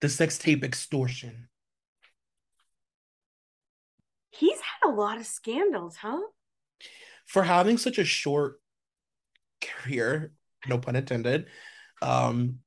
The 0.00 0.08
sex 0.08 0.38
tape 0.38 0.64
extortion. 0.64 1.48
He's 4.30 4.58
had 4.58 4.90
a 4.90 4.94
lot 4.94 5.18
of 5.18 5.26
scandals, 5.26 5.96
huh? 5.96 6.20
For 7.28 7.44
having 7.44 7.78
such 7.78 7.98
a 7.98 8.04
short 8.04 8.60
career, 9.60 10.32
no 10.68 10.78
pun 10.78 10.96
intended. 10.96 11.46
Um, 12.02 12.60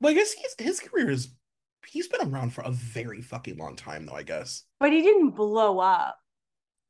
well, 0.00 0.12
I 0.12 0.14
guess 0.14 0.32
his 0.32 0.54
his 0.58 0.80
career 0.80 1.10
is 1.10 1.34
he's 1.86 2.08
been 2.08 2.28
around 2.28 2.52
for 2.54 2.62
a 2.62 2.70
very 2.70 3.22
fucking 3.22 3.58
long 3.58 3.76
time, 3.76 4.06
though. 4.06 4.14
I 4.14 4.22
guess 4.22 4.64
But 4.78 4.92
he 4.92 5.02
didn't 5.02 5.30
blow 5.30 5.80
up 5.80 6.18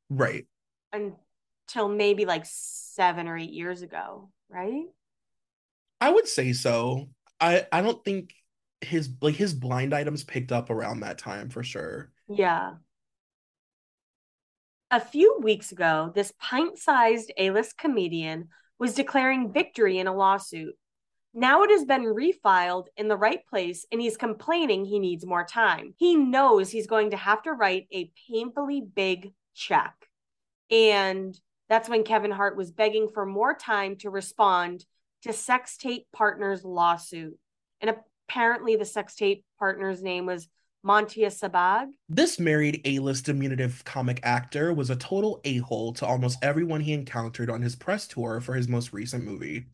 right. 0.09 0.45
until 0.93 1.89
maybe 1.89 2.25
like 2.25 2.45
seven 2.45 3.27
or 3.27 3.37
eight 3.37 3.51
years 3.51 3.81
ago, 3.81 4.29
right? 4.49 4.85
I 6.01 6.11
would 6.11 6.27
say 6.27 6.53
so. 6.53 7.09
I 7.39 7.65
I 7.71 7.81
don't 7.81 8.03
think 8.03 8.33
his 8.81 9.09
like 9.21 9.35
his 9.35 9.53
blind 9.53 9.93
items 9.93 10.23
picked 10.23 10.51
up 10.51 10.69
around 10.69 11.01
that 11.01 11.17
time 11.17 11.49
for 11.49 11.63
sure. 11.63 12.11
Yeah. 12.27 12.75
A 14.91 14.99
few 14.99 15.39
weeks 15.41 15.71
ago, 15.71 16.11
this 16.13 16.31
pint 16.39 16.77
sized 16.77 17.31
A 17.37 17.49
list 17.49 17.77
comedian 17.77 18.49
was 18.77 18.93
declaring 18.93 19.51
victory 19.51 19.97
in 19.97 20.05
a 20.05 20.15
lawsuit. 20.15 20.75
Now 21.33 21.63
it 21.63 21.71
has 21.71 21.85
been 21.85 22.03
refiled 22.03 22.85
in 22.95 23.07
the 23.07 23.17
right 23.17 23.45
place, 23.49 23.85
and 23.91 23.99
he's 23.99 24.15
complaining 24.15 24.85
he 24.85 24.99
needs 24.99 25.25
more 25.25 25.43
time. 25.43 25.95
He 25.97 26.15
knows 26.15 26.69
he's 26.69 26.87
going 26.87 27.09
to 27.09 27.17
have 27.17 27.41
to 27.43 27.51
write 27.51 27.87
a 27.91 28.11
painfully 28.29 28.81
big 28.81 29.33
check. 29.55 29.93
And 30.69 31.37
that's 31.67 31.89
when 31.89 32.03
Kevin 32.03 32.31
Hart 32.31 32.55
was 32.55 32.71
begging 32.71 33.09
for 33.09 33.25
more 33.25 33.55
time 33.55 33.97
to 33.97 34.09
respond 34.11 34.85
to 35.23 35.33
Sex 35.33 35.77
Tape 35.77 36.05
Partners' 36.13 36.63
lawsuit. 36.63 37.37
And 37.81 37.95
apparently, 38.29 38.75
the 38.75 38.85
Sex 38.85 39.15
Tape 39.15 39.43
Partner's 39.57 40.03
name 40.03 40.27
was 40.27 40.47
Montia 40.85 41.33
Sabbag. 41.33 41.87
This 42.07 42.39
married 42.39 42.81
A-list 42.85 43.25
diminutive 43.25 43.83
comic 43.85 44.19
actor 44.21 44.71
was 44.71 44.91
a 44.91 44.95
total 44.95 45.41
a-hole 45.43 45.93
to 45.93 46.05
almost 46.05 46.37
everyone 46.43 46.79
he 46.79 46.93
encountered 46.93 47.49
on 47.49 47.63
his 47.63 47.75
press 47.75 48.07
tour 48.07 48.39
for 48.39 48.53
his 48.53 48.67
most 48.67 48.93
recent 48.93 49.23
movie. 49.23 49.65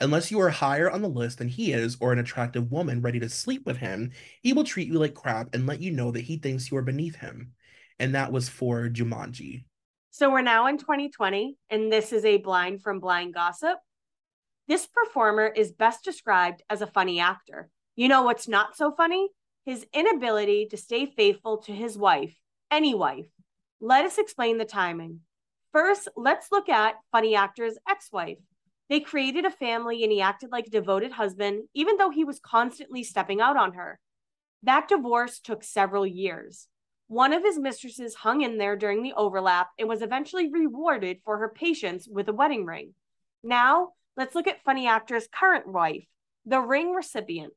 Unless 0.00 0.32
you 0.32 0.40
are 0.40 0.50
higher 0.50 0.90
on 0.90 1.00
the 1.00 1.08
list 1.08 1.38
than 1.38 1.46
he 1.46 1.72
is 1.72 1.96
or 2.00 2.12
an 2.12 2.18
attractive 2.18 2.72
woman 2.72 3.02
ready 3.02 3.20
to 3.20 3.28
sleep 3.28 3.64
with 3.66 3.76
him, 3.76 4.10
he 4.42 4.52
will 4.52 4.64
treat 4.64 4.88
you 4.88 4.94
like 4.94 5.14
crap 5.14 5.54
and 5.54 5.64
let 5.64 5.80
you 5.80 5.92
know 5.92 6.10
that 6.10 6.22
he 6.22 6.36
thinks 6.38 6.72
you 6.72 6.76
are 6.76 6.82
beneath 6.82 7.14
him. 7.14 7.52
And 8.00 8.16
that 8.16 8.32
was 8.32 8.48
for 8.48 8.88
Jumanji. 8.88 9.64
So 10.10 10.28
we're 10.28 10.42
now 10.42 10.66
in 10.66 10.78
2020, 10.78 11.56
and 11.70 11.92
this 11.92 12.12
is 12.12 12.24
a 12.24 12.38
blind 12.38 12.82
from 12.82 12.98
Blind 12.98 13.32
Gossip. 13.32 13.78
This 14.66 14.88
performer 14.88 15.46
is 15.46 15.70
best 15.70 16.02
described 16.02 16.62
as 16.68 16.82
a 16.82 16.86
funny 16.88 17.20
actor. 17.20 17.70
You 17.94 18.08
know 18.08 18.22
what's 18.22 18.48
not 18.48 18.76
so 18.76 18.90
funny? 18.90 19.28
His 19.68 19.86
inability 19.92 20.68
to 20.70 20.78
stay 20.78 21.04
faithful 21.04 21.58
to 21.58 21.74
his 21.74 21.98
wife, 21.98 22.34
any 22.70 22.94
wife. 22.94 23.26
Let 23.82 24.06
us 24.06 24.16
explain 24.16 24.56
the 24.56 24.64
timing. 24.64 25.20
First, 25.72 26.08
let's 26.16 26.50
look 26.50 26.70
at 26.70 26.94
funny 27.12 27.34
actor's 27.34 27.76
ex 27.86 28.10
wife. 28.10 28.38
They 28.88 29.00
created 29.00 29.44
a 29.44 29.50
family 29.50 30.02
and 30.02 30.10
he 30.10 30.22
acted 30.22 30.50
like 30.50 30.68
a 30.68 30.70
devoted 30.70 31.12
husband, 31.12 31.64
even 31.74 31.98
though 31.98 32.08
he 32.08 32.24
was 32.24 32.40
constantly 32.40 33.04
stepping 33.04 33.42
out 33.42 33.58
on 33.58 33.74
her. 33.74 34.00
That 34.62 34.88
divorce 34.88 35.38
took 35.38 35.62
several 35.62 36.06
years. 36.06 36.66
One 37.08 37.34
of 37.34 37.42
his 37.42 37.58
mistresses 37.58 38.14
hung 38.14 38.40
in 38.40 38.56
there 38.56 38.74
during 38.74 39.02
the 39.02 39.12
overlap 39.18 39.68
and 39.78 39.86
was 39.86 40.00
eventually 40.00 40.50
rewarded 40.50 41.18
for 41.26 41.36
her 41.36 41.52
patience 41.54 42.08
with 42.10 42.26
a 42.30 42.32
wedding 42.32 42.64
ring. 42.64 42.94
Now, 43.42 43.90
let's 44.16 44.34
look 44.34 44.46
at 44.46 44.64
funny 44.64 44.88
actor's 44.88 45.28
current 45.30 45.68
wife, 45.68 46.06
the 46.46 46.58
ring 46.58 46.94
recipient. 46.94 47.52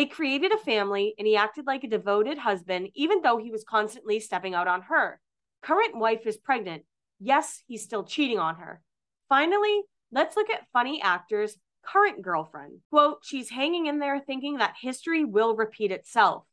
They 0.00 0.06
created 0.06 0.50
a 0.50 0.56
family 0.56 1.14
and 1.18 1.26
he 1.26 1.36
acted 1.36 1.66
like 1.66 1.84
a 1.84 1.86
devoted 1.86 2.38
husband, 2.38 2.88
even 2.94 3.20
though 3.20 3.36
he 3.36 3.50
was 3.50 3.64
constantly 3.68 4.18
stepping 4.18 4.54
out 4.54 4.66
on 4.66 4.80
her. 4.80 5.20
Current 5.60 5.94
wife 5.94 6.26
is 6.26 6.38
pregnant. 6.38 6.84
Yes, 7.18 7.62
he's 7.66 7.84
still 7.84 8.04
cheating 8.04 8.38
on 8.38 8.56
her. 8.56 8.80
Finally, 9.28 9.82
let's 10.10 10.36
look 10.36 10.48
at 10.48 10.70
funny 10.72 11.02
actor's 11.02 11.58
current 11.84 12.22
girlfriend. 12.22 12.78
Quote, 12.88 13.18
she's 13.24 13.50
hanging 13.50 13.84
in 13.84 13.98
there 13.98 14.18
thinking 14.18 14.56
that 14.56 14.76
history 14.80 15.22
will 15.26 15.54
repeat 15.54 15.92
itself. 15.92 16.44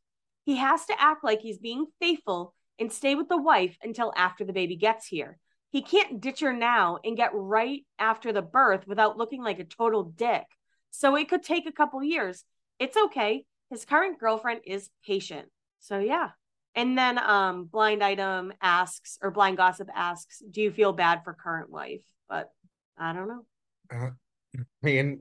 He 0.44 0.56
has 0.56 0.84
to 0.84 1.00
act 1.00 1.24
like 1.24 1.40
he's 1.40 1.56
being 1.56 1.86
faithful 1.98 2.52
and 2.78 2.92
stay 2.92 3.14
with 3.14 3.30
the 3.30 3.40
wife 3.40 3.78
until 3.82 4.12
after 4.14 4.44
the 4.44 4.52
baby 4.52 4.76
gets 4.76 5.06
here. 5.06 5.38
He 5.70 5.80
can't 5.80 6.20
ditch 6.20 6.40
her 6.40 6.52
now 6.52 6.98
and 7.02 7.16
get 7.16 7.30
right 7.32 7.86
after 7.98 8.30
the 8.30 8.42
birth 8.42 8.86
without 8.86 9.16
looking 9.16 9.42
like 9.42 9.58
a 9.58 9.64
total 9.64 10.04
dick. 10.04 10.44
So 10.90 11.16
it 11.16 11.30
could 11.30 11.42
take 11.42 11.66
a 11.66 11.72
couple 11.72 12.02
years. 12.04 12.44
It's 12.78 12.96
okay. 12.96 13.44
His 13.70 13.84
current 13.84 14.18
girlfriend 14.18 14.60
is 14.64 14.88
patient. 15.04 15.48
So 15.80 15.98
yeah. 15.98 16.30
And 16.74 16.96
then 16.96 17.18
um 17.18 17.64
blind 17.64 18.02
item 18.02 18.52
asks 18.60 19.18
or 19.22 19.30
blind 19.30 19.56
gossip 19.56 19.88
asks, 19.94 20.42
do 20.50 20.62
you 20.62 20.70
feel 20.70 20.92
bad 20.92 21.22
for 21.24 21.34
current 21.34 21.70
wife? 21.70 22.04
But 22.28 22.50
I 22.96 23.12
don't 23.12 23.28
know. 23.28 23.44
Uh, 23.92 24.10
I 24.56 24.62
mean, 24.82 25.20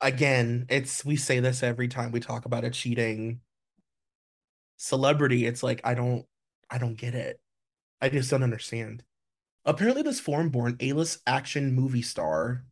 again, 0.00 0.66
it's 0.68 1.04
we 1.04 1.16
say 1.16 1.40
this 1.40 1.62
every 1.62 1.88
time 1.88 2.12
we 2.12 2.20
talk 2.20 2.44
about 2.44 2.64
a 2.64 2.70
cheating 2.70 3.40
celebrity. 4.76 5.46
It's 5.46 5.62
like 5.62 5.80
I 5.84 5.94
don't 5.94 6.24
I 6.70 6.78
don't 6.78 6.96
get 6.96 7.14
it. 7.14 7.40
I 8.00 8.08
just 8.08 8.30
don't 8.30 8.42
understand. 8.42 9.02
Apparently, 9.64 10.02
this 10.02 10.20
foreign-born 10.20 10.76
A-list 10.80 11.20
action 11.26 11.74
movie 11.74 12.00
star 12.00 12.64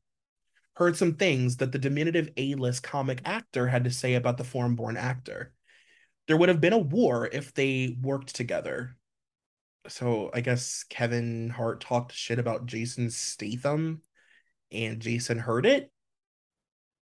heard 0.78 0.96
some 0.96 1.14
things 1.14 1.56
that 1.56 1.72
the 1.72 1.78
diminutive 1.78 2.30
A-list 2.36 2.84
comic 2.84 3.20
actor 3.24 3.66
had 3.66 3.82
to 3.82 3.90
say 3.90 4.14
about 4.14 4.36
the 4.36 4.44
foreign-born 4.44 4.96
actor. 4.96 5.52
There 6.28 6.36
would 6.36 6.48
have 6.48 6.60
been 6.60 6.72
a 6.72 6.78
war 6.78 7.28
if 7.32 7.52
they 7.52 7.96
worked 8.00 8.36
together. 8.36 8.96
So 9.88 10.30
I 10.32 10.40
guess 10.40 10.84
Kevin 10.88 11.50
Hart 11.50 11.80
talked 11.80 12.12
shit 12.12 12.38
about 12.38 12.66
Jason 12.66 13.10
Statham 13.10 14.02
and 14.70 15.00
Jason 15.00 15.38
heard 15.38 15.66
it. 15.66 15.90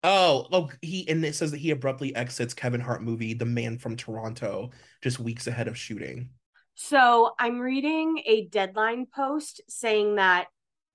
Oh, 0.04 0.46
oh, 0.52 0.70
he 0.82 1.08
and 1.08 1.24
it 1.24 1.34
says 1.34 1.52
that 1.52 1.62
he 1.62 1.72
abruptly 1.72 2.14
exits 2.14 2.54
Kevin 2.54 2.82
Hart 2.82 3.02
movie 3.02 3.34
The 3.34 3.46
Man 3.46 3.78
from 3.78 3.96
Toronto 3.96 4.72
just 5.02 5.20
weeks 5.20 5.48
ahead 5.48 5.70
of 5.70 5.78
shooting. 5.78 6.32
So 6.76 7.32
I'm 7.40 7.60
reading 7.60 8.22
a 8.26 8.46
deadline 8.48 9.06
post 9.06 9.62
saying 9.70 10.16
that 10.16 10.48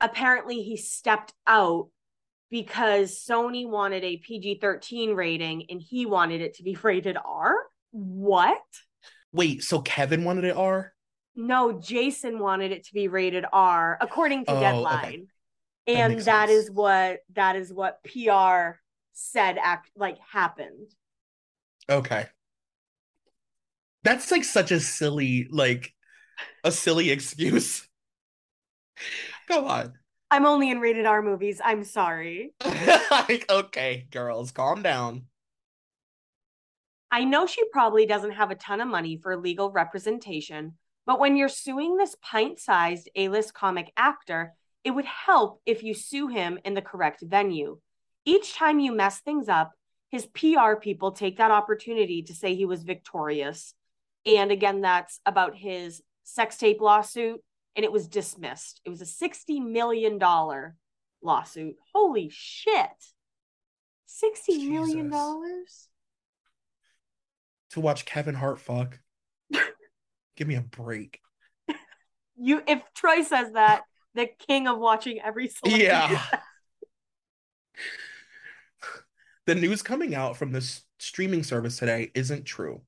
apparently 0.02 0.62
he 0.62 0.76
stepped 0.76 1.32
out 1.46 1.88
because 2.50 3.22
Sony 3.28 3.68
wanted 3.68 4.04
a 4.04 4.16
PG 4.18 4.58
13 4.60 5.14
rating 5.14 5.64
and 5.70 5.80
he 5.80 6.06
wanted 6.06 6.40
it 6.40 6.54
to 6.54 6.62
be 6.62 6.76
rated 6.82 7.16
R. 7.22 7.54
What? 7.90 8.58
Wait, 9.32 9.62
so 9.62 9.80
Kevin 9.80 10.24
wanted 10.24 10.44
it 10.44 10.56
R? 10.56 10.92
No, 11.36 11.78
Jason 11.78 12.38
wanted 12.40 12.72
it 12.72 12.84
to 12.86 12.94
be 12.94 13.08
rated 13.08 13.44
R 13.52 13.96
according 14.00 14.44
to 14.46 14.52
Oh, 14.52 14.60
Deadline. 14.60 15.04
okay. 15.04 15.22
That 15.86 16.10
And 16.10 16.20
that 16.20 16.48
sense. 16.48 16.64
is 16.66 16.70
what 16.70 17.20
that 17.34 17.56
is 17.56 17.72
what 17.72 18.02
PR 18.04 18.78
said 19.12 19.58
act 19.62 19.90
like 19.96 20.18
happened. 20.18 20.88
Okay. 21.88 22.26
That's 24.04 24.30
like 24.30 24.44
such 24.44 24.70
a 24.70 24.80
silly, 24.80 25.46
like 25.50 25.92
a 26.64 26.72
silly 26.72 27.10
excuse. 27.10 27.86
Come 29.48 29.64
on. 29.64 29.92
I'm 30.30 30.44
only 30.44 30.70
in 30.70 30.80
rated 30.80 31.06
R 31.06 31.22
movies. 31.22 31.60
I'm 31.64 31.84
sorry. 31.84 32.52
like, 33.10 33.46
okay, 33.50 34.06
girls, 34.10 34.52
calm 34.52 34.82
down. 34.82 35.24
I 37.10 37.24
know 37.24 37.46
she 37.46 37.64
probably 37.70 38.05
doesn't 38.05 38.32
have 38.32 38.50
a 38.50 38.55
ton 38.55 38.80
of 38.82 38.88
money 38.88 39.16
for 39.16 39.36
legal 39.36 39.70
representation, 39.70 40.74
but 41.06 41.18
when 41.18 41.36
you're 41.36 41.48
suing 41.48 41.96
this 41.96 42.16
pint 42.20 42.60
sized 42.60 43.09
A 43.16 43.30
list 43.30 43.55
comic 43.55 43.90
actor, 43.96 44.55
it 44.84 44.90
would 44.90 45.06
help 45.06 45.62
if 45.64 45.82
you 45.82 45.94
sue 45.94 46.28
him 46.28 46.59
in 46.64 46.74
the 46.74 46.82
correct 46.82 47.22
venue. 47.22 47.78
Each 48.26 48.55
time 48.55 48.78
you 48.78 48.92
mess 48.92 49.20
things 49.20 49.48
up, 49.48 49.72
his 50.10 50.26
PR 50.26 50.74
people 50.80 51.12
take 51.12 51.38
that 51.38 51.50
opportunity 51.50 52.22
to 52.24 52.34
say 52.34 52.55
he 52.55 52.66
was 52.66 52.82
victorious. 52.82 53.74
And 54.26 54.50
again, 54.50 54.82
that's 54.82 55.20
about 55.24 55.56
his 55.56 56.02
sex 56.24 56.59
tape 56.59 56.80
lawsuit, 56.80 57.42
and 57.78 57.84
it 57.84 57.92
was 57.92 58.09
dismissed. 58.09 58.80
It 58.84 58.90
was 58.90 59.00
a 59.00 59.05
$60 59.05 59.64
million 59.64 60.18
lawsuit. 61.22 61.76
Holy 61.94 62.28
shit. 62.28 62.90
$60 64.20 64.68
million? 64.68 65.12
To 67.70 67.80
watch 67.80 68.05
Kevin 68.05 68.34
Hart 68.34 68.59
fuck. 68.59 68.98
Give 70.36 70.48
me 70.48 70.56
a 70.56 70.60
break. 70.60 71.20
you 72.36 72.64
if 72.66 72.82
Troy 72.96 73.22
says 73.22 73.52
that, 73.52 73.82
the 74.12 74.28
king 74.48 74.66
of 74.66 74.80
watching 74.80 75.20
every 75.24 75.46
celebrity. 75.46 75.84
Yeah. 75.84 76.20
the 79.46 79.55
news 79.55 79.82
coming 79.82 80.16
out 80.16 80.36
from 80.36 80.50
this 80.50 80.82
streaming 80.98 81.44
service 81.44 81.76
today 81.76 82.10
isn't 82.16 82.44
true. 82.44 82.80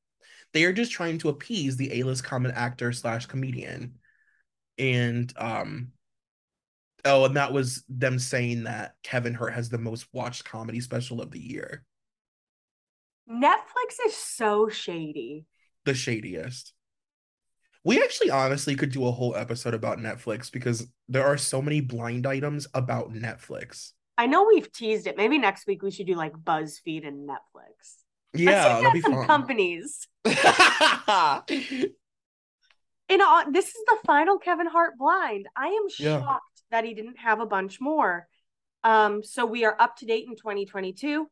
They 0.52 0.64
are 0.64 0.72
just 0.72 0.90
trying 0.90 1.18
to 1.18 1.28
appease 1.28 1.76
the 1.76 2.00
A-list 2.00 2.24
common 2.24 2.50
actor 2.50 2.90
slash 2.90 3.26
comedian. 3.26 3.99
And 4.80 5.32
um 5.36 5.92
oh, 7.04 7.26
and 7.26 7.36
that 7.36 7.52
was 7.52 7.84
them 7.88 8.18
saying 8.18 8.64
that 8.64 8.94
Kevin 9.02 9.34
Hart 9.34 9.54
has 9.54 9.68
the 9.68 9.78
most 9.78 10.06
watched 10.12 10.44
comedy 10.44 10.80
special 10.80 11.20
of 11.20 11.30
the 11.30 11.40
year. 11.40 11.84
Netflix 13.30 14.04
is 14.06 14.16
so 14.16 14.68
shady. 14.68 15.46
The 15.84 15.94
shadiest. 15.94 16.72
We 17.84 18.02
actually 18.02 18.30
honestly 18.30 18.74
could 18.74 18.92
do 18.92 19.06
a 19.06 19.10
whole 19.10 19.36
episode 19.36 19.72
about 19.72 19.98
Netflix 19.98 20.52
because 20.52 20.86
there 21.08 21.24
are 21.24 21.38
so 21.38 21.62
many 21.62 21.80
blind 21.80 22.26
items 22.26 22.66
about 22.74 23.12
Netflix. 23.12 23.92
I 24.18 24.26
know 24.26 24.44
we've 24.44 24.70
teased 24.70 25.06
it. 25.06 25.16
Maybe 25.16 25.38
next 25.38 25.66
week 25.66 25.82
we 25.82 25.90
should 25.90 26.06
do 26.06 26.14
like 26.14 26.32
BuzzFeed 26.32 27.06
and 27.06 27.28
Netflix. 27.28 27.96
Yeah, 28.34 28.80
that'd 28.80 28.92
be 28.92 29.00
some 29.00 29.14
fun. 29.14 29.26
companies. 29.26 30.06
And 33.10 33.20
uh, 33.20 33.44
this 33.50 33.66
is 33.66 33.84
the 33.86 33.98
final 34.06 34.38
Kevin 34.38 34.68
Hart 34.68 34.96
blind. 34.96 35.48
I 35.56 35.66
am 35.66 35.82
Yeah. 35.98 36.20
shocked 36.20 36.62
that 36.70 36.84
he 36.84 36.94
didn't 36.94 37.18
have 37.18 37.40
a 37.40 37.46
bunch 37.46 37.80
more. 37.80 38.28
Um, 38.84 39.24
so 39.24 39.44
we 39.44 39.64
are 39.64 39.76
up 39.80 39.96
to 39.96 40.06
date 40.06 40.26
in 40.28 40.36
2022. 40.36 41.28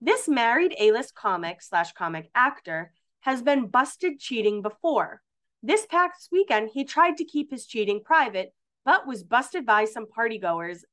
This 0.00 0.28
married 0.28 0.74
A-list 0.78 1.14
comic 1.16 1.62
slash 1.62 1.92
comic 1.94 2.30
actor 2.34 2.92
has 3.20 3.42
been 3.42 3.66
busted 3.66 4.20
cheating 4.20 4.62
before. 4.62 5.20
This 5.64 5.84
past 5.86 6.28
weekend, 6.30 6.70
he 6.72 6.84
tried 6.84 7.16
to 7.16 7.24
keep 7.24 7.50
his 7.50 7.66
cheating 7.66 8.00
private, 8.04 8.54
but 8.84 9.06
was 9.06 9.24
busted 9.24 9.66
by 9.66 9.86
some 9.86 10.06
partygoers 10.06 10.84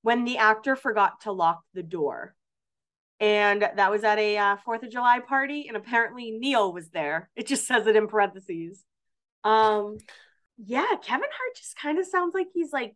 when 0.00 0.24
the 0.24 0.38
actor 0.38 0.76
forgot 0.76 1.20
to 1.22 1.32
lock 1.32 1.62
the 1.74 1.82
door. 1.82 2.34
And 3.20 3.62
that 3.76 3.90
was 3.90 4.02
at 4.02 4.18
a 4.18 4.38
uh, 4.38 4.56
Fourth 4.64 4.82
of 4.82 4.90
July 4.90 5.20
party, 5.20 5.66
and 5.68 5.76
apparently 5.76 6.30
Neil 6.30 6.72
was 6.72 6.88
there. 6.88 7.28
It 7.36 7.46
just 7.46 7.66
says 7.66 7.86
it 7.86 7.96
in 7.96 8.06
parentheses. 8.08 8.82
Um, 9.44 9.98
yeah, 10.58 10.86
Kevin 11.02 11.28
Hart 11.30 11.56
just 11.56 11.76
kind 11.76 11.98
of 11.98 12.06
sounds 12.06 12.34
like 12.34 12.48
he's 12.54 12.72
like 12.72 12.94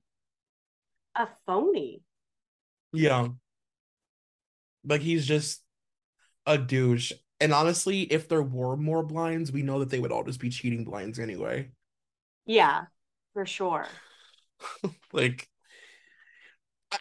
a 1.17 1.29
phony. 1.47 2.03
Yeah. 2.93 3.29
Like 4.85 5.01
he's 5.01 5.27
just 5.27 5.63
a 6.47 6.59
douche. 6.59 7.13
And 7.41 7.53
honestly, 7.53 8.03
if 8.03 8.29
there 8.29 8.43
were 8.43 8.77
more 8.77 9.03
blinds, 9.03 9.53
we 9.53 9.63
know 9.63 9.81
that 9.81 9.91
they 9.91 9.99
would 9.99 10.13
all 10.13 10.25
just 10.25 10.41
be 10.41 10.51
cheating 10.51 10.85
blinds 10.85 11.19
anyway. 11.19 11.71
Yeah, 12.47 12.87
for 13.35 13.47
sure. 13.47 13.87
Like 15.13 15.49
I, 16.93 16.99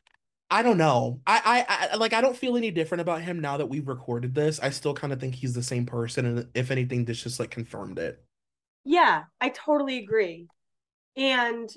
I 0.49 0.61
don't 0.63 0.77
know. 0.77 1.21
I, 1.27 1.65
I 1.67 1.87
I 1.93 1.95
like 1.97 2.13
I 2.13 2.21
don't 2.21 2.37
feel 2.37 2.57
any 2.57 2.71
different 2.71 3.01
about 3.01 3.21
him 3.21 3.39
now 3.39 3.57
that 3.57 3.67
we've 3.67 3.87
recorded 3.87 4.33
this. 4.35 4.59
I 4.59 4.69
still 4.69 4.93
kind 4.93 5.13
of 5.13 5.19
think 5.19 5.35
he's 5.35 5.53
the 5.53 5.63
same 5.63 5.85
person, 5.85 6.25
and 6.25 6.47
if 6.53 6.71
anything, 6.71 7.05
this 7.05 7.23
just 7.23 7.39
like 7.39 7.51
confirmed 7.51 7.99
it. 7.99 8.23
Yeah, 8.85 9.23
I 9.41 9.49
totally 9.49 9.97
agree. 9.97 10.47
And 11.17 11.69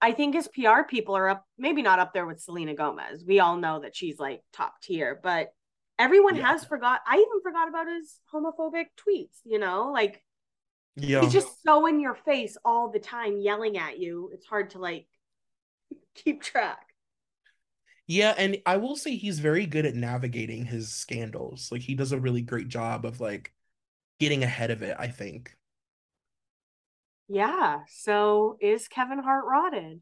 I 0.00 0.12
think 0.12 0.34
his 0.34 0.48
PR 0.48 0.84
people 0.84 1.16
are 1.16 1.28
up, 1.28 1.46
maybe 1.58 1.82
not 1.82 1.98
up 1.98 2.14
there 2.14 2.26
with 2.26 2.40
Selena 2.40 2.74
Gomez. 2.74 3.24
We 3.26 3.40
all 3.40 3.56
know 3.56 3.80
that 3.80 3.96
she's 3.96 4.18
like 4.18 4.42
top 4.52 4.80
tier, 4.82 5.20
but 5.22 5.52
everyone 5.98 6.36
Yeah. 6.36 6.44
has 6.44 6.64
forgot. 6.64 7.00
I 7.06 7.16
even 7.16 7.42
forgot 7.42 7.68
about 7.68 7.88
his 7.88 8.20
homophobic 8.32 8.86
tweets, 8.96 9.38
you 9.44 9.58
know? 9.58 9.90
Like 9.92 10.22
Yeah. 10.96 11.20
he's 11.20 11.32
just 11.32 11.62
so 11.62 11.86
in 11.86 12.00
your 12.00 12.14
face 12.14 12.56
all 12.64 12.90
the 12.90 13.00
time 13.00 13.38
yelling 13.40 13.78
at 13.78 13.98
you. 13.98 14.30
It's 14.34 14.46
hard 14.46 14.70
to 14.70 14.78
like 14.78 15.06
keep 16.14 16.42
track. 16.42 16.86
Yeah, 18.06 18.34
and 18.36 18.60
I 18.66 18.76
will 18.78 18.96
say 18.96 19.16
he's 19.16 19.38
very 19.38 19.66
good 19.66 19.86
at 19.86 19.94
navigating 19.94 20.64
his 20.66 20.92
scandals. 20.92 21.70
Like 21.70 21.82
he 21.82 21.94
does 21.94 22.12
a 22.12 22.18
really 22.20 22.42
great 22.42 22.68
job 22.68 23.04
of 23.06 23.20
like 23.20 23.54
getting 24.20 24.44
ahead 24.44 24.70
of 24.72 24.82
it, 24.82 24.96
I 24.98 25.08
think. 25.08 25.56
Yeah. 27.30 27.80
So 27.88 28.56
is 28.60 28.88
Kevin 28.88 29.20
Hart 29.20 29.44
rotted? 29.46 30.00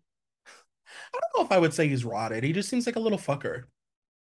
I 1.13 1.19
don't 1.21 1.37
know 1.37 1.45
if 1.45 1.53
I 1.53 1.59
would 1.59 1.75
say 1.75 1.87
he's 1.87 2.05
rotted. 2.05 2.43
He 2.43 2.53
just 2.53 2.71
seems 2.71 2.87
like 2.87 2.97
a 2.97 3.01
little 3.01 3.19
fucker. 3.19 3.65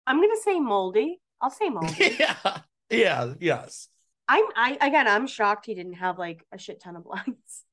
I'm 0.06 0.22
gonna 0.22 0.40
say 0.44 0.60
moldy. 0.60 1.20
I'll 1.42 1.50
say 1.50 1.70
moldy. 1.70 2.16
Yeah. 2.20 2.60
Yeah, 2.92 3.34
yes. 3.40 3.88
I'm 4.28 4.46
I 4.56 4.78
again 4.80 5.08
I'm 5.08 5.26
shocked 5.26 5.66
he 5.66 5.74
didn't 5.74 5.94
have 5.94 6.20
like 6.20 6.46
a 6.52 6.60
shit 6.60 6.80
ton 6.80 6.96
of 6.96 7.04
blinds. 7.06 7.64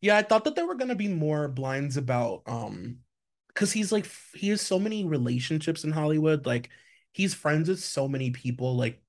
Yeah, 0.00 0.16
I 0.16 0.22
thought 0.22 0.44
that 0.44 0.54
there 0.54 0.66
were 0.66 0.76
gonna 0.76 0.94
be 0.94 1.08
more 1.08 1.48
blinds 1.48 1.96
about 1.96 2.42
um 2.46 2.98
because 3.48 3.72
he's 3.72 3.90
like 3.90 4.08
he 4.34 4.50
has 4.50 4.60
so 4.60 4.78
many 4.78 5.04
relationships 5.04 5.82
in 5.82 5.90
Hollywood. 5.90 6.46
Like 6.46 6.70
he's 7.10 7.34
friends 7.34 7.68
with 7.68 7.80
so 7.80 8.06
many 8.06 8.30
people 8.30 8.76
like 8.76 9.02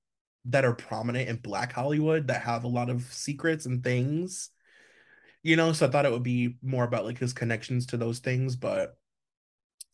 that 0.46 0.64
are 0.64 0.74
prominent 0.74 1.28
in 1.28 1.36
Black 1.36 1.72
Hollywood 1.72 2.26
that 2.26 2.42
have 2.42 2.64
a 2.64 2.68
lot 2.68 2.90
of 2.90 3.02
secrets 3.12 3.66
and 3.66 3.84
things. 3.84 4.50
You 5.42 5.56
know, 5.56 5.72
so 5.72 5.86
I 5.86 5.90
thought 5.90 6.04
it 6.04 6.12
would 6.12 6.22
be 6.22 6.56
more 6.62 6.84
about 6.84 7.04
like 7.04 7.18
his 7.18 7.32
connections 7.32 7.86
to 7.86 7.96
those 7.96 8.18
things, 8.18 8.56
but 8.56 8.96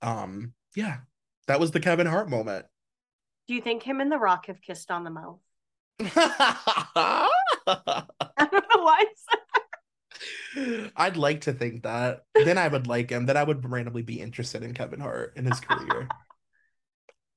um 0.03 0.53
yeah, 0.75 0.99
that 1.47 1.61
was 1.61 1.71
the 1.71 1.81
Kevin 1.81 2.07
Hart 2.07 2.29
moment. 2.29 2.67
Do 3.49 3.55
you 3.55 3.63
think 3.63 3.83
him 3.83 4.01
and 4.01 4.11
The 4.11 4.19
Rock 4.19 4.47
have 4.47 4.61
kissed 4.61 4.91
on 4.91 5.05
the 5.05 5.11
mouth? 5.11 5.39
I 6.01 7.29
don't 7.67 8.65
know 8.75 8.83
why. 8.83 9.05
I'd 10.97 11.17
like 11.17 11.43
to 11.43 11.53
think 11.53 11.83
that. 11.83 12.25
Then 12.35 12.59
I 12.59 12.69
would 12.69 12.87
like 12.87 13.11
him. 13.11 13.27
Then 13.27 13.37
I 13.37 13.45
would 13.45 13.69
randomly 13.71 14.03
be 14.03 14.21
interested 14.21 14.63
in 14.63 14.75
Kevin 14.75 15.01
Hart 15.01 15.35
in 15.37 15.45
his 15.45 15.61
career. 15.61 16.09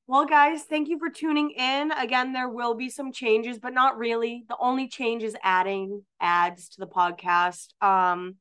Well, 0.09 0.25
guys, 0.25 0.63
thank 0.63 0.89
you 0.89 0.97
for 0.97 1.11
tuning 1.11 1.51
in. 1.51 1.91
Again, 1.91 2.33
there 2.33 2.49
will 2.49 2.73
be 2.73 2.89
some 2.89 3.11
changes, 3.11 3.59
but 3.59 3.75
not 3.75 3.99
really. 3.99 4.43
The 4.49 4.57
only 4.59 4.87
change 4.87 5.21
is 5.21 5.37
adding 5.43 6.03
ads 6.19 6.69
to 6.69 6.79
the 6.79 6.87
podcast. 6.87 7.79
Um, 7.79 8.37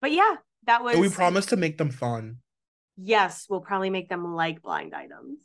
but 0.00 0.10
yeah, 0.10 0.36
that 0.64 0.82
was 0.82 0.94
And 0.94 1.02
we 1.02 1.10
promise 1.10 1.44
to 1.46 1.58
make 1.58 1.76
them 1.76 1.90
fun. 1.90 2.38
Yes, 2.96 3.44
we'll 3.50 3.60
probably 3.60 3.90
make 3.90 4.08
them 4.08 4.34
like 4.34 4.62
blind 4.62 4.94
items. 4.94 5.40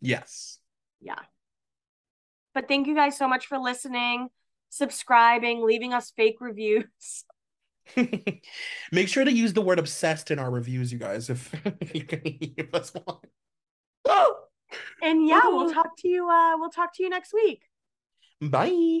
Yes. 0.00 0.60
Yeah. 1.00 1.18
But 2.54 2.68
thank 2.68 2.86
you 2.86 2.94
guys 2.94 3.18
so 3.18 3.26
much 3.26 3.46
for 3.46 3.58
listening, 3.58 4.28
subscribing, 4.68 5.66
leaving 5.66 5.92
us 5.92 6.12
fake 6.16 6.36
reviews. 6.38 7.24
Make 8.92 9.08
sure 9.08 9.24
to 9.24 9.32
use 9.32 9.54
the 9.54 9.60
word 9.60 9.80
obsessed 9.80 10.30
in 10.30 10.38
our 10.38 10.52
reviews, 10.52 10.92
you 10.92 11.00
guys, 11.00 11.30
if 11.30 11.52
you 11.92 12.04
can 12.04 12.20
give 12.56 12.72
us 12.72 12.92
one. 12.94 13.16
And 15.02 15.26
yeah, 15.26 15.40
we'll 15.44 15.72
talk 15.72 15.96
to 15.98 16.08
you 16.08 16.28
uh 16.28 16.56
we'll 16.56 16.70
talk 16.70 16.94
to 16.96 17.02
you 17.02 17.08
next 17.08 17.32
week. 17.32 17.62
Bye. 18.40 19.00